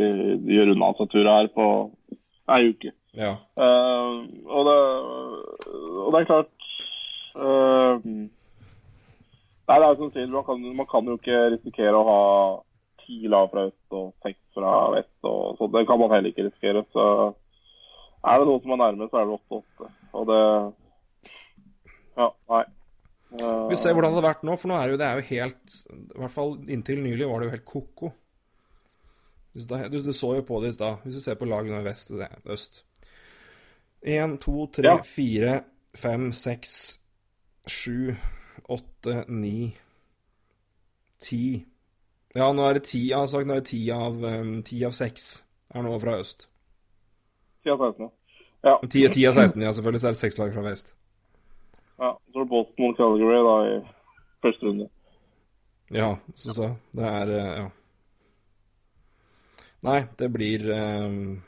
de 0.45 0.57
gjør 0.57 0.73
unna 0.75 0.91
seg 0.99 1.11
turer 1.13 1.31
her 1.33 1.51
på 1.57 1.67
ei 2.55 2.69
uke. 2.73 2.93
Ja. 3.15 3.35
Uh, 3.57 4.25
og, 4.51 4.63
det, 4.67 4.79
og 6.03 6.09
det 6.11 6.21
er 6.21 6.27
klart 6.27 6.65
uh, 7.39 8.01
Nei, 9.65 9.77
det 9.79 9.87
er 9.87 9.99
som 10.01 10.11
sier, 10.13 10.27
man 10.33 10.45
kan, 10.45 10.65
man 10.77 10.89
kan 10.91 11.07
jo 11.09 11.15
ikke 11.17 11.45
risikere 11.55 12.01
å 12.01 12.09
ha 12.09 12.23
ti 13.05 13.21
lag 13.31 13.47
fra 13.53 13.69
øst 13.71 13.97
og 13.97 14.11
seks 14.25 14.41
fra 14.57 14.73
vest. 14.97 15.15
og 15.25 15.57
så 15.57 15.69
Det 15.73 15.87
kan 15.89 16.01
man 16.03 16.13
heller 16.13 16.33
ikke 16.35 16.49
risikere. 16.49 16.83
Så 16.93 17.05
er 18.25 18.41
det 18.41 18.49
noe 18.49 18.61
som 18.61 18.75
er 18.75 18.83
nærme, 18.83 19.09
så 19.09 19.21
er 19.21 19.29
det 19.31 19.39
åtte-åtte. 19.39 19.89
Og 20.13 20.27
det 20.29 20.43
Ja, 22.19 22.29
nei. 22.51 22.65
Uh, 23.35 23.69
Vi 23.71 23.77
ser 23.81 23.95
hvordan 23.97 24.13
det 24.15 24.21
har 24.21 24.29
vært 24.29 24.45
nå, 24.47 24.55
for 24.61 24.71
nå 24.71 24.79
er 24.79 24.93
jo 24.93 24.99
det 25.01 25.07
er 25.09 25.19
jo 25.19 25.27
helt 25.27 25.73
I 25.91 26.21
hvert 26.23 26.35
fall 26.37 26.53
inntil 26.71 27.01
nylig 27.03 27.27
var 27.27 27.43
det 27.43 27.49
jo 27.49 27.55
helt 27.57 27.67
ko-ko. 27.67 28.11
Du, 29.55 29.63
du, 29.91 29.97
du 30.03 30.13
så 30.15 30.35
jo 30.39 30.45
på 30.47 30.61
det 30.63 30.73
i 30.73 30.77
stad. 30.77 31.03
Hvis 31.03 31.19
du 31.19 31.23
ser 31.25 31.39
på 31.39 31.49
lag 31.49 31.67
nå 31.67 31.79
i 31.81 31.87
vest 31.87 32.13
og 32.15 32.23
øst 32.51 32.83
Én, 34.05 34.37
to, 34.37 34.67
tre, 34.69 34.99
fire, 35.09 35.63
fem, 35.97 36.27
seks, 36.37 36.73
sju, 37.65 38.13
åtte, 38.69 39.23
ni, 39.33 39.71
ti. 41.25 41.65
Ja, 42.37 42.51
nå 42.53 42.67
er 42.69 42.77
det 42.77 42.83
ti, 42.91 43.01
jeg 43.09 43.17
har 43.17 43.31
sagt 43.33 43.49
nå 43.49 43.57
er 43.57 43.63
det 43.63 43.71
ti 43.71 43.81
av, 43.95 44.19
um, 44.21 44.59
ti 44.67 44.83
av 44.85 44.93
seks 44.93 45.31
er 45.73 45.87
nå 45.87 45.95
fra 46.03 46.19
øst. 46.21 46.45
10 47.65 47.73
av 47.73 47.87
16, 47.87 48.11
ja. 48.65 48.77
Ti, 48.85 49.07
ti 49.15 49.25
av 49.25 49.39
16, 49.41 49.63
ja, 49.63 49.73
selvfølgelig, 49.73 50.01
så 50.03 50.11
er 50.11 50.19
det 50.19 50.21
seks 50.21 50.39
lag 50.43 50.53
fra 50.53 50.67
vest. 50.69 50.95
Ja. 51.99 52.11
Så 52.33 52.39
er 52.39 52.45
det 52.45 52.51
Boston 52.51 52.85
mot 52.85 52.99
Calgary 52.99 53.41
da 53.47 53.57
i 53.69 53.79
første 54.45 54.67
runde. 54.67 54.89
Ja, 55.95 56.17
så 56.35 56.55
jeg. 56.63 56.77
Det 56.97 57.09
er 57.09 57.35
eh, 57.39 57.57
Ja. 57.63 57.71
Nei, 59.85 59.99
det 60.17 60.31
blir 60.33 60.63
um, 60.73 61.43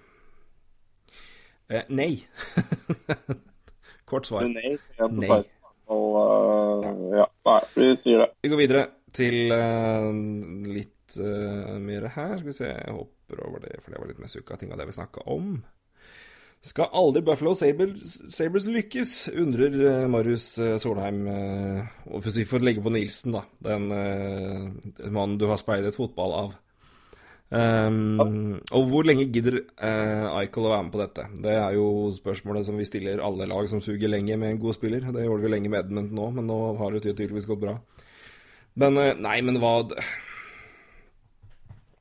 eh, 1.73 1.87
Nei. 1.89 2.27
Kort 4.11 4.29
svar. 4.29 4.45
Nei. 4.45 4.75
Nei. 5.17 5.39
Og, 5.89 6.19
uh, 6.21 7.17
ja. 7.17 7.25
Nei, 7.49 7.63
vi 7.73 7.89
sier 8.05 8.21
det. 8.21 8.29
Vi 8.45 8.51
går 8.53 8.61
videre 8.61 8.83
til 9.17 9.55
uh, 9.57 10.11
litt 10.69 11.17
uh, 11.17 11.79
mer 11.81 12.11
her. 12.13 12.37
Skal 12.37 12.51
vi 12.51 12.59
se, 12.59 12.69
jeg 12.69 12.99
hopper 12.99 13.41
over 13.49 13.65
det, 13.65 13.81
for 13.81 13.95
det 13.95 14.03
var 14.03 14.13
litt 14.13 14.21
mer 14.21 14.35
sukka 14.35 14.61
ting 14.61 14.75
av 14.75 14.83
det 14.83 14.91
vi 14.91 14.99
snakka 14.99 15.25
om. 15.33 15.57
Skal 16.65 16.91
aldri 16.99 17.23
Buffalo 17.23 17.53
Sabres, 17.55 18.17
Sabres 18.33 18.67
lykkes, 18.67 19.11
undrer 19.39 19.75
eh, 19.87 20.07
Marius 20.11 20.49
eh, 20.59 20.77
Solheim. 20.83 21.21
eh, 21.31 21.83
og 22.11 22.25
for 22.25 22.33
å 22.33 22.47
for 22.49 22.59
å 22.59 22.67
legge 22.67 22.83
på 22.83 22.93
Nilsen, 22.95 23.37
da. 23.37 23.45
Den 23.63 23.91
uh, 23.93 25.11
mannen 25.11 25.37
du 25.39 25.47
har 25.51 25.61
speidet 25.61 25.95
fotball 25.95 26.35
av. 26.35 26.57
Um, 27.47 28.59
og 28.75 28.89
hvor 28.91 29.07
lenge 29.07 29.29
gidder 29.31 29.61
uh, 29.79 30.33
Eichel 30.41 30.67
å 30.67 30.73
være 30.73 30.87
med 30.89 30.95
på 30.97 31.03
dette? 31.05 31.29
Det 31.45 31.55
er 31.55 31.77
jo 31.77 32.11
spørsmålet 32.17 32.67
som 32.67 32.81
vi 32.81 32.89
stiller 32.89 33.23
alle 33.23 33.47
lag 33.47 33.69
som 33.71 33.83
suger 33.85 34.11
lenge 34.11 34.35
med 34.35 34.57
en 34.57 34.63
god 34.65 34.75
spiller. 34.75 35.07
Det 35.15 35.23
gjorde 35.23 35.47
vi 35.47 35.53
lenge 35.55 35.71
med 35.71 35.85
Edmund 35.85 36.11
nå, 36.17 36.31
men 36.35 36.51
nå 36.51 36.59
har 36.81 36.97
det 36.97 37.05
tydeligvis 37.07 37.47
gått 37.47 37.63
bra. 37.63 37.77
Men 38.83 38.99
uh, 38.99 39.13
Nei, 39.23 39.39
men 39.47 39.61
hva 39.63 39.77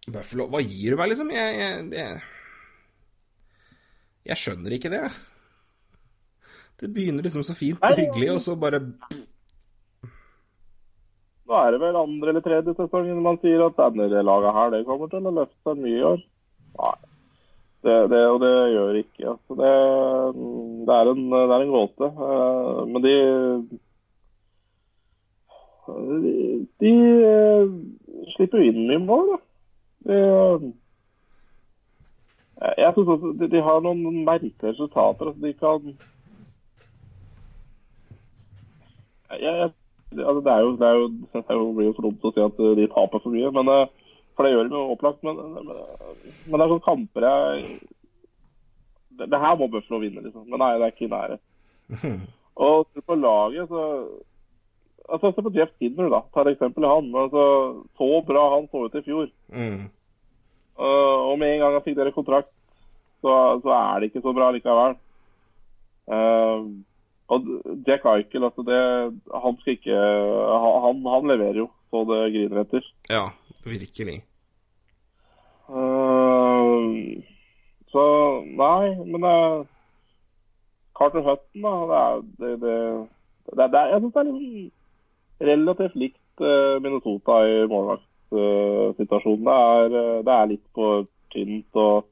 Buffalo 0.09 0.49
Hva 0.49 0.61
gir 0.61 0.93
du 0.93 0.99
meg, 0.99 1.11
liksom? 1.13 1.29
Jeg, 1.33 1.53
jeg, 1.61 1.85
jeg, 1.93 2.17
jeg 4.25 4.41
skjønner 4.41 4.75
ikke 4.75 4.91
det. 4.93 5.05
Det 6.81 6.89
begynner 6.91 7.23
liksom 7.23 7.43
så 7.47 7.55
fint 7.55 7.79
og 7.83 7.95
hyggelig, 7.97 8.33
og 8.35 8.41
så 8.43 8.55
bare 8.59 8.81
Nå 11.45 11.57
er 11.61 11.75
det 11.75 11.79
vel 11.83 11.97
andre 11.99 12.31
eller 12.31 12.41
tredje 12.43 12.73
sesongen 12.73 13.21
man 13.21 13.37
sier 13.43 13.61
at 13.67 13.77
denne 13.77 14.23
laget 14.25 14.55
her, 14.57 14.71
det 14.73 14.85
kommer 14.87 15.11
til 15.11 15.27
å 15.29 15.33
løfte 15.35 15.59
seg 15.61 15.77
mye 15.83 15.99
i 15.99 16.07
år. 16.09 16.23
Nei. 16.79 16.95
Det, 17.85 17.95
det, 18.09 18.21
og 18.33 18.39
det 18.41 18.53
gjør 18.73 18.95
ikke. 18.97 19.25
Altså. 19.29 19.55
Det, 19.59 19.73
det, 20.87 20.95
er 20.95 21.09
en, 21.11 21.19
det 21.29 21.41
er 21.45 21.65
en 21.67 21.73
gåte. 21.75 22.07
Eh, 22.09 22.79
Men 22.89 23.03
de 23.05 23.15
De, 25.85 26.31
de 26.81 26.93
eh, 27.29 27.75
slipper 28.33 28.63
jo 28.63 28.71
inn 28.71 28.87
mye 28.89 29.03
mål, 29.05 29.27
da. 29.35 29.37
De, 30.09 30.17
jeg 32.77 32.93
synes 32.93 33.09
også 33.15 33.31
de, 33.39 33.49
de 33.51 33.61
har 33.61 33.81
noen 33.83 34.21
merkelige 34.27 34.69
resultater. 34.69 35.31
Altså, 35.31 35.41
de 35.45 35.53
kan 35.53 35.95
jeg, 39.35 39.41
jeg, 39.41 39.71
altså 40.19 40.41
det, 40.45 40.51
er 40.53 40.59
jo, 40.59 40.71
det, 40.79 40.87
er 40.87 40.93
jo, 40.93 41.07
det 41.33 41.43
er 41.49 41.59
jo, 41.59 41.71
blir 41.73 41.89
jo 41.89 41.95
så 41.97 42.05
dumt 42.05 42.27
å 42.29 42.31
si 42.31 42.43
at 42.45 42.61
uh, 42.61 42.71
de 42.77 42.87
taper 42.93 43.23
for 43.23 43.33
mye, 43.33 43.51
men, 43.57 43.71
uh, 43.71 44.21
for 44.37 44.45
det 44.45 44.53
gjør 44.53 44.69
de 44.69 44.77
jo 44.77 44.85
opplagt. 44.93 45.25
Men, 45.25 45.41
men, 45.57 45.73
men 45.73 46.55
det 46.55 46.63
er 46.65 46.71
sånne 46.71 46.85
kamper 46.85 47.27
jeg 47.27 47.65
det, 49.15 49.29
det 49.31 49.39
her 49.39 49.57
må 49.59 49.67
Buffalo 49.71 50.01
vinne, 50.03 50.23
liksom. 50.25 50.47
Men 50.51 50.61
nei, 50.61 50.71
det 50.75 50.87
er 50.87 50.93
ikke 50.93 51.07
i 51.07 51.11
nærheten. 51.11 52.23
Og 52.65 52.87
på 53.05 53.15
laget, 53.19 53.67
så 53.69 53.83
altså 55.05 55.31
Se 55.35 55.43
på 55.45 55.51
Jeff 55.53 55.73
Skinner, 55.75 56.09
da. 56.09 56.21
Ta 56.33 56.43
et 56.43 56.55
eksempel 56.55 56.87
han. 56.87 57.11
Altså, 57.15 57.43
så 57.99 58.09
bra 58.27 58.45
han 58.55 58.67
så 58.71 58.85
ut 58.85 58.97
i 58.99 59.05
fjor. 59.05 59.29
mm. 59.53 59.85
Uh, 60.75 61.31
og 61.31 61.37
med 61.39 61.53
en 61.53 61.61
gang 61.61 61.73
han 61.77 61.83
fikk 61.85 61.95
dere 61.95 62.11
kontrakt, 62.11 62.49
så, 63.25 63.35
så 63.63 63.73
er 63.73 63.99
det 63.99 64.11
ikke 64.11 64.23
så 64.25 64.33
bra 64.37 64.51
likevel. 64.53 64.99
Uh, 66.05 66.69
og 67.33 67.47
Jack 67.87 68.03
Eichel, 68.05 68.43
altså 68.45 68.61
det 68.61 68.81
Han 69.33 69.55
skal 69.57 69.73
ikke 69.73 69.95
Han, 69.97 70.99
han 71.09 71.31
leverer 71.31 71.57
jo 71.63 71.69
så 71.89 72.03
det 72.09 72.19
griner 72.33 72.61
etter. 72.61 72.87
Ja, 73.09 73.23
virkelig. 73.65 74.19
Uh, 75.69 77.23
så 77.93 78.03
nei, 78.45 78.89
men 79.07 79.23
uh, 79.23 79.63
Carter 80.97 81.23
Hutton, 81.25 81.63
da. 81.63 82.03
Det 82.39 82.51
er, 82.51 82.57
det, 82.65 82.75
det, 83.55 83.69
det, 83.73 83.85
jeg 83.91 84.01
syns 84.01 84.13
det 84.13 84.21
er 84.21 84.27
liksom 84.29 84.71
relativt 85.49 85.95
likt 86.03 86.43
uh, 86.43 86.75
Minnesota 86.83 87.39
i 87.47 87.63
målvaktsituasjonen. 87.71 89.47
det, 89.47 89.55
er, 89.55 89.95
uh, 89.95 90.19
det 90.27 90.35
er 90.35 90.51
litt 90.51 90.67
på 90.75 90.91
tynt 91.33 91.81
og 91.85 92.11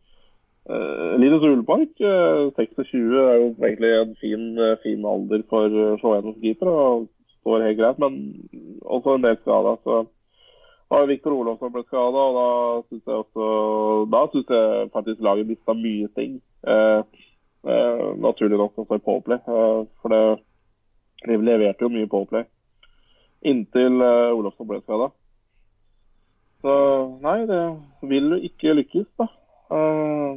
uh, 0.69 1.13
Linus 1.21 1.43
Ulemark, 1.43 1.93
uh, 1.99 2.49
26, 2.55 3.03
er 3.19 3.37
jo 3.41 3.47
egentlig 3.59 3.93
en 3.99 4.15
fin, 4.21 4.49
uh, 4.59 4.75
fin 4.83 5.05
alder 5.05 5.45
for 5.49 5.97
Sjåenens 6.01 6.41
keeper 6.41 6.71
og 6.71 7.07
står 7.41 7.67
helt 7.67 7.79
greit, 7.79 7.99
men 7.99 8.19
også 8.81 9.17
en 9.17 9.25
del 9.25 9.39
skada. 9.41 9.77
Så 9.83 10.03
og 10.93 11.07
Viktor 11.09 11.33
Olofsson 11.33 11.71
ble 11.73 11.81
skada, 11.87 12.23
og 12.29 12.35
da 12.37 12.47
syns 12.87 13.07
jeg 13.07 13.21
også 13.23 13.45
Da 14.13 14.23
syns 14.31 14.51
jeg 14.53 14.89
faktisk 14.93 15.23
laget 15.25 15.49
mista 15.49 15.73
mye 15.73 16.09
ting. 16.17 16.35
Eh, 16.67 17.01
eh, 17.65 18.09
naturlig 18.21 18.59
nok 18.59 18.77
også 18.77 18.99
i 18.99 19.05
Powerplay, 19.05 19.39
eh, 19.41 19.79
for 20.01 20.13
det 20.13 20.23
de 21.23 21.37
leverte 21.39 21.85
jo 21.85 21.89
mye 21.89 22.09
Powerplay 22.11 22.43
inntil 23.43 24.01
eh, 24.01 24.35
Olofsson 24.37 24.67
ble 24.67 24.81
skada. 24.83 25.09
Så 26.63 26.73
nei, 27.23 27.39
det 27.49 27.63
vil 28.07 28.35
jo 28.35 28.43
ikke 28.49 28.75
lykkes, 28.77 29.09
da. 29.19 29.27
Eh, 29.71 30.33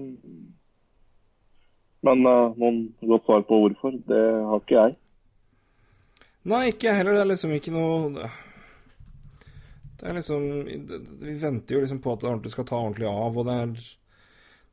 men 2.07 2.27
eh, 2.31 2.57
noen 2.61 2.81
godt 3.03 3.27
svar 3.27 3.45
på 3.49 3.59
hvorfor, 3.64 3.99
det 4.07 4.22
har 4.51 4.62
ikke 4.62 4.79
jeg. 4.79 4.97
Nei, 6.47 6.62
ikke 6.70 6.91
jeg 6.91 7.01
heller. 7.01 7.16
Det 7.16 7.24
er 7.24 7.33
liksom 7.33 7.53
ikke 7.57 7.74
noe 7.74 8.29
Det 9.99 10.05
er 10.07 10.14
liksom 10.14 10.45
Vi 11.24 11.33
venter 11.41 11.74
jo 11.74 11.81
liksom 11.83 11.99
på 12.05 12.12
at 12.12 12.22
det 12.22 12.29
ordentlig 12.31 12.53
skal 12.55 12.68
ta 12.68 12.79
ordentlig 12.79 13.09
av, 13.11 13.41
og 13.41 13.49
det 13.49 13.57
er 13.64 13.72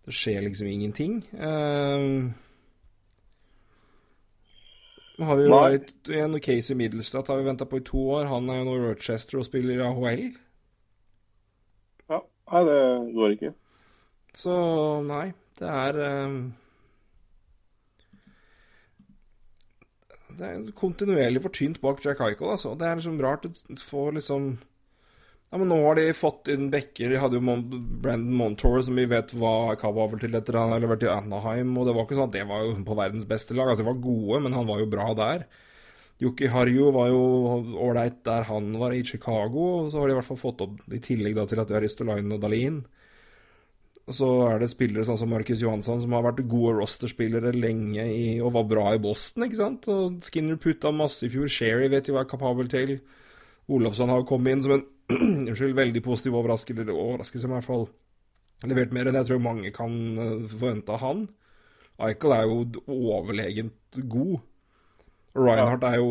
Det 0.04 0.14
skjer 0.14 0.44
liksom 0.46 0.68
ingenting. 0.68 1.22
Uh, 1.34 2.30
har 5.24 5.38
vi 5.38 5.46
jo 5.46 5.54
vært 5.54 5.90
et, 5.94 6.10
en 6.20 6.40
case 6.44 6.74
i 6.74 6.78
Middlestad 6.78 7.30
har 7.30 7.40
vi 7.40 7.48
venta 7.48 7.66
på 7.70 7.80
i 7.80 7.86
to 7.86 8.02
år. 8.18 8.28
Han 8.32 8.50
er 8.50 8.60
jo 8.60 8.68
nå 8.68 8.74
i 8.80 8.84
Rochester 8.84 9.40
og 9.40 9.46
spiller 9.48 9.80
i 9.80 9.86
AHL. 9.86 10.24
Ja, 12.12 12.20
nei, 12.52 12.64
det 12.68 12.80
går 13.16 13.36
ikke. 13.38 13.54
Så 14.38 14.54
nei, 15.06 15.28
det 15.60 15.70
er 15.70 16.00
eh, 16.02 16.38
Det 20.34 20.48
er 20.50 20.70
kontinuerlig 20.78 21.44
for 21.44 21.54
tynt 21.54 21.82
bak 21.84 22.00
Jack 22.02 22.22
Eichel, 22.26 22.54
altså. 22.56 22.74
Det 22.78 22.88
er 22.88 22.98
liksom 22.98 23.20
rart 23.22 23.46
å 23.46 23.52
få 23.78 24.08
liksom 24.18 24.56
Ja, 25.52 25.60
men 25.60 25.70
nå 25.70 25.78
har 25.84 26.00
de 26.00 26.08
fått 26.18 26.50
inn 26.50 26.72
backer. 26.74 27.12
De 27.14 27.20
hadde 27.22 27.38
jo 27.38 27.46
Mon 27.46 27.62
Brandon 28.02 28.34
Montour, 28.40 28.80
som 28.82 28.98
vi 28.98 29.06
vet 29.06 29.36
var 29.38 29.78
til 29.78 30.40
etter 30.40 30.58
han 30.58 30.74
har 30.74 30.82
levert 30.82 31.04
til 31.04 31.14
Anaheim, 31.14 31.76
og 31.78 31.86
det 31.86 31.94
var 31.94 32.08
ikke 32.08 32.18
sånn 32.18 32.32
at 32.32 32.38
det 32.40 32.48
var 32.50 32.66
jo 32.66 32.72
på 32.88 32.98
verdens 32.98 33.30
beste 33.30 33.54
lag. 33.54 33.70
Altså, 33.70 33.84
de 33.84 33.92
var 33.92 34.02
gode, 34.02 34.42
men 34.42 34.58
han 34.58 34.66
var 34.66 34.82
jo 34.82 34.90
bra 34.90 35.12
der. 35.20 35.46
Yuki 36.24 36.50
Harju 36.50 36.90
var 36.96 37.12
jo 37.12 37.22
ålreit 37.86 38.24
der 38.26 38.50
han 38.50 38.74
var, 38.82 38.98
i 38.98 39.06
Chicago, 39.06 39.68
og 39.84 39.94
så 39.94 40.02
har 40.02 40.10
de 40.10 40.16
i 40.16 40.18
hvert 40.18 40.32
fall 40.32 40.42
fått 40.42 40.66
opp, 40.66 40.82
i 40.90 41.02
tillegg 41.04 41.38
da 41.38 41.46
til 41.50 41.62
at 41.62 41.70
de 41.70 41.78
har 41.78 41.86
Ristolainen 41.86 42.34
og 42.34 42.42
Dalin. 42.42 42.82
Så 44.12 44.28
er 44.50 44.58
det 44.60 44.68
spillere 44.68 45.06
sånn 45.08 45.20
som 45.22 45.30
Marcus 45.32 45.62
Johansson, 45.64 46.02
som 46.04 46.12
har 46.12 46.26
vært 46.26 46.42
gode 46.52 46.74
rosterspillere 46.82 47.54
lenge 47.56 48.04
i, 48.04 48.26
og 48.44 48.52
var 48.58 48.66
bra 48.68 48.86
i 48.92 49.00
Boston, 49.00 49.46
ikke 49.48 49.60
sant? 49.62 49.88
Og 49.88 50.18
Skinner 50.28 50.60
putta 50.60 50.92
masse 50.92 51.24
i 51.24 51.32
fjor. 51.32 51.48
Sherry 51.48 51.88
vet 51.92 52.10
jo 52.10 52.18
hva 52.18 52.26
er 52.26 52.32
kapabel 52.34 52.68
til. 52.72 52.98
Olofsson 53.72 54.12
har 54.12 54.26
kommet 54.28 54.58
inn 54.58 54.66
som 54.66 54.76
en 54.76 54.84
unnskyld, 55.48 55.76
veldig 55.78 56.04
positiv 56.04 56.36
overraskelse, 56.36 56.84
overraskelse, 56.92 57.48
i 57.48 57.54
hvert 57.54 57.68
fall 57.70 57.88
levert 58.68 58.94
mer 58.96 59.10
enn 59.10 59.18
jeg 59.20 59.30
tror 59.30 59.44
mange 59.44 59.72
kan 59.76 59.96
eh, 60.20 60.50
forvente 60.52 60.96
av 60.96 61.04
han. 61.04 61.24
Eichel 62.04 62.36
er 62.36 62.50
jo 62.50 62.84
overlegent 62.92 64.02
god. 64.12 64.42
Reinhardt 65.34 65.86
er 65.88 65.96
jo 65.98 66.10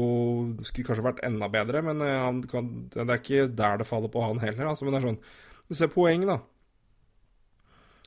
Skulle 0.67 0.89
kanskje 0.89 1.05
vært 1.07 1.21
enda 1.27 1.47
bedre, 1.53 1.83
men 1.87 2.01
eh, 2.07 2.41
kan, 2.51 2.71
det 2.95 3.05
er 3.05 3.21
ikke 3.21 3.51
der 3.53 3.83
det 3.83 3.89
faller 3.89 4.13
på 4.13 4.25
han 4.25 4.41
heller. 4.43 4.73
Altså, 4.73 4.87
men 4.87 4.97
det 4.97 5.03
er 5.03 5.09
sånn 5.11 5.23
Du 5.69 5.77
ser 5.79 5.93
poeng, 5.93 6.27
da. 6.29 6.41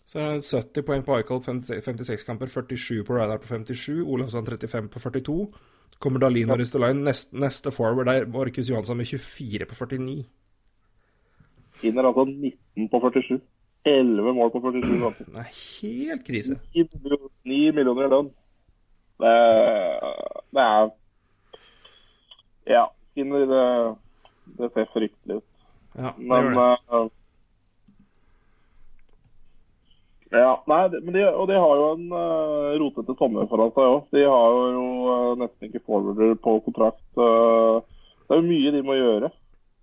Så 0.06 0.20
er 0.20 0.36
det 0.38 0.44
70 0.46 0.84
poeng 0.86 1.06
på 1.06 1.16
Eichholt, 1.18 1.48
56 1.66 2.24
kamper, 2.28 2.48
47 2.48 3.04
på 3.08 3.16
Reinhardt 3.18 3.42
på 3.42 3.48
57, 3.48 4.04
Olavsson 4.06 4.46
35 4.46 4.90
på 4.94 5.00
42. 5.00 5.38
Kommer 6.00 6.20
Dalin 6.20 6.50
og 6.52 6.60
Ristolain. 6.60 7.02
Neste, 7.04 7.38
neste 7.40 7.72
forward 7.72 8.06
der, 8.06 8.28
Markus 8.28 8.70
Johansson 8.70 8.98
med 8.98 9.06
24 9.06 9.66
på 9.66 9.76
49. 9.76 10.26
Finner 11.82 12.04
altså 12.08 12.26
19 12.26 12.90
på 12.92 13.00
47. 13.00 13.40
11 13.86 14.34
mål 14.34 14.52
på 14.52 14.62
47 14.62 15.00
kamper. 15.02 15.26
Det 15.26 15.42
er 15.42 15.52
helt 15.82 16.28
krise. 16.28 16.60
9 16.76 17.72
millioner 17.72 18.06
i 18.06 18.10
lønn. 18.14 18.32
Det, 19.22 19.34
det 20.54 20.64
er 20.64 20.90
Ja, 22.68 22.86
Skinner, 23.14 23.46
det, 23.46 23.66
det 24.58 24.72
ser 24.74 24.88
fryktelig 24.94 25.36
ut. 25.38 25.44
Ja, 25.96 26.12
Men 26.18 26.44
gjør 26.44 26.58
det. 26.58 26.96
eh, 26.98 27.10
Ja, 30.36 30.52
nei, 30.68 30.82
men 31.00 31.16
de, 31.16 31.24
og 31.32 31.48
de 31.48 31.58
har 31.60 31.80
jo 31.80 31.88
en 31.94 32.06
uh, 32.12 32.76
rotete 32.82 33.16
sommer 33.20 33.48
foran 33.48 33.72
seg 33.76 33.88
òg. 33.88 34.08
De 34.16 34.24
har 34.28 34.56
jo 34.76 34.86
uh, 35.08 35.34
nesten 35.40 35.70
ikke 35.70 35.84
forwarder 35.86 36.36
på 36.44 36.58
kontrakt. 36.66 37.06
Uh, 37.16 37.80
det 38.26 38.36
er 38.36 38.42
jo 38.42 38.48
mye 38.50 38.74
de 38.74 38.82
må 38.84 38.98
gjøre, 38.98 39.30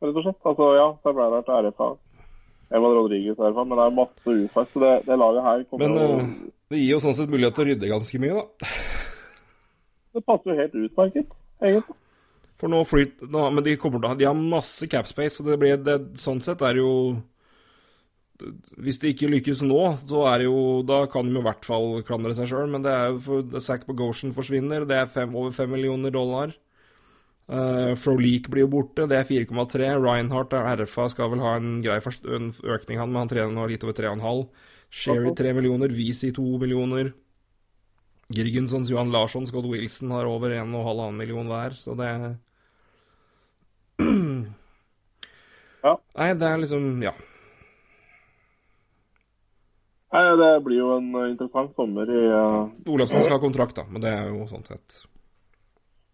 rett 0.02 0.18
og 0.18 0.26
slett. 0.26 0.40
Altså, 0.50 0.68
ja, 0.76 0.88
det 1.06 1.14
ble 1.16 1.28
der 1.32 1.46
til 1.46 1.68
RFA. 1.68 1.88
Evan 2.72 2.96
Rodriguez 2.98 3.40
RFA, 3.40 3.64
men 3.64 3.78
det 3.78 3.86
er 3.86 3.96
masse 3.96 4.36
ufag. 4.44 4.68
Så 4.72 4.84
det, 4.84 4.92
det 5.08 5.18
laget 5.22 5.48
her 5.48 5.64
kommer 5.70 5.88
Men 5.88 6.20
Men 6.20 6.30
det 6.72 6.82
gir 6.82 6.94
jo 6.94 7.02
sånn 7.04 7.16
sett 7.16 7.32
mulighet 7.32 7.56
til 7.56 7.64
å 7.64 7.68
rydde 7.70 7.92
ganske 7.94 8.22
mye, 8.22 8.42
da. 8.42 8.70
Det 10.12 10.20
passer 10.28 10.52
jo 10.52 10.58
helt 10.58 10.74
utmerket, 10.76 11.28
egentlig. 11.64 11.96
For 12.60 12.70
nå 12.72 12.82
flyt, 12.84 13.22
nå, 13.32 13.46
Men 13.56 13.64
de 13.64 13.78
kommer 13.80 14.12
De 14.14 14.26
har 14.28 14.36
masse 14.36 14.86
capspace, 14.86 15.38
så 15.38 15.46
det 15.46 15.56
blir 15.58 15.80
det, 15.80 15.96
Sånn 16.20 16.42
sett 16.44 16.60
er 16.60 16.76
det 16.76 16.84
jo 16.84 16.92
Hvis 18.82 18.98
det 19.02 19.12
ikke 19.14 19.30
lykkes 19.32 19.62
nå, 19.66 19.80
så 20.00 20.24
er 20.30 20.42
det 20.42 20.48
jo 20.48 20.82
Da 20.86 21.04
kan 21.10 21.28
de 21.28 21.38
i 21.38 21.44
hvert 21.44 21.66
fall 21.66 22.02
klandre 22.06 22.34
seg 22.36 22.50
sjøl, 22.50 22.68
men 22.72 22.84
det 22.84 22.92
er 22.92 23.12
jo 23.12 23.22
for 23.26 23.62
Zack 23.64 23.86
Bogosian 23.88 24.34
forsvinner, 24.36 24.86
det 24.88 24.98
er 24.98 25.10
fem, 25.10 25.34
over 25.36 25.54
fem 25.54 25.70
millioner 25.72 26.14
dollar. 26.14 26.54
Uh, 27.52 27.92
Froleak 27.98 28.46
blir 28.48 28.64
jo 28.64 28.70
borte, 28.72 29.08
det 29.10 29.18
er 29.18 29.26
4,3. 29.28 29.88
Reinhardt 30.00 30.54
er 30.56 30.78
RFA 30.80 31.08
skal 31.12 31.32
vel 31.34 31.42
ha 31.44 31.56
en 31.58 31.82
grei 31.84 31.98
en 32.00 32.52
økning, 32.62 33.00
han, 33.00 33.10
men 33.10 33.24
han 33.24 33.32
trener 33.32 33.52
nå 33.56 33.66
litt 33.68 33.84
over 33.84 33.96
3,5. 33.98 34.46
Sherry 34.92 35.34
3 35.36 35.52
millioner, 35.56 35.92
Visi 35.92 36.30
2 36.32 36.44
millioner. 36.62 37.12
Girgensons, 38.32 38.88
Johan 38.92 39.12
Larsson, 39.12 39.46
Scott 39.46 39.66
Wilson 39.68 40.10
har 40.14 40.24
over 40.30 40.54
1,5 40.54 41.12
million 41.18 41.46
hver, 41.50 41.76
så 41.76 41.96
det 41.98 42.08
Ja. 45.82 45.96
Nei, 46.14 46.28
det 46.38 46.46
er 46.48 46.60
liksom 46.62 47.02
Ja. 47.02 47.12
Nei, 50.12 50.22
Det 50.36 50.50
blir 50.66 50.76
jo 50.82 50.90
en 50.98 51.06
eh, 51.16 51.30
interessant 51.32 51.72
sommer 51.78 52.10
i 52.12 52.22
uh, 52.28 52.66
Olafsen 52.92 53.22
skal 53.24 53.38
ha 53.38 53.40
kontrakt, 53.42 53.76
da, 53.78 53.86
men 53.88 54.02
det 54.04 54.10
er 54.12 54.26
jo 54.28 54.44
sånn 54.50 54.66
sett 54.68 54.98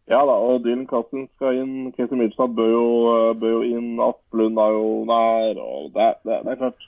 Ja 0.09 0.20
da, 0.25 0.37
og 0.39 0.62
Dylan 0.65 0.87
Cousins 0.89 1.29
skal 1.37 1.59
inn. 1.61 1.91
Casey 1.97 2.16
Midtstad 2.16 2.55
bør, 2.57 2.77
eh, 3.12 3.33
bør 3.37 3.51
jo 3.59 3.65
inn. 3.77 3.91
Asplund 4.01 4.57
er 4.62 4.77
jo 4.77 4.87
nær. 5.05 5.59
og 5.61 5.91
Det, 5.93 6.07
det, 6.25 6.39
det 6.47 6.53
er 6.55 6.61
klart. 6.62 6.87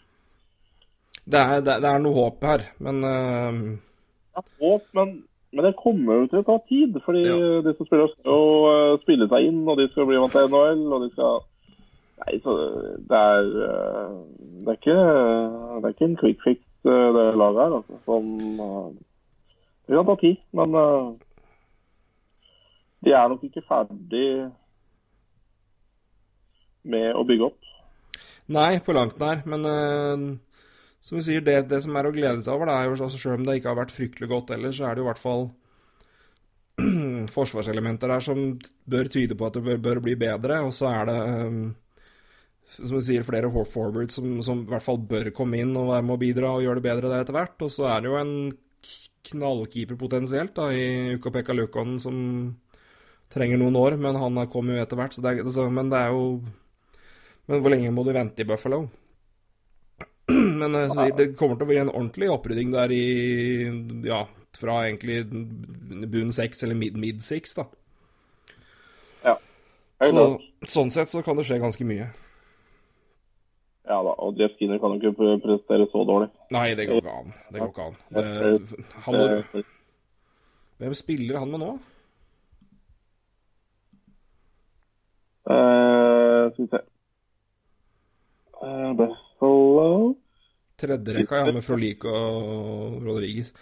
Det 1.31 1.41
er, 1.43 1.61
det, 1.67 1.75
det 1.85 1.91
er 1.91 2.01
noe 2.01 2.17
håp 2.17 2.47
her, 2.49 2.65
men 2.81 3.03
Det 3.05 4.41
er 4.41 4.47
håp, 4.63 4.87
men, 4.97 5.13
men 5.53 5.67
det 5.69 5.75
kommer 5.83 6.23
jo 6.23 6.31
til 6.33 6.41
å 6.41 6.47
ta 6.49 6.57
tid. 6.71 6.97
Fordi 7.05 7.27
Ja. 7.27 7.37
de 7.67 7.75
som 7.77 7.91
spiller 7.91 8.09
skal 8.15 8.49
eh, 8.71 8.97
spille 9.05 9.29
seg 9.35 9.51
inn, 9.51 9.61
og 9.69 9.77
de 9.83 9.91
skal 9.93 10.09
bli 10.09 10.17
vant 10.23 10.33
til 10.39 10.49
NHL. 10.49 10.87
og 10.89 11.05
de 11.05 11.11
skal... 11.13 11.45
Nei, 12.25 12.35
så 12.45 12.57
det 13.11 13.21
er 13.21 13.47
Det 14.65 14.73
er 14.73 14.81
ikke, 14.81 14.97
det 14.97 15.85
er 15.85 15.95
ikke 15.95 16.09
en 16.09 16.19
quick 16.25 16.41
fix, 16.49 16.65
det 16.87 17.27
laget 17.37 17.63
her. 17.63 17.77
altså. 17.81 17.99
Som, 18.05 18.31
eh, 18.61 18.93
det 19.87 19.97
kan 19.97 20.07
ta 20.07 20.17
tid, 20.21 20.37
men 20.53 20.75
eh, 20.75 21.09
de 23.05 23.13
er 23.17 23.29
nok 23.29 23.45
ikke 23.45 23.65
ferdig 23.69 24.29
med 26.83 27.17
å 27.17 27.25
bygge 27.29 27.49
opp. 27.51 27.59
Nei, 28.51 28.81
på 28.83 28.95
langt 28.97 29.19
nær. 29.21 29.43
Men 29.49 29.67
eh, 29.69 30.25
som 31.01 31.19
vi 31.19 31.25
sier, 31.27 31.45
det, 31.45 31.63
det 31.71 31.83
som 31.85 31.97
er 31.97 32.09
å 32.09 32.15
glede 32.15 32.43
seg 32.45 32.55
over, 32.57 32.71
det 32.71 32.77
er 32.77 32.89
jo 32.89 32.97
altså, 32.99 33.19
selv 33.21 33.41
om 33.41 33.49
det 33.49 33.61
ikke 33.61 33.73
har 33.73 33.81
vært 33.81 33.95
fryktelig 33.95 34.31
godt 34.31 34.55
ellers, 34.57 34.79
så 34.81 34.89
er 34.89 34.97
det 34.97 35.03
jo 35.03 35.07
i 35.07 35.11
hvert 35.11 35.23
fall 35.23 35.47
forsvarselementer 37.37 38.13
der 38.15 38.25
som 38.25 38.43
bør 38.91 39.13
tyde 39.13 39.37
på 39.37 39.49
at 39.49 39.59
det 39.59 39.65
bør, 39.69 39.81
bør 39.87 40.03
bli 40.07 40.17
bedre. 40.21 40.61
Og 40.67 40.75
så 40.77 40.91
er 40.91 41.09
det, 41.11 41.21
eh, 41.29 41.63
som 42.77 42.97
du 42.97 43.03
sier, 43.05 43.27
flere 43.27 43.51
hor- 43.53 43.69
forwards 43.69 44.17
som, 44.19 44.39
som 44.47 44.65
i 44.65 44.71
hvert 44.71 44.85
fall 44.87 45.01
bør 45.11 45.31
komme 45.37 45.61
inn 45.63 45.75
og 45.79 45.91
være 45.91 46.07
med 46.07 46.17
å 46.17 46.21
bidra 46.23 46.53
og 46.57 46.65
gjøre 46.65 46.81
det 46.81 46.87
bedre 46.87 47.13
der 47.13 47.25
etter 47.25 47.37
hvert. 47.37 47.57
Og 47.67 47.73
så 47.75 47.89
er 47.91 48.03
det 48.05 48.11
jo 48.13 48.19
en 48.21 48.35
knallkeeper 49.31 49.99
potensielt 50.01 50.55
da, 50.57 50.71
i 50.73 51.17
Ukapeka 51.19 51.55
Lukonen 51.57 51.99
som 52.03 52.17
trenger 53.31 53.61
noen 53.61 53.77
år, 53.79 53.99
men 54.01 54.19
han 54.19 54.41
kommer 54.51 54.77
jo 54.79 54.85
etter 54.85 54.99
hvert. 54.99 55.15
Så 55.15 55.23
det 55.25 55.35
er, 55.35 55.45
altså, 55.45 55.69
men 55.71 55.93
det 55.93 56.01
er 56.01 56.15
jo 56.15 56.25
Men 57.51 57.63
hvor 57.65 57.73
lenge 57.73 57.91
må 57.91 58.05
du 58.07 58.13
vente 58.15 58.45
i 58.45 58.47
Buffalo? 58.47 58.85
Men 60.61 60.75
eh, 60.79 60.93
det 61.19 61.33
kommer 61.35 61.57
til 61.59 61.67
å 61.67 61.71
bli 61.73 61.79
en 61.81 61.91
ordentlig 61.91 62.29
opprydding 62.31 62.71
der 62.71 62.93
i 62.95 63.05
Ja, 64.07 64.21
fra 64.61 64.77
egentlig 64.87 65.25
bunn 66.13 66.31
seks 66.37 66.63
eller 66.63 66.79
mid, 66.79 66.95
mid 67.01 67.25
six, 67.27 67.57
da. 67.59 67.65
Ja. 69.25 69.35
Så, 69.99 70.27
sånn 70.71 70.93
sett 70.95 71.11
så 71.11 71.25
kan 71.27 71.39
det 71.39 71.49
skje 71.49 71.59
ganske 71.63 71.87
mye. 71.89 72.07
Jeff 74.41 74.57
Skinner 74.57 74.81
kan 74.83 74.97
jo 74.97 75.13
ikke 75.13 75.37
prestere 75.45 75.87
så 75.93 76.05
dårlig. 76.09 76.31
Nei, 76.55 76.69
det 76.79 76.89
går 76.89 77.03
ikke 77.03 77.17
an. 77.21 77.35
Det 77.53 77.63
går 77.63 77.71
ikke 77.73 77.87
an. 77.91 77.99
Det, 78.17 78.85
han 79.07 79.19
må, 79.19 79.27
Eh, 79.31 79.65
hvem 80.81 80.95
spiller 80.97 81.39
han 81.43 81.51
med 81.53 81.61
nå? 81.61 81.73
eh, 85.51 86.45
skal 86.53 86.65
vi 86.65 86.69
se 86.71 86.81
eh, 88.65 88.93
Buffalo 88.97 90.15
Tredjerekka 90.81 91.37
er 91.37 91.45
han 91.51 91.59
med 91.59 91.67
Frolik 91.67 92.07
og 92.09 93.03
Rodriguez. 93.05 93.53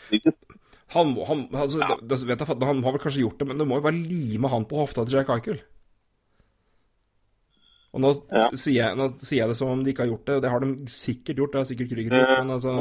Han, 0.95 1.17
han, 1.27 1.43
altså, 1.53 1.81
ja. 1.83 1.97
det, 2.01 2.21
jeg, 2.23 2.39
han 2.47 2.85
har 2.85 2.95
vel 2.95 3.03
kanskje 3.03 3.25
gjort 3.25 3.41
det, 3.41 3.49
men 3.51 3.59
du 3.59 3.67
må 3.67 3.81
jo 3.81 3.87
bare 3.89 3.99
lime 3.99 4.51
han 4.53 4.67
på 4.71 4.79
hofta 4.79 5.03
til 5.05 5.19
Jack 5.19 5.33
Eichel. 5.35 5.59
Og 7.93 8.02
nå, 8.05 8.10
Ja. 8.32 8.48
sier 8.52 8.85
jeg, 8.85 8.97
nå 8.97 9.09
sier 9.16 9.43
jeg 9.43 9.48
det 9.48 9.56
som 9.56 9.70
om 9.73 9.85
de 9.85 9.90
ikke 9.90 10.05
har 10.05 10.12
gjort 10.12 10.27
det, 10.27 10.35
og 10.36 10.43
det 10.43 10.51
har 10.51 10.60
de 10.60 10.73
sikkert 10.93 11.36
gjort. 11.40 11.52
Det 11.52 11.60
har 11.60 11.69
sikkert 11.70 11.89
Krüger 11.93 12.19
gjort, 12.19 12.35
men 12.44 12.51
altså 12.56 12.74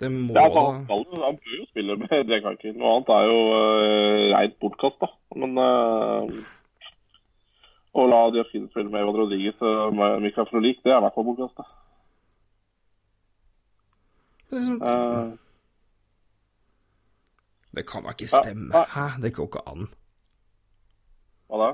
Det 0.00 0.10
må 0.10 0.34
Ja, 0.34 0.48
da 0.50 0.62
han, 0.74 0.86
bør 0.88 1.54
jo 1.58 1.64
spille 1.70 1.96
med 1.96 2.10
Eichel. 2.12 2.74
Noe 2.76 2.96
annet 2.96 3.12
er 3.14 3.24
jo 3.30 3.38
uh, 3.54 4.34
reint 4.34 4.58
bortkast, 4.60 4.98
da. 5.00 5.08
Men 5.38 5.54
uh, 5.56 6.26
å 7.94 8.06
la 8.10 8.44
Skinner 8.50 8.68
spille 8.72 8.90
med 8.90 9.00
Evan 9.00 9.16
Rodriguez 9.20 9.62
og 9.62 9.94
Mikael 10.20 10.50
Frolik, 10.50 10.82
det 10.82 10.92
er 10.92 10.98
i 10.98 11.04
hvert 11.06 11.14
fall 11.14 11.28
bortkasta. 11.30 11.66
det, 14.50 14.56
er 14.56 14.60
liksom, 14.60 14.82
Uh, 14.82 15.38
det 17.74 17.86
kan 17.86 18.02
da 18.02 18.10
ikke 18.14 18.30
stemme. 18.30 18.84
Hæ? 18.96 19.06
Det 19.22 19.34
går 19.34 19.46
ikke 19.50 19.62
an. 19.70 19.88
Hva 21.48 21.58
da? 21.62 21.72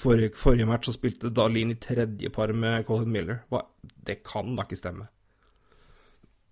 Forrige, 0.00 0.32
forrige 0.34 0.66
match 0.66 0.88
så 0.88 0.94
spilte 0.96 1.30
Dahlin 1.34 1.70
i 1.74 1.76
tredje 1.78 2.30
par 2.32 2.52
med 2.56 2.86
Colin 2.88 3.10
Miller. 3.12 3.42
Hva? 3.52 3.60
Det 4.04 4.22
kan 4.24 4.56
da 4.56 4.64
ikke 4.64 4.78
stemme. 4.80 5.08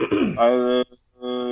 Nei, 0.03 0.51
eh, 0.51 0.93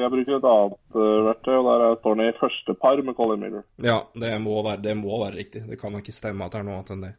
jeg 0.02 0.10
bruker 0.12 0.36
et 0.36 0.46
annet 0.50 0.98
eh, 0.98 1.18
verktøy, 1.28 1.54
og 1.56 1.66
der 1.68 1.84
er- 1.86 1.96
står 2.00 2.16
han 2.16 2.24
i 2.26 2.38
første 2.40 2.74
par 2.82 3.02
med 3.06 3.14
Colin 3.16 3.40
Miller. 3.40 3.64
Ja, 3.82 4.00
det 4.14 4.32
må 4.42 4.62
være, 4.66 4.82
det 4.82 4.96
må 4.96 5.18
være 5.24 5.36
riktig. 5.38 5.66
Det 5.70 5.78
kan 5.80 5.92
da 5.92 5.98
ikke 6.02 6.12
stemme 6.16 6.44
at 6.44 6.52
det 6.52 6.60
er 6.60 6.64
noe 6.68 6.78
annet 6.80 6.90
enn 6.90 7.04
det. 7.08 7.14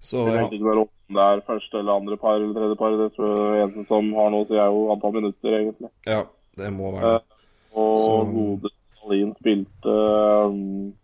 Så 0.00 0.24
Det 0.26 0.32
vet 0.34 0.52
ikke 0.56 0.64
være 0.70 0.80
om 0.86 1.14
det 1.14 1.22
er 1.26 1.40
første 1.46 1.78
eller 1.78 1.92
andre 2.00 2.16
par 2.16 2.36
eller 2.40 2.54
tredje 2.56 2.76
par. 2.80 2.90
Det 2.96 3.10
tror 3.16 3.28
jeg 3.56 3.64
eneste 3.68 3.86
som 3.88 4.12
har 4.16 4.30
noe, 4.30 4.46
sier 4.48 4.62
er 4.62 4.70
jo 4.72 4.86
antall 4.94 5.12
minutter, 5.12 5.58
egentlig. 5.58 5.90
ja 6.06 6.22
det 6.56 6.72
må 6.72 6.92
være 6.96 7.18
det. 7.18 7.22
Og 7.74 7.98
Så- 7.98 8.32
gode 8.32 8.70
Stalin 9.00 9.34
spilte 9.40 9.92
um, 10.46 10.94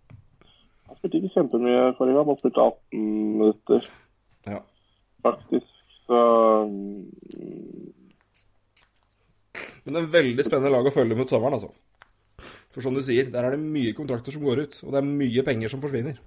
Han 0.96 1.10
spilte 1.10 1.18
ikke 1.20 1.34
kjempemye 1.36 1.80
forrige 1.98 2.16
gang. 2.16 2.28
Han 2.30 2.38
spilte 2.40 2.62
18 2.64 3.02
minutter, 3.36 3.88
Ja. 4.48 4.60
faktisk. 5.22 5.66
Så 6.06 6.18
um, 6.64 7.10
Men 9.84 9.94
det 9.94 10.00
er 10.02 10.12
veldig 10.16 10.44
spennende 10.46 10.72
lag 10.72 10.86
å 10.88 10.94
følge 10.94 11.16
mot 11.18 11.30
sommeren, 11.30 11.54
altså. 11.58 11.70
For 12.72 12.80
som 12.84 12.94
du 12.96 13.02
sier, 13.04 13.28
der 13.32 13.44
er 13.46 13.54
det 13.54 13.60
mye 13.62 13.92
kontrakter 13.96 14.32
som 14.34 14.42
går 14.44 14.64
ut, 14.64 14.78
og 14.84 14.92
det 14.92 14.98
er 15.00 15.06
mye 15.08 15.44
penger 15.46 15.68
som 15.72 15.82
forsvinner. 15.84 16.18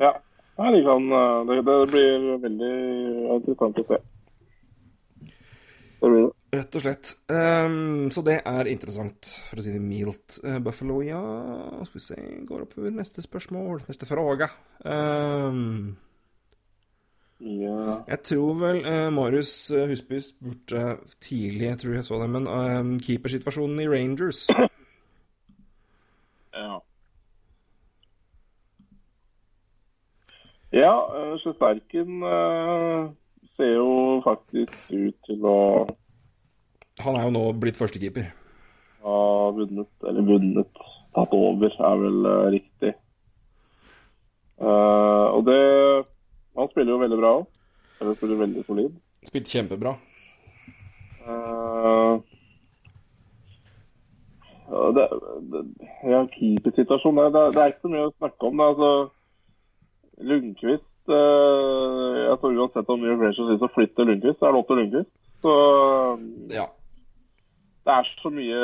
ja. 0.00 0.12
Nei, 0.56 0.70
de 0.72 0.78
kan, 0.86 1.04
uh, 1.12 1.42
det, 1.44 1.58
det 1.66 1.72
blir 1.92 2.38
veldig 2.40 2.68
interessant 3.34 3.76
å 3.76 3.82
se. 3.90 3.98
Det 6.00 6.08
blir 6.08 6.22
det. 6.22 6.30
Rett 6.56 6.76
og 6.78 6.82
slett. 6.84 7.10
Um, 7.28 8.06
så 8.14 8.22
det 8.24 8.38
er 8.46 8.68
interessant, 8.70 9.28
for 9.50 9.58
å 9.60 9.64
si 9.64 9.72
det 9.74 9.82
mildt. 9.82 10.38
Uh, 10.44 10.58
Buffalo, 10.62 11.00
ja 11.04 11.18
Skal 11.88 11.98
vi 11.98 12.04
se 12.04 12.18
Går 12.48 12.62
oppover 12.68 12.94
neste 12.94 13.24
spørsmål. 13.24 13.82
Neste 13.90 14.06
fråga. 14.08 14.48
Um, 14.84 15.96
Ja. 17.40 17.98
jeg 18.08 18.18
tror 18.24 18.54
vel 18.56 18.78
uh, 18.86 19.10
Marius 19.12 19.70
eh, 19.70 19.82
Husby 19.90 20.20
spurte 20.24 20.94
tidlig, 21.20 21.66
jeg 21.66 21.78
tror 21.82 21.92
jeg 21.98 22.04
så 22.06 22.20
det, 22.22 22.28
men 22.32 22.46
um, 22.48 22.94
keepersituasjonen 23.04 23.82
i 23.84 23.88
Rangers 23.92 24.46
Ja. 26.56 26.78
Ja, 30.72 30.94
Sjesterken 31.44 32.22
uh, 32.24 33.12
ser 33.56 33.74
jo 33.76 33.92
faktisk 34.24 34.88
ut 34.96 35.20
til 35.28 35.44
å 35.44 35.58
Han 37.04 37.16
er 37.16 37.26
jo 37.26 37.32
nå 37.34 37.42
blitt 37.60 37.76
førstekeeper. 37.76 38.30
Ja, 39.04 39.16
vunnet, 39.56 39.90
eller 40.08 40.24
vunnet, 40.26 40.84
tatt 41.16 41.34
over, 41.36 41.68
er 41.68 41.98
vel 42.00 42.28
uh, 42.28 42.46
riktig. 42.54 42.94
Uh, 44.56 45.36
og 45.36 45.42
det 45.44 45.60
Han 46.56 46.70
spiller 46.70 46.94
jo 46.94 47.02
veldig 47.02 47.18
bra 47.20 47.32
òg. 47.42 47.50
Eller 48.00 48.16
spiller 48.16 48.40
veldig 48.40 48.62
solid. 48.64 48.94
Spilt 49.28 49.50
kjempebra. 49.52 49.92
Uh, 51.26 52.16
det, 54.96 55.04
det, 55.52 55.62
ja, 56.08 56.22
keepersituasjonen 56.32 57.32
det, 57.34 57.44
det, 57.54 57.60
er 57.60 57.72
ikke 57.74 57.84
så 57.84 57.92
mye 57.92 58.08
å 58.08 58.14
snakke 58.16 58.48
om. 58.48 58.56
Det, 58.56 58.70
altså, 58.72 58.90
Lundqvist 60.26 61.12
uh, 61.12 62.16
Jeg 62.22 62.40
tror 62.40 62.56
uansett 62.64 62.92
om 62.92 63.02
New 63.02 63.12
York 63.12 63.22
Rangers 63.26 63.60
så 63.60 63.70
flytte 63.76 64.08
Lundqvist, 64.08 64.40
så 64.40 64.48
er 64.48 64.56
det 64.56 64.62
opp 64.62 64.72
til 64.72 64.80
Lundqvist. 64.80 65.12
Så 65.44 65.54
ja. 66.54 66.66
Det 67.86 67.94
er 67.94 68.08
så 68.18 68.32
mye 68.34 68.62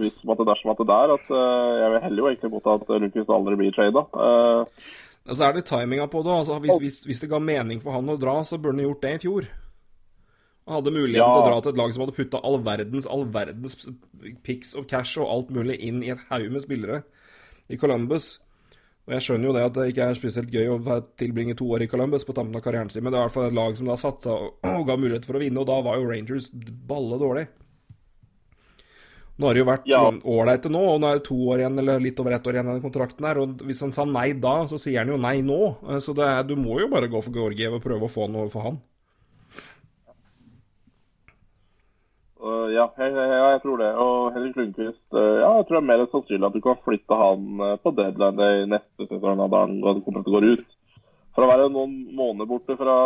hvis 0.00 0.22
om 0.24 0.32
at 0.32 0.40
det 0.40 0.48
dersom 0.48 0.72
at 0.72 0.80
det 0.80 0.88
der 0.88 1.12
at 1.18 1.28
uh, 1.28 1.74
jeg 1.82 1.92
vil 1.92 2.02
heller 2.06 2.22
jo 2.22 2.30
egentlig 2.30 2.50
mot 2.54 2.72
at 2.72 2.90
Lundqvist 2.94 3.36
aldri 3.36 3.58
blir 3.60 3.76
trada. 3.76 4.04
Uh, 4.16 4.64
så 5.28 5.44
er 5.44 5.58
det 5.58 5.66
timinga 5.68 6.06
på 6.08 6.22
det. 6.24 6.32
Altså, 6.32 6.56
hvis, 6.64 6.78
hvis, 6.80 6.98
hvis, 7.04 7.20
det 7.20 7.28
ga 7.28 7.40
mening 7.42 7.82
for 7.84 7.92
han 7.92 8.08
å 8.08 8.16
dra, 8.16 8.38
så 8.48 8.56
burde 8.56 8.78
han 8.80 8.86
gjort 8.86 9.04
det 9.04 9.12
i 9.18 9.22
fjor. 9.26 9.48
Han 10.68 10.78
hadde 10.78 10.94
muligheten 10.94 11.20
ja. 11.20 11.28
til 11.34 11.42
å 11.42 11.50
dra 11.50 11.60
til 11.60 11.74
et 11.74 11.80
lag 11.80 11.92
som 11.92 12.04
hadde 12.04 12.16
putta 12.16 12.40
all 12.44 12.58
verdens 12.64 13.08
all 13.08 13.24
verdens 13.32 13.76
pics 14.44 14.74
og 14.76 14.88
cash 14.88 15.20
og 15.20 15.28
alt 15.32 15.52
mulig 15.56 15.78
inn 15.84 16.02
i 16.04 16.12
et 16.12 16.24
haug 16.32 16.48
med 16.52 16.64
spillere 16.64 17.02
i 17.68 17.76
Columbus. 17.80 18.34
Og 19.08 19.14
Jeg 19.16 19.24
skjønner 19.24 19.48
jo 19.48 19.54
det 19.56 19.68
at 19.68 19.76
det 19.76 19.86
ikke 19.92 20.08
er 20.08 20.18
spesielt 20.18 20.52
gøy 20.52 20.68
å 20.68 20.98
tilbringe 21.20 21.56
to 21.56 21.68
år 21.72 21.84
i 21.84 21.88
Columbus 21.92 22.24
på 22.28 22.36
tampen 22.36 22.56
av 22.56 22.64
karrieren 22.64 22.92
sin, 22.92 23.04
men 23.04 23.12
det 23.12 23.20
er 23.20 23.24
i 23.24 23.28
hvert 23.28 23.36
fall 23.36 23.48
et 23.48 23.56
lag 23.56 23.76
som 23.76 23.88
da 23.88 23.96
satsa 24.00 24.34
og, 24.36 24.58
og 24.68 24.84
ga 24.88 24.96
mulighet 25.00 25.28
for 25.28 25.36
å 25.36 25.40
vinne, 25.40 25.60
og 25.60 25.68
da 25.68 25.78
var 25.84 25.96
jo 25.96 26.08
Rangers 26.08 26.50
balle 26.52 27.20
dårlig. 27.20 27.46
Nå 29.38 29.46
har 29.46 29.54
det 29.54 29.60
jo 29.62 29.68
vært 29.68 29.84
ålreit 30.26 30.64
ja. 30.66 30.70
nå, 30.74 30.80
og 30.92 30.96
nå 30.98 31.08
er 31.08 31.20
det 31.20 31.26
to 31.28 31.36
år 31.52 31.60
igjen, 31.62 31.78
eller 31.78 32.00
litt 32.02 32.18
over 32.18 32.34
ett 32.34 32.46
år 32.50 32.56
igjen 32.56 32.70
den 32.72 32.82
kontrakten 32.82 33.26
her. 33.28 33.38
Og 33.38 33.60
hvis 33.68 33.82
han 33.84 33.94
sa 33.94 34.06
nei 34.08 34.32
da, 34.34 34.54
så 34.66 34.80
sier 34.82 35.04
han 35.04 35.12
jo 35.12 35.18
nei 35.22 35.36
nå. 35.46 35.58
Så 36.02 36.14
er, 36.18 36.40
du 36.46 36.56
må 36.58 36.80
jo 36.82 36.88
bare 36.90 37.10
gå 37.10 37.22
for 37.22 37.34
Georgiev 37.34 37.76
og 37.78 37.84
prøve 37.84 38.08
å 38.08 38.10
få 38.10 38.26
noe 38.32 38.48
for 38.50 38.66
han. 38.66 38.80
Uh, 42.42 42.66
ja, 42.74 42.88
jeg, 42.98 43.14
jeg, 43.14 43.38
jeg, 43.38 43.62
tror 43.62 43.78
det. 43.84 43.92
Og 44.02 44.34
Henrik 44.34 44.58
Lundqvist 44.58 45.06
uh, 45.14 45.38
ja, 45.38 45.52
jeg 45.60 45.68
tror 45.68 45.78
det 45.78 45.84
er 45.84 45.88
mer 45.92 46.04
sannsynlig 46.10 46.50
at 46.50 46.58
du 46.58 46.64
kan 46.66 46.82
flytte 46.82 47.22
han 47.22 47.64
på 47.84 47.94
deadline 47.94 48.50
i 48.58 48.68
neste 48.74 49.06
sesong 49.06 49.44
da 49.44 49.62
han 49.62 49.78
å 49.86 49.94
gå 50.02 50.42
ut. 50.50 50.66
For 51.38 51.46
å 51.46 51.52
være 51.52 51.70
noen 51.70 51.94
måneder 52.18 52.50
borte 52.50 52.74
fra, 52.74 52.98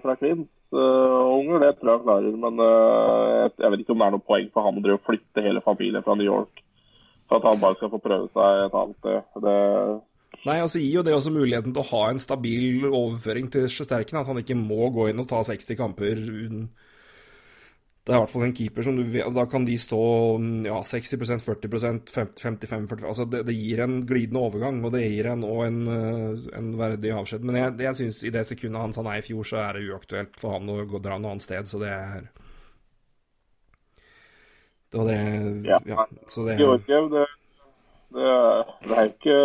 fra 0.00 0.16
Kvinns 0.16 0.48
unger, 0.72 1.62
det 1.62 1.72
tror 1.78 1.90
jeg 1.90 1.98
han 1.98 2.06
klarer. 2.06 2.38
Men 2.44 2.62
jeg, 2.64 3.50
jeg, 3.58 3.72
vet 3.72 3.84
ikke 3.84 3.94
om 3.94 4.02
det 4.02 4.08
er 4.08 4.14
noe 4.16 4.28
poeng 4.32 4.48
for 4.54 4.68
han 4.68 4.92
å 4.94 5.00
flytte 5.06 5.44
hele 5.44 5.64
familien 5.64 6.04
fra 6.06 6.16
New 6.18 6.28
York 6.28 6.62
for 7.28 7.40
at 7.40 7.48
han 7.48 7.60
bare 7.62 7.78
skal 7.78 7.92
få 7.92 8.00
prøve 8.02 8.28
seg 8.32 8.64
et 8.66 8.74
annet 8.76 8.98
sted. 9.00 9.42
Det, 9.44 9.58
Nei, 10.42 10.58
altså 10.58 10.80
gir 10.80 10.98
jo 10.98 11.04
det 11.06 11.14
også 11.14 11.32
muligheten 11.32 11.74
til 11.74 11.84
å 11.84 11.90
ha 11.92 12.02
en 12.10 12.20
stabil 12.22 12.86
overføring 12.88 13.50
til 13.52 13.68
Sjøsterken, 13.70 14.18
At 14.18 14.30
han 14.30 14.40
ikke 14.40 14.58
må 14.58 14.88
gå 14.94 15.10
inn 15.10 15.20
og 15.22 15.28
ta 15.30 15.42
60 15.46 15.78
kamper 15.78 16.18
det 18.02 18.10
er 18.10 18.16
i 18.16 18.22
hvert 18.24 18.32
fall 18.32 18.44
en 18.48 18.54
keeper 18.58 18.82
som 18.82 18.96
du 18.98 19.02
vet 19.06 19.34
Da 19.36 19.44
kan 19.46 19.62
de 19.62 19.76
stå 19.78 19.98
ja, 20.66 20.80
60% 20.82 21.44
40% 21.46 22.08
55 22.10 22.88
40 22.90 23.06
Altså 23.06 23.26
det, 23.30 23.44
det, 23.46 23.54
gir 23.54 23.82
en 23.84 24.00
glidende 24.06 24.42
overgang, 24.42 24.80
og 24.82 24.90
det 24.96 25.04
gir 25.04 25.28
en 25.30 25.44
og 25.46 25.60
en, 25.68 25.76
eh, 25.86 26.48
en, 26.58 26.72
verdig 26.80 27.12
avskjed. 27.14 27.46
Men 27.46 27.60
jeg, 27.60 27.76
jeg 27.86 27.98
syns 28.00 28.22
i 28.26 28.32
det 28.34 28.42
sekundet 28.48 28.82
han 28.82 28.96
sa 28.96 29.04
nei 29.06 29.20
i 29.20 29.26
fjor, 29.26 29.46
så 29.46 29.60
er 29.62 29.78
det 29.78 29.84
uaktuelt 29.92 30.34
for 30.40 30.56
han 30.56 30.72
å 30.72 30.80
gå 30.90 30.98
dra 31.04 31.20
noe 31.20 31.36
annet 31.36 31.46
sted, 31.46 31.70
så 31.70 31.78
det 31.82 31.92
er 31.94 32.26
det 34.92 35.20
Ja. 35.64 35.78
så 36.26 36.42
det, 36.44 36.58
det, 36.58 37.22
det 38.12 38.98
er 38.98 39.06
ikke 39.08 39.38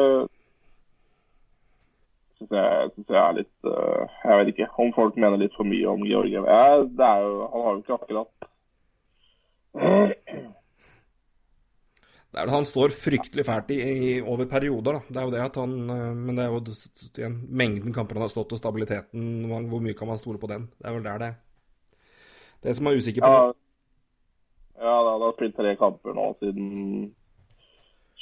syns 2.37 2.53
jeg, 2.57 2.91
synes 2.93 3.13
jeg 3.13 3.21
er 3.21 3.37
litt 3.39 3.69
uh, 3.69 4.19
Jeg 4.23 4.39
vet 4.39 4.53
ikke 4.53 4.69
om 4.83 4.93
folk 4.95 5.17
mener 5.19 5.41
litt 5.41 5.55
for 5.57 5.67
mye 5.67 5.89
om 5.89 6.05
Georgiev. 6.07 6.47
Det 6.93 7.09
er 7.09 7.25
jo, 7.25 7.33
han 7.53 7.65
har 7.65 7.75
jo 7.75 7.83
ikke 7.83 7.97
akkurat 7.97 8.47
det 12.37 12.43
er 12.43 12.49
det 12.49 12.53
han 12.53 12.67
står 12.67 12.93
fryktelig 12.93 13.45
fælt 13.47 13.71
i, 13.73 13.77
i, 13.81 14.09
over 14.21 14.45
perioder, 14.51 14.97
da. 14.97 15.01
Det 15.09 15.19
er 15.19 15.25
jo 15.25 15.33
det 15.33 15.39
at 15.41 15.55
han 15.57 15.71
eh, 15.89 16.09
Men 16.13 16.37
det 16.37 16.43
er 16.43 16.51
jo 16.51 16.59
igjen, 17.17 17.37
mengden 17.49 17.95
kamper 17.95 18.19
han 18.19 18.27
har 18.27 18.33
stått, 18.33 18.51
og 18.53 18.59
stabiliteten. 18.61 19.47
Hvor 19.47 19.81
mye 19.81 19.95
kan 19.97 20.09
man 20.11 20.19
stole 20.21 20.41
på 20.41 20.49
den? 20.51 20.67
Det 20.77 20.85
er 20.85 20.97
vel 20.97 21.07
der 21.07 21.23
det 21.23 21.31
Det 22.63 22.75
som 22.77 22.85
er 22.87 22.99
usikker 22.99 23.25
på. 23.25 23.31
Ja, 23.31 23.47
ja 24.85 24.97
det 25.07 25.23
har 25.23 25.37
spilt 25.37 25.57
tre 25.57 25.75
kamper 25.79 26.13
nå 26.13 26.27
siden 26.43 26.67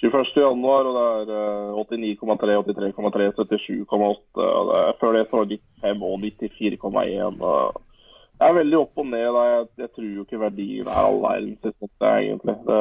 21. 0.06 0.36
januar, 0.38 0.86
og 0.90 1.28
det 1.28 1.36
er 1.36 1.74
89,3, 1.74 2.56
83,3, 2.94 3.28
77,8. 3.40 4.46
Før 5.00 5.16
det 5.16 5.26
så 5.30 5.40
var 5.40 5.50
det 5.50 5.60
95 5.82 6.04
og 6.06 6.20
94,1. 6.22 7.84
Det 8.36 8.48
er 8.48 8.58
veldig 8.58 8.78
opp 8.78 9.00
og 9.00 9.08
ned. 9.08 9.40
Jeg, 9.40 9.68
jeg 9.78 9.92
tror 9.96 10.08
jo 10.10 10.26
ikke 10.26 10.42
verdien 10.42 10.88
er 10.92 11.00
all 11.00 11.22
verdens, 11.24 11.92
egentlig. 12.04 12.56
Det, 12.68 12.80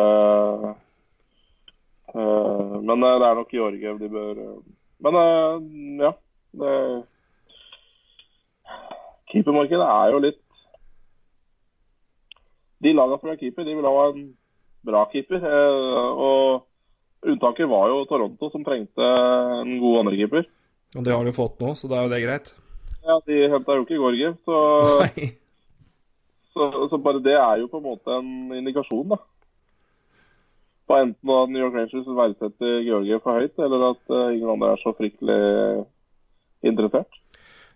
uh, 2.15 2.77
men 2.83 3.07
uh, 3.07 3.15
det 3.23 3.29
er 3.29 3.39
nok 3.39 3.55
Georgiev 3.55 4.01
de 4.03 4.09
bør 4.11 4.41
uh, 4.43 4.63
Men 5.05 5.15
ja. 6.03 6.13
Det, 6.55 6.75
keepermarkedet 9.33 9.87
er 9.87 10.13
jo 10.13 10.21
litt 10.23 10.39
De 12.85 12.93
lagene 12.95 13.19
som 13.19 13.33
er 13.33 13.41
keeper, 13.41 13.67
de 13.67 13.75
vil 13.75 13.89
ha 13.89 14.05
en 14.11 14.29
bra 14.87 15.03
keeper. 15.11 15.41
og 15.41 16.67
Unntaket 17.25 17.69
var 17.71 17.89
jo 17.89 18.05
Toronto, 18.09 18.51
som 18.53 18.65
trengte 18.67 19.07
en 19.63 19.79
god 19.81 20.03
andrekeeper. 20.03 20.45
Og 20.95 21.07
det 21.07 21.15
har 21.15 21.25
de 21.25 21.35
fått 21.35 21.63
nå, 21.63 21.73
så 21.79 21.89
da 21.91 21.99
er 21.99 22.07
jo 22.07 22.13
det 22.13 22.23
greit? 22.25 22.53
Ja, 23.05 23.17
de 23.29 23.39
henta 23.53 23.77
jo 23.77 23.85
ikke 23.85 24.01
Gorgiev, 24.01 24.37
så 24.45 24.59
Så, 26.55 26.69
så, 26.87 26.99
bare 27.03 27.19
det 27.19 27.35
er 27.35 27.57
jo 27.59 27.67
på 27.67 27.81
en 27.81 27.89
måte 27.89 28.15
en 28.15 28.53
indikasjon, 28.55 29.09
da. 29.11 29.17
På 30.87 31.01
enten 31.01 31.33
at 31.35 31.51
New 31.51 31.65
York 31.65 31.75
Rangers 31.75 32.07
verdsetter 32.07 32.77
Georgie 32.87 33.19
for 33.25 33.41
høyt, 33.41 33.59
eller 33.59 33.89
at 33.89 34.13
uh, 34.13 34.29
ingen 34.31 34.53
andre 34.53 34.71
er 34.77 34.83
så 34.85 34.93
fryktelig 34.95 35.39
interessert. 36.63 37.19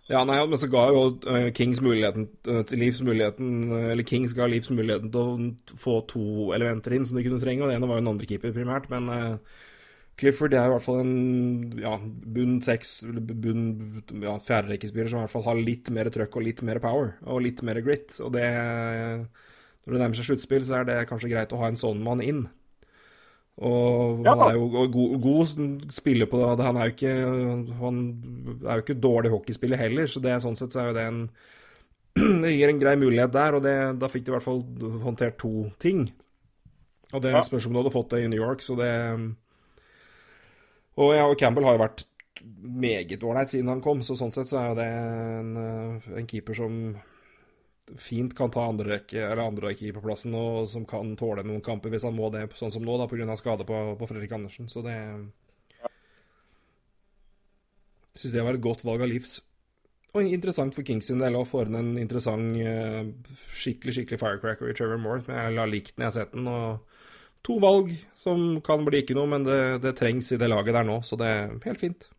Ja, 0.09 0.23
nei, 0.25 0.39
men 0.49 0.57
så 0.57 0.65
ga 0.73 0.87
jo 0.89 1.01
uh, 1.29 1.49
Kings 1.53 1.83
muligheten 1.85 2.25
uh, 2.49 2.63
til 2.65 2.81
Leafs 2.81 3.01
muligheten 3.05 3.69
Eller 3.91 4.07
Kings 4.07 4.33
ga 4.33 4.47
Leafs 4.49 4.71
muligheten 4.73 5.11
til 5.13 5.21
å 5.21 5.77
få 5.77 5.99
to 6.09 6.49
elementer 6.57 6.95
inn 6.97 7.05
som 7.05 7.19
de 7.19 7.25
kunne 7.27 7.41
trenge, 7.43 7.61
og 7.61 7.69
det 7.69 7.77
ene 7.77 7.89
var 7.89 7.99
jo 7.99 8.05
en 8.07 8.13
andre 8.15 8.29
keeper 8.29 8.55
primært, 8.55 8.89
men 8.89 9.05
Clifford 10.19 10.53
er 10.53 10.67
i 10.67 10.71
hvert 10.73 10.83
fall 10.83 10.99
en 10.99 11.77
ja, 11.79 11.93
bunn 12.35 12.57
seks, 12.63 12.97
bunn 13.05 14.01
ja, 14.25 14.35
fjerderekkespiller 14.43 15.11
som 15.11 15.21
i 15.21 15.23
hvert 15.23 15.31
fall 15.31 15.45
har 15.47 15.61
litt 15.61 15.91
mer 15.95 16.09
trøkk 16.11 16.35
og 16.39 16.45
litt 16.47 16.63
mer 16.67 16.81
power 16.83 17.13
og 17.23 17.43
litt 17.45 17.63
mer 17.63 17.79
grit. 17.85 18.17
Og 18.19 18.33
det 18.35 18.49
Når 18.49 19.93
det 19.93 20.01
nærmer 20.01 20.19
seg 20.19 20.27
sluttspill, 20.27 20.65
så 20.67 20.81
er 20.81 20.89
det 20.89 20.97
kanskje 21.09 21.31
greit 21.31 21.53
å 21.55 21.61
ha 21.61 21.69
en 21.71 21.79
sånn 21.79 22.03
mann 22.03 22.23
inn. 22.25 22.47
Og 23.59 24.23
ja. 24.23 24.31
han 24.31 24.45
er 24.45 24.55
jo 24.55 24.87
god, 24.93 25.15
god 25.19 25.91
spiller 25.91 26.29
på 26.31 26.39
det. 26.39 26.63
Han 26.63 26.79
er 26.79 26.87
jo 26.87 26.93
ikke, 26.95 27.15
han 27.81 27.97
er 28.63 28.79
jo 28.79 28.85
ikke 28.85 29.01
dårlig 29.03 29.33
hockeyspiller 29.33 29.81
heller, 29.81 30.07
så 30.07 30.21
det, 30.23 30.37
sånn 30.43 30.55
sett 30.59 30.75
så 30.75 30.83
er 30.83 30.91
jo 30.91 30.99
det 30.99 31.07
en 31.09 31.23
Det 32.43 32.51
gir 32.51 32.71
en 32.71 32.79
grei 32.81 32.95
mulighet 32.99 33.31
der, 33.35 33.55
og 33.55 33.63
det, 33.63 33.75
da 34.01 34.09
fikk 34.11 34.25
de 34.25 34.31
i 34.31 34.35
hvert 34.37 34.45
fall 34.47 34.63
håndtert 35.03 35.37
to 35.39 35.67
ting. 35.79 36.07
Og 37.13 37.21
det 37.23 37.35
ja. 37.35 37.43
spørs 37.45 37.67
om 37.67 37.75
du 37.75 37.81
hadde 37.81 37.93
fått 37.93 38.15
det 38.15 38.23
i 38.23 38.31
New 38.31 38.41
York, 38.41 38.63
så 38.65 38.75
det 38.79 38.89
og 40.99 41.13
ja, 41.15 41.27
Campbell 41.39 41.63
har 41.67 41.77
jo 41.77 41.83
vært 41.83 42.03
meget 42.59 43.23
ålreit 43.23 43.51
siden 43.51 43.71
han 43.71 43.83
kom, 43.83 44.01
så 44.03 44.17
sånn 44.19 44.33
sett 44.35 44.49
så 44.49 44.59
er 44.59 44.67
jo 44.71 44.77
det 44.79 44.87
en, 44.89 45.53
en 46.19 46.27
keeper 46.27 46.57
som 46.57 46.75
fint 47.97 48.35
kan 48.37 48.51
ta 48.53 48.67
andre 48.69 48.95
rekke, 48.95 49.19
eller 49.23 49.45
andre 49.45 49.73
keeperplassen, 49.73 50.35
og 50.37 50.69
som 50.69 50.85
kan 50.89 51.15
tåle 51.19 51.45
noen 51.47 51.63
kamper 51.65 51.93
hvis 51.93 52.05
han 52.07 52.17
må 52.17 52.29
det, 52.33 52.45
sånn 52.59 52.73
som 52.73 52.85
nå, 52.85 52.97
da, 53.01 53.07
pga. 53.09 53.37
skade 53.39 53.67
på, 53.67 53.83
på 53.99 54.09
Fredrik 54.09 54.35
Andersen. 54.37 54.69
Så 54.69 54.83
det 54.85 54.97
syns 58.19 58.33
det 58.35 58.43
var 58.43 58.57
et 58.57 58.63
godt 58.63 58.83
valg 58.87 59.05
av 59.05 59.11
livs. 59.11 59.39
Og 60.17 60.25
interessant 60.25 60.73
for 60.73 60.85
Kings 60.85 61.07
sin 61.07 61.21
del 61.21 61.37
å 61.37 61.45
få 61.45 61.63
inn 61.67 61.77
en 61.77 61.91
interessant, 62.01 62.57
eh, 62.57 63.09
skikkelig 63.53 63.99
skikkelig 63.99 64.19
firecracker 64.19 64.71
i 64.71 64.75
Trevor 64.77 64.97
Moore. 65.01 65.21
Jeg 65.27 65.59
har 65.59 65.69
likt 65.69 65.95
den 65.95 66.07
jeg 66.07 66.11
har 66.11 66.17
sett 66.17 66.33
den. 66.33 66.47
og 66.47 66.79
to 67.45 67.59
valg 67.59 67.91
som 68.17 68.59
kan 68.65 68.83
bli 68.85 69.03
ikke 69.03 69.15
noe, 69.17 69.29
men 69.31 69.45
det, 69.47 69.59
det, 69.85 69.95
trengs 69.99 70.31
i 70.33 70.39
det 70.41 70.49
laget 70.49 70.75
der 70.75 70.87
nå, 70.87 70.99
så 71.05 71.15
det 71.19 71.27
er 71.27 71.53
helt 71.65 71.79
fint. 71.79 72.09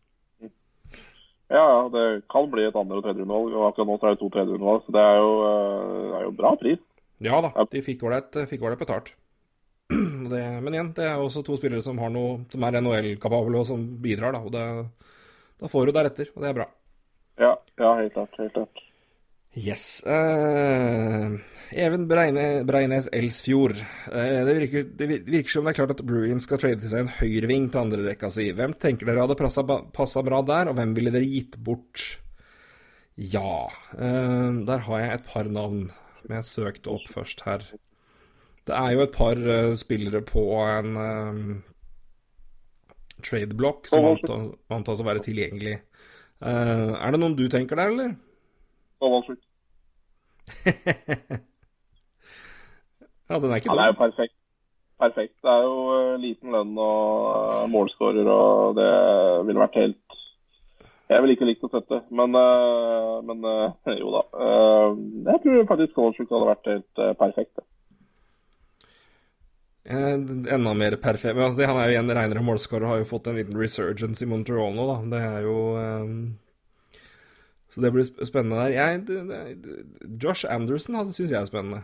Ja, 1.51 1.89
det 1.91 2.05
kan 2.31 2.47
bli 2.51 2.65
et 2.69 2.77
andre- 2.79 3.01
og 3.01 3.05
tredjerundevalg, 3.05 3.55
og 3.59 3.65
akkurat 3.69 3.89
nå 3.89 3.97
så 3.99 4.07
er 4.07 4.15
det 4.15 4.21
to 4.21 4.29
tredjerundevalg, 4.31 4.85
så 4.87 4.95
det 4.95 5.03
er 5.03 5.17
jo, 5.19 5.33
eh, 5.49 5.97
det 6.11 6.19
er 6.19 6.27
jo 6.29 6.37
bra 6.39 6.53
pris. 6.61 6.83
Ja 7.21 7.41
da, 7.45 7.51
de 7.73 7.83
fikk 7.85 8.05
ålreit 8.07 8.79
betalt. 8.81 9.15
Det, 10.31 10.43
men 10.63 10.75
igjen, 10.77 10.93
det 10.95 11.05
er 11.09 11.19
også 11.19 11.43
to 11.43 11.57
spillere 11.59 11.83
som, 11.83 11.99
har 11.99 12.13
noe, 12.15 12.45
som 12.53 12.63
er 12.63 12.79
NHL-kapable 12.79 13.59
og 13.59 13.67
som 13.67 13.83
bidrar, 14.03 14.37
da. 14.37 14.45
og 14.47 14.53
det, 14.55 14.63
Da 15.59 15.69
får 15.69 15.91
du 15.91 15.93
deretter, 15.97 16.31
og 16.37 16.45
det 16.45 16.49
er 16.49 16.57
bra. 16.61 16.67
Ja, 17.43 17.51
ja 17.83 17.91
helt 17.99 18.15
klart. 18.15 18.39
Helt 18.39 18.55
klart. 18.55 18.85
Yes. 19.55 20.03
Uh, 20.07 21.39
Even 21.73 22.07
Breine, 22.07 22.65
Breines 22.65 23.09
Elsfjord. 23.13 23.77
Uh, 24.07 24.45
det, 24.47 24.55
virker, 24.55 24.85
det, 24.95 25.09
virker, 25.27 25.51
som 25.51 25.67
det 25.67 25.73
er 25.73 25.79
klart 25.81 25.95
at 25.97 26.05
Bruin 26.07 26.43
skal 26.43 26.61
trade 26.63 26.79
til 26.83 26.93
seg 26.93 27.05
en 27.05 27.15
høyreving 27.19 27.67
til 27.71 27.83
andrerekka 27.83 28.31
si. 28.31 28.51
Hvem 28.55 28.77
tenker 28.79 29.11
dere 29.11 29.27
hadde 29.27 29.39
passa 29.39 30.23
bra 30.27 30.43
der, 30.47 30.71
og 30.71 30.79
hvem 30.79 30.95
ville 30.95 31.15
dere 31.15 31.27
gitt 31.27 31.59
bort? 31.67 32.07
Ja, 33.19 33.67
uh, 33.99 34.51
der 34.69 34.87
har 34.87 35.03
jeg 35.03 35.19
et 35.19 35.29
par 35.33 35.51
navn 35.51 35.89
som 36.21 36.37
jeg 36.37 36.47
søkte 36.47 36.95
opp 36.95 37.11
først 37.11 37.43
her. 37.49 37.67
Det 38.69 38.77
er 38.77 38.95
jo 38.95 39.03
et 39.03 39.15
par 39.15 39.39
spillere 39.75 40.21
på 40.23 40.43
en 40.63 41.63
trade-block 43.25 43.89
som 43.91 44.05
antas 44.71 45.01
å 45.01 45.07
være 45.09 45.25
tilgjengelig. 45.25 45.79
er 46.45 47.11
det 47.11 47.21
noen 47.23 47.35
du 47.41 47.49
tenker 47.51 47.81
der, 47.81 47.89
eller? 47.91 48.13
Kovalchuk. 49.01 49.41
ja, 53.31 53.39
den 53.39 53.51
er 53.51 53.57
ikke 53.57 53.71
dum. 53.71 53.75
Ja, 53.75 53.81
det 53.81 53.85
er 53.87 53.93
jo 53.95 53.99
perfekt. 54.01 54.37
Perfekt. 55.01 55.35
Det 55.41 55.49
er 55.49 55.63
jo 55.65 55.77
uh, 55.89 56.21
liten 56.21 56.53
lønn 56.53 56.77
og 56.77 57.29
uh, 57.33 57.65
målskårer, 57.73 58.27
og 58.29 58.77
det 58.77 58.91
ville 59.49 59.63
vært 59.63 59.81
helt 59.81 60.17
Jeg 61.11 61.23
ville 61.23 61.35
ikke 61.35 61.49
likt 61.49 61.65
å 61.67 61.71
sette, 61.73 62.03
men, 62.15 62.37
uh, 62.37 63.17
men 63.25 63.41
jo 64.03 64.13
da. 64.15 64.23
jeg 65.33 65.43
tror 65.45 65.69
faktisk 65.73 65.97
Kovalchuk 65.97 66.29
hadde 66.29 66.51
vært 66.53 66.73
helt 66.75 67.05
perfekt. 67.23 67.65
enda 69.91 70.75
mer 70.77 70.95
perfekt 71.03 71.35
Men 71.35 71.47
altså, 71.49 71.67
Han 71.67 71.81
er 71.81 71.91
jo 71.91 71.99
en 72.03 72.13
renere 72.15 72.45
målskårer 72.45 72.85
og 72.85 72.93
har 72.93 73.01
jo 73.01 73.09
fått 73.09 73.31
en 73.31 73.41
liten 73.41 73.57
resurgence 73.59 74.23
i 74.23 74.29
Montreal 74.29 74.77
nå, 74.77 74.87
da. 74.93 74.99
Det 75.17 75.25
er 75.31 75.49
jo 75.49 75.57
så 77.71 77.81
det 77.85 77.93
blir 77.95 78.07
spennende 78.27 78.59
der. 78.65 78.73
Jeg, 78.75 79.03
det, 79.07 79.19
det, 79.65 79.75
Josh 80.23 80.47
Anderson 80.51 80.97
altså, 80.99 81.15
syns 81.15 81.31
jeg 81.31 81.41
er 81.41 81.49
spennende. 81.49 81.83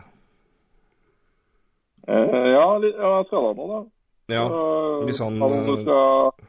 Eh, 2.07 2.47
ja, 2.51 2.65
ja, 2.83 3.11
skada 3.27 3.53
nå, 3.55 3.67
da. 3.71 3.79
Ja, 4.27 4.45
hvis 5.07 5.19
han 5.23 5.39
uh, 5.39 5.51
skal... 5.79 6.47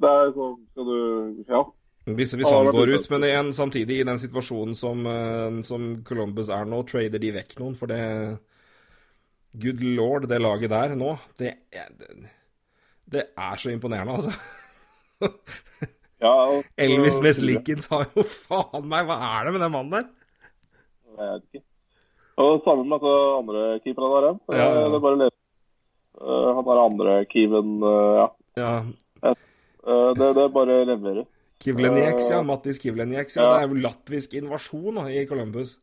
Det 0.00 0.08
er 0.08 0.32
sånn 0.36 0.56
Skal 0.72 0.88
du 0.88 1.44
Ja. 1.48 1.62
Hvis, 2.10 2.32
hvis 2.36 2.48
han 2.48 2.68
går 2.72 2.94
ut, 2.96 3.06
men 3.12 3.24
igjen, 3.28 3.50
samtidig, 3.54 4.00
i 4.00 4.06
den 4.08 4.18
situasjonen 4.20 4.76
som, 4.76 5.04
uh, 5.06 5.60
som 5.64 5.90
Columbus 6.04 6.48
er 6.52 6.68
nå, 6.68 6.80
trader 6.88 7.22
de 7.22 7.32
vekk 7.36 7.56
noen, 7.60 7.76
for 7.78 7.92
det 7.92 8.00
Good 9.60 9.80
lord, 9.84 10.28
det 10.30 10.40
laget 10.40 10.72
der 10.72 10.94
nå, 10.98 11.14
det, 11.40 11.54
det, 11.72 12.32
det 13.12 13.24
er 13.32 13.60
så 13.60 13.72
imponerende, 13.72 14.20
altså. 14.20 14.32
Ja, 16.20 16.32
og, 16.52 16.64
Elvis 16.76 17.16
Meslikins 17.24 17.88
har 17.88 18.04
jo 18.12 18.24
faen 18.28 18.84
meg 18.88 19.06
Hva 19.08 19.16
er 19.38 19.46
det 19.48 19.54
med 19.56 19.62
den 19.64 19.72
mannen 19.72 19.94
der? 19.94 20.08
Jeg 21.16 21.28
vet 21.34 21.46
ikke. 21.48 21.64
Og 22.40 22.62
sammen 22.64 22.88
med 22.88 23.02
de 23.04 23.14
andre 23.36 23.62
keepere 23.84 24.10
der 24.14 24.26
igjen. 24.26 24.40
Ja, 24.48 24.64
ja. 24.64 24.86
Det 24.88 24.98
er 24.98 25.04
bare. 25.04 25.28
Uh, 26.20 26.48
han 26.56 26.66
der 26.66 26.80
andre 26.84 27.12
Keeven, 27.30 27.76
uh, 27.84 28.16
ja. 28.20 28.26
ja. 28.60 29.32
Uh, 29.84 30.10
det, 30.16 30.30
det, 30.36 30.42
er 30.44 30.52
bare 30.52 30.78
levere. 30.88 31.24
Kivlenieks, 31.60 32.30
ja. 32.32 32.40
Mattis 32.44 32.80
Kivlenieks. 32.80 33.36
Ja. 33.36 33.46
Det 33.46 33.62
er 33.62 33.68
jo 33.68 33.80
latvisk 33.84 34.36
invasjon 34.36 35.00
da, 35.00 35.06
i 35.12 35.24
Columbus. 35.28 35.78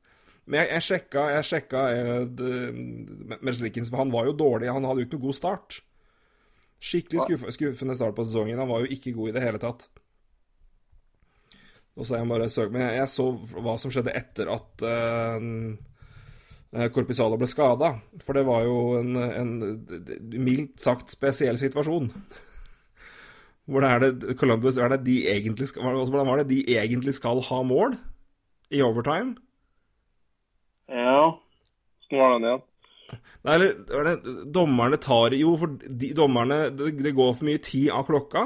Men 0.45 0.61
jeg, 0.61 0.69
jeg 0.77 0.85
sjekka, 0.88 1.26
jeg 1.35 1.47
sjekka 1.49 1.84
Meslikins, 3.43 3.89
for 3.91 4.01
han 4.01 4.14
var 4.14 4.30
jo 4.30 4.38
dårlig. 4.38 4.72
Han 4.72 4.85
hadde 4.88 5.03
jo 5.03 5.09
ikke 5.09 5.19
noe 5.19 5.27
god 5.27 5.38
start. 5.38 5.80
Skikkelig 6.77 7.26
skuff, 7.26 7.47
skuffende 7.57 7.97
start 7.97 8.15
på 8.18 8.26
sesongen. 8.26 8.61
Han 8.61 8.69
var 8.69 8.85
jo 8.85 8.93
ikke 8.93 9.14
god 9.18 9.34
i 9.34 9.35
det 9.38 9.43
hele 9.43 9.61
tatt. 9.61 9.88
Og 11.98 12.06
så 12.06 12.19
jeg 12.19 12.30
bare 12.30 12.49
søk. 12.49 12.72
Men 12.74 12.82
jeg, 12.94 13.10
så 13.10 13.32
hva 13.57 13.78
som 13.82 13.91
skjedde 13.94 14.14
etter 14.18 14.49
at 14.53 14.84
uh, 14.86 15.40
Corpizalo 16.94 17.38
ble 17.40 17.48
skada. 17.49 17.90
For 18.26 18.34
det 18.38 18.45
var 18.48 18.61
jo 18.68 18.78
en, 18.99 19.15
en, 19.18 19.49
mildt 20.36 20.82
sagt 20.84 21.11
spesiell 21.14 21.57
situasjon. 21.60 22.11
Hvordan, 23.68 23.90
er 23.90 23.99
det 24.06 24.38
Columbus 24.40 24.78
er 24.80 24.88
det 24.94 25.02
de 25.03 25.18
egentlig 25.28 25.68
Hvordan 25.76 26.30
var 26.30 26.38
det 26.40 26.52
de 26.53 26.61
egentlig 26.78 27.14
skal 27.18 27.41
ha 27.49 27.60
mål 27.68 27.98
i 28.72 28.80
overtime? 28.82 29.36
Ja 30.88 31.36
Hvordan 32.07 32.22
var 32.22 32.38
den 32.38 32.48
igjen? 32.48 32.64
Nei, 33.48 33.56
eller 33.57 33.74
Dommerne 34.56 34.98
tar 35.03 35.36
Jo, 35.36 35.52
for 35.60 35.68
de, 35.84 36.14
dommerne 36.15 36.57
det, 36.76 36.94
det 37.03 37.15
går 37.15 37.34
for 37.34 37.48
mye 37.48 37.61
tid 37.64 37.91
av 37.91 38.07
klokka. 38.07 38.41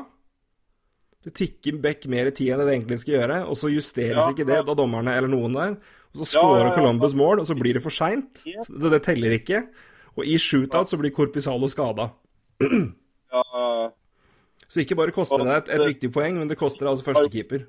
Det 1.21 1.35
tikker 1.37 1.77
back 1.83 2.07
mer 2.09 2.31
i 2.31 2.33
tid 2.33 2.49
enn 2.53 2.63
det 2.63 2.73
egentlig 2.73 2.97
skal 3.03 3.13
gjøre, 3.19 3.35
og 3.45 3.57
så 3.59 3.69
justeres 3.69 4.23
ja, 4.23 4.29
ikke 4.33 4.47
det 4.49 4.57
av 4.63 4.73
dommerne 4.77 5.13
eller 5.19 5.29
noen 5.29 5.57
der. 5.57 5.75
Og 6.11 6.23
så 6.23 6.31
scorer 6.33 6.65
ja, 6.65 6.71
Columbus 6.75 7.13
mål, 7.17 7.43
og 7.43 7.47
så 7.47 7.55
blir 7.55 7.77
det 7.77 7.83
for 7.83 7.93
seint. 7.93 8.41
Så 8.41 8.89
det 8.91 9.03
teller 9.05 9.35
ikke. 9.37 9.61
Og 10.17 10.25
i 10.27 10.39
shootout 10.41 10.89
så 10.89 10.97
blir 10.99 11.13
Corpizalo 11.15 11.69
skada. 11.71 12.09
Så 14.71 14.81
ikke 14.81 14.95
bare 14.95 15.11
koster 15.11 15.43
det 15.43 15.55
et, 15.59 15.69
et 15.75 15.85
viktig 15.93 16.09
poeng, 16.15 16.37
men 16.39 16.49
det 16.49 16.57
koster 16.59 16.87
altså 16.87 17.05
førstekeeper. 17.05 17.65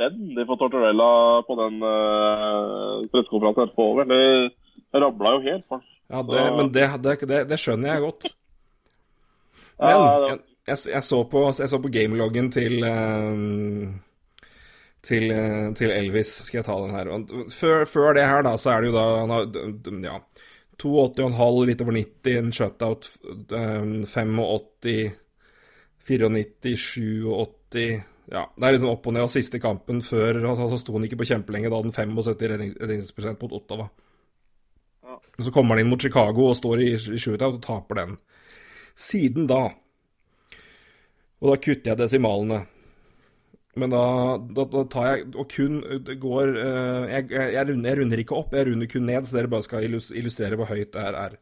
Den 0.00 0.38
får 0.48 0.58
Tortorella 0.60 1.08
på 1.46 1.56
den 1.56 1.82
uh, 1.84 3.02
pressekonferansen 3.12 3.66
etterpå 3.66 3.86
over. 3.94 4.08
Det 4.08 5.02
rabla 5.02 5.34
jo 5.36 5.42
helt. 5.46 5.82
Ja, 6.12 6.22
det, 6.28 6.46
men 6.56 6.72
det, 6.72 6.86
det, 7.04 7.42
det, 7.48 7.58
skjønner 7.60 7.94
jeg 7.94 8.04
godt. 8.04 8.26
Men 9.80 10.42
jeg, 10.68 10.78
jeg, 10.92 11.02
så 11.02 11.22
på, 11.30 11.44
jeg 11.58 11.70
så 11.70 11.80
på 11.82 11.90
gameloggen 11.92 12.50
til 12.54 12.84
uh, 12.86 13.88
til, 15.02 15.32
uh, 15.34 15.72
til, 15.74 15.90
Elvis. 15.94 16.36
Skal 16.46 16.60
jeg 16.60 16.68
ta 16.68 16.76
den 16.78 16.94
her? 16.94 17.10
Før, 17.50 17.84
før, 17.90 18.12
det 18.18 18.28
her, 18.28 18.44
da, 18.46 18.54
så 18.60 18.74
er 18.74 18.82
det 18.82 18.92
jo 18.92 18.96
da 18.96 19.06
Han 19.20 19.34
har 19.34 19.48
ja, 20.06 20.20
82,5, 20.82 21.66
litt 21.66 21.82
over 21.82 21.98
90, 21.98 22.38
en 22.38 22.54
shutout. 22.54 23.10
Um, 23.50 24.06
85, 24.06 25.12
94, 26.06 26.76
87 26.78 28.02
Ja, 28.32 28.46
det 28.56 28.64
er 28.64 28.74
liksom 28.76 28.92
opp 28.92 29.06
og 29.06 29.16
ned. 29.16 29.26
Og 29.26 29.34
siste 29.34 29.60
kampen 29.62 30.00
før 30.02 30.38
så 30.70 30.78
sto 30.80 30.94
han 30.96 31.04
ikke 31.08 31.20
på 31.20 31.28
kjempelenge. 31.34 31.68
Da 31.68 31.78
hadde 31.78 31.90
han 31.90 32.14
75 32.14 32.78
redningsprosent 32.80 33.42
mot 33.42 33.58
Ottawa. 33.58 33.90
Ja. 35.02 35.18
Så 35.42 35.52
kommer 35.52 35.74
han 35.74 35.82
inn 35.82 35.90
mot 35.90 36.02
Chicago 36.02 36.48
og 36.48 36.56
står 36.56 36.86
i, 36.86 36.92
i 36.94 37.20
shootout 37.20 37.58
og 37.58 37.62
taper 37.66 37.98
den. 37.98 38.16
Siden 38.98 39.50
da 39.50 39.66
og 41.42 41.50
da 41.50 41.58
kutter 41.58 41.92
jeg 41.92 42.00
desimalene. 42.00 42.62
Men 43.80 43.90
da, 43.90 44.04
da, 44.52 44.64
da 44.68 44.82
tar 44.92 45.06
jeg 45.08 45.28
og 45.32 45.48
kun 45.48 45.78
går 46.20 46.50
jeg, 46.52 47.30
jeg, 47.32 47.46
jeg, 47.54 47.68
runder, 47.70 47.88
jeg, 47.88 47.98
runder, 48.02 48.22
ikke 48.22 48.36
opp, 48.36 48.52
jeg 48.54 48.68
runder 48.68 48.90
kun 48.92 49.06
ned, 49.08 49.26
så 49.26 49.38
dere 49.38 49.50
bare 49.52 49.64
skal 49.66 49.86
illustrere 49.88 50.58
hvor 50.60 50.68
høyt 50.68 50.92
det 50.92 51.06
er. 51.08 51.38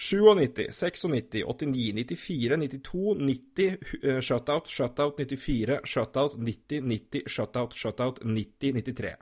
97, 0.00 0.72
96, 0.72 1.44
89, 1.44 1.92
94, 1.92 2.56
92, 2.56 3.14
90, 3.20 3.76
uh, 4.02 4.20
shutout, 4.20 4.68
shutout, 4.68 5.16
94, 5.16 5.80
shutout, 5.84 6.36
90, 6.38 6.80
90, 6.80 7.22
shutout, 7.28 7.74
shutout, 7.76 8.22
90, 8.24 8.72
93. 8.72 9.16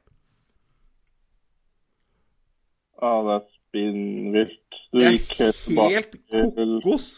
Ja, 3.02 3.10
det 3.26 3.34
er 3.34 3.42
spinnvilt. 3.56 4.78
Du 4.92 5.02
gikk 5.02 5.34
helt 5.38 6.14
kokos. 6.30 7.08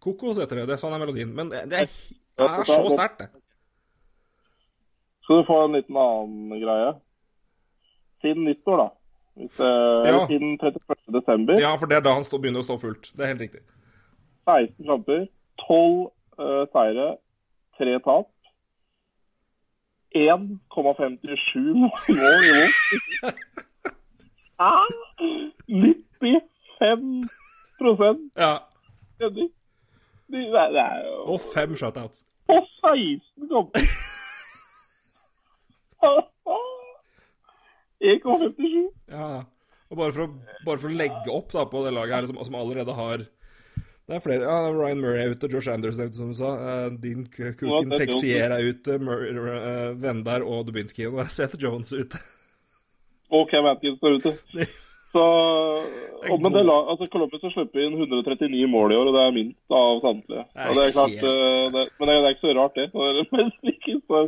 Kokos 0.00 0.40
heter 0.40 0.62
det. 0.62 0.66
Det 0.70 0.76
er 0.76 0.80
sånn 0.80 0.96
er 0.96 1.02
melodien. 1.02 1.32
Men 1.36 1.50
det, 1.52 1.66
det 1.70 1.84
er, 1.84 1.90
er 2.40 2.64
så 2.68 2.80
sterkt, 2.92 3.20
det. 3.20 3.28
Skal 5.24 5.42
du 5.42 5.44
få 5.48 5.58
en 5.66 5.76
liten 5.76 5.98
annen 6.00 6.62
greie? 6.62 6.94
Siden 8.24 8.46
nyttår, 8.48 8.80
da. 8.80 8.88
Hvis, 9.40 9.60
eh, 9.60 10.08
ja. 10.08 10.24
Siden 10.26 10.56
31. 10.58 11.04
desember. 11.14 11.60
Ja, 11.60 11.74
for 11.78 11.86
det 11.90 12.00
er 12.00 12.04
da 12.08 12.16
han 12.16 12.26
stå, 12.26 12.40
begynner 12.42 12.64
å 12.64 12.66
stå 12.66 12.78
fullt. 12.82 13.12
Det 13.14 13.24
er 13.24 13.32
helt 13.34 13.44
riktig. 13.44 13.62
16 14.48 14.88
kamper, 14.88 15.28
12 15.62 16.10
uh, 16.40 16.64
seire, 16.74 17.08
3 17.78 18.00
tap. 18.08 18.32
1,57 20.16 21.70
mål 21.80 22.10
i 22.10 22.18
mål. 22.18 22.70
95 26.80 28.30
Ja. 28.36 28.58
Redning. 29.20 29.50
Det, 30.30 30.44
det 30.46 30.82
er 30.82 31.02
jo 31.06 31.16
Og 31.34 31.40
fem 31.54 31.76
shutouts. 31.76 32.24
På 32.50 32.58
16 32.82 33.48
kamper! 33.50 33.88
1,57. 38.00 38.88
Ja, 39.10 39.42
og 39.90 39.98
bare 39.98 40.14
for, 40.14 40.24
å, 40.24 40.56
bare 40.64 40.80
for, 40.80 40.88
å, 40.88 40.96
legge 40.96 41.34
opp 41.34 41.52
da, 41.52 41.66
på 41.68 41.82
det 41.84 41.92
laget 41.92 42.16
her, 42.16 42.28
som, 42.30 42.40
som 42.46 42.56
allerede 42.56 42.94
har 42.96 43.26
det 44.10 44.16
er 44.16 44.22
flere. 44.24 44.42
ja, 44.42 44.70
Ryan 44.74 44.98
Murray 44.98 45.22
er 45.22 45.36
ute, 45.36 45.46
Josh 45.52 45.70
Anderson 45.70 46.02
er 46.02 46.08
ute, 46.10 46.18
som 46.18 46.32
du 46.32 46.34
sa. 46.34 46.48
Uh, 46.58 46.96
Dean 46.98 47.28
Cookin, 47.30 47.92
Texier 47.94 48.50
er 48.50 48.64
ute, 48.66 48.96
Murray, 48.98 49.30
uh, 49.36 49.92
Vendar 50.02 50.42
og 50.42 50.64
Dubinsky. 50.66 51.06
Og 51.06 51.20
Seth 51.36 51.60
Jones 51.62 51.92
ute. 51.92 52.18
og 53.30 53.46
Cam 53.52 53.68
Atkins 53.70 54.02
er 54.02 54.18
ute. 54.18 54.32
Så, 55.10 55.22
og, 56.30 56.36
men 56.38 56.52
det, 56.54 56.62
altså, 56.62 57.08
Columbus 57.10 57.42
har 57.42 57.50
sluppet 57.54 57.82
inn 57.82 57.96
139 57.98 58.68
mål 58.70 58.92
i 58.92 58.98
år, 58.98 59.08
og 59.10 59.16
det 59.16 59.22
er 59.24 59.32
minst 59.34 59.74
av 59.74 60.02
samtlige. 60.04 60.44
Og 60.66 60.76
det 60.76 60.84
er 60.84 60.94
klart, 60.94 61.16
eh, 61.30 61.64
det, 61.74 61.82
men 61.98 62.10
det 62.10 62.14
er, 62.16 62.28
ikke 62.30 62.46
så 62.46 62.52
rart, 62.58 62.78
det. 62.78 62.86
Når 62.94 63.18
Mesliken 63.34 64.02
så 64.04 64.20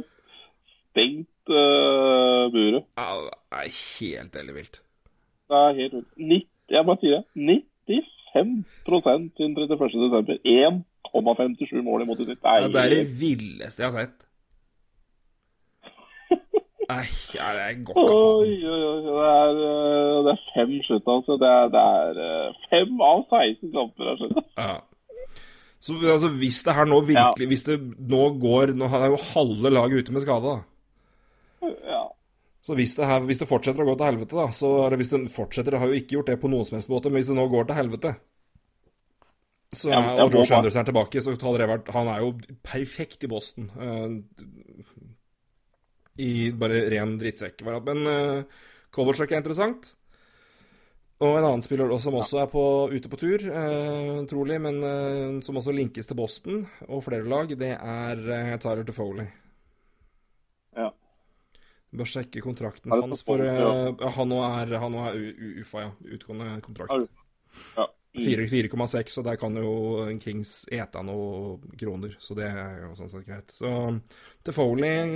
stengt 0.92 1.52
uh, 1.52 2.50
buret. 2.54 2.82
Ja, 2.98 3.06
det 3.22 3.60
er 3.60 3.76
helt 3.76 4.40
ellevilt. 4.42 4.80
Det 5.52 5.60
er 5.60 5.78
helt 5.78 5.94
vilt. 6.00 6.10
90 6.18 6.48
Jeg 6.72 6.88
bare 6.88 7.00
sier 7.02 7.22
det. 7.22 8.02
95 8.32 9.30
siden 9.36 9.56
31. 9.56 9.88
desember. 10.02 10.36
1,57 10.44 11.82
mål 11.84 12.02
imot 12.02 12.20
i 12.20 12.26
snitt. 12.26 12.42
Ja, 12.44 12.68
det 12.68 12.84
er 12.84 12.94
det 12.96 13.06
villeste 13.20 13.84
jeg 13.84 13.92
har 13.92 14.06
sett. 14.06 14.18
Nei, 16.88 17.04
ja, 17.36 17.50
det 17.56 17.64
er 17.64 17.76
godt. 17.86 17.98
Oi, 17.98 18.54
oi, 18.66 18.80
oi. 18.88 18.96
Det 19.06 19.12
er, 19.26 19.60
eh, 19.66 20.16
det 20.26 20.32
er 20.32 20.40
fem 20.52 20.72
slutt, 20.86 21.10
altså. 21.14 21.36
Det 21.40 21.50
er, 21.50 21.68
det 21.72 21.82
er 21.98 22.22
eh, 22.26 22.64
fem 22.72 23.04
av 23.06 23.22
16 23.28 23.70
kamper. 23.76 24.16
Skjønner. 24.20 24.48
Ja. 24.58 24.74
Så 25.82 25.96
altså, 25.98 26.30
hvis 26.38 26.60
det 26.62 26.74
her 26.76 26.86
nå 26.86 27.00
virkelig 27.02 27.46
Hvis 27.50 27.64
det 27.66 27.74
nå 27.82 28.20
går 28.38 28.70
Nå 28.78 28.86
er 28.86 29.08
jo 29.10 29.16
halve 29.32 29.72
laget 29.72 30.04
ute 30.04 30.12
med 30.14 30.22
skade, 30.22 30.52
da. 30.52 31.70
Ja. 31.90 32.02
Så 32.62 32.76
hvis 32.78 32.94
det, 32.94 33.08
her, 33.10 33.24
hvis 33.26 33.40
det 33.42 33.48
fortsetter 33.50 33.82
å 33.82 33.88
gå 33.88 33.96
til 33.98 34.06
helvete, 34.12 34.38
da 34.38 34.44
så 34.54 34.70
eller 34.84 35.00
Hvis 35.00 35.10
det 35.10 35.24
fortsetter, 35.34 35.74
det 35.74 35.80
har 35.82 35.90
jo 35.90 35.98
ikke 35.98 36.18
gjort 36.18 36.30
det 36.30 36.38
på 36.42 36.50
noen 36.52 36.68
som 36.68 36.78
helst 36.78 36.92
måte, 36.92 37.10
men 37.10 37.18
hvis 37.18 37.32
det 37.32 37.38
nå 37.38 37.48
går 37.50 37.66
til 37.70 37.80
helvete 37.80 38.14
så 39.72 39.88
er, 39.88 39.96
Ja, 39.96 40.26
Og 40.26 40.34
Josh 40.36 40.52
Anderson 40.54 40.82
er 40.82 40.86
tilbake, 40.90 41.22
så 41.24 41.32
hadde 41.32 41.58
det 41.62 41.68
vært 41.70 41.90
Han 41.96 42.10
er 42.12 42.18
jo 42.20 42.32
perfekt 42.62 43.24
i 43.24 43.30
Boston. 43.32 43.70
eh, 43.74 44.08
I 46.20 46.50
bare 46.52 46.84
ren 46.92 47.16
drittsekk. 47.20 47.62
Men 47.64 48.04
uh, 48.04 48.62
Kovalchuk 48.92 49.32
er 49.32 49.40
interessant. 49.40 49.94
Og 51.22 51.36
en 51.38 51.44
annen 51.46 51.62
spiller 51.62 51.92
som 52.02 52.16
også 52.18 52.40
er 52.42 52.48
på, 52.50 52.62
ute 52.90 53.10
på 53.10 53.18
tur, 53.20 53.44
eh, 53.46 54.16
trolig, 54.26 54.56
men 54.64 54.80
eh, 54.82 55.36
som 55.44 55.58
også 55.60 55.74
linkes 55.74 56.08
til 56.10 56.18
Boston 56.18 56.64
og 56.88 57.04
flere 57.06 57.28
lag, 57.30 57.52
det 57.58 57.76
er 57.76 58.24
eh, 58.36 58.56
Tyler 58.62 58.82
DeFoley. 58.88 59.28
Ja. 60.74 60.88
Bør 61.94 62.10
sjekke 62.10 62.42
kontrakten 62.42 62.90
hans, 62.90 63.22
for 63.22 63.44
eh, 63.44 64.02
han 64.16 64.32
nå 64.32 64.40
er, 64.48 64.74
han 64.82 64.96
nå 64.96 65.04
er 65.12 65.20
UFA, 65.62 65.84
ja. 65.84 65.92
Utgående 66.16 66.56
kontrakt. 66.64 67.06
Ja. 67.76 67.86
Mm. 68.12 68.26
4 68.26 68.44
4,6, 68.68 69.14
og 69.18 69.24
der 69.24 69.38
kan 69.40 69.54
jo 69.56 69.70
Kings 70.20 70.66
ete 70.68 71.00
noen 71.00 71.62
kroner, 71.80 72.12
så 72.20 72.34
det 72.36 72.50
er 72.50 72.82
jo 72.82 72.90
sånn 72.98 73.08
sett 73.08 73.24
greit. 73.24 73.54
Så 73.54 73.70
DeFoley 74.44 75.06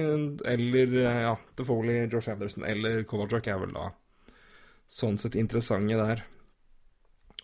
eller 0.49 0.97
ja, 1.05 1.35
DeFoley, 1.61 2.07
Josh 2.09 2.33
Anderson 2.33 2.65
eller 2.65 3.05
Kovalchuk 3.09 3.51
er 3.53 3.61
vel 3.61 3.77
da 3.77 3.91
sånn 4.89 5.21
sett 5.21 5.37
interessante 5.37 5.99
der. 5.99 6.25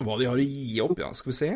Hva 0.01 0.17
de 0.17 0.25
har 0.31 0.41
å 0.41 0.47
gi 0.47 0.81
opp, 0.81 0.97
ja, 0.97 1.11
skal 1.13 1.29
vi 1.29 1.37
se. 1.37 1.51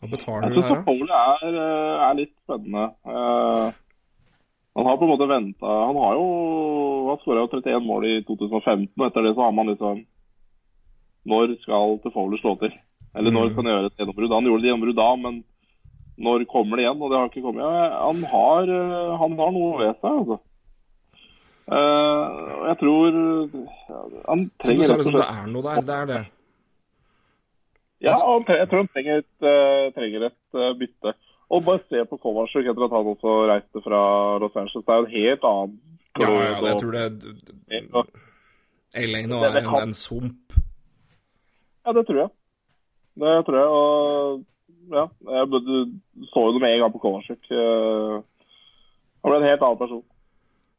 Hva 0.00 0.10
betaler 0.14 0.54
du 0.54 0.62
her, 0.62 0.78
da? 0.78 0.80
Foley 0.86 1.20
er, 1.20 1.60
eh, 1.60 2.06
er 2.08 2.18
litt 2.22 2.32
spennende. 2.46 2.86
Uh, 3.04 3.68
han 4.74 4.88
har 4.88 4.96
på 4.98 5.06
en 5.06 5.12
måte 5.12 5.28
venta 5.30 5.70
Han 5.86 5.94
har 6.02 6.16
jo 6.18 6.24
Han 7.06 7.20
skåra 7.22 7.44
jo 7.44 7.50
31 7.52 7.84
mål 7.84 8.06
i 8.08 8.14
2015, 8.26 8.88
og 8.98 9.06
etter 9.06 9.22
det 9.22 9.34
så 9.36 9.44
har 9.44 9.52
man 9.54 9.70
liksom 9.70 10.00
Når 11.24 11.56
skal 11.62 11.98
Tefoley 12.04 12.40
slå 12.40 12.54
til? 12.60 12.72
Eller 13.14 13.32
når 13.32 13.50
skal 13.50 13.56
kan 13.56 13.68
han 13.68 13.74
gjøre 13.74 13.90
et 13.90 14.00
gjennombrudd? 14.00 14.34
Han 14.34 14.48
gjorde 14.48 14.62
det 14.62 14.70
gjennombrudd 14.70 14.98
da, 14.98 15.10
men 15.24 15.36
når 16.24 16.44
kommer 16.50 16.76
det 16.76 16.84
igjen? 16.84 17.02
Og 17.02 17.10
det 17.10 17.18
har 17.18 17.30
ikke 17.30 17.44
kommet. 17.46 17.62
Ja, 17.64 18.06
Han 18.06 18.24
har, 18.32 18.72
eh, 18.74 19.14
han 19.22 19.38
har 19.38 19.54
noe 19.54 19.78
ved 19.80 19.94
seg, 20.02 20.18
altså. 20.22 20.38
Uh, 21.64 22.66
jeg 22.68 22.76
tror 22.76 23.14
Han 24.28 24.40
trenger 24.60 24.90
rett 24.90 24.98
og 25.00 25.06
slett 25.06 25.22
det 25.22 25.28
er 25.32 25.46
noe 25.48 25.62
der. 25.64 25.78
Det 25.80 25.94
er 25.94 26.10
det. 26.10 26.18
Ja, 28.04 28.12
jeg 28.12 28.66
tror 28.68 28.82
han 28.82 28.90
trenger 28.92 29.22
et, 29.22 29.36
uh, 29.40 29.86
trenger 29.96 30.26
et 30.28 30.58
uh, 30.60 30.74
bytte. 30.76 31.14
Og 31.48 31.64
bare 31.64 31.80
se 31.88 32.04
på 32.10 32.18
Kovacic 32.20 32.68
etter 32.68 32.84
at 32.84 32.92
han 32.92 33.08
også 33.14 33.32
reiste 33.48 33.80
fra 33.84 34.02
Los 34.42 34.56
Angeles. 34.60 34.84
Det 34.84 34.92
er 34.92 35.00
jo 35.00 35.06
en 35.06 35.14
helt 35.14 35.48
annen 35.50 35.80
Ja, 36.20 36.28
ja, 36.30 36.60
jeg 36.68 36.76
tror 36.82 36.92
det 36.92 37.04
Ja. 37.72 38.04
LA 38.94 39.24
nå 39.26 39.40
er 39.42 39.56
en, 39.62 39.70
en 39.88 39.96
sump. 39.96 40.54
Ja, 41.84 41.92
det 41.92 42.06
tror 42.08 42.20
jeg. 42.22 42.32
Det 43.20 43.34
tror 43.46 43.58
jeg. 43.60 43.68
Og 43.68 44.44
ja, 44.94 45.04
jeg 45.08 45.48
så 46.32 46.44
jo 46.44 46.54
det 46.56 46.62
med 46.62 46.74
en 46.74 46.82
gang 46.84 46.94
på 46.94 47.02
Kovacic. 47.02 47.50
Eh, 47.50 48.16
Han 49.24 49.32
ble 49.32 49.38
en 49.40 49.48
helt 49.48 49.62
annen 49.62 49.80
person. 49.80 50.02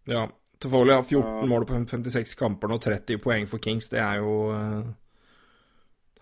Ja. 0.10 0.28
Toffoli 0.62 0.94
har 0.94 1.04
14 1.04 1.50
mål 1.50 1.66
på 1.68 1.78
56 1.90 2.36
kamper 2.40 2.72
og 2.72 2.82
30 2.82 3.20
poeng 3.22 3.48
for 3.50 3.60
Kings. 3.60 3.90
Det 3.92 4.00
er 4.00 4.22
jo 4.22 4.36
eh, 4.54 4.86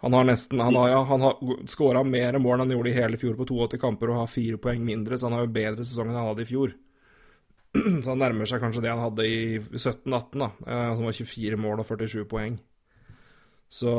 Han 0.01 0.15
har 0.17 0.25
nesten 0.27 0.59
Han 0.59 0.75
har, 0.75 0.87
ja, 0.89 1.01
han 1.07 1.21
har 1.21 1.67
skåra 1.69 2.03
mer 2.03 2.39
mål 2.39 2.57
enn 2.57 2.65
han 2.65 2.77
gjorde 2.77 2.91
i 2.91 2.97
hele 2.97 3.19
fjor 3.19 3.37
på 3.39 3.45
82 3.45 3.79
kamper 3.79 4.11
og 4.11 4.23
har 4.23 4.31
fire 4.31 4.57
poeng 4.57 4.81
mindre, 4.83 5.19
så 5.19 5.29
han 5.29 5.37
har 5.37 5.45
jo 5.45 5.53
bedre 5.53 5.85
sesong 5.85 6.09
enn 6.09 6.19
han 6.19 6.31
hadde 6.31 6.47
i 6.47 6.49
fjor. 6.49 6.73
Så 8.03 8.11
han 8.11 8.19
nærmer 8.21 8.45
seg 8.45 8.59
kanskje 8.61 8.83
det 8.83 8.91
han 8.91 9.01
hadde 9.01 9.23
i 9.25 9.37
17-18, 9.57 10.35
da. 10.37 10.49
Som 10.93 11.07
var 11.07 11.15
24 11.17 11.57
mål 11.57 11.79
og 11.81 11.87
47 11.89 12.27
poeng. 12.29 12.59
Så 13.73 13.91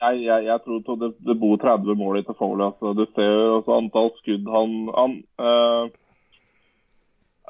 Jeg, 0.00 0.22
jeg, 0.24 0.44
jeg 0.46 0.58
tror 0.64 0.96
det, 1.02 1.10
det 1.28 1.36
bor 1.40 1.56
30 1.60 1.96
mål 1.98 2.20
i 2.20 2.22
Tefoli. 2.24 2.62
Altså. 2.64 2.92
Du 2.98 3.04
ser 3.14 3.26
jo 3.26 3.56
også 3.58 3.74
antall 3.76 4.12
skudd 4.20 4.46
han, 4.54 4.76
han 4.96 5.16
eh, 5.46 5.90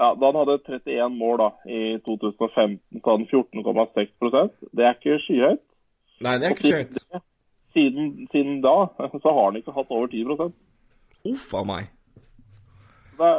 ja, 0.00 0.08
Da 0.20 0.30
han 0.30 0.38
hadde 0.40 0.56
31 0.64 1.18
mål 1.20 1.36
da, 1.44 1.50
i 1.68 1.80
2015, 2.08 2.80
så 3.02 3.10
hadde 3.10 3.18
han 3.18 3.28
14,6% 3.28 4.72
Det 4.76 4.86
er 4.86 4.96
ikke 4.96 5.20
skyhøyt. 5.26 5.64
Nei, 6.24 6.34
det 6.40 6.48
er 6.48 6.56
ikke 6.56 6.66
skyhøyt. 6.66 6.98
siden, 6.98 7.22
siden, 7.76 8.28
siden 8.32 8.60
da 8.64 8.76
så 9.22 9.34
har 9.36 9.44
han 9.50 9.60
ikke 9.60 9.76
hatt 9.76 9.96
over 9.96 10.06
10 10.06 10.24
Uff 11.30 11.54
a 11.54 11.62
meg. 11.68 11.90
det, 13.20 13.32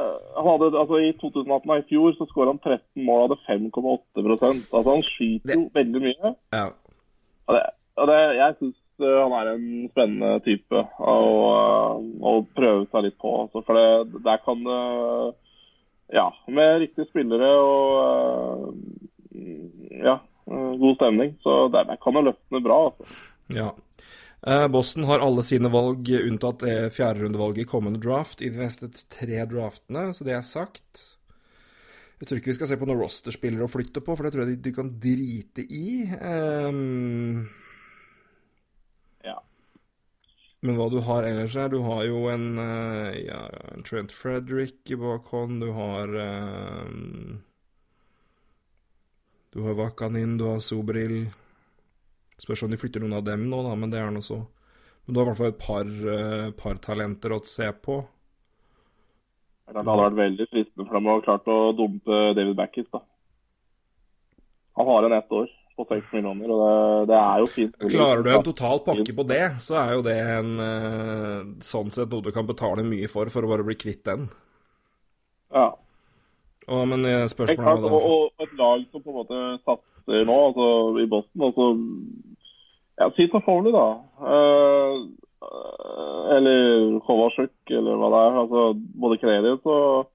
hadde, 0.47 0.67
altså 0.81 1.01
I 1.01 1.11
2018 1.21 1.71
og 1.73 1.77
i 1.79 1.87
fjor 1.89 2.13
så 2.13 2.29
skåra 2.29 2.53
han 2.53 2.61
13 2.61 3.05
mål 3.05 3.23
og 3.23 3.25
hadde 3.25 3.41
5,8 3.49 4.45
Altså 4.77 4.89
Han 4.93 5.03
skyter 5.09 5.55
jo 5.57 5.69
veldig 5.73 6.01
mye. 6.05 6.33
Ja. 6.53 6.67
Og 7.47 7.57
det, 7.57 7.63
og 8.01 8.09
det, 8.11 8.19
jeg 8.37 8.57
syns 8.59 8.77
han 9.01 9.33
er 9.33 9.47
en 9.55 9.67
spennende 9.89 10.41
type 10.45 10.81
å, 11.01 11.13
å 12.21 12.33
prøve 12.53 12.85
seg 12.91 13.07
litt 13.07 13.17
på. 13.21 13.31
Altså, 13.45 13.63
for 13.65 13.79
det, 13.79 14.19
der 14.25 14.43
kan 14.45 14.65
det 14.67 14.81
Ja, 16.11 16.27
med 16.51 16.81
riktige 16.83 17.07
spillere 17.07 17.49
og 17.63 18.65
eh, 19.31 20.01
ja, 20.03 20.17
eh, 20.51 20.73
god 20.81 20.97
stemning, 20.97 21.37
så 21.41 21.63
der, 21.71 21.87
der 21.87 22.01
kan 22.03 22.17
det 22.17 22.25
løfte 22.27 22.61
bra. 22.65 22.79
Altså. 22.89 23.21
Ja. 23.55 23.69
Eh, 24.47 24.67
Boston 24.67 25.07
har 25.07 25.23
alle 25.23 25.43
sine 25.45 25.69
valg 25.71 26.09
unntatt 26.17 26.65
eh, 26.67 26.89
fjerderundevalget 26.93 27.63
i 27.63 27.69
kommende 27.69 28.01
draft 28.01 28.41
i 28.41 28.49
de 28.49 28.63
neste 28.63 28.89
tre 29.13 29.45
draftene, 29.49 30.09
så 30.17 30.25
det 30.27 30.35
er 30.35 30.45
sagt. 30.45 31.05
Jeg 32.21 32.27
tror 32.29 32.37
ikke 32.37 32.51
vi 32.51 32.53
skal 32.59 32.69
se 32.69 32.77
på 32.77 32.85
noen 32.85 32.99
rosterspillere 33.01 33.65
å 33.65 33.71
flytte 33.71 34.01
på, 34.05 34.13
for 34.13 34.27
det 34.27 34.31
tror 34.35 34.43
jeg 34.43 34.53
de, 34.53 34.63
de 34.67 34.73
kan 34.75 34.89
drite 35.01 35.63
i. 35.65 36.05
Um... 36.21 37.47
Ja. 39.25 39.39
men 40.61 40.77
hva 40.77 40.87
du 40.93 40.99
har 41.05 41.25
ellers 41.25 41.53
her 41.57 41.69
Du 41.73 41.79
har 41.85 42.03
jo 42.05 42.23
en, 42.29 42.45
eh, 42.61 43.17
ja, 43.25 43.41
en 43.73 43.85
Trent 43.85 44.13
Frederick 44.13 44.93
i 44.93 44.99
bakhånd. 45.01 45.65
Du 45.65 45.73
har 45.73 46.13
um... 46.13 47.41
Du 49.51 49.65
har 49.65 49.73
Vakanin, 49.81 50.37
du 50.37 50.45
har 50.45 50.61
Sobril. 50.61 51.25
Spørs 52.37 52.63
om 52.63 52.71
de 52.71 52.77
flytter 52.77 53.01
noen 53.01 53.17
av 53.17 53.25
dem 53.25 53.49
nå, 53.49 53.65
da, 53.65 53.73
men 53.75 53.89
det 53.89 53.97
er 53.97 54.13
nå 54.13 54.21
så. 54.21 54.43
Men 55.03 55.13
du 55.13 55.19
har 55.19 55.25
i 55.25 55.31
hvert 55.31 55.41
fall 55.41 55.55
et 55.55 55.63
par, 55.65 55.89
eh, 56.13 56.49
par 56.53 56.85
talenter 56.85 57.33
å 57.33 57.41
se 57.49 57.73
på. 57.81 58.03
Det 59.71 59.79
hadde 59.79 60.03
vært 60.03 60.19
veldig 60.19 60.47
fristende 60.51 60.85
for 60.85 60.97
dem 60.97 61.07
å 61.07 61.15
ha 61.15 61.23
klart 61.25 61.49
å 61.51 61.57
dumpe 61.77 62.21
David 62.37 62.55
Backis. 62.59 62.87
da. 62.91 63.01
Han 64.79 64.87
har 64.87 65.07
en 65.07 65.17
ett 65.17 65.35
år 65.35 65.49
på 65.77 65.85
seks 65.87 66.11
millioner, 66.13 66.51
og 66.51 66.61
det, 66.61 67.11
det 67.11 67.19
er 67.19 67.41
jo 67.41 67.49
fint. 67.51 67.77
Klarer 67.93 68.25
du 68.25 68.31
en 68.33 68.45
total 68.45 68.81
pakke 68.85 69.15
på 69.15 69.25
det, 69.27 69.43
så 69.63 69.77
er 69.81 69.93
jo 69.95 70.03
det 70.05 70.17
en 70.19 70.51
eh, 70.65 71.37
sånn 71.63 71.91
sett 71.95 72.11
noe 72.11 72.25
du 72.25 72.31
kan 72.35 72.47
betale 72.49 72.85
mye 72.87 73.09
for, 73.11 73.31
for 73.33 73.47
å 73.47 73.51
bare 73.53 73.65
bli 73.67 73.77
kvitt 73.79 74.03
den. 74.07 74.27
Ja. 75.55 75.71
Og, 76.67 76.83
men 76.91 77.07
eh, 77.07 77.25
spørsmålet 77.31 77.63
klart, 77.63 77.79
er 77.79 77.87
og, 77.87 77.91
da 77.91 78.11
og 78.11 78.45
et 78.45 78.57
lag 78.59 78.83
som 78.91 79.03
på 79.03 79.13
en 79.13 79.19
måte 79.21 79.39
satser 79.63 80.27
nå, 80.27 80.37
altså 80.51 80.67
i 81.01 81.07
Boston 81.09 81.47
altså, 81.47 81.67
Ja, 83.01 83.07
si 83.15 83.25
Toffoli, 83.31 83.73
da. 83.73 83.87
Eh, 84.21 84.97
eller 85.41 86.99
Kovasjuk, 87.05 87.53
eller 87.73 87.97
hva 87.97 88.09
det 88.13 88.21
er. 88.21 88.39
Altså, 88.43 88.63
både 89.03 89.17
Kredit 89.21 89.65
og, 89.73 90.09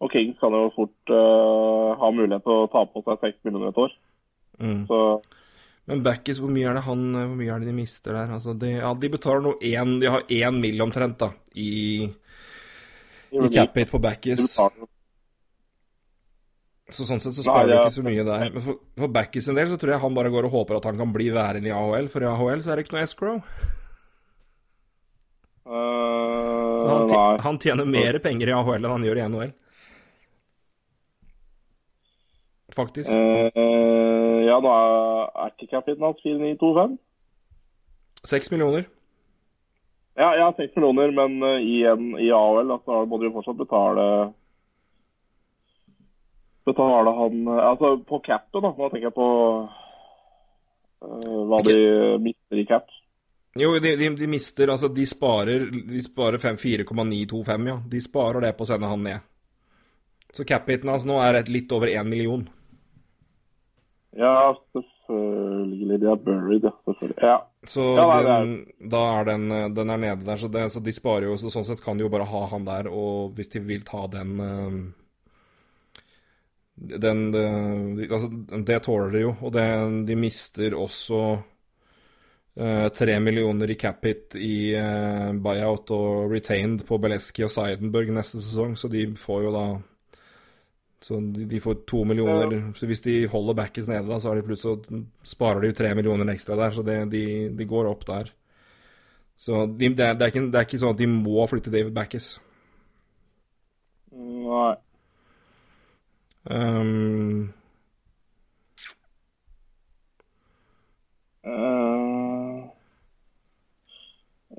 og 0.00 0.12
Kings 0.12 0.38
kan 0.40 0.56
jo 0.56 0.66
fort 0.76 1.12
uh, 1.14 1.96
ha 2.00 2.10
mulighet 2.12 2.44
til 2.44 2.56
å 2.58 2.70
ta 2.72 2.84
på 2.88 3.02
seg 3.06 3.24
seks 3.24 3.40
millioner 3.46 3.72
et 3.72 3.80
år. 3.86 3.94
mm. 4.60 4.82
Så 4.90 5.00
Men 5.90 6.04
Backis, 6.04 6.38
hvor 6.38 6.52
mye 6.52 6.68
er 6.68 6.76
det 6.76 6.84
han 6.84 7.00
Hvor 7.16 7.36
mye 7.38 7.54
er 7.54 7.62
det 7.62 7.70
de 7.70 7.74
mister 7.74 8.14
der? 8.14 8.30
Altså, 8.36 8.52
de, 8.54 8.74
ja, 8.76 8.92
de 8.94 9.08
betaler 9.10 9.42
nå 9.46 9.54
én 9.64 9.96
De 10.02 10.12
har 10.12 10.22
én 10.28 10.60
mill. 10.60 10.84
omtrent, 10.84 11.16
da, 11.18 11.32
i, 11.56 12.04
i 13.32 13.48
cap 13.56 13.74
hit 13.80 13.90
på 13.90 13.98
Backis. 14.02 14.44
Så 16.90 17.06
sånn 17.06 17.20
sett 17.22 17.36
så 17.36 17.44
sparer 17.46 17.70
du 17.70 17.76
ikke 17.78 17.96
så 17.96 18.02
mye 18.06 18.22
der. 18.26 18.48
Men 18.52 18.62
for, 18.64 18.80
for 18.98 19.12
Backis 19.14 19.48
en 19.48 19.58
del 19.58 19.68
så 19.70 19.78
tror 19.80 19.94
jeg 19.94 20.02
han 20.04 20.14
bare 20.16 20.32
går 20.34 20.48
og 20.48 20.56
håper 20.58 20.78
at 20.80 20.88
han 20.90 20.98
kan 21.00 21.12
bli 21.14 21.28
værende 21.34 21.70
i 21.70 21.74
AHL, 21.74 22.08
for 22.12 22.26
i 22.26 22.28
AHL 22.30 22.64
så 22.64 22.72
er 22.72 22.80
det 22.80 22.86
ikke 22.86 22.96
noe 22.98 23.06
escrow. 23.06 23.38
Eh, 25.70 26.76
Så 26.82 27.16
han, 27.16 27.40
han 27.46 27.58
tjener 27.62 27.88
mer 27.88 28.18
penger 28.22 28.50
i 28.50 28.56
AHL 28.58 28.78
enn 28.80 28.94
han 28.96 29.08
gjør 29.08 29.22
i 29.22 29.26
NHL. 29.30 29.56
faktisk. 32.74 33.10
Uh, 33.10 34.46
ja, 34.46 34.56
nå 34.62 34.72
er, 34.72 35.52
ikke 35.52 35.70
capiten 35.76 36.06
hans 36.06 36.20
4925? 36.24 36.96
Seks 38.30 38.50
millioner. 38.52 38.84
Ja, 40.18 40.34
ja, 40.36 40.50
6 40.56 40.76
millioner, 40.76 41.12
men 41.16 41.42
eh, 41.46 41.62
i, 41.64 41.76
en, 41.88 42.12
i 42.20 42.28
AHL 42.34 42.68
da, 42.68 42.78
må 43.08 43.18
du 43.18 43.28
jo 43.28 43.36
fortsatt 43.38 43.56
betale 43.60 44.06
Betale 46.68 47.12
han 47.16 47.46
Altså 47.48 47.94
på 48.04 48.18
capet, 48.26 48.58
da. 48.60 48.72
Nå 48.76 48.88
tenker 48.90 49.08
jeg 49.08 49.16
på 49.16 49.28
uh, 51.00 51.38
hva 51.48 51.62
de 51.64 51.78
mister 52.20 52.60
i 52.60 52.66
cap. 52.68 52.90
Jo, 53.58 53.72
de, 53.82 53.96
de, 53.96 54.08
de 54.16 54.26
mister 54.30 54.68
Altså, 54.70 54.88
de 54.88 55.06
sparer, 55.06 55.66
de 55.70 56.02
sparer 56.02 56.38
4,925, 56.38 57.66
ja. 57.68 57.76
De 57.90 58.00
sparer 58.00 58.40
det 58.46 58.52
på 58.56 58.62
å 58.66 58.70
sende 58.70 58.86
han 58.90 59.02
ned. 59.02 59.26
Så 60.32 60.44
cap-hiten 60.46 60.90
hans 60.92 61.04
nå 61.08 61.18
er 61.24 61.40
et 61.40 61.48
litt 61.50 61.72
over 61.74 61.90
én 61.90 62.06
million. 62.08 62.44
Ja, 64.16 64.54
selvfølgelig. 64.74 65.98
De 66.02 66.06
er 66.10 66.16
buried, 66.24 66.64
ja. 66.66 66.72
Selvfølgelig. 66.86 67.22
Ja. 67.22 67.36
Så 67.66 67.82
Ja, 67.96 68.06
nei, 68.08 68.22
den, 68.24 68.52
er- 68.52 68.88
da 68.94 69.00
er 69.20 69.24
den, 69.28 69.50
eh, 69.52 69.68
den 69.76 69.90
er 69.90 69.98
nede 69.98 70.24
der, 70.24 70.36
så, 70.36 70.48
det, 70.48 70.72
så 70.72 70.80
de 70.80 70.92
sparer 70.96 71.26
jo 71.28 71.36
så 71.36 71.50
Sånn 71.52 71.66
sett 71.68 71.82
kan 71.84 71.98
de 71.98 72.06
jo 72.06 72.08
bare 72.12 72.24
ha 72.30 72.46
han 72.54 72.64
der, 72.64 72.88
og 72.88 73.34
hvis 73.36 73.50
de 73.52 73.60
vil 73.60 73.82
ta 73.84 74.06
den 74.08 74.36
den, 74.36 74.94
Den 76.76 77.30
det, 77.32 78.10
Altså, 78.10 78.28
det 78.66 78.82
tåler 78.82 79.10
de 79.12 79.20
jo, 79.26 79.34
og 79.42 79.52
det, 79.52 79.66
de 80.08 80.16
mister 80.16 80.74
også 80.78 81.20
eh, 81.36 81.42
tre 82.92 83.14
millioner 83.22 83.70
i 83.70 83.76
cap 83.80 84.04
hit 84.04 84.34
i 84.36 84.72
eh, 84.76 85.30
buyout 85.32 85.92
og 85.96 86.32
retained 86.32 86.82
på 86.88 86.98
Beleski 87.00 87.46
og 87.46 87.52
Seidenberg 87.54 88.10
neste 88.12 88.40
sesong, 88.42 88.74
så 88.76 88.90
de 88.92 89.06
får 89.16 89.46
jo 89.46 89.52
da 89.54 89.64
så 91.00 91.16
de, 91.32 91.46
de 91.48 91.60
får 91.64 91.78
to 91.88 92.02
millioner. 92.04 92.50
Ja. 92.52 92.72
Så 92.76 92.86
hvis 92.86 93.00
de 93.00 93.14
holder 93.32 93.56
backes 93.56 93.86
nede, 93.88 94.04
da, 94.04 94.18
så 94.20 94.34
de 94.36 94.44
plutselig 94.44 95.00
sparer 95.24 95.62
de 95.62 95.70
jo 95.70 95.76
tre 95.78 95.94
millioner 95.96 96.28
ekstra 96.34 96.58
der. 96.60 96.74
Så 96.76 96.84
det, 96.84 96.98
de, 97.14 97.22
de 97.56 97.66
går 97.68 97.88
opp 97.88 98.04
der. 98.08 98.28
Så 99.32 99.62
de, 99.64 99.88
det, 99.88 99.96
det, 99.96 100.26
er 100.26 100.34
ikke, 100.34 100.42
det 100.52 100.60
er 100.60 100.68
ikke 100.68 100.82
sånn 100.82 100.92
at 100.92 101.00
de 101.00 101.08
må 101.08 101.46
flytte 101.48 101.72
David 101.72 101.94
Backes. 101.96 102.34
Nei. 104.12 104.74
Um, 106.50 107.48
Eh, 111.42 111.99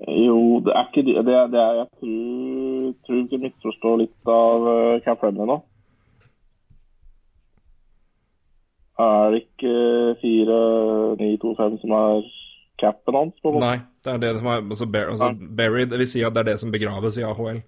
jo, 0.07 0.59
det 0.65 0.73
er 0.75 0.87
ikke 0.89 1.03
det, 1.07 1.25
det, 1.27 1.33
er- 1.35 1.51
det 1.53 1.59
er, 1.61 1.73
Jeg 1.81 1.87
tror, 1.99 2.93
tror 3.05 3.27
du 3.31 3.37
misforstår 3.43 3.97
litt 4.01 4.31
av 4.33 4.65
uh, 4.67 4.99
Cap 5.05 5.19
Friendly 5.21 5.45
nå. 5.49 5.59
Er 9.01 9.31
det 9.33 9.41
ikke 9.45 9.73
4925 10.21 11.77
som 11.81 11.93
er 11.97 12.25
capen 12.81 13.17
hans? 13.17 13.35
på 13.41 13.49
en 13.49 13.55
måte? 13.57 13.65
nei, 13.65 13.77
det 14.05 14.11
er 14.13 14.19
det 14.21 14.31
som 14.39 14.49
er 14.51 14.59
altså, 14.61 14.87
bar, 14.93 15.11
altså, 15.13 15.29
Buried, 15.57 15.89
det 15.93 15.99
vil 16.01 16.09
si 16.11 16.21
at 16.25 16.33
det 16.35 16.43
er 16.43 16.49
det 16.51 16.57
som 16.61 16.73
begraves 16.73 17.17
i 17.17 17.25
AHL. 17.25 17.61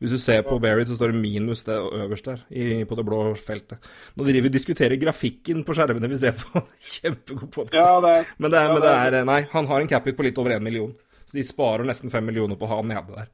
Hvis 0.00 0.14
du 0.14 0.18
ser 0.22 0.40
på 0.46 0.56
Buried, 0.62 0.88
så 0.88 0.94
står 0.96 1.12
det 1.12 1.20
minus 1.20 1.64
det 1.66 1.74
øverst 1.76 2.24
der, 2.30 2.38
i, 2.48 2.84
på 2.88 2.96
det 2.96 3.04
blå 3.04 3.18
feltet. 3.36 3.82
Nå 4.16 4.24
driver 4.24 4.46
vi 4.46 4.52
og 4.52 4.54
diskuterer 4.56 4.96
grafikken 5.00 5.60
på 5.66 5.74
skjermene 5.76 6.08
vi 6.08 6.16
ser 6.22 6.38
på. 6.40 6.62
Kjempegod 6.94 7.50
podkast. 7.52 7.76
Ja, 7.76 8.22
men, 8.40 8.54
er, 8.54 8.70
men 8.72 8.80
det 8.84 8.94
er- 8.94 9.18
er 9.20 9.28
Nei, 9.28 9.42
han 9.52 9.68
har 9.68 9.80
en 9.84 9.90
cap-hit 9.90 10.16
på 10.16 10.24
litt 10.24 10.38
over 10.40 10.54
én 10.56 10.64
million. 10.64 10.94
Så 11.30 11.36
de 11.36 11.44
sparer 11.46 11.86
nesten 11.86 12.10
fem 12.10 12.24
millioner 12.26 12.58
på 12.58 12.66
å 12.66 12.72
ha 12.72 12.80
han 12.80 12.88
nede 12.90 13.14
der. 13.14 13.28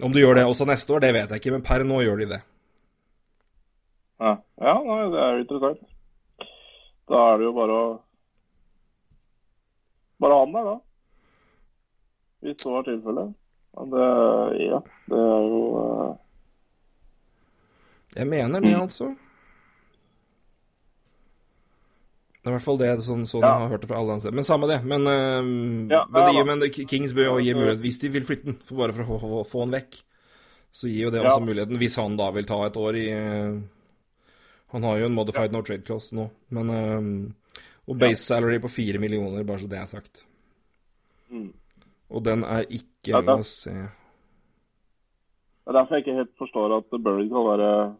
Om 0.00 0.14
du 0.14 0.20
gjør 0.22 0.38
det 0.38 0.46
også 0.48 0.64
neste 0.64 0.94
år, 0.96 1.02
det 1.04 1.10
vet 1.12 1.34
jeg 1.34 1.42
ikke, 1.42 1.52
men 1.52 1.64
per 1.66 1.84
nå 1.84 1.98
gjør 2.00 2.22
de 2.22 2.28
det. 2.30 2.38
Ja, 4.22 4.32
ja 4.64 4.74
nei, 4.86 5.02
det 5.12 5.20
er 5.20 5.40
interessant. 5.42 5.82
Da 7.12 7.20
er 7.34 7.40
det 7.40 7.48
jo 7.50 7.56
bare 7.56 7.80
å 7.82 7.88
Bare 10.18 10.40
han 10.40 10.56
der, 10.56 10.64
da. 10.66 10.78
Hvis 12.42 12.56
så 12.64 12.72
er 12.80 12.88
tilfellet. 12.88 13.36
Men 13.76 13.92
det 13.92 14.08
Ja, 14.64 14.80
det 15.12 15.20
er 15.20 15.44
jo 15.52 15.60
uh... 15.76 16.16
Jeg 18.16 18.26
mener 18.26 18.64
det, 18.64 18.72
altså. 18.74 19.12
Det 22.48 22.54
er 22.54 22.54
i 22.54 22.60
hvert 22.62 22.64
fall 22.64 22.78
det 22.80 22.92
sånn, 23.04 23.24
sånn 23.28 23.42
Ja. 23.44 23.48
jeg 23.48 23.60
har 23.60 23.68
hørt 23.68 23.80
det 23.82 23.88
fra 23.90 23.98
alle 24.00 24.12
andre. 24.14 24.30
Men 24.32 24.44
samme 24.44 24.68
det. 24.68 24.82
Men, 24.82 25.02
øhm, 25.04 25.90
Ja, 25.90 26.06
men, 26.08 26.34
ja 26.34 26.44
men 26.44 26.70
Kings 26.70 27.12
bør 27.12 27.24
jo 27.24 27.38
gi 27.44 27.52
mulighet 27.52 27.82
hvis 27.82 27.98
de 28.00 28.08
vil 28.08 28.24
flytte 28.24 28.44
den, 28.44 28.54
for 28.64 28.76
bare 28.76 28.94
for 28.94 29.04
å 29.04 29.44
få, 29.44 29.66
den 29.66 29.74
vekk. 29.76 30.02
Så 30.72 30.88
gir 30.88 31.02
jo 31.02 31.10
det 31.10 31.20
også 31.20 31.44
muligheten, 31.44 31.76
hvis 31.76 31.96
han 31.96 32.16
da 32.16 32.30
vil 32.30 32.46
ta 32.46 32.64
et 32.64 32.72
år 32.76 32.96
i 32.96 33.10
øh, 33.12 33.60
Han 34.72 34.82
har 34.82 34.96
jo 34.98 35.06
en 35.06 35.14
modified 35.14 35.52
no 35.52 35.60
trade 35.60 35.84
clause 35.84 36.14
nå, 36.14 36.30
men 36.50 36.70
øhm, 36.70 37.34
Og 37.86 37.98
base 37.98 38.24
salary 38.24 38.58
på 38.58 38.70
fire 38.70 38.98
millioner, 38.98 39.44
bare 39.44 39.58
så 39.58 39.68
det 39.68 39.78
er 39.78 39.84
sagt. 39.84 40.24
Mm. 41.30 41.52
Og 42.08 42.24
den 42.24 42.44
er 42.44 42.64
ikke 42.70 43.20
La 43.22 43.36
oss 43.36 43.64
se 43.64 43.70
Det 43.70 43.90
er 45.68 45.72
derfor 45.72 45.94
jeg 45.96 46.06
ikke 46.06 46.16
helt 46.16 46.36
forstår 46.38 46.78
at 46.78 47.02
Burry 47.02 47.28
kan 47.28 47.44
være 47.44 47.94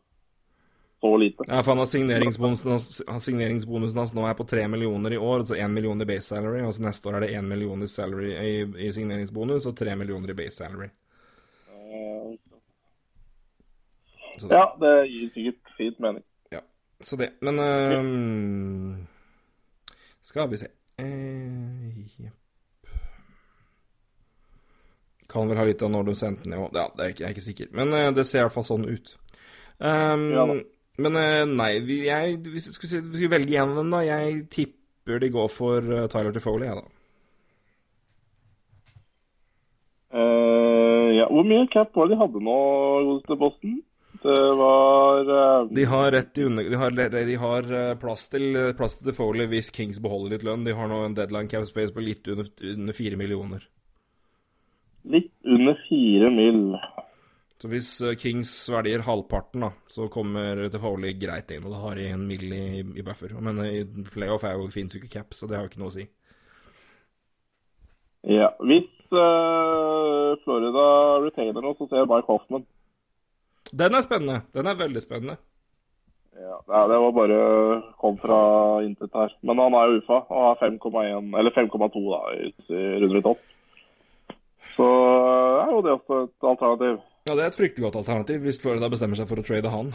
så 1.01 1.16
lite. 1.16 1.45
Ja, 1.49 1.61
for 1.62 1.70
han 1.73 1.79
har 1.79 1.87
signeringsbonusen, 1.87 2.70
han- 3.09 3.20
signeringsbonusen 3.20 3.99
hans 3.99 4.15
nå 4.15 4.25
er 4.29 4.35
på 4.35 4.47
tre 4.49 4.65
millioner 4.69 5.12
i 5.12 5.16
år, 5.19 5.39
altså 5.45 5.55
én 5.55 5.70
million 5.70 6.01
i 6.03 6.05
base 6.05 6.27
salary. 6.29 6.62
Og 6.66 6.75
så 6.75 6.83
neste 6.83 7.07
år 7.09 7.15
er 7.16 7.20
det 7.20 7.31
én 7.39 7.47
million 7.47 7.83
i, 7.83 7.87
salary, 7.89 8.33
i, 8.35 8.87
i 8.89 8.93
signeringsbonus 8.93 9.66
og 9.66 9.77
tre 9.77 9.95
millioner 9.97 10.31
i 10.31 10.35
base 10.35 10.57
salary. 10.59 10.89
Eh, 11.69 12.35
Ja, 14.51 14.65
det 14.81 14.91
gir 15.11 15.31
sikkert 15.35 15.70
fint 15.77 15.99
mening. 16.01 16.23
ja. 16.53 16.61
så 17.03 17.16
det. 17.16 17.31
Men 17.43 17.59
øhm, 17.59 19.07
Skal 20.23 20.49
vi 20.51 20.57
se 20.57 20.66
eh, 20.99 22.05
Jepp. 22.19 22.35
Kan 25.29 25.49
vel 25.49 25.59
ha 25.61 25.65
litt 25.69 25.83
av 25.83 25.91
når 25.93 26.07
du 26.09 26.15
sendte 26.16 26.43
den 26.47 26.55
ned 26.55 26.62
òg. 26.62 26.77
Ja, 26.79 26.87
det 26.97 27.05
er 27.05 27.09
ikke, 27.12 27.20
jeg 27.25 27.29
er 27.29 27.35
ikke 27.37 27.47
sikker. 27.47 27.69
Men 27.77 27.93
eh, 27.93 28.11
det 28.16 28.25
ser 28.27 28.41
i 28.41 28.47
hvert 28.47 28.55
fall 28.55 28.65
sånn 28.69 28.87
ut. 28.89 29.16
Um, 29.79 30.31
Ja. 30.33 30.47
Men 30.99 31.16
eh, 31.19 31.47
nei, 31.47 31.73
jeg, 32.07 32.39
hvis 32.51 32.69
jeg 32.69 32.77
skulle, 32.77 33.03
skulle 33.07 33.31
velge 33.31 33.53
vi 33.53 33.59
en 33.61 33.75
av 33.75 33.81
dem, 33.81 33.91
da 33.95 34.01
Jeg 34.03 34.41
tipper 34.51 35.23
de 35.23 35.31
går 35.35 35.51
for 35.53 35.93
eh, 35.95 36.09
Tyler 36.11 36.35
Tifoley, 36.35 36.66
jeg, 36.69 36.81
da. 36.81 36.95
Uh, 40.09 41.12
ja, 41.12 41.27
hvor 41.29 41.45
mye 41.45 41.69
cap 41.70 41.93
var 41.95 42.09
det 42.09 42.16
de 42.16 42.20
hadde 42.23 42.43
nå, 42.43 42.57
godeste 43.11 43.39
Boston? 43.39 43.79
Det 44.19 44.37
var 44.59 45.29
uh... 45.31 45.69
De 45.70 45.85
har 45.87 46.11
rett 46.16 46.41
i 46.41 46.47
under... 46.49 46.70
De 46.73 46.81
har, 46.81 46.95
de 47.15 47.37
har 47.45 47.73
plass 48.03 48.27
til 48.33 48.57
plass 48.79 48.99
til 48.99 49.15
Foley 49.15 49.47
hvis 49.53 49.70
Kings 49.75 50.01
beholder 50.03 50.35
litt 50.35 50.47
lønn. 50.49 50.65
De 50.66 50.75
har 50.75 50.91
nå 50.91 51.03
en 51.05 51.15
deadline 51.15 51.53
cap 51.53 51.69
space 51.69 51.95
på 51.95 52.03
litt 52.03 52.27
under, 52.33 52.49
under 52.73 52.97
4 52.97 53.20
millioner. 53.20 53.69
litt 55.05 55.31
under 55.47 55.79
fire 55.87 56.33
mil. 56.35 56.65
Så 57.59 57.71
hvis 57.73 57.89
eh, 58.07 58.15
Kings 58.19 58.53
verdier 58.71 59.03
halvparten, 59.03 59.65
da, 59.67 59.73
så 59.91 60.07
kommer 60.13 60.69
Tefoli 60.71 61.17
greit 61.19 61.51
inn. 61.51 61.65
Og 61.67 61.75
da 61.75 61.81
har 61.83 61.99
de 61.99 62.07
en 62.13 62.27
mill 62.29 62.53
i, 62.55 62.85
i 63.01 63.05
buffer. 63.07 63.35
Men 63.43 63.59
eh, 63.65 63.81
i 63.81 64.07
playoff 64.13 64.47
er 64.47 64.55
jo, 64.55 64.69
finnes 64.75 64.95
jo 64.95 65.03
ikke 65.03 65.17
cap, 65.19 65.35
så 65.35 65.51
det 65.51 65.59
har 65.59 65.67
jo 65.67 65.73
ikke 65.73 65.83
noe 65.83 65.91
å 65.91 65.97
si. 65.99 66.07
Ja, 68.29 68.49
Hvis 68.67 68.91
uh, 69.15 70.35
Florida 70.43 70.87
retainer 71.23 71.63
nå, 71.65 71.75
så 71.79 71.87
ser 71.87 72.03
jeg 72.03 72.11
Mike 72.11 72.29
Hoffman. 72.31 72.67
Den 73.71 73.95
er 73.95 74.07
spennende. 74.07 74.41
Den 74.55 74.71
er 74.71 74.79
veldig 74.79 75.03
spennende. 75.03 75.39
Ja, 76.39 76.87
Det 76.87 76.99
var 77.03 77.13
bare 77.17 77.39
kom 77.99 78.19
fra 78.23 78.39
intet 78.87 79.15
her. 79.15 79.35
Men 79.43 79.59
han 79.59 79.75
er 79.75 79.91
jo 79.91 80.01
UFA 80.03 80.19
og 80.31 80.45
har 80.47 80.61
5,1 80.63 81.35
eller 81.39 81.55
5,2 81.57 82.03
da, 82.07 82.21
i, 82.39 82.53
runde 83.03 83.23
topp. 83.27 83.43
Så 84.77 84.87
er 84.87 85.73
jo 85.73 85.83
det 85.83 85.95
også 85.97 86.21
et 86.27 86.51
alternativ. 86.53 86.99
Ja, 87.29 87.35
det 87.37 87.45
er 87.45 87.51
et 87.53 87.59
fryktelig 87.59 87.85
godt 87.91 87.99
alternativ 88.01 88.41
hvis 88.47 88.59
Florida 88.63 88.89
bestemmer 88.89 89.19
seg 89.21 89.29
for 89.29 89.41
å 89.43 89.45
trade 89.45 89.69
han. 89.73 89.91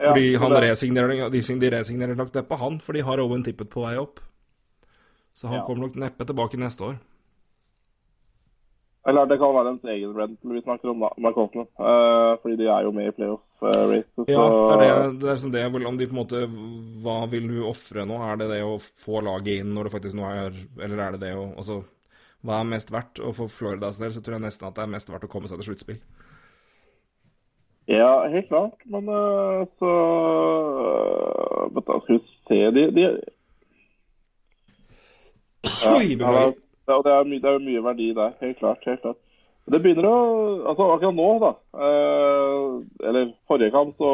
Fordi 0.00 0.26
ja, 0.32 0.40
han 0.40 0.52
resignerer, 0.64 1.28
de, 1.32 1.40
de 1.60 1.70
resignerer 1.74 2.16
nok 2.16 2.32
neppe 2.36 2.56
han, 2.60 2.78
for 2.84 2.96
de 2.96 3.02
har 3.04 3.20
Owen 3.20 3.42
Tippet 3.44 3.68
på 3.72 3.82
vei 3.84 3.96
opp. 4.00 4.20
Så 5.36 5.48
han 5.48 5.60
Ja. 5.60 5.64
kommer 5.66 5.86
nok 5.88 5.96
neppe 6.00 6.24
tilbake 6.28 6.58
neste 6.60 6.84
år. 6.84 6.98
Eller 9.08 9.24
det 9.26 9.38
kan 9.40 9.54
være 9.56 9.70
en 9.72 9.88
egen 9.94 10.10
rental 10.12 10.52
vi 10.52 10.60
snakker 10.60 10.90
om, 10.92 11.00
da, 11.00 11.08
med 11.16 11.36
Hoffman. 11.38 11.68
Eh, 11.80 12.32
fordi 12.42 12.56
de 12.60 12.66
er 12.68 12.82
jo 12.84 12.90
med 12.92 13.08
i 13.08 13.14
playoff-racet. 13.16 14.28
Ja, 14.28 14.42
det 14.76 14.88
er 14.90 15.00
det. 15.08 15.20
Det 15.22 15.30
er 15.32 15.38
som 15.40 15.52
det 15.54 15.62
vel 15.72 15.86
om 15.88 15.96
de 15.96 16.06
på 16.06 16.12
en 16.16 16.20
måte 16.20 16.42
Hva 17.00 17.14
vil 17.32 17.48
du 17.48 17.62
ofre 17.64 18.04
nå? 18.04 18.18
Er 18.28 18.36
det 18.42 18.50
det 18.52 18.60
å 18.66 18.74
få 18.76 19.22
laget 19.24 19.62
inn 19.62 19.72
når 19.72 19.88
det 19.88 19.92
faktisk 19.94 20.18
nå 20.20 20.28
er 20.28 20.52
Eller 20.84 21.00
er 21.06 21.16
det 21.16 21.20
det 21.24 21.32
å 21.32 21.46
Altså, 21.56 21.78
hva 22.46 22.60
er 22.60 22.68
mest 22.70 22.92
verdt? 22.92 23.20
Og 23.20 23.34
for 23.36 23.52
Floridas 23.52 24.00
del 24.00 24.12
så 24.14 24.22
tror 24.24 24.38
jeg 24.38 24.46
nesten 24.46 24.68
at 24.68 24.76
det 24.76 24.84
er 24.86 24.94
mest 24.94 25.10
verdt 25.12 25.26
å 25.26 25.32
komme 25.32 25.50
seg 25.50 25.60
til 25.60 25.70
sluttspill. 25.70 26.00
Ja, 27.90 28.28
helt 28.30 28.48
klart. 28.48 28.78
Men 28.86 29.08
eh, 29.10 29.64
så 29.80 29.92
uh, 31.66 31.80
skal 31.80 32.02
vi 32.06 32.18
se 32.48 32.60
De, 32.76 32.86
de 32.94 33.06
ja, 35.80 35.96
ja, 35.96 36.52
det, 36.86 36.94
og 36.94 37.06
er 37.06 37.26
mye, 37.28 37.40
det 37.40 37.50
er 37.50 37.64
mye 37.64 37.82
verdi 37.84 38.12
der. 38.16 38.32
Helt 38.40 38.58
klart. 38.58 38.86
helt 38.86 39.02
klart. 39.02 39.18
Det 39.70 39.80
begynner 39.82 40.08
å 40.08 40.16
Altså 40.70 40.86
akkurat 40.94 41.16
nå, 41.16 41.28
da. 41.42 41.50
Eh, 41.86 42.64
eller 43.08 43.32
forrige 43.48 43.74
kamp, 43.74 43.94
så, 43.98 44.10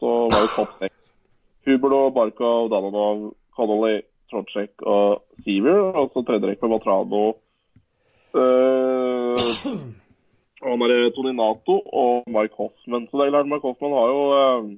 så 0.00 0.14
var 0.30 0.44
det 0.44 0.54
topp 0.54 0.72
seks. 0.78 0.96
Huberlo, 1.66 2.00
Barkov, 2.14 2.70
Dananov, 2.72 3.30
Connolly, 3.56 4.00
Trocek 4.30 4.84
og 4.86 5.22
Seaver. 5.44 5.90
Og 5.98 6.12
så 6.12 6.22
tredjerekk 6.26 6.62
med 6.64 6.72
Matrano. 6.74 7.24
Uh, 8.30 9.34
og 10.62 10.68
han 10.70 10.84
er 10.86 11.10
Toninato 11.16 11.80
og 12.04 12.30
Mike 12.30 12.56
Hoffman. 12.58 13.08
Så 13.10 13.18
det 13.18 13.26
er 13.26 13.34
klart, 13.34 13.50
Mike 13.50 13.66
Hoffman 13.66 13.96
har 13.98 14.12
jo 14.12 14.22
uh, 14.30 14.70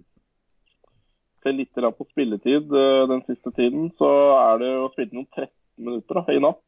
til 1.43 1.59
litt 1.59 1.87
på 1.99 2.09
spilletid 2.11 2.73
uh, 2.73 3.05
den 3.11 3.25
siste 3.29 3.55
tiden. 3.57 3.91
Så 3.99 4.11
er 4.41 4.63
det 4.63 4.73
jo 4.73 4.91
spilt 4.95 5.17
noen 5.17 5.29
13 5.31 5.51
minutter 5.79 6.21
da, 6.21 6.27
i 6.33 6.43
natt. 6.43 6.63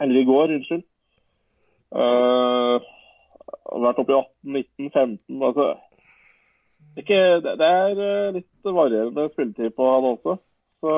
Eller 0.00 0.20
i 0.20 0.28
går, 0.28 0.56
unnskyld. 0.58 0.84
Uh, 1.96 2.80
vært 3.76 4.00
oppe 4.02 4.12
i 4.12 4.16
18, 4.18 4.56
19, 4.56 4.90
15 4.90 5.42
altså, 5.46 5.66
ikke, 6.96 7.16
det, 7.44 7.52
det 7.60 7.66
er 7.68 7.98
eh, 8.00 8.34
litt 8.38 8.68
varierende 8.68 9.28
spilletid 9.32 9.74
på 9.76 9.88
han 9.90 10.06
også. 10.14 10.36
Så, 10.80 10.94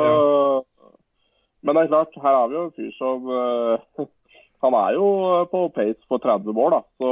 Men 1.63 1.75
det 1.77 1.83
er 1.83 1.91
klart, 1.93 2.23
her 2.23 2.39
har 2.39 2.49
vi 2.51 2.57
jo 2.59 2.65
en 2.69 2.77
fyr 2.77 2.95
som 2.99 3.29
uh, 3.31 4.07
Han 4.65 4.75
er 4.75 4.97
jo 4.97 5.05
på 5.53 5.61
pace 5.71 6.01
for 6.11 6.19
30 6.19 6.51
mål, 6.57 6.73
da. 6.75 6.81
Så 6.99 7.11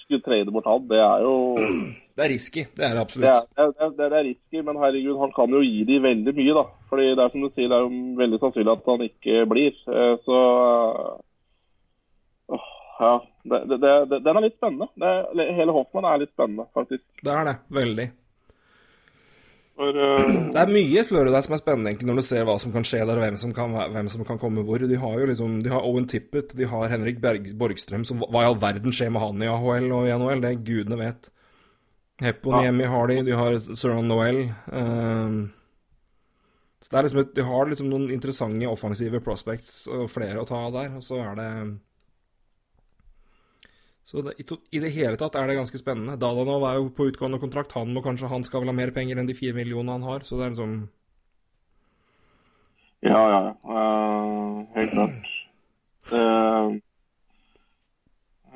skulle 0.00 0.24
trade 0.24 0.50
bort 0.50 0.66
han, 0.66 0.88
det 0.90 0.98
er 0.98 1.22
jo 1.22 1.34
Det 2.18 2.24
er 2.24 2.32
risky, 2.32 2.64
det 2.74 2.82
er 2.82 2.96
det 2.96 2.98
det 2.98 3.04
absolutt. 3.04 3.28
er, 3.30 3.70
det, 3.70 3.90
det, 3.94 4.08
det 4.10 4.18
er 4.18 4.26
risky, 4.26 4.62
men 4.66 4.80
herregud, 4.82 5.20
han 5.20 5.32
kan 5.36 5.54
jo 5.54 5.60
gi 5.62 5.84
de 5.86 6.00
veldig 6.02 6.34
mye, 6.40 6.56
da. 6.58 6.64
Fordi 6.90 7.06
det 7.12 7.22
er 7.22 7.30
som 7.30 7.44
du 7.44 7.48
sier, 7.52 7.70
det 7.70 7.76
er 7.78 7.84
jo 7.86 8.18
veldig 8.18 8.40
sannsynlig 8.42 8.72
at 8.74 8.90
han 8.90 9.04
ikke 9.06 9.44
blir. 9.52 9.78
Eh, 9.94 10.14
Så 10.26 10.38
uh, 12.50 12.66
Ja. 12.98 13.12
Det, 13.48 13.60
det, 13.70 13.78
det, 14.10 14.18
den 14.26 14.36
er 14.36 14.42
litt 14.44 14.56
spennende. 14.58 14.88
Det, 14.98 15.44
hele 15.54 15.72
Hoffmann 15.76 16.08
er 16.10 16.18
litt 16.24 16.32
spennende, 16.34 16.66
faktisk. 16.74 17.04
Det 17.22 17.30
er 17.32 17.46
det. 17.46 17.54
Veldig. 17.78 18.08
For 19.78 19.94
uh... 19.94 20.30
Det 20.50 20.58
er 20.58 20.72
mye 20.74 21.02
Florida 21.06 21.40
som 21.44 21.54
er 21.54 21.60
spennende, 21.60 21.92
egentlig, 21.92 22.08
når 22.10 22.18
du 22.18 22.26
ser 22.26 22.46
hva 22.48 22.56
som 22.58 22.72
kan 22.74 22.86
skje 22.86 23.04
der, 23.04 23.14
og 23.14 23.22
hvem 23.22 23.36
som 23.38 23.52
kan, 23.54 23.76
hvem 23.94 24.08
som 24.10 24.24
kan 24.26 24.40
komme 24.40 24.64
hvor. 24.66 24.82
De 24.82 24.98
har 24.98 25.18
jo 25.20 25.28
liksom 25.30 25.60
De 25.62 25.70
har 25.70 25.86
Owen 25.86 26.08
Tippett, 26.10 26.54
de 26.58 26.66
har 26.66 26.90
Henrik 26.90 27.20
Berg, 27.22 27.46
Borgstrøm, 27.60 28.06
som 28.08 28.24
Hva 28.24 28.42
i 28.42 28.48
all 28.48 28.58
verden 28.58 28.94
skjer 28.94 29.12
med 29.14 29.22
han 29.22 29.44
i 29.44 29.50
AHL 29.52 29.86
og 29.94 30.08
i 30.08 30.16
NHL? 30.16 30.42
Det 30.42 30.54
gudene 30.66 30.98
vet. 30.98 31.30
Heponiemi 32.24 32.88
har 32.90 33.12
de, 33.12 33.20
de 33.28 33.38
har 33.38 33.60
Søren 33.68 34.10
Noel. 34.10 34.48
Uh, 34.66 35.46
så 36.82 36.90
det 36.90 36.98
er 36.98 37.06
liksom 37.06 37.22
De 37.36 37.44
har 37.52 37.70
liksom 37.70 37.92
noen 37.92 38.10
interessante 38.14 38.70
offensive 38.70 39.22
prospects 39.22 39.84
og 39.86 40.08
flere 40.10 40.42
å 40.42 40.48
ta 40.48 40.64
av 40.66 40.74
der, 40.74 40.96
og 40.98 41.06
så 41.06 41.22
er 41.22 41.38
det 41.38 41.50
så 44.08 44.22
det, 44.24 44.38
i, 44.40 44.78
det 44.80 44.88
hele 44.94 45.18
tatt 45.20 45.34
er 45.36 45.50
det 45.50 45.58
ganske 45.58 45.76
spennende. 45.76 46.14
Dalanov 46.16 46.62
er 46.64 46.78
jo 46.78 46.86
på 46.96 47.10
utgående 47.10 47.36
kontrakt. 47.42 47.74
Han 47.76 47.90
må 47.92 48.00
kanskje 48.00 48.30
han 48.32 48.46
skal 48.46 48.62
vel 48.62 48.70
ha 48.72 48.76
mer 48.78 48.92
penger 48.96 49.18
enn 49.20 49.28
de 49.28 49.36
fire 49.36 49.52
millionene 49.58 49.98
han 49.98 50.06
har. 50.08 50.24
Så 50.24 50.38
det 50.38 50.46
er 50.46 50.54
liksom 50.54 50.76
Ja, 53.04 53.20
ja. 53.20 53.40
ja. 53.44 53.82
Eh, 53.82 54.54
helt 54.78 54.94
klart. 54.94 55.28
Uh, 56.08 56.70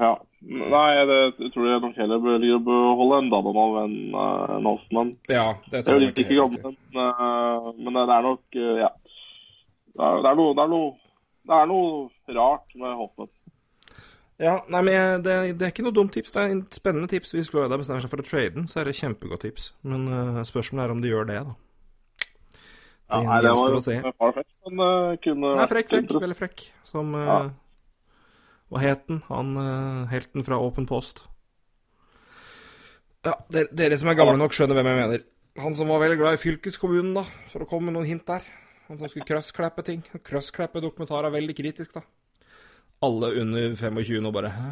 ja. 0.01 0.13
Nei, 0.41 0.89
det, 1.11 1.21
jeg 1.37 1.53
tror 1.53 1.69
jeg 1.69 1.85
nok 1.85 2.01
heller 2.01 2.25
bør 2.25 2.49
beholde 2.71 3.21
en 3.21 3.31
Dalanov 3.37 3.77
enn 3.83 3.99
uh, 4.17 4.57
en 4.57 4.71
Hoffmann. 4.71 5.13
Ja, 5.29 5.51
det 5.69 5.75
Det 5.75 5.83
er 5.83 5.87
tror 5.91 6.01
jeg 6.01 6.09
litt 6.09 6.25
ikke 6.25 6.41
gammel, 6.41 6.81
men, 6.97 7.13
uh, 7.13 7.69
men 7.77 8.01
det 8.01 8.09
er 8.09 8.27
nok 8.31 8.43
uh, 8.57 8.75
Ja. 8.87 8.91
Det 9.93 10.01
er, 10.01 10.25
det 10.25 10.33
er 10.33 10.43
Det 10.57 10.65
er 10.65 10.73
noe 10.73 10.91
det 11.43 11.57
er 11.59 11.67
noe 11.67 12.37
rart 12.39 12.75
med 12.79 12.97
Hoffmann. 12.97 13.29
Ja, 14.41 14.55
nei, 14.73 14.81
men 14.83 14.95
jeg, 14.95 15.19
det, 15.27 15.35
det 15.61 15.67
er 15.67 15.73
ikke 15.75 15.85
noe 15.87 15.95
dumt 15.95 16.15
tips. 16.17 16.33
Det 16.35 16.41
er 16.41 16.55
en 16.55 16.63
spennende 16.73 17.09
tips. 17.11 17.35
Hvis 17.37 17.51
Florida 17.53 17.77
bestemmer 17.79 18.03
seg 18.03 18.11
for 18.11 18.23
å 18.23 18.27
trade 18.27 18.55
den, 18.57 18.69
så 18.71 18.81
er 18.81 18.89
det 18.89 18.97
kjempegodt 18.99 19.45
tips. 19.45 19.69
Men 19.87 20.07
uh, 20.11 20.41
spørsmålet 20.49 20.85
er 20.87 20.95
om 20.95 21.03
de 21.05 21.13
gjør 21.13 21.29
det, 21.29 21.41
da. 21.47 21.59
Ja, 23.13 23.19
Det 23.21 23.27
nei, 23.29 23.41
det 23.45 23.53
var 23.59 23.77
å 23.77 23.83
se. 23.85 23.99
farfetch, 24.23 24.55
men 24.67 24.81
uh, 24.83 25.17
kunne 25.23 25.53
Nei, 25.59 25.67
frekk, 25.71 25.91
frekk. 25.93 26.15
Veldig 26.25 26.39
frekk. 26.39 26.65
Som 26.89 27.13
uh, 27.19 27.27
Ja. 27.27 27.37
Hva 28.73 28.81
het 28.81 29.05
den? 29.11 29.19
Han 29.29 29.53
uh, 29.61 30.07
helten 30.09 30.47
fra 30.47 30.57
Åpen 30.65 30.87
Post. 30.89 31.21
Ja, 33.27 33.37
dere, 33.53 33.69
dere 33.77 33.99
som 34.01 34.09
er 34.11 34.17
gamle 34.19 34.39
nok, 34.41 34.55
skjønner 34.57 34.79
hvem 34.81 34.89
jeg 34.89 34.99
mener. 35.03 35.27
Han 35.61 35.77
som 35.77 35.93
var 35.93 36.01
veldig 36.01 36.17
glad 36.23 36.39
i 36.39 36.41
fylkeskommunen, 36.41 37.13
da, 37.21 37.23
for 37.53 37.63
å 37.63 37.69
komme 37.69 37.91
med 37.91 37.99
noen 37.99 38.09
hint 38.09 38.25
der. 38.27 38.47
Han 38.89 38.97
som 38.99 39.13
skulle 39.13 39.29
crossklippe 39.29 39.85
ting. 39.87 40.01
Crossklippe 40.25 40.81
dokumentarer 40.83 41.29
er 41.29 41.37
veldig 41.37 41.55
kritisk, 41.61 41.93
da. 42.01 42.03
Alle 43.03 43.33
under 43.43 43.77
25 43.77 44.23
nå 44.23 44.33
bare 44.35 44.51
Hæ? 44.55 44.71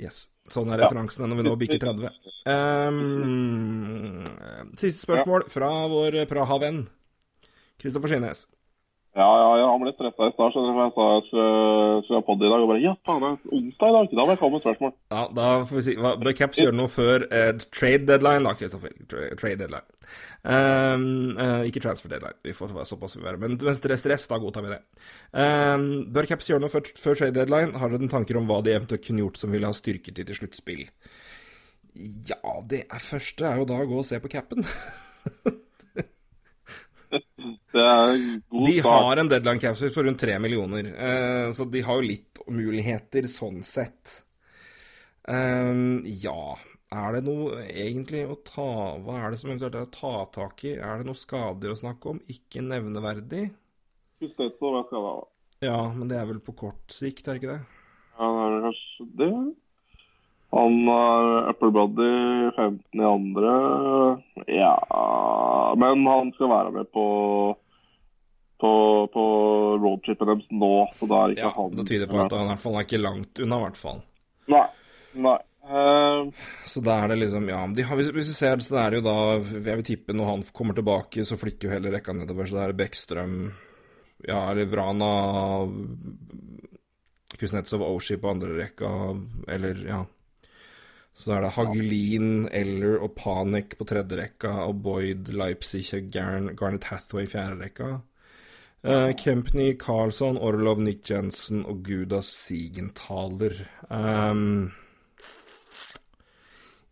Yes. 0.00 0.28
Sånn 0.50 0.70
er 0.72 0.80
referansen 0.80 1.28
når 1.28 1.38
vi 1.38 1.44
nå 1.46 1.52
bikker 1.60 1.80
30. 1.82 2.08
Um, 2.48 4.24
siste 4.80 5.04
spørsmål 5.04 5.44
fra 5.52 5.68
vår 5.92 6.22
Praha-venn. 6.30 6.86
Kristoffer 7.80 8.10
Skinnes. 8.14 8.46
Ja, 9.18 9.26
ja, 9.26 9.46
ja, 9.58 9.66
han 9.72 9.80
ble 9.82 9.90
stressa 9.90 10.28
i 10.28 10.32
stad, 10.36 10.52
du, 10.54 10.68
jeg 10.70 10.92
sa 10.94 11.04
at 11.10 11.16
jeg 11.16 11.24
skulle- 11.26 12.02
skulle 12.06 12.46
i 12.46 12.50
dag. 12.52 12.60
Og 12.62 12.68
bare 12.70 12.82
Ja, 12.84 12.92
faen, 13.04 13.20
det 13.20 13.30
er 13.30 13.56
onsdag 13.58 13.88
i 13.88 13.94
dag. 13.96 14.10
Da 14.14 14.22
må 14.22 14.28
jeg 14.30 14.38
komme 14.38 14.52
med 14.54 14.62
spørsmål. 14.62 14.92
Ja, 15.10 15.22
da 15.34 15.46
får 15.66 15.74
vi 15.74 15.82
si 15.82 15.94
hva, 15.96 16.12
Bør 16.20 16.36
Caps 16.38 16.58
gjøre 16.62 16.76
noe 16.78 16.86
før 16.88 17.24
eh, 17.26 17.52
trade 17.74 18.06
deadline, 18.06 18.44
da, 18.46 18.52
Kristoffer? 18.54 18.94
Trade 19.10 19.58
deadline. 19.58 19.88
Um, 20.46 21.36
uh, 21.36 21.62
ikke 21.66 21.82
transfer 21.82 22.08
deadline, 22.08 22.38
vi 22.42 22.54
får 22.54 22.70
være 22.72 22.86
såpass 22.86 23.16
vi 23.18 23.24
være. 23.26 23.40
Men 23.42 23.58
mens 23.58 23.80
det 23.82 23.90
er 23.90 23.96
stress, 24.00 24.28
da 24.30 24.38
godtar 24.38 24.62
vi 24.62 24.70
det. 24.76 24.80
Um, 25.34 25.88
bør 26.14 26.26
Caps 26.30 26.46
gjøre 26.48 26.62
noe 26.62 26.70
før, 26.72 26.86
før 26.94 27.18
trade 27.18 27.34
deadline? 27.34 27.74
Har 27.82 27.90
dere 27.90 28.08
tanker 28.08 28.38
om 28.38 28.46
hva 28.46 28.62
de 28.62 28.76
eventuelt 28.78 29.04
kunne 29.04 29.24
gjort 29.26 29.42
som 29.42 29.50
ville 29.50 29.66
ha 29.66 29.74
styrket 29.74 30.14
de 30.14 30.24
til 30.24 30.38
sluttspill? 30.38 30.86
Ja, 32.30 32.38
det 32.62 32.86
er 32.86 33.02
første 33.02 33.42
er 33.44 33.58
jo 33.58 33.66
da 33.66 33.82
å 33.82 33.90
gå 33.90 33.98
og 33.98 34.06
se 34.06 34.22
på 34.22 34.30
capen. 34.30 34.62
Det 37.74 37.82
er 37.84 38.16
god 38.50 38.66
De 38.66 38.80
start. 38.80 39.02
har 39.02 39.20
en 39.22 39.28
deadline 39.30 39.62
capsule 39.62 39.92
på 39.94 40.04
rundt 40.06 40.20
tre 40.22 40.38
millioner, 40.42 40.90
eh, 40.94 41.50
så 41.54 41.66
de 41.70 41.82
har 41.86 42.00
jo 42.00 42.06
litt 42.08 42.40
muligheter 42.50 43.26
sånn 43.30 43.62
sett. 43.66 44.20
Ehm, 45.30 46.02
ja, 46.22 46.56
er 46.90 47.12
det 47.16 47.22
noe 47.26 47.60
egentlig 47.68 48.22
å 48.26 48.38
ta 48.46 48.64
Hva 49.04 49.18
er 49.20 49.30
det 49.34 49.38
som 49.42 49.50
eventuelt 49.52 49.76
er 49.78 49.84
å 49.86 49.90
ta 49.94 50.12
tak 50.40 50.64
i? 50.66 50.72
Er 50.80 50.98
det 51.02 51.06
noe 51.10 51.18
skader 51.18 51.74
å 51.74 51.78
snakke 51.78 52.14
om? 52.14 52.22
Ikke 52.32 52.62
nevneverdig? 52.66 53.50
Ja, 55.62 55.76
men 55.92 56.08
det 56.08 56.16
er 56.18 56.26
vel 56.30 56.40
på 56.44 56.54
kort 56.56 56.92
sikt, 56.94 57.28
er 57.28 57.36
det 57.36 57.42
ikke 57.42 57.52
det? 57.54 57.60
Ja, 58.18 58.30
det 58.32 58.56
er 58.56 58.64
kanskje 58.66 59.06
det. 59.20 59.30
Han 60.50 60.88
er 60.90 61.50
upper 61.52 61.70
body, 61.70 62.12
15 62.56 63.00
i 63.00 63.06
andre. 63.06 63.52
Ja 64.50 64.72
Men 65.78 66.02
han 66.10 66.32
skal 66.34 66.50
være 66.50 66.72
med 66.74 66.88
på 66.90 67.06
på, 68.60 68.70
på 69.14 69.22
roadtripen 69.80 70.28
deres 70.28 70.48
nå, 70.52 70.74
så 70.98 71.06
da 71.08 71.20
er 71.22 71.32
ikke 71.32 71.46
Ja, 71.46 71.52
han 71.56 71.76
det 71.78 71.86
tyder 71.88 72.10
på 72.10 72.18
at 72.20 72.34
han 72.36 72.44
i 72.44 72.50
hvert 72.50 72.60
fall 72.60 72.74
er 72.76 72.84
ikke 72.84 73.00
langt 73.00 73.40
unna, 73.40 73.56
i 73.56 73.64
hvert 73.64 73.80
fall. 73.80 74.02
Nei. 74.52 74.66
Nei. 75.16 75.38
Uh, 75.70 76.28
Så 76.68 76.80
da 76.84 76.98
er 77.02 77.12
det 77.12 77.18
liksom 77.20 77.44
Ja, 77.50 77.60
de 77.76 77.84
har, 77.84 77.98
hvis, 77.98 78.10
vi 78.16 78.22
ser 78.34 78.56
det, 78.58 78.64
så 78.64 78.78
er 78.80 78.90
det 78.90 79.00
jo 79.02 79.04
da 79.04 79.16
Jeg 79.60 79.76
vil 79.76 79.84
tippe 79.86 80.14
når 80.16 80.30
han 80.30 80.44
kommer 80.56 80.74
tilbake, 80.76 81.24
så 81.28 81.36
flytter 81.38 81.68
jo 81.68 81.74
hele 81.74 81.92
rekka 81.94 82.14
nedover. 82.16 82.48
Så 82.48 82.56
det 82.56 82.64
er 82.64 82.78
Bekkstrøm 82.80 83.34
Ja, 84.28 84.40
eller 84.50 84.68
Vrana 84.68 85.10
Kuznetsov 87.40 87.84
Oshie 87.86 88.20
på 88.20 88.28
andre 88.28 88.56
rekka, 88.58 88.88
eller 89.48 89.84
ja. 89.86 90.00
Så 91.20 91.34
er 91.36 91.44
det 91.44 91.54
Hagelin, 91.58 92.48
Eller 92.48 93.02
og 93.04 93.14
Panik 93.18 93.76
på 93.76 93.86
tredje 93.88 94.16
rekka, 94.16 94.54
og 94.64 94.80
Boyd, 94.86 95.28
Leipzig 95.36 95.84
og 95.98 96.08
Garn, 96.14 96.54
Garnet 96.56 96.88
Hathaway 96.88 97.28
i 97.28 97.30
fjerde 97.30 97.58
rekka. 97.60 97.90
Uh, 98.80 99.10
Kempney, 99.12 99.74
Carlsson, 99.76 100.38
Orlov, 100.40 100.80
Nick 100.80 101.04
Jensen 101.10 101.66
og 101.68 101.82
Gudas 101.84 102.30
Siegenthaler. 102.46 103.58
Um, 103.92 104.70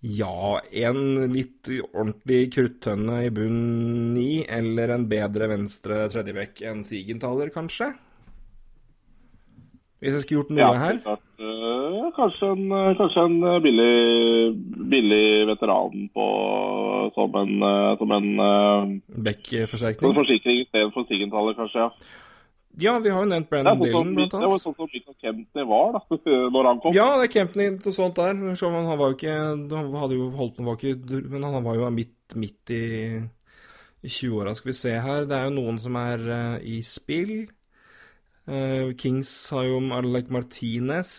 ja, 0.05 0.61
en 0.85 1.01
litt 1.33 1.71
ordentlig 1.89 2.53
kruttønne 2.55 3.23
i 3.25 3.33
bunn 3.35 4.13
ni, 4.13 4.45
eller 4.45 4.93
en 4.95 5.09
bedre 5.09 5.49
venstre 5.51 6.05
tredjevekk 6.13 6.61
enn 6.69 6.85
Siegenthaler, 6.87 7.49
kanskje? 7.57 7.95
Hvis 9.99 10.15
jeg 10.15 10.27
skulle 10.27 10.45
gjort 10.45 10.53
noe 10.55 10.61
ja, 10.63 10.77
her? 10.79 11.01
eh, 11.09 11.58
kanskje 12.17 12.53
en, 12.53 12.65
eh, 12.73 12.95
kanskje 12.99 13.25
en 13.25 13.37
eh, 13.43 13.59
billig, 13.65 14.55
billig 14.95 15.27
veteran 15.49 16.09
på 16.15 16.29
som 17.15 17.37
en, 17.43 17.53
som 17.99 18.17
en 18.17 18.31
Beck-forsikring? 19.27 20.17
Forsikring 20.23 20.65
istedenfor 20.65 21.07
Sigenthaler, 21.09 21.55
kanskje. 21.59 21.87
ja. 21.87 21.91
Ja, 22.79 22.93
vi 23.03 23.11
har 23.11 23.25
jo 23.25 23.27
nevnt 23.27 23.49
er 23.49 23.51
Brennan 23.51 23.79
sånn 23.81 23.89
Dillon, 23.89 24.11
blant 24.15 24.35
annet. 24.37 24.45
det 24.45 24.51
var 24.53 24.61
sånn 24.63 24.75
som 24.77 24.91
Michael 24.93 25.17
Kempney 25.19 25.67
var 25.67 25.97
da, 25.97 26.03
når 26.55 26.69
han 26.69 26.83
kom. 26.85 26.95
Ja, 26.95 27.07
det 27.19 27.27
er 27.27 27.33
Kempney 27.35 27.73
og 27.75 27.95
sånt 27.97 28.21
der. 28.21 28.39
Så 28.61 28.71
han, 28.71 28.87
var 28.93 29.11
jo 29.11 29.17
ikke 29.17 29.35
Han 29.73 29.97
hadde 29.99 30.19
jo 30.19 30.29
holdt 30.39 30.61
var 30.63 30.79
ikke, 30.79 31.23
Men 31.33 31.49
han 31.49 31.67
var 31.67 31.79
jo 31.81 31.91
midt, 31.95 32.37
midt 32.39 32.75
i, 32.75 32.85
i 33.19 34.13
20-åra, 34.13 34.55
skal 34.55 34.71
vi 34.71 34.77
se 34.79 34.95
her. 34.95 35.27
Det 35.27 35.39
er 35.39 35.49
jo 35.49 35.57
noen 35.57 35.81
som 35.83 35.99
er 35.99 36.23
uh, 36.29 36.59
i 36.63 36.79
spill. 36.87 37.49
Uh, 38.47 38.95
Kings 39.01 39.33
har 39.57 39.67
jo 39.67 39.83
Alec 39.99 40.31
Martinez. 40.31 41.11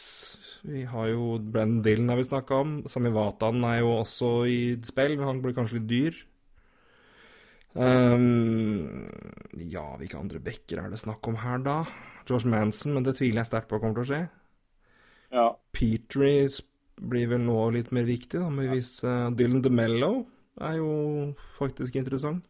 Vi 0.67 0.83
har 0.83 1.07
jo 1.07 1.37
Brennan 1.39 1.83
Dillon 1.85 2.09
har 2.11 2.19
vi 2.19 2.27
snakka 2.27 2.55
om. 2.63 2.73
Sami 2.91 3.11
Watan 3.15 3.63
er 3.63 3.79
jo 3.79 3.93
også 4.01 4.31
i 4.49 4.59
spill, 4.83 5.15
men 5.17 5.27
han 5.27 5.41
blir 5.43 5.55
kanskje 5.55 5.79
litt 5.79 5.87
dyr. 5.89 6.19
Um, 7.79 9.05
ja, 9.53 9.85
hvilke 9.99 10.17
andre 10.19 10.41
backer 10.43 10.81
er 10.81 10.89
det 10.91 10.99
snakk 10.99 11.27
om 11.29 11.37
her, 11.39 11.61
da? 11.63 11.77
George 12.27 12.49
Manson, 12.49 12.95
men 12.95 13.05
det 13.05 13.15
tviler 13.19 13.43
jeg 13.43 13.51
sterkt 13.51 13.69
på 13.69 13.79
kommer 13.79 13.99
til 13.99 14.03
å 14.03 14.09
skje. 14.09 14.21
Ja. 15.35 15.45
Petrie 15.77 16.49
blir 16.99 17.29
vel 17.31 17.45
nå 17.45 17.59
litt 17.77 17.93
mer 17.95 18.09
viktig, 18.09 18.41
da, 18.41 18.49
men 18.51 18.73
hvis 18.73 18.97
uh, 19.05 19.29
Dylan 19.31 19.63
DeMello 19.63 20.11
er 20.59 20.75
jo 20.81 20.91
faktisk 21.55 21.95
interessant. 21.95 22.43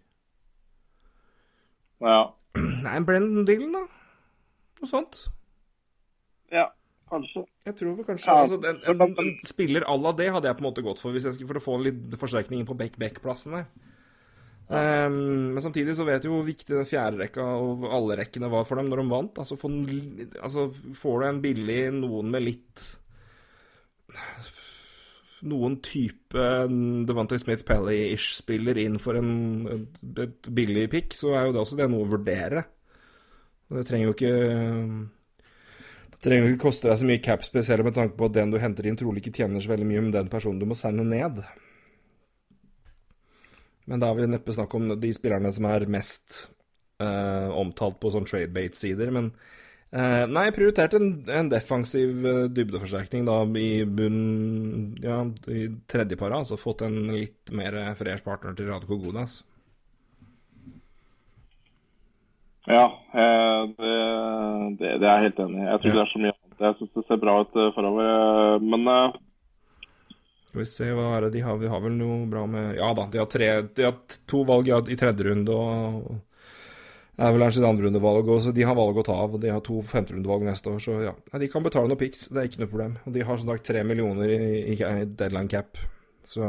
Ja. 2.01 2.31
Nei, 2.87 2.97
Brendan 3.05 3.45
Dylan, 3.45 3.75
da? 3.75 3.85
Noe 4.79 4.89
sånt. 4.89 5.27
ja. 6.49 6.71
Kanskje. 7.09 7.43
Jeg 7.65 7.75
tror 7.79 7.95
vel 7.97 8.05
kanskje 8.05 8.29
Ja, 8.29 8.41
altså, 8.43 8.57
en, 8.69 8.81
en, 8.93 9.13
en 9.23 9.29
spiller 9.47 9.85
à 9.89 9.95
la 9.97 10.11
det 10.17 10.29
hadde 10.35 10.49
jeg 10.49 10.57
på 10.59 10.63
en 10.63 10.69
måte 10.69 10.85
gått 10.85 11.01
for, 11.01 11.15
hvis 11.15 11.25
jeg 11.25 11.37
skulle, 11.37 11.49
for 11.51 11.61
å 11.61 11.63
få 11.63 11.77
litt 11.87 12.17
forsterkning 12.21 12.67
på 12.69 12.77
back-back-plassen 12.77 13.57
der. 13.57 13.69
Um, 14.69 15.55
men 15.55 15.63
samtidig 15.65 15.95
så 15.97 16.05
vet 16.05 16.21
du 16.21 16.29
hvor 16.29 16.43
viktig 16.45 16.75
den 16.75 16.85
fjerde 16.85 17.23
rekka 17.23 17.41
og 17.41 17.87
alle 17.89 18.19
rekkene 18.19 18.51
var 18.53 18.67
for 18.69 18.77
dem 18.77 18.91
når 18.91 19.01
de 19.01 19.05
vant. 19.09 19.41
Altså, 19.41 19.57
for, 19.57 19.73
altså 20.37 20.67
får 20.99 21.15
du 21.23 21.27
en 21.29 21.41
billig 21.41 21.79
noen 21.97 22.33
med 22.33 22.45
litt 22.45 22.89
Noen 25.49 25.77
type 25.85 26.45
Devante 27.07 27.37
Smith 27.39 27.63
Pelly-ish-spiller 27.63 28.81
inn 28.81 28.97
for 28.99 29.15
en, 29.15 29.29
et, 29.71 30.01
et 30.25 30.49
billig 30.51 30.89
pick, 30.91 31.13
så 31.15 31.31
er 31.37 31.47
jo 31.47 31.53
det 31.55 31.61
også 31.61 31.77
det 31.79 31.87
noe 31.87 32.03
å 32.03 32.09
vurdere. 32.11 32.65
Det 33.69 33.85
trenger 33.87 34.09
jo 34.09 34.15
ikke 34.17 34.33
trenger 36.23 36.51
ikke 36.51 36.65
koste 36.67 36.89
deg 36.89 36.99
så 36.99 37.07
mye 37.07 37.23
cap, 37.23 37.43
spesielt 37.47 37.85
med 37.87 37.95
tanke 37.95 38.17
på 38.19 38.27
at 38.27 38.35
den 38.35 38.51
du 38.53 38.59
henter 38.61 38.87
inn, 38.87 38.99
trolig 38.99 39.23
ikke 39.23 39.39
tjener 39.39 39.63
så 39.63 39.71
veldig 39.71 39.87
mye 39.87 40.05
med 40.07 40.15
den 40.17 40.31
personen 40.31 40.59
du 40.61 40.67
må 40.69 40.77
sende 40.77 41.05
ned. 41.07 41.41
Men 43.89 44.01
da 44.01 44.11
er 44.11 44.19
vi 44.19 44.27
neppe 44.29 44.53
snakk 44.53 44.75
om 44.77 44.91
de 45.01 45.13
spillerne 45.15 45.51
som 45.55 45.65
er 45.69 45.87
mest 45.89 46.43
uh, 47.01 47.49
omtalt 47.57 47.97
på 48.01 48.11
sånn 48.13 48.27
tradebate-sider. 48.29 49.09
Men 49.15 49.31
uh, 49.31 50.25
nei, 50.29 50.45
jeg 50.49 50.57
prioriterte 50.59 50.99
en, 51.01 51.09
en 51.33 51.49
defensiv 51.49 52.27
eh, 52.29 52.43
dybdeforsterkning 52.53 53.25
da 53.25 53.39
i 53.57 53.69
bunn 53.85 54.19
Ja, 55.01 55.23
i 55.49 55.65
tredjeparet. 55.89 56.43
Altså 56.43 56.59
fått 56.61 56.85
en 56.85 57.01
litt 57.15 57.49
mer 57.55 57.79
fresh 57.97 58.27
partner 58.27 58.53
til 58.57 58.69
Radko 58.69 58.99
Godas. 59.01 59.39
Ja, 62.67 62.85
eh, 63.13 63.61
det, 63.79 63.93
det, 64.79 64.89
det 65.01 65.07
er 65.07 65.15
jeg 65.15 65.29
helt 65.29 65.39
enig 65.45 65.61
i. 65.63 65.65
Jeg 65.69 65.79
tror 65.81 65.89
Ja. 65.89 65.95
det 65.95 66.03
er 66.03 66.11
så 66.13 66.19
mye 66.19 66.33
annet. 66.35 66.59
Jeg 66.59 66.75
syns 66.79 66.93
det 66.99 67.05
ser 67.07 67.17
bra 67.23 67.35
ut 67.41 67.55
eh, 67.55 67.71
forover. 67.75 68.09
eh, 68.13 68.59
Men 68.61 69.13
Skal 70.49 70.59
vi 70.61 70.65
se, 70.65 70.89
hva 70.97 71.17
er 71.17 71.21
det 71.27 71.33
de 71.37 71.41
har? 71.45 71.57
Vi 71.61 71.67
har 71.69 71.81
vel 71.81 71.93
noe 71.97 72.25
bra 72.29 72.45
med 72.49 72.75
Ja 72.75 72.93
da, 72.97 73.05
de 73.11 73.19
har, 73.21 73.29
tre, 73.29 73.49
de 73.75 73.83
har 73.85 73.95
to 74.27 74.43
valg 74.43 74.67
i 74.89 74.95
tredje 74.97 75.23
runde 75.29 75.53
og 75.53 76.17
det 77.19 77.25
er 77.27 77.33
vel 77.35 77.41
kanskje 77.43 77.59
sin 77.59 77.67
andre 77.67 77.83
rundevalg, 77.83 78.29
og 78.31 78.37
så 78.41 78.51
de 78.55 78.63
har 78.63 78.75
valg 78.79 78.95
å 78.95 79.03
ta 79.03 79.11
av. 79.11 79.33
og 79.35 79.41
De 79.43 79.49
har 79.51 79.59
to 79.59 79.81
femterundevalg 79.83 80.45
neste 80.47 80.71
år, 80.71 80.77
så 80.79 80.93
ja. 81.03 81.11
De 81.35 81.49
kan 81.51 81.65
betale 81.65 81.89
noen 81.91 81.99
pics, 81.99 82.29
det 82.31 82.39
er 82.39 82.47
ikke 82.47 82.61
noe 82.61 82.69
problem. 82.71 82.93
Og 83.03 83.11
de 83.11 83.25
har 83.27 83.35
som 83.41 83.49
sagt 83.51 83.65
tre 83.67 83.81
millioner 83.83 84.31
i, 84.31 84.71
i 84.71 84.77
deadline 85.19 85.49
cap, 85.51 85.75
så 86.23 86.47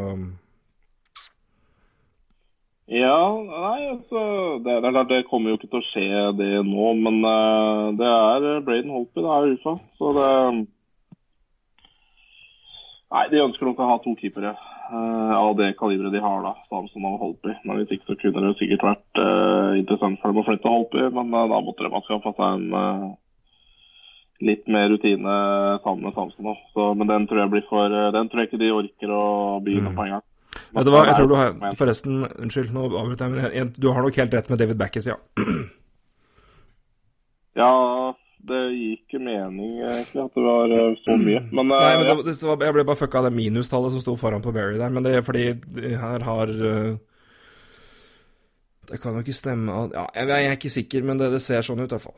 ja, 2.91 3.19
nei, 3.47 3.85
altså 3.87 4.21
det, 4.65 4.81
det 4.83 4.89
er 4.89 4.95
klart 4.97 5.11
det 5.13 5.27
kommer 5.29 5.53
jo 5.53 5.59
ikke 5.61 5.69
til 5.71 5.79
å 5.79 5.89
skje 5.93 6.23
det 6.41 6.49
nå. 6.67 6.87
Men 6.99 7.21
uh, 7.23 7.91
det 7.95 8.09
er 8.09 8.47
eh, 8.57 8.63
Braden 8.67 8.91
Holpy, 8.91 9.23
det 9.23 9.31
er 9.31 9.53
UFA. 9.55 9.75
Så 10.01 10.11
det 10.17 10.31
Nei, 13.11 13.25
de 13.31 13.41
ønsker 13.43 13.67
nok 13.67 13.81
å 13.83 13.87
ha 13.89 13.95
to 14.03 14.13
keepere 14.19 14.53
uh, 14.55 15.33
av 15.35 15.53
det 15.59 15.73
kaliberet 15.79 16.15
de 16.15 16.23
har, 16.23 16.43
da. 16.43 16.53
Samson 16.71 17.07
og 17.07 17.23
Holpy. 17.23 17.55
Men 17.63 17.79
hvis 17.79 17.95
ikke 17.95 18.11
så 18.11 18.19
kunne 18.25 18.43
det 18.49 18.59
sikkert 18.59 18.87
vært 18.87 19.23
uh, 19.23 19.79
interessant 19.79 20.19
for 20.19 20.31
dem 20.31 20.43
å 20.43 20.47
flytte 20.47 20.75
Holpy, 20.75 21.07
men 21.15 21.31
da 21.35 21.63
måtte 21.63 21.87
de 21.87 21.91
ha 21.95 22.03
skaffa 22.07 22.35
seg 22.39 22.59
en 22.75 23.15
litt 24.47 24.67
mer 24.73 24.89
rutine 24.91 25.39
sammen 25.85 26.07
med 26.09 26.19
Samson 26.19 26.51
òg. 26.55 26.67
Men 26.99 27.11
den 27.11 27.31
tror 27.31 27.45
jeg 27.45 27.55
blir 27.55 27.67
for 27.71 27.99
Den 28.15 28.31
tror 28.31 28.43
jeg 28.43 28.51
ikke 28.51 28.63
de 28.63 28.75
orker 28.75 29.15
å 29.15 29.25
begynne 29.63 29.95
på 29.95 30.07
en 30.07 30.15
gang. 30.17 30.30
Vet 30.75 30.87
du 30.87 30.91
hva, 30.95 31.03
jeg 31.09 31.17
tror 31.19 31.29
du 31.29 31.35
har 31.39 31.75
Forresten, 31.79 32.21
unnskyld, 32.39 32.71
nå 32.75 32.87
avbryter 32.91 33.27
jeg, 33.27 33.31
men 33.35 33.53
jeg- 33.57 33.75
du 33.81 33.89
har 33.93 34.03
nok 34.07 34.17
helt 34.23 34.35
rett 34.35 34.51
med 34.53 34.59
David 34.63 34.79
Backes, 34.79 35.07
ja. 35.11 35.17
Ja, 37.59 38.15
det 38.47 38.61
gir 38.73 38.93
ikke 38.97 39.19
mening 39.21 39.81
egentlig 39.83 40.23
at 40.23 40.37
det 40.37 40.45
var 40.45 40.73
eh, 40.73 40.95
så 41.05 41.17
mye. 41.19 41.41
Men, 41.51 41.73
eh, 41.75 41.83
Nei, 41.83 41.97
men 41.99 42.07
det, 42.07 42.15
det 42.31 42.47
var, 42.47 42.63
jeg 42.65 42.77
ble 42.77 42.85
bare 42.89 43.01
fucka 43.01 43.19
av 43.21 43.27
det 43.29 43.33
minustallet 43.37 43.93
som 43.97 44.01
sto 44.05 44.15
foran 44.21 44.45
på 44.45 44.53
Berry 44.55 44.79
der, 44.81 44.93
men 44.95 45.05
det 45.05 45.17
er 45.19 45.27
fordi 45.27 45.49
her 46.01 46.25
har 46.25 46.53
øh, 46.55 46.95
Det 48.91 49.01
kan 49.03 49.15
jo 49.19 49.23
ikke 49.23 49.37
stemme 49.37 49.75
Ja, 49.93 50.07
jeg, 50.15 50.29
jeg 50.31 50.47
er 50.47 50.57
ikke 50.57 50.71
sikker, 50.79 51.03
men 51.07 51.19
det, 51.21 51.33
det 51.35 51.43
ser 51.45 51.67
sånn 51.67 51.83
ut 51.83 51.91
i 51.91 51.95
hvert 51.99 52.07
fall. 52.07 52.17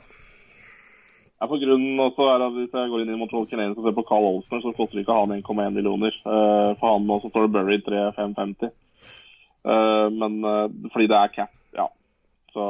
Ja, 1.43 1.49
for 1.51 1.59
grunnen 1.59 1.99
også 1.99 2.27
er 2.31 2.43
at 2.47 2.55
Hvis 2.55 2.71
jeg 2.71 2.91
går 2.93 3.03
inn 3.03 3.09
i 3.11 3.19
Montreal 3.19 3.49
Canadiens 3.51 3.79
og 3.81 3.87
ser 3.89 3.97
på 3.97 4.05
Carl 4.07 4.29
Olsner, 4.29 4.61
så 4.63 4.71
koster 4.77 5.01
ikke 5.01 5.17
han 5.17 5.33
1,1 5.35 5.75
millioner. 5.75 6.15
Eh, 6.15 6.69
for 6.79 6.93
han 6.95 7.09
også 7.11 7.33
står 7.33 7.49
det 7.49 7.55
buried 7.57 7.83
3550. 7.89 8.71
Uh, 9.63 10.07
men 10.11 10.39
eh, 10.43 10.69
fordi 10.91 11.09
det 11.11 11.19
er 11.19 11.33
cap, 11.35 11.51
ja. 11.75 11.85
Så 12.55 12.67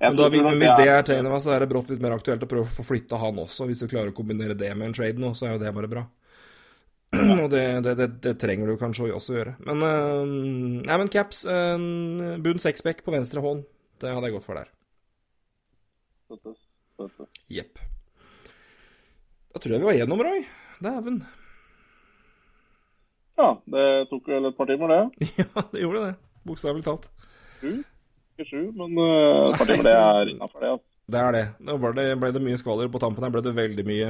Men, 0.00 0.16
da, 0.16 0.28
men 0.32 0.60
hvis 0.60 0.76
det 0.76 0.88
er 0.88 1.02
tegnet, 1.04 1.42
så 1.44 1.54
er 1.54 1.64
det 1.64 1.68
brått 1.72 1.92
litt 1.92 2.00
mer 2.04 2.16
aktuelt 2.16 2.44
å 2.44 2.48
prøve 2.48 2.68
å 2.68 2.74
få 2.76 2.84
flytta 2.84 3.20
han 3.20 3.40
også. 3.40 3.68
Hvis 3.68 3.80
du 3.80 3.88
klarer 3.88 4.12
å 4.12 4.16
kombinere 4.16 4.56
det 4.56 4.70
med 4.76 4.90
en 4.90 4.96
trade 4.96 5.20
nå, 5.20 5.32
så 5.36 5.48
er 5.48 5.56
jo 5.56 5.62
det 5.64 5.72
bare 5.76 5.92
bra. 5.92 6.04
Og 7.44 7.48
det, 7.52 7.64
det, 7.84 7.96
det, 8.00 8.10
det 8.24 8.34
trenger 8.40 8.68
du 8.68 8.76
kanskje 8.80 9.08
også 9.12 9.38
gjøre. 9.38 9.56
Men 9.68 9.84
uh, 9.84 10.20
Nei, 10.84 11.00
men 11.00 11.12
caps. 11.12 11.46
Uh, 11.48 12.36
bunn 12.44 12.60
seksbekk 12.60 13.04
på 13.04 13.16
venstre 13.16 13.44
hånd. 13.44 13.64
Det 14.00 14.12
hadde 14.12 14.28
jeg 14.28 14.36
gått 14.36 14.48
for 14.48 14.60
der. 14.60 14.72
Støttes. 16.28 16.63
Jepp. 17.52 17.80
Da 19.54 19.60
tror 19.62 19.74
jeg 19.76 19.82
vi 19.82 19.88
var 19.88 19.98
gjennom, 19.98 20.22
Roy. 20.24 20.44
Dæven. 20.84 21.18
Ja, 23.38 23.50
det 23.74 23.84
tok 24.10 24.28
vel 24.30 24.48
et 24.50 24.56
par 24.58 24.70
timer, 24.70 24.90
det. 24.94 25.28
Ja, 25.42 25.66
det 25.72 25.82
gjorde 25.82 26.06
det. 26.06 26.14
Bokstavelig 26.46 26.84
talt. 26.86 27.08
Ikke 27.64 28.46
sju, 28.48 28.60
men 28.76 28.98
eh, 28.98 29.52
et 29.52 29.58
par 29.58 29.70
timer, 29.70 29.86
det 29.86 29.94
er 29.98 30.32
innafor 30.34 30.62
det. 30.62 30.72
Altså. 30.76 30.90
Det 31.14 31.20
er 31.20 31.36
det. 31.36 31.44
Nå 31.66 31.76
ble 31.82 31.92
det, 31.98 32.06
ble 32.20 32.30
det 32.32 32.40
mye 32.40 32.56
skvaler 32.56 32.88
På 32.88 33.00
tampen 33.02 33.26
her 33.26 33.32
ble 33.34 33.42
det 33.44 33.50
veldig 33.52 33.82
mye 33.84 34.06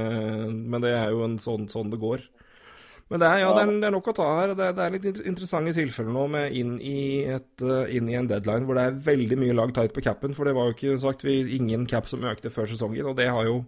Men 0.47 0.79
det 0.79 0.93
er 0.95 1.09
jo 1.11 1.25
en 1.25 1.33
sånn, 1.43 1.65
sånn 1.67 1.89
det 1.91 1.99
går. 1.99 2.21
Men 3.13 3.21
det 3.21 3.27
er, 3.29 3.37
ja, 3.43 3.49
det 3.53 3.61
er, 3.61 3.71
det 3.83 3.85
er 3.85 3.93
nok 3.93 4.07
å 4.09 4.13
ta 4.17 4.27
her. 4.39 4.53
Det 4.57 4.65
er, 4.65 4.71
det 4.73 4.81
er 4.85 4.93
litt 4.95 5.03
inter- 5.11 5.27
interessante 5.29 5.73
tilfeller 5.77 6.15
nå 6.15 6.23
med 6.33 6.55
inn 6.57 6.71
i, 6.81 6.95
et, 7.35 7.51
eh, 7.61 7.91
inn 7.99 8.07
i 8.09 8.15
en 8.17 8.29
deadline 8.31 8.65
hvor 8.65 8.79
det 8.79 8.85
er 8.89 8.95
veldig 9.05 9.37
mye 9.43 9.57
lag 9.59 9.73
tight 9.77 9.93
på 9.93 10.01
capen. 10.07 10.33
For 10.33 10.49
det 10.49 10.55
var 10.57 10.71
jo 10.71 10.73
ikke 10.77 10.95
sagt 11.03 11.21
vi, 11.27 11.35
ingen 11.59 11.85
cap 11.91 12.09
som 12.09 12.25
økte 12.25 12.49
før 12.53 12.65
sesongen, 12.71 13.05
og 13.05 13.19
det 13.19 13.27
har 13.29 13.45
jo 13.45 13.59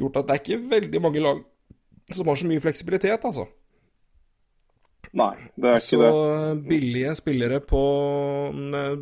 gjort 0.00 0.16
at 0.22 0.30
det 0.30 0.38
er 0.38 0.40
ikke 0.42 0.70
veldig 0.72 1.02
mange 1.04 1.20
lag 1.22 1.44
som 2.16 2.28
har 2.32 2.40
så 2.40 2.48
mye 2.48 2.64
fleksibilitet, 2.64 3.28
altså. 3.28 3.44
Nei, 5.14 5.34
det 5.60 5.70
er 5.70 5.82
Så 5.84 5.94
ikke 6.00 6.08
det. 6.10 6.64
billige 6.72 7.12
spillere 7.20 7.60
på 7.62 7.80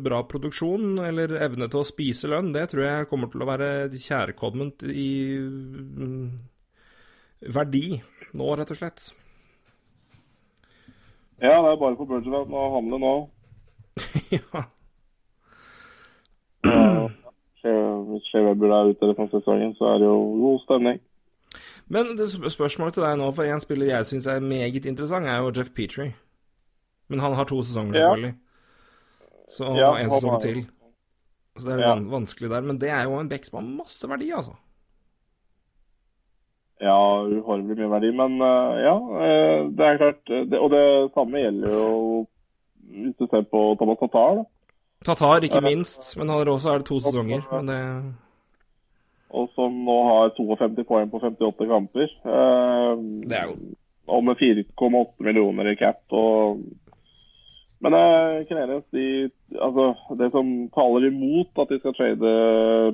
bra 0.05 0.19
produksjon 0.29 0.99
eller 1.01 1.31
evne 1.41 1.65
til 1.71 1.79
å 1.81 1.87
spise 1.87 2.29
lønn, 2.29 2.51
det 2.53 2.67
tror 2.69 2.83
jeg 2.85 3.07
kommer 3.09 3.31
til 3.33 3.41
å 3.41 3.47
være 3.49 3.69
kjærkomment 3.95 4.83
i 4.93 5.07
mm, 5.41 6.27
verdi 7.55 7.85
nå, 8.33 8.49
rett 8.57 8.71
og 8.73 8.77
slett. 8.79 9.07
Ja, 11.43 11.57
det 11.61 11.71
er 11.73 11.79
bare 11.81 11.97
for 11.99 12.07
Bergerland 12.09 12.53
å 12.55 12.67
handle 12.75 12.99
nå. 13.03 13.13
ja. 14.37 14.63
Hvis 17.63 18.27
Shea 18.29 18.43
er 18.43 18.91
ute 18.91 19.07
resten 19.09 19.25
av 19.25 19.31
sesongen, 19.33 19.73
så 19.77 19.93
er 19.93 20.01
det 20.01 20.07
jo 20.09 20.19
god 20.41 20.61
stemning. 20.65 21.01
Men 21.91 22.13
det 22.17 22.29
spørsmålet 22.31 22.95
til 22.97 23.03
deg 23.05 23.17
nå, 23.19 23.27
for 23.35 23.47
en 23.47 23.61
spiller 23.63 23.91
jeg 23.91 24.07
syns 24.09 24.27
er 24.31 24.43
meget 24.43 24.87
interessant, 24.89 25.27
er 25.27 25.41
jo 25.43 25.51
Jeff 25.55 25.71
Petrie. 25.75 26.13
Men 27.11 27.19
han 27.23 27.35
har 27.37 27.45
to 27.49 27.59
sesonger, 27.61 27.93
selvfølgelig. 27.99 28.33
Så 29.51 29.73
Ja, 29.77 29.91
en 29.99 30.09
sesong 30.09 30.39
til. 30.41 30.63
Så 31.59 31.67
det 31.69 31.73
er 31.75 31.87
Ja. 31.87 31.95
vanskelig 31.99 32.49
der. 32.49 32.61
Men 32.61 32.77
det 32.79 32.89
er 32.89 33.03
jo 33.03 33.19
en 33.19 33.29
back 33.29 33.43
som 33.45 33.59
har 33.59 33.67
masse 33.83 34.09
verdi, 34.09 34.31
altså. 34.31 34.55
Ja, 36.81 36.97
uhorvelig 37.23 37.77
mye 37.77 37.89
verdi. 37.91 38.11
Men 38.17 38.41
eh, 38.41 38.81
ja, 38.83 38.95
eh, 39.27 39.69
det 39.77 39.85
er 39.87 39.97
klart. 40.01 40.23
eh, 40.29 40.45
Det, 40.49 40.59
og 40.59 40.71
det 40.73 41.11
samme 41.13 41.39
gjelder 41.43 41.71
jo 41.77 42.25
hvis 42.93 43.15
du 43.17 43.27
ser 43.27 43.41
på 43.49 43.61
Thomas 43.79 43.97
Tatar. 43.99 44.35
da. 44.35 44.43
Tatar, 45.05 45.43
ikke 45.43 45.61
minst. 45.61 46.17
Men 46.17 46.29
han 46.29 46.37
har 46.39 46.51
også 46.53 46.69
er 46.73 46.77
det 46.77 46.85
to 46.89 46.99
sesonger. 46.99 47.41
Men 47.51 47.65
det 47.67 47.79
Og 49.33 49.49
som 49.55 49.71
nå 49.85 49.95
har 50.07 50.29
52 50.37 50.83
poeng 50.85 51.09
på 51.09 51.19
58 51.19 51.67
kamper. 51.67 52.07
Eh, 52.25 52.97
Det 53.29 53.37
er 53.37 53.47
jo 53.49 53.55
Og 54.07 54.23
med 54.23 54.35
4,8 54.35 55.23
millioner 55.23 55.71
i 55.71 55.75
cap. 55.75 56.01
Og 56.11 56.59
Men 57.83 57.93
uh, 57.93 58.45
Canadiens, 58.47 58.85
de, 58.95 59.29
altså, 59.59 59.89
det 60.15 60.29
som 60.31 60.51
taler 60.71 61.09
imot 61.09 61.59
at 61.59 61.71
de 61.73 61.79
skal 61.81 61.95
trade 61.97 62.29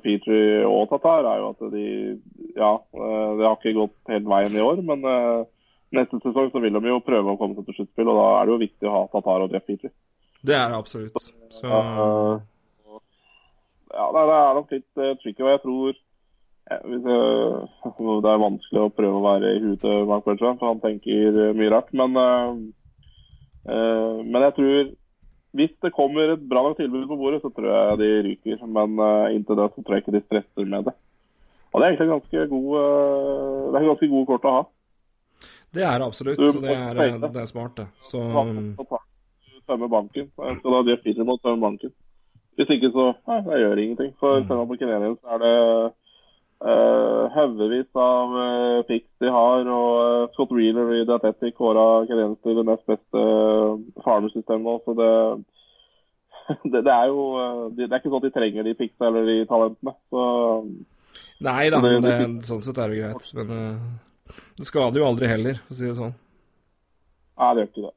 Petrie 0.01 0.63
og 0.65 0.87
Tatar, 0.89 1.27
er 1.29 1.43
jo 1.43 1.51
at 1.53 1.61
de 1.75 1.85
Ja, 2.57 2.73
uh, 2.97 3.29
det 3.37 3.45
har 3.45 3.57
ikke 3.59 3.75
gått 3.77 4.09
helt 4.09 4.29
veien 4.31 4.57
i 4.57 4.63
år, 4.65 4.81
men 4.87 5.05
uh, 5.05 5.45
neste 5.93 6.17
sesong 6.23 6.49
så 6.49 6.61
vil 6.63 6.73
de 6.73 6.89
jo 6.89 7.05
prøve 7.05 7.35
å 7.35 7.37
komme 7.37 7.59
seg 7.59 7.69
til 7.69 7.77
sluttspill, 7.77 8.09
og 8.09 8.17
da 8.17 8.25
er 8.31 8.49
det 8.49 8.55
jo 8.55 8.63
viktig 8.63 8.89
å 8.89 8.95
ha 8.95 9.03
Tatar 9.13 9.45
og 9.45 9.53
Jeff 9.53 9.67
Petrie. 9.69 9.93
Det 10.41 10.57
er 10.57 10.73
det 10.73 10.81
absolutt. 10.81 11.29
Så 11.53 11.69
ja, 13.89 14.05
det 14.15 14.25
er 14.25 14.57
nok 14.57 14.73
litt 14.73 15.01
tricky, 15.21 15.41
og 15.43 15.53
jeg 15.53 15.61
tror 15.67 16.01
det 18.25 18.29
er 18.33 18.41
vanskelig 18.41 18.81
å 18.81 18.91
prøve 18.93 19.21
å 19.21 19.25
være 19.25 19.53
i 19.53 19.61
huet 19.63 19.81
til 19.85 20.09
Mark 20.09 20.25
Bertrand, 20.25 20.57
for 20.61 20.73
han 20.73 20.81
tenker 20.81 21.53
mye 21.57 21.71
rart. 21.73 21.89
Men 21.97 22.17
men 23.65 24.43
jeg 24.45 24.53
tror 24.55 24.89
hvis 25.57 25.71
det 25.81 25.93
kommer 25.95 26.35
et 26.35 26.41
bra 26.49 26.61
nok 26.61 26.77
tilbud 26.77 27.07
på 27.09 27.17
bordet, 27.17 27.41
så 27.41 27.49
tror 27.49 27.69
jeg 27.73 27.99
de 28.01 28.09
ryker. 28.27 28.65
Men 28.69 28.99
uh, 29.01 29.33
inntil 29.33 29.57
det 29.57 29.69
så 29.73 29.81
tror 29.81 29.95
jeg 29.95 30.03
ikke 30.03 30.17
de 30.17 30.25
stresser 30.25 30.65
med 30.69 30.89
det. 30.89 30.93
Og 31.71 31.81
det 31.81 31.85
er 31.85 31.93
egentlig 31.93 32.11
ganske 32.13 32.43
god, 32.51 32.67
uh, 32.77 33.71
det 33.73 33.79
er 33.79 33.87
ganske 33.89 34.09
gode 34.13 34.29
kort 34.29 34.45
å 34.45 34.53
ha. 34.57 34.61
Det 35.73 35.85
er 35.85 36.05
absolutt. 36.05 36.37
Så 36.37 36.61
det 36.61 36.75
er, 36.75 37.17
det 37.25 37.41
er 37.41 37.49
smart, 37.49 37.77
det. 37.77 37.87
Så 38.05 38.21
Tømme 39.69 39.85
banken. 39.89 40.31
Skal 40.33 40.73
da 40.73 40.95
Peter 40.97 41.25
må 41.25 41.35
tømme 41.37 41.61
banken. 41.61 41.91
Hvis 42.57 42.71
ikke, 42.73 42.89
så 42.93 43.11
Nei, 43.29 43.35
det 43.45 43.59
gjør 43.61 43.81
ingenting. 43.81 44.15
For 44.17 44.41
mm. 44.41 44.47
på 44.49 44.77
så 44.79 45.35
er 45.35 45.43
det 45.43 45.51
Uh, 46.59 47.31
haugevis 47.31 47.87
av 47.95 48.33
uh, 48.35 48.79
picks 48.83 49.07
de 49.23 49.29
har, 49.31 49.61
og 49.71 49.91
uh, 50.03 50.31
Scott 50.33 50.49
Wheeler 50.51 50.89
i 50.97 51.05
The 51.07 51.15
Athletic 51.15 51.55
kåra 51.55 52.03
Canadiens 52.09 52.41
til 52.43 52.57
det 52.57 52.65
nest 52.67 52.83
beste 52.89 53.21
uh, 53.21 53.79
farmersystemet 54.03 54.67
nå. 54.67 54.73
Så 54.83 54.95
det, 54.99 55.13
det, 56.73 56.81
det, 56.83 56.95
er 56.97 57.13
jo 57.13 57.23
det, 57.77 57.87
er 57.87 58.01
ikke 58.01 58.11
sånn 58.11 58.19
at 58.19 58.27
de 58.27 58.33
trenger 58.35 58.67
de 58.67 58.75
picksa 58.75 59.07
eller 59.07 59.29
de 59.31 59.37
talentene. 59.47 59.95
Så, 60.11 60.25
Nei 61.47 61.69
da, 61.71 61.79
det, 61.79 62.17
sånn 62.49 62.61
sett 62.65 62.83
er 62.83 62.91
det 62.91 62.99
greit. 63.05 63.31
Men 63.39 63.55
det 64.59 64.67
skader 64.67 64.99
jo 64.99 65.07
aldri 65.07 65.31
heller, 65.31 65.63
for 65.63 65.77
å 65.77 65.79
si 65.79 65.87
det 65.87 65.95
sånn. 65.95 66.15
Nei, 67.39 67.53
det 67.55 67.63
gjør 67.63 67.71
ikke 67.71 67.87
det. 67.87 67.95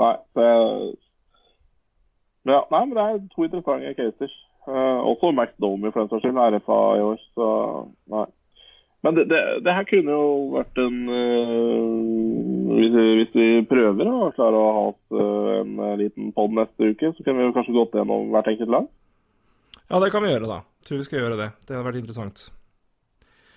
nei, 0.00 0.14
det 0.40 0.48
ja, 2.48 2.62
nei, 2.72 2.86
men 2.86 2.96
det 2.96 3.04
er 3.04 3.18
to 3.34 3.44
interessante 3.44 3.92
caser. 3.98 4.32
Uh, 4.68 5.00
også 5.08 5.30
Max 5.32 5.54
Domi 5.62 5.88
for 5.88 6.02
den 6.02 6.10
saks 6.10 6.26
skyld, 6.26 6.36
RFA 6.36 6.78
i 6.98 7.04
år. 7.04 7.24
Så 7.34 7.48
nei. 8.12 8.26
Men 9.00 9.16
det, 9.16 9.24
det, 9.30 9.40
det, 9.64 9.72
her 9.72 9.86
kunne 9.88 10.12
jo 10.12 10.32
vært 10.52 10.80
en 10.82 10.96
uh, 11.08 12.74
hvis, 12.76 12.96
hvis, 13.20 13.32
vi 13.32 13.46
prøver 13.70 14.10
å 14.12 14.28
klare 14.36 14.60
å 14.60 14.72
ha 14.76 14.82
oss 14.90 15.16
uh, 15.16 15.62
en 15.64 15.78
liten 16.02 16.28
pod 16.36 16.52
neste 16.56 16.92
uke, 16.92 17.12
så 17.16 17.24
kunne 17.24 17.46
vi 17.46 17.54
kanskje 17.56 17.76
gått 17.78 17.96
gjennom 17.96 18.28
hvert 18.34 18.50
enkelt 18.52 18.74
lag? 18.76 18.88
Ja, 19.88 20.02
det 20.04 20.12
kan 20.12 20.24
vi 20.24 20.34
gjøre, 20.34 20.50
da. 20.50 20.60
Jeg 20.80 20.90
tror 20.90 21.00
vi 21.00 21.08
skal 21.08 21.22
gjøre 21.22 21.38
det. 21.40 21.48
Det 21.64 21.76
hadde 21.76 21.88
vært 21.88 22.00
interessant. 22.02 22.44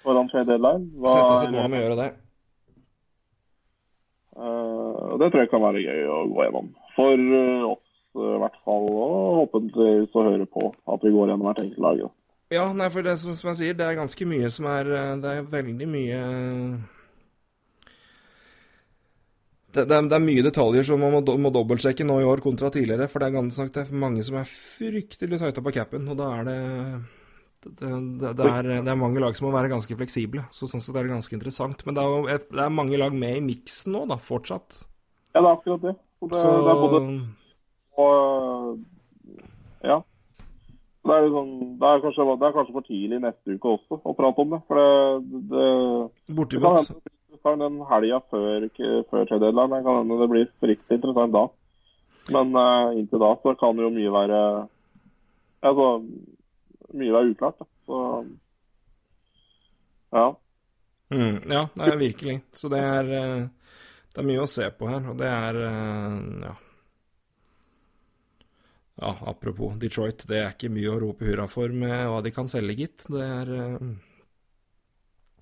Foran 0.04 0.32
trade 0.32 0.48
deadline? 0.54 0.88
Sette 1.04 1.36
oss 1.36 1.44
et 1.44 1.54
mål 1.54 1.68
med 1.68 1.80
å 1.80 1.84
gjøre 1.84 2.00
det. 2.00 2.10
Uh, 4.34 5.20
det 5.20 5.28
tror 5.28 5.44
jeg 5.44 5.52
kan 5.52 5.68
være 5.68 5.84
gøy 5.84 6.08
å 6.08 6.22
gå 6.32 6.48
gjennom. 6.48 6.72
For 6.96 7.28
oss 7.74 7.93
i 8.16 8.42
hvert 8.44 8.58
fall. 8.66 8.90
Og 8.90 9.40
håpentligvis 9.42 10.18
å 10.18 10.26
høre 10.30 10.50
på 10.50 10.70
at 10.72 11.06
vi 11.06 11.14
går 11.14 11.32
gjennom 11.32 11.48
hvert 11.50 11.64
enkelt 11.64 11.86
lag. 11.86 12.04
Ja, 12.54 12.68
nei, 12.76 12.90
for 12.94 13.06
det 13.06 13.16
som, 13.22 13.34
som, 13.34 13.50
jeg 13.52 13.60
sier, 13.60 13.78
det 13.78 13.86
er 13.88 13.98
ganske 13.98 14.28
mye 14.30 14.50
som 14.54 14.68
er 14.70 14.90
eh, 14.94 15.14
Det 15.24 15.32
er 15.32 15.48
veldig 15.50 15.88
mye 15.90 16.20
det, 19.74 19.88
det, 19.90 19.96
er, 19.96 20.06
det 20.06 20.18
er, 20.20 20.22
mye 20.22 20.44
detaljer 20.46 20.86
som 20.86 21.02
man 21.02 21.16
må, 21.16 21.24
må 21.42 21.50
dobbeltsjekke 21.54 22.06
nå 22.06 22.20
i 22.22 22.28
år 22.30 22.44
kontra 22.46 22.70
tidligere. 22.70 23.08
For 23.10 23.24
det 23.24 23.32
er 23.32 23.38
ganske 23.40 23.64
nok 23.64 23.74
det 23.74 23.84
er 23.88 24.02
mange 24.06 24.26
som 24.28 24.38
er 24.38 24.50
fryktelig 24.50 25.40
tighta 25.42 25.64
på 25.66 25.74
capen, 25.74 26.06
og 26.14 26.20
da 26.20 26.30
er 26.38 26.50
det 26.50 26.58
det, 27.64 27.90
det, 28.20 28.44
er, 28.44 28.68
det, 28.68 28.92
er, 28.92 28.98
mange 29.00 29.22
lag 29.24 29.38
som 29.38 29.48
må 29.48 29.54
være 29.56 29.72
ganske 29.72 29.96
fleksible. 29.98 30.44
Så 30.54 30.68
sånn 30.70 30.84
sett 30.84 30.98
er 31.00 31.08
det 31.08 31.16
ganske 31.16 31.34
interessant. 31.38 31.86
Men 31.88 31.96
det 31.98 32.04
er, 32.04 32.42
det 32.44 32.66
er 32.66 32.74
mange 32.76 33.00
lag 33.00 33.16
med 33.16 33.40
i 33.40 33.46
miksen 33.46 33.96
nå, 33.96 34.04
da, 34.12 34.20
fortsatt. 34.22 34.84
Ja, 35.32 35.40
det 35.40 35.48
er 35.48 35.54
akkurat 35.54 35.86
det. 35.88 35.94
det, 35.96 36.36
så, 36.36 36.52
det 36.60 36.74
er 36.74 36.82
både 36.84 37.02
og 38.00 38.82
ja. 39.84 40.00
Det 41.04 41.16
er, 41.20 41.26
sånn, 41.34 41.56
det, 41.82 41.88
er 41.90 42.04
kanskje, 42.06 42.26
det 42.40 42.48
er, 42.48 42.54
kanskje, 42.56 42.74
for 42.78 42.88
tidlig 42.88 43.18
neste 43.20 43.56
uke 43.58 43.74
også 43.74 43.98
å 44.08 44.14
prate 44.16 44.44
om 44.46 44.54
det. 44.54 44.60
For 44.70 44.80
det, 44.80 45.42
det, 45.52 45.66
Borti 46.38 46.62
Det 46.62 47.42
kan 47.44 47.58
hende 47.58 47.68
den 47.68 47.82
helga 47.90 48.22
før, 48.32 48.70
før 49.10 49.28
tredjedeelen. 49.28 49.74
Det 49.74 49.82
kan 49.84 50.00
hende 50.00 50.20
det 50.22 50.30
blir 50.32 50.48
fryktelig 50.64 51.02
interessant 51.02 51.36
da. 51.36 51.44
Men 52.32 52.56
uh, 52.56 52.94
inntil 52.96 53.20
da 53.20 53.34
så 53.44 53.52
kan 53.60 53.82
jo 53.84 53.90
mye 53.92 54.14
være 54.14 54.40
Altså 55.64 55.90
mye 56.94 57.14
være 57.16 57.34
uklart. 57.34 57.60
Da. 57.60 57.68
Så 57.88 58.00
ja. 60.14 60.26
Mm, 61.14 61.38
ja, 61.50 61.68
det 61.76 61.88
er 61.88 61.98
virkelig. 62.00 62.42
Så 62.52 62.70
det 62.70 62.80
er, 62.80 63.12
eh, 63.20 63.48
det 64.14 64.22
er 64.22 64.28
mye 64.28 64.44
å 64.44 64.50
se 64.50 64.70
på 64.78 64.90
her. 64.90 65.08
Og 65.10 65.18
det 65.20 65.30
er 65.30 65.60
eh, 65.68 66.20
ja. 66.48 66.54
Ja, 68.96 69.18
apropos 69.26 69.74
Detroit, 69.82 70.22
det 70.30 70.38
er 70.38 70.52
ikke 70.54 70.70
mye 70.70 70.92
å 70.94 71.00
rope 71.02 71.26
hurra 71.26 71.48
for 71.50 71.72
med 71.74 71.96
hva 72.12 72.20
de 72.22 72.32
kan 72.34 72.50
selge, 72.52 72.76
gitt. 72.84 73.06
Det 73.10 73.24
er 73.26 73.50
uh... 73.50 73.94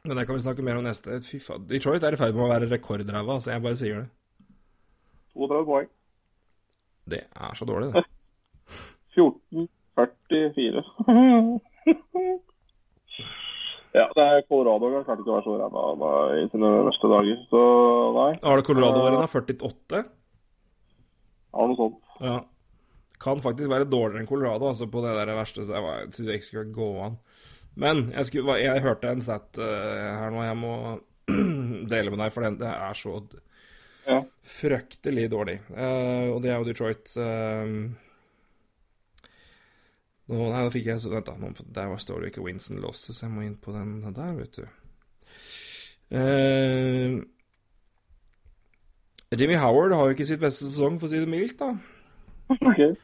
Men 0.07 0.17
det 0.17 0.23
kan 0.25 0.37
vi 0.37 0.43
snakke 0.45 0.63
mer 0.65 0.79
om 0.79 0.85
neste. 0.87 1.19
Fy 1.25 1.37
faen. 1.43 1.65
Detroit 1.69 2.03
er 2.07 2.15
i 2.15 2.19
ferd 2.19 2.37
med 2.37 2.45
å 2.47 2.53
være 2.53 2.69
rekordræva, 2.71 3.35
så 3.43 3.51
jeg 3.51 3.63
bare 3.65 3.77
sier 3.77 3.99
det. 3.99 4.07
32 5.35 5.67
poeng. 5.67 5.89
Det 7.11 7.21
er 7.27 7.59
så 7.59 7.67
dårlig, 7.67 7.91
det. 7.91 8.05
14-44. 9.19 10.85
ja, 13.99 14.05
det 14.15 14.23
er 14.23 14.47
Colorado 14.47 14.93
kan 14.93 15.03
klarte 15.09 15.25
ikke 15.25 15.33
å 15.33 15.35
være 15.35 15.45
så 15.49 15.57
ræva 15.59 16.13
i 16.39 16.47
sine 16.53 16.71
verste 16.87 17.11
dager, 17.11 17.43
så 17.51 17.61
nei. 18.15 18.31
Har 18.47 18.55
det 18.61 18.67
Colorado 18.69 19.03
vært 19.03 19.19
da? 19.19 19.27
48? 19.35 20.01
Ja, 21.51 21.67
noe 21.67 21.79
sånt. 21.83 21.99
Ja 22.23 22.39
kan 23.21 23.41
faktisk 23.43 23.69
være 23.69 23.89
dårligere 23.89 24.23
enn 24.23 24.29
Colorado 24.29 24.69
altså 24.71 24.87
på 24.89 25.03
det 25.05 25.13
der 25.17 25.33
verste. 25.37 25.65
Så 25.65 25.75
jeg, 25.75 25.85
var, 25.85 26.01
jeg 26.01 26.11
trodde 26.15 26.35
ikke 26.39 26.49
skulle 26.49 26.73
gå 26.75 26.89
an. 27.05 27.17
Men 27.81 28.03
jeg, 28.11 28.27
skulle, 28.27 28.57
jeg 28.59 28.83
hørte 28.83 29.11
en 29.11 29.23
stat 29.23 29.59
uh, 29.61 29.65
her 30.19 30.33
nå 30.33 30.43
jeg 30.43 30.59
må 30.59 30.75
dele 31.93 32.11
med 32.11 32.19
deg, 32.19 32.33
for 32.33 32.43
det 32.43 32.67
er 32.67 32.97
så 32.97 33.13
ja. 34.07 34.21
fryktelig 34.59 35.27
dårlig. 35.31 35.59
Uh, 35.69 36.33
og 36.35 36.41
det 36.43 36.51
er 36.51 36.57
jo 36.57 36.67
Detroit 36.67 37.13
uh, 37.21 37.75
nå, 40.31 40.39
Nei, 40.39 40.63
da 40.63 40.71
fikk 40.73 40.89
jeg 40.89 41.03
Vent, 41.11 41.29
da. 41.29 41.37
Nå, 41.39 41.53
der 41.75 41.93
står 41.99 42.23
det 42.23 42.31
ikke 42.31 42.43
Winston 42.45 42.81
Losses, 42.83 43.19
så 43.19 43.27
jeg 43.27 43.35
må 43.35 43.45
inn 43.45 43.59
på 43.59 43.75
den 43.75 43.99
der, 44.15 44.35
vet 44.39 44.59
du. 44.59 44.65
Jimmy 49.31 49.55
Howard 49.55 49.95
har 49.95 50.09
jo 50.09 50.15
ikke 50.15 50.27
sitt 50.27 50.41
beste 50.43 50.67
sesong, 50.67 50.99
for 50.99 51.07
å 51.07 51.11
si 51.11 51.19
det 51.23 51.31
mildt, 51.31 51.59
da. 51.59 51.71
Okay. 52.59 52.95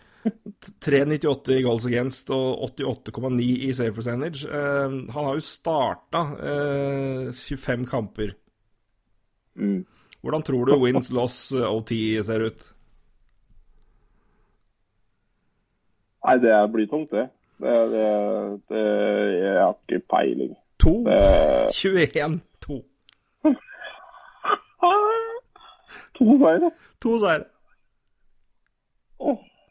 3,98 0.65 1.53
i 1.53 1.63
goals 1.63 1.85
against 1.85 2.31
og 2.33 2.63
88,9 2.79 3.45
i 3.67 3.73
save 3.73 3.93
percentage. 3.93 4.47
Uh, 4.49 5.05
han 5.13 5.29
har 5.29 5.37
jo 5.37 5.45
starta 5.45 6.23
uh, 6.33 7.33
25 7.33 7.85
kamper. 7.85 8.33
Mm. 9.55 9.85
Hvordan 10.21 10.43
tror 10.43 10.65
du 10.65 10.75
wins, 10.81 11.11
loss, 11.11 11.51
eh, 11.51 11.75
OT 11.75 11.89
ser 12.25 12.39
ut? 12.49 12.73
Nei, 16.27 16.37
det 16.43 16.71
blir 16.73 16.87
tungt, 16.91 17.11
det. 17.11 17.29
Det, 17.57 17.75
det, 17.93 18.07
det 18.69 18.83
Jeg 19.37 19.61
har 19.61 19.75
ikke 19.87 20.01
peiling. 20.11 20.53
2? 20.83 20.93
21-2. 21.73 22.67
to 26.17 26.25
seire. 26.37 26.71
To 27.01 27.17
seire. 27.17 27.43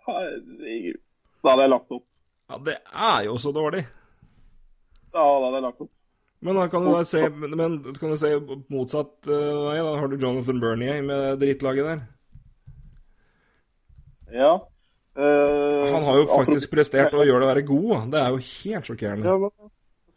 Herregud. 0.06 1.02
Da 1.42 1.52
hadde 1.52 1.66
jeg 1.66 1.72
lagt 1.72 1.94
opp. 1.94 2.06
Ja, 2.46 2.58
det 2.68 2.76
er 2.78 3.20
jo 3.26 3.36
så 3.42 3.52
dårlig. 3.54 3.84
Ja, 5.14 5.22
da 5.22 5.44
hadde 5.46 5.58
jeg 5.58 5.66
lagt 5.66 5.84
opp. 5.86 5.92
Men 6.46 6.58
da 6.60 6.66
kan 6.70 6.84
du 6.84 6.92
da 6.92 7.02
se, 7.08 7.22
men, 7.32 7.78
kan 7.96 8.12
du 8.12 8.18
se 8.20 8.32
motsatt 8.72 9.28
uh, 9.30 9.66
vei. 9.70 9.78
Da 9.80 9.94
har 9.98 10.10
du 10.10 10.16
Jonathan 10.20 10.60
Bernier 10.62 11.02
med 11.06 11.40
drittlaget 11.40 11.88
der. 11.90 12.02
Ja. 14.36 14.52
Uh, 15.16 15.86
Han 15.94 16.04
har 16.04 16.20
jo 16.20 16.26
faktisk 16.28 16.74
prestert 16.74 17.14
å 17.16 17.24
gjøre 17.24 17.40
det 17.42 17.48
å 17.48 17.52
være 17.54 17.66
god. 17.66 17.94
Det 18.12 18.20
er 18.20 18.34
jo 18.34 18.42
helt 18.44 18.90
sjokkerende. 18.90 19.32
Ja, 19.32 19.70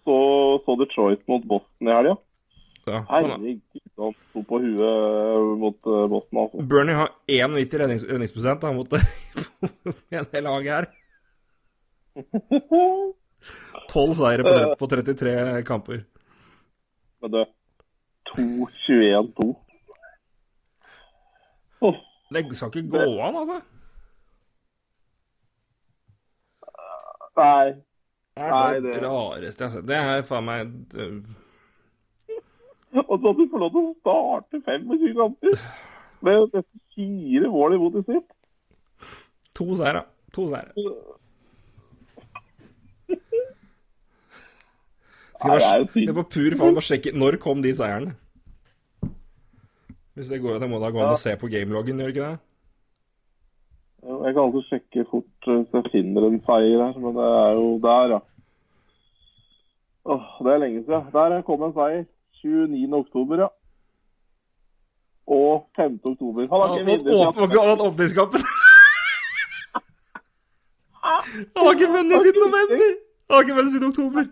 så, 0.04 0.18
så 0.66 0.76
Detroit 0.82 1.24
mot 1.32 1.46
Boston 1.48 1.90
i 1.90 1.96
helga. 1.96 2.18
Ja, 2.90 3.04
Herregud, 3.10 3.62
han 4.00 4.14
sto 4.30 4.44
på 4.50 4.60
huet 4.64 5.60
mot 5.62 5.88
uh, 5.90 6.08
Boston. 6.12 6.40
Altså. 6.44 6.66
Bernie 6.72 6.96
har 6.98 7.10
91 7.28 7.74
rednings 7.84 8.04
redningsprosent 8.10 8.62
da, 8.64 8.72
mot 8.76 8.94
en 10.20 10.30
hel 10.34 10.44
lag 10.48 10.70
her. 10.74 10.90
12 13.90 14.14
seire 14.20 14.44
på, 14.46 14.56
på 14.80 14.88
33 14.92 15.36
kamper. 15.68 16.04
Men 17.24 17.32
du 17.34 17.42
2-21-2. 18.36 19.50
Oh, 21.82 21.96
Det 22.34 22.44
skal 22.60 22.70
ikke 22.76 22.90
gå 22.92 23.06
an, 23.24 23.36
altså. 23.40 23.60
Nei. 27.40 27.70
Det 28.40 28.46
er 28.46 28.52
Nei, 28.54 28.74
det 28.80 28.94
det- 28.94 29.02
rareste 29.04 29.64
jeg 29.64 29.70
har 29.70 29.76
sett. 29.78 29.88
Det 29.88 29.96
er 30.00 30.22
faen 30.28 30.46
meg 30.48 30.74
Og 33.08 33.16
så 33.20 33.32
at 33.32 33.40
du 33.40 33.46
får 33.52 33.64
lov 33.64 33.72
til 33.76 33.86
å 33.86 33.96
starte 34.02 34.62
25 34.66 35.16
kamper 35.18 35.64
med 36.26 36.54
nesten 36.54 36.84
fire 36.96 37.52
mål 37.54 37.78
imot 37.78 37.98
i 38.00 38.04
snitt. 38.08 38.30
to 39.56 39.76
seire. 39.76 40.04
To 40.36 40.48
seire. 40.52 40.72
Det 45.40 46.16
får 46.16 46.28
pur 46.34 46.56
faen 46.60 46.76
bare 46.76 46.84
sjekke 46.84 47.14
Når 47.16 47.38
kom 47.40 47.62
de 47.64 47.72
seierne? 47.76 48.16
Hvis 50.14 50.28
det 50.34 50.42
går, 50.44 50.60
det 50.60 50.68
må 50.68 50.82
da 50.84 50.90
gå 50.92 51.00
an 51.00 51.14
å 51.16 51.20
se 51.20 51.32
på 51.40 51.48
gameloggen, 51.48 52.02
gjør 52.02 52.12
ikke 52.12 52.26
det? 52.26 52.40
Jeg 54.04 54.34
kan 54.36 54.42
alltid 54.44 54.66
sjekke 54.68 55.06
fort 55.08 55.48
eh, 55.48 55.62
hvis 55.62 55.78
jeg 55.78 55.92
finner 55.94 56.26
en 56.28 56.42
seier 56.44 56.82
her, 56.84 56.98
men 57.00 57.16
det 57.16 57.28
er 57.38 57.54
jo 57.56 57.70
der, 57.84 58.14
ja. 58.16 58.20
Åh, 60.10 60.28
det 60.44 60.52
er 60.54 60.62
lenge 60.64 60.82
siden. 60.84 61.08
Der 61.14 61.42
kom 61.48 61.64
en 61.64 61.76
seier. 61.78 62.04
29. 62.44 62.94
oktober, 62.94 63.36
ja. 63.44 63.48
Og 65.28 65.70
5. 65.76 66.00
oktober. 66.04 66.42
Han 66.42 66.60
har 66.62 66.78
ikke 66.78 66.86
vunnet 67.62 67.82
åpningskampen. 67.88 68.42
Han 71.04 71.66
har 71.66 71.72
ikke 71.74 71.88
vunnet 71.94 72.22
siden 72.22 72.42
november! 72.46 72.78
Han 73.30 73.36
har 73.36 73.42
ikke 73.42 73.56
vunnet 73.56 73.72
siden 73.74 73.88
oktober. 73.88 74.24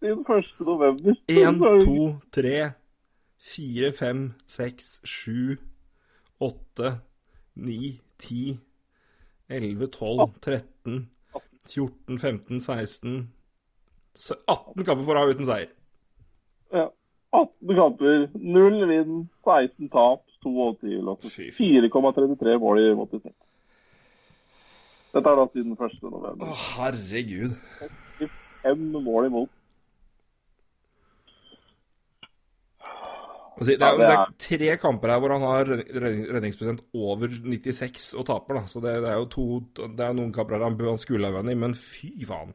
siden 0.00 0.20
1. 0.20 0.60
november. 0.60 1.14
Én, 1.28 1.58
to, 1.86 2.14
tre, 2.32 2.70
fire, 3.38 3.92
fem, 3.92 4.32
seks, 4.46 5.00
sju, 5.04 5.56
åtte, 6.40 6.92
ni, 7.54 8.00
ti, 8.18 8.58
elleve, 9.48 9.86
tolv, 9.86 10.30
13, 10.42 11.10
14, 11.68 12.18
15, 12.18 12.60
16 12.60 13.32
sø- 14.14 14.34
18 14.48 14.84
kamper 14.84 15.04
på 15.04 15.14
rad 15.14 15.34
uten 15.34 15.46
seier. 15.46 15.68
Ja. 16.72 16.86
18 17.30 17.74
kamper, 17.76 18.28
0 18.34 18.78
vinn, 18.88 19.28
16 19.44 19.88
tap, 19.92 20.22
82 20.44 21.02
låter. 21.04 21.28
Fy 21.34 21.50
4,33 21.52 22.58
mål 22.62 22.80
i 22.80 22.94
mot 22.96 23.12
i 23.12 23.20
snitt. 23.20 23.36
Dette 25.12 25.28
er 25.32 25.38
da 25.40 25.46
siden 25.52 25.76
1. 25.76 26.02
november. 26.08 26.48
Å, 26.48 26.56
herregud. 26.78 27.54
Fem 28.62 28.82
mål 29.04 29.28
imot. 29.28 29.54
Altså, 33.58 33.72
det, 33.74 33.82
er, 33.82 33.96
det 33.98 34.08
er- 34.14 34.34
tre 34.38 34.74
kamper 34.78 35.10
her 35.10 35.18
hvor 35.18 35.32
han 35.34 35.42
har 35.42 35.70
redningsprosent 35.74 36.84
over 36.94 37.32
96 37.42 38.12
og 38.14 38.28
taper, 38.28 38.60
da. 38.60 38.68
Så 38.70 38.82
det, 38.84 38.92
det 39.02 39.10
er 39.10 39.18
jo 39.18 39.26
to 39.32 39.46
Det 39.96 40.04
er 40.04 40.14
noen 40.14 40.30
kamper 40.32 40.54
her 40.60 40.68
han 40.68 41.00
skulle 41.02 41.26
ha 41.26 41.34
vunnet, 41.40 41.58
men 41.58 41.74
fy 41.74 42.12
faen. 42.28 42.54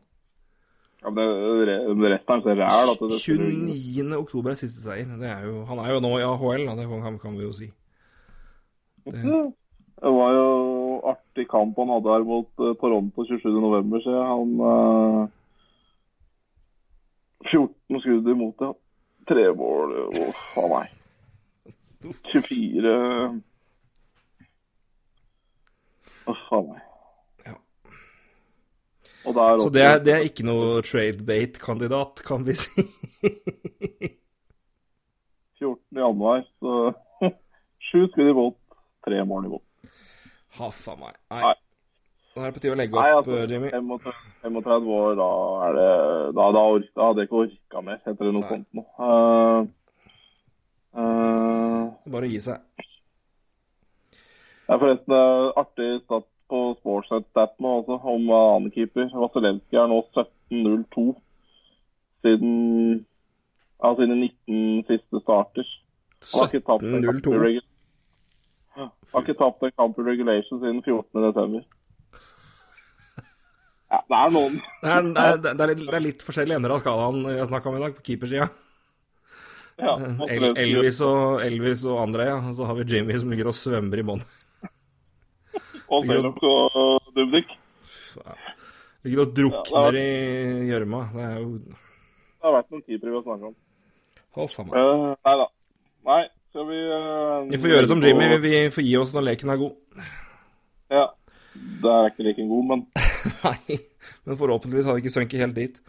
Ja, 1.03 1.09
det, 1.11 1.25
det, 1.67 2.11
resten 2.13 2.33
er 2.33 2.41
så 2.41 2.53
ræl 2.55 2.91
at 2.93 3.01
det, 3.01 3.09
det 3.11 3.19
29. 3.27 4.17
oktober 4.17 4.53
er 4.53 4.59
siste 4.59 4.81
seier. 4.85 5.17
Det 5.19 5.29
er 5.29 5.43
jo, 5.49 5.65
han 5.67 5.81
er 5.83 5.91
jo 5.91 5.99
nå 5.99 6.13
i 6.17 6.23
AHL, 6.23 6.63
da, 6.69 6.75
det 6.79 6.87
kan, 6.87 7.19
kan 7.19 7.35
vi 7.35 7.43
jo 7.43 7.51
si. 7.51 7.67
Det 9.03 10.11
var 10.17 10.31
jo 10.35 10.47
artig 11.11 11.47
kamp 11.51 11.77
han 11.79 11.91
hadde 11.91 12.13
her 12.15 12.23
mot 12.27 12.63
eh, 12.63 12.75
Toronto 12.79 13.25
27. 13.27 13.51
november, 13.51 13.99
jeg. 13.99 14.23
han 14.31 14.49
eh, 14.71 15.27
14 17.51 18.01
skudd 18.05 18.31
imot, 18.31 18.63
ja. 18.63 18.71
Tre 19.27 19.45
mål, 19.55 19.93
uff 20.23 20.57
a 20.59 20.67
meg. 20.71 20.95
24 22.31 22.95
Uff 26.31 26.49
a 26.51 26.63
meg. 26.63 26.92
Så 29.23 29.69
det 29.71 29.83
er, 29.87 29.99
det 30.03 30.13
er 30.13 30.25
ikke 30.27 30.43
noe 30.43 30.81
tradebate-kandidat, 30.83 32.23
kan 32.27 32.43
vi 32.47 32.57
si. 32.59 32.83
14. 35.63 35.79
januar, 35.95 36.43
så 36.59 36.93
sju 37.87 38.07
skudd 38.11 38.29
imot, 38.33 38.57
tre 39.05 39.21
mål 39.27 39.45
i 39.47 39.53
båt. 39.53 39.93
Haffa 40.59 40.97
meg. 40.99 41.15
Nei. 41.31 41.43
Nei. 41.45 41.53
Da 42.33 42.41
er 42.41 42.49
det 42.49 42.55
på 42.55 42.61
tide 42.63 42.73
å 42.73 42.77
legge 42.79 42.97
Nei, 42.97 43.11
opp, 43.13 43.27
altså, 43.27 43.35
eh, 43.37 43.49
Jimmy. 43.51 43.69
35, 43.69 44.13
35 44.41 44.87
år, 44.97 45.11
da 45.19 45.29
er 45.67 45.75
det 45.77 45.89
Da, 46.33 46.47
da, 46.55 46.63
ork, 46.73 46.87
da 46.97 47.09
hadde 47.09 47.21
jeg 47.21 47.29
ikke 47.29 47.41
orka 47.43 47.83
mer 47.85 47.99
etter 48.01 48.25
noe 48.31 48.41
Nei. 48.41 48.49
sånt 48.49 48.79
noe. 48.79 48.87
Uh, 48.97 49.59
uh, 50.97 51.83
Bare 52.15 52.31
gi 52.31 52.39
seg. 52.41 52.57
det 54.63 54.73
er 54.73 54.81
forresten 54.81 55.13
artig 55.61 55.89
stat 56.07 56.25
på 56.53 56.61
Sportsnet-stat 56.77 57.55
nå 57.63 57.71
også, 57.81 57.97
om 58.13 58.29
annen 58.37 58.71
keeper. 58.75 59.09
Vasilevskij 59.09 59.81
er 59.81 59.89
nå 59.89 59.99
17-0-2 60.13 61.05
siden 62.23 62.51
ja, 63.83 63.93
sine 63.99 64.15
19 64.21 64.83
siste 64.87 65.21
starter. 65.25 65.69
Han 66.23 66.43
har 66.45 66.51
ikke 66.51 66.67
tapt 66.69 66.85
en 66.87 67.07
kamp 67.07 67.23
i 67.27 67.29
17-0-2. 67.29 67.39
regu- 67.43 67.69
Ja, 68.73 68.87
i 69.21 70.05
regulation 70.09 70.61
siden 70.61 70.83
14. 70.85 71.25
desember. 71.25 71.65
Ja, 73.93 73.99
det 74.09 74.17
er 74.17 74.31
noen 74.33 74.55
Det 74.81 74.89
er, 74.89 75.01
det, 75.05 75.23
er, 75.23 75.41
det, 75.43 75.65
er 75.65 75.73
litt, 75.73 75.81
det 75.85 75.97
er 75.99 76.05
litt 76.07 76.23
forskjellige 76.25 76.57
ender 76.57 76.73
av 76.73 76.79
skalaen 76.81 77.19
vi 77.27 77.35
har 77.37 77.49
snakka 77.49 77.69
om 77.69 77.75
i 77.77 77.83
dag, 77.83 77.97
på 77.97 78.05
keepersida. 78.07 78.47
ja, 79.83 79.93
El, 80.29 80.47
Elvis, 80.57 81.01
og, 81.05 81.43
Elvis 81.45 81.83
og 81.85 81.99
André, 82.07 82.29
ja. 82.31 82.39
Og 82.41 82.55
så 82.57 82.65
har 82.69 82.79
vi 82.79 82.87
Jimmy 82.89 83.19
som 83.21 83.29
ligger 83.33 83.51
og 83.51 83.57
svømmer 83.57 84.01
i 84.01 84.07
bånn. 84.07 84.23
Og 85.93 86.07
Selok 86.09 86.39
og 86.49 87.11
Dubnik. 87.15 87.51
Ligger 89.03 89.25
og 89.25 89.33
drukner 89.35 89.97
i 89.99 90.07
gjørma. 90.69 91.01
Det 91.13 91.25
er 91.25 91.35
jo 91.41 91.49
Det 91.63 92.47
har 92.47 92.55
vært 92.57 92.71
noen 92.73 92.85
tider 92.85 93.09
vi 93.09 93.17
har 93.17 93.25
snakket 93.25 93.49
om. 93.51 93.57
Faen 94.33 94.69
meg. 94.69 94.77
Eh, 94.79 95.09
nei 95.27 95.35
da. 95.41 95.47
Nei, 96.03 96.21
skal 96.51 96.67
vi 96.67 96.79
uh, 96.89 97.51
Vi 97.51 97.59
får 97.61 97.73
gjøre 97.75 97.89
som 97.91 98.01
Jimmy, 98.03 98.29
vi, 98.43 98.53
får 98.73 98.85
gi 98.87 98.95
oss 98.99 99.13
når 99.15 99.27
leken 99.29 99.53
er 99.53 99.61
god. 99.61 99.99
Ja. 100.93 101.05
Det 101.53 101.91
er 101.93 102.09
ikke 102.09 102.25
leken 102.25 102.49
god, 102.49 102.63
men 102.71 102.85
Nei, 103.45 103.77
men 104.25 104.39
forhåpentligvis 104.39 104.89
har 104.89 104.97
vi 104.97 105.03
ikke 105.03 105.13
sunket 105.13 105.43
helt 105.43 105.57
dit. 105.57 105.79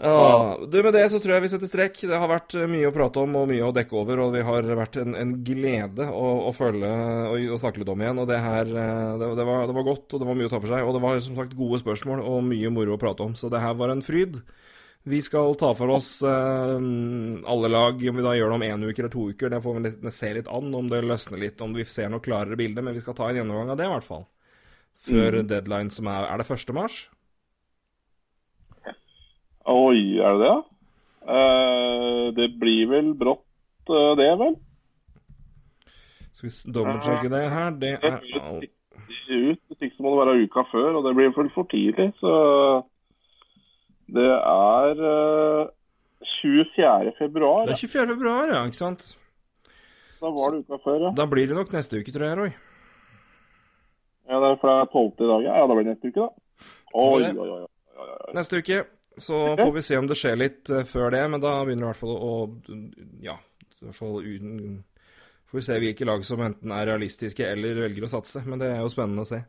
Ah, 0.00 0.56
du, 0.66 0.82
Med 0.82 0.94
det 0.96 1.04
så 1.12 1.20
tror 1.20 1.36
jeg 1.36 1.44
vi 1.44 1.50
setter 1.52 1.68
strek. 1.70 1.98
Det 2.08 2.18
har 2.18 2.30
vært 2.30 2.56
eh, 2.58 2.66
mye 2.70 2.88
å 2.88 2.94
prate 2.94 3.22
om 3.22 3.36
og 3.38 3.50
mye 3.50 3.66
å 3.68 3.74
dekke 3.76 3.94
over, 4.00 4.22
og 4.24 4.32
vi 4.34 4.42
har 4.46 4.66
vært 4.78 4.96
en, 5.02 5.14
en 5.18 5.34
glede 5.44 6.08
å, 6.08 6.24
å 6.48 6.52
følge 6.56 6.90
og, 7.28 7.36
og 7.54 7.60
snakke 7.62 7.82
litt 7.82 7.92
om 7.92 8.02
igjen. 8.02 8.22
og 8.24 8.30
Det 8.30 8.40
her, 8.42 8.72
eh, 8.72 9.12
det, 9.20 9.30
det, 9.38 9.46
var, 9.46 9.68
det 9.68 9.76
var 9.76 9.86
godt, 9.86 10.08
og 10.08 10.22
det 10.22 10.28
var 10.30 10.38
mye 10.40 10.48
å 10.48 10.52
ta 10.54 10.60
for 10.62 10.72
seg. 10.72 10.88
Og 10.88 10.96
det 10.96 11.04
var 11.04 11.22
som 11.28 11.38
sagt 11.38 11.56
gode 11.58 11.82
spørsmål 11.84 12.24
og 12.24 12.42
mye 12.48 12.72
moro 12.74 12.96
å 12.96 13.02
prate 13.04 13.28
om, 13.28 13.36
så 13.38 13.52
det 13.52 13.62
her 13.62 13.78
var 13.78 13.94
en 13.94 14.04
fryd. 14.04 14.40
Vi 15.12 15.18
skal 15.22 15.56
ta 15.58 15.72
for 15.74 15.90
oss 15.92 16.10
eh, 16.26 16.74
alle 17.54 17.70
lag, 17.70 18.02
om 18.08 18.18
vi 18.18 18.26
da 18.26 18.34
gjør 18.38 18.54
det 18.54 18.58
om 18.58 18.66
én 18.72 18.88
uke 18.88 19.02
eller 19.04 19.14
to 19.14 19.28
uker. 19.30 19.52
Det 19.52 19.62
får 19.62 19.80
vi 19.86 20.14
se 20.18 20.34
litt 20.40 20.50
an, 20.50 20.74
om 20.78 20.90
det 20.90 21.04
løsner 21.06 21.42
litt, 21.46 21.62
om 21.62 21.74
vi 21.76 21.86
ser 21.86 22.10
noe 22.10 22.24
klarere 22.24 22.58
bilde. 22.58 22.82
Men 22.82 22.96
vi 22.96 23.04
skal 23.04 23.18
ta 23.18 23.28
en 23.28 23.42
gjennomgang 23.42 23.74
av 23.76 23.82
det, 23.82 23.86
i 23.90 23.94
hvert 23.94 24.08
fall. 24.08 24.26
Før 25.02 25.42
deadline, 25.46 25.90
som 25.94 26.08
er 26.10 26.30
Er 26.30 26.42
det 26.42 26.50
1. 26.50 26.70
mars? 26.74 27.04
Oi, 29.70 30.18
er 30.18 30.38
det 30.38 30.48
det? 30.48 30.58
Uh, 31.22 32.34
det 32.34 32.48
blir 32.58 32.88
vel 32.90 33.12
brått, 33.14 33.44
uh, 33.90 34.14
det, 34.18 34.30
vel? 34.40 34.56
Skal 36.34 36.48
vi 36.48 36.72
dobbeltsjekke 36.74 37.30
det 37.30 37.42
her? 37.52 37.70
Det 37.70 37.92
Det 38.02 38.10
er 38.10 38.40
alt 38.42 38.64
ut. 38.64 39.60
Hvis 39.68 39.80
ikke 39.80 39.96
så 39.96 40.02
må 40.02 40.12
det 40.12 40.18
være 40.22 40.46
uka 40.46 40.64
før, 40.72 40.88
og 40.98 41.06
det 41.06 41.14
blir 41.16 41.30
vel 41.36 41.50
for 41.54 41.68
tidlig. 41.70 42.08
Så 42.18 42.32
det 44.12 44.30
er 44.34 45.02
uh, 45.02 45.70
24. 46.42 47.12
februar. 47.18 47.66
Det 47.66 47.76
er 47.76 47.82
24. 47.86 48.06
februar, 48.16 48.50
ja, 48.50 48.64
ikke 48.66 48.80
sant? 48.80 49.12
Da 50.22 50.30
var 50.30 50.50
det 50.50 50.64
uka 50.66 50.78
før, 50.82 50.98
ja. 51.06 51.12
Da 51.16 51.26
blir 51.26 51.46
det 51.46 51.58
nok 51.58 51.72
neste 51.72 52.02
uke, 52.02 52.14
tror 52.14 52.26
jeg, 52.26 52.38
Roy. 52.38 52.50
Ja, 54.30 54.40
det 54.42 54.50
er 54.50 54.58
for 54.58 54.70
det 54.70 54.80
er 54.80 54.90
12. 54.90 55.06
i 55.06 55.30
dag. 55.30 55.46
Ja, 55.46 55.54
Ja, 55.60 55.66
da 55.66 55.74
blir 55.74 55.86
det 55.86 55.94
neste 55.94 56.10
uke, 56.10 56.26
da. 56.26 56.28
Oi, 56.94 57.22
oi, 57.22 57.48
oi. 57.48 57.62
oi. 57.62 58.34
Neste 58.34 58.58
uke. 58.58 58.82
Så 59.20 59.56
får 59.56 59.72
vi 59.72 59.82
se 59.82 59.98
om 59.98 60.06
det 60.08 60.16
skjer 60.18 60.38
litt 60.40 60.70
eh, 60.72 60.86
før 60.88 61.12
det, 61.14 61.22
men 61.32 61.42
da 61.42 61.58
begynner 61.64 61.84
det 61.84 61.88
i 61.88 61.92
hvert 61.92 62.00
fall 62.00 62.16
å 62.16 62.32
Ja, 63.24 63.36
i 63.80 63.88
hvert 63.88 63.98
fall 63.98 64.22
uten 64.22 64.82
Får 65.52 65.58
vi 65.58 65.64
se 65.66 65.74
hvilke 65.82 66.06
lag 66.08 66.22
som 66.24 66.40
enten 66.40 66.70
er 66.72 66.86
realistiske 66.88 67.44
eller 67.44 67.76
velger 67.82 68.06
å 68.06 68.08
satse, 68.08 68.40
men 68.46 68.56
det 68.56 68.70
er 68.72 68.78
jo 68.80 68.88
spennende 68.88 69.26
å 69.26 69.28
se. 69.28 69.42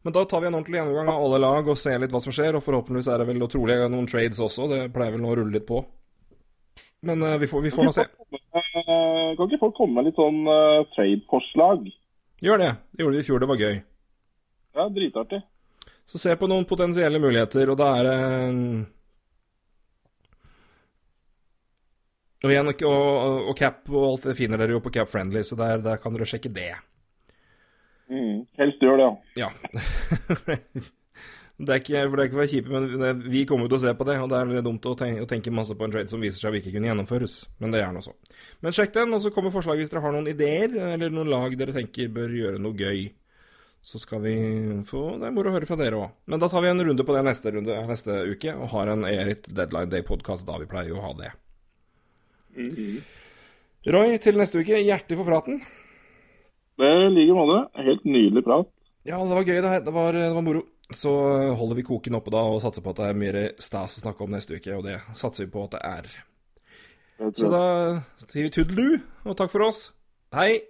Men 0.00 0.14
da 0.16 0.22
tar 0.24 0.40
vi 0.40 0.48
en 0.48 0.54
ordentlig 0.56 0.78
gjennomgang 0.78 1.10
av 1.12 1.24
alle 1.26 1.40
lag 1.42 1.66
og 1.68 1.76
ser 1.76 1.98
litt 2.00 2.14
hva 2.14 2.22
som 2.24 2.32
skjer, 2.32 2.56
og 2.56 2.64
forhåpentligvis 2.64 3.10
er 3.12 3.20
det 3.20 3.26
vel 3.28 3.44
og 3.44 3.50
trolig 3.52 3.76
noen 3.92 4.08
trades 4.08 4.40
også, 4.40 4.70
det 4.70 4.78
pleier 4.94 5.12
vel 5.12 5.20
nå 5.20 5.28
å 5.28 5.34
rulle 5.36 5.52
litt 5.58 5.66
på. 5.68 5.82
Men 7.04 7.20
eh, 7.28 7.36
vi 7.42 7.48
får, 7.50 7.60
vi 7.66 7.72
får 7.74 7.84
nå 7.90 7.92
se. 7.92 8.06
Kan 9.36 9.44
ikke 9.46 9.60
folk 9.60 9.76
komme 9.76 9.98
med 9.98 10.08
litt 10.08 10.16
sånn 10.16 10.40
uh, 10.48 10.80
trade-forslag? 10.94 11.84
Gjør 12.40 12.60
det. 12.60 12.70
Det 12.96 13.04
gjorde 13.04 13.18
vi 13.18 13.20
i 13.20 13.26
fjor, 13.28 13.42
det 13.44 13.48
var 13.50 13.60
gøy. 13.60 13.76
Ja, 14.80 14.88
dritartig. 14.96 15.42
Så 16.08 16.18
se 16.18 16.32
på 16.36 16.48
noen 16.50 16.64
potensielle 16.66 17.20
muligheter, 17.22 17.70
og 17.70 17.76
da 17.78 17.90
er 18.00 18.08
det 18.08 18.16
eh, 18.24 18.80
Og 22.40 22.48
igjen, 22.48 22.70
og, 22.72 22.86
og, 23.50 23.56
cap 23.58 23.82
og 23.90 24.06
alt 24.06 24.30
det 24.30 24.36
finner 24.38 24.60
dere 24.60 24.78
jo 24.78 24.80
på 24.80 24.92
Cap 24.94 25.10
Friendly, 25.12 25.42
så 25.44 25.58
der, 25.60 25.82
der 25.84 26.00
kan 26.00 26.14
dere 26.14 26.28
sjekke 26.28 26.52
det. 26.54 26.72
Mm. 28.10 28.46
Helst 28.58 28.80
gjør 28.82 28.96
det, 28.96 29.08
ja. 29.36 29.44
Ja. 29.44 29.50
det 31.60 31.74
er 31.74 31.82
ikke, 31.82 32.06
for 32.08 32.16
det 32.16 32.24
er 32.24 32.30
ikke 32.30 32.38
for 32.38 32.52
kjipe, 32.54 32.72
men 32.72 32.88
det, 33.02 33.10
vi 33.30 33.44
kommer 33.48 33.68
jo 33.68 33.74
til 33.74 33.78
å 33.78 33.82
se 33.84 33.92
på 33.98 34.06
det, 34.08 34.16
og 34.24 34.32
det 34.32 34.38
er 34.38 34.48
litt 34.54 34.66
dumt 34.66 34.88
å 34.88 34.94
tenke, 34.98 35.26
å 35.26 35.28
tenke 35.28 35.52
masse 35.52 35.76
på 35.76 35.84
en 35.84 35.92
trade 35.92 36.12
som 36.12 36.24
viser 36.24 36.40
seg 36.40 36.56
å 36.56 36.60
ikke 36.62 36.72
kunne 36.78 36.88
gjennomføres. 36.88 37.34
Men 37.60 37.76
det 37.76 37.84
er 37.84 37.92
nå 37.92 38.02
så. 38.06 38.16
Men 38.64 38.76
sjekk 38.76 38.96
den, 38.96 39.12
og 39.18 39.20
så 39.26 39.34
kommer 39.36 39.52
forslaget 39.54 39.84
hvis 39.84 39.92
dere 39.92 40.02
har 40.06 40.16
noen 40.16 40.32
ideer, 40.32 40.72
eller 40.94 41.12
noen 41.12 41.30
lag 41.30 41.58
dere 41.60 41.76
tenker 41.76 42.08
bør 42.16 42.32
gjøre 42.40 42.62
noe 42.64 42.78
gøy. 42.78 43.04
Så 43.84 43.96
skal 43.96 44.20
vi 44.20 44.34
få 44.84 45.14
Det 45.16 45.24
er 45.24 45.32
moro 45.32 45.48
å 45.48 45.54
høre 45.54 45.68
fra 45.68 45.76
dere 45.80 46.00
òg. 46.00 46.16
Men 46.28 46.40
da 46.40 46.50
tar 46.52 46.64
vi 46.64 46.72
en 46.72 46.84
runde 46.84 47.04
på 47.04 47.14
det 47.16 47.22
neste, 47.28 47.52
runde, 47.52 47.76
neste 47.88 48.16
uke, 48.32 48.56
og 48.56 48.72
har 48.74 48.92
en 48.92 49.06
Erit 49.08 49.52
Deadline 49.52 49.92
Day-podkast 49.92 50.48
da 50.48 50.58
vi 50.60 50.68
pleier 50.68 50.96
å 50.96 51.04
ha 51.04 51.14
det. 51.20 51.30
Roy, 52.56 54.16
til 54.20 54.36
neste 54.40 54.60
uke, 54.60 54.80
hjertelig 54.82 55.18
for 55.20 55.28
praten. 55.28 55.60
Det 56.80 56.90
i 56.90 57.08
like 57.14 57.36
måte. 57.36 57.62
Helt 57.84 58.04
nydelig 58.08 58.42
prat. 58.46 58.68
Ja, 59.08 59.18
det 59.20 59.36
var 59.36 59.46
gøy, 59.46 59.60
det. 59.64 59.84
Det 59.86 59.94
var, 59.94 60.16
det 60.16 60.30
var 60.34 60.44
moro. 60.44 60.64
Så 60.90 61.12
holder 61.54 61.78
vi 61.78 61.86
koken 61.86 62.18
oppe 62.18 62.32
da 62.34 62.42
og 62.50 62.58
satser 62.64 62.82
på 62.82 62.92
at 62.92 62.98
det 62.98 63.08
er 63.10 63.20
mer 63.20 63.38
stas 63.62 64.00
å 64.00 64.02
snakke 64.02 64.26
om 64.26 64.34
neste 64.34 64.58
uke, 64.58 64.74
og 64.74 64.84
det 64.88 64.98
satser 65.16 65.46
vi 65.46 65.52
på 65.54 65.62
at 65.68 65.76
det 65.76 65.82
er. 65.86 66.10
Så 67.36 67.50
da 67.52 67.64
sier 68.24 68.48
vi 68.48 68.52
tudelu, 68.54 68.98
og 69.28 69.36
takk 69.38 69.52
for 69.52 69.68
oss. 69.68 69.90
Hei! 70.34 70.62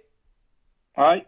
Hei. 0.99 1.23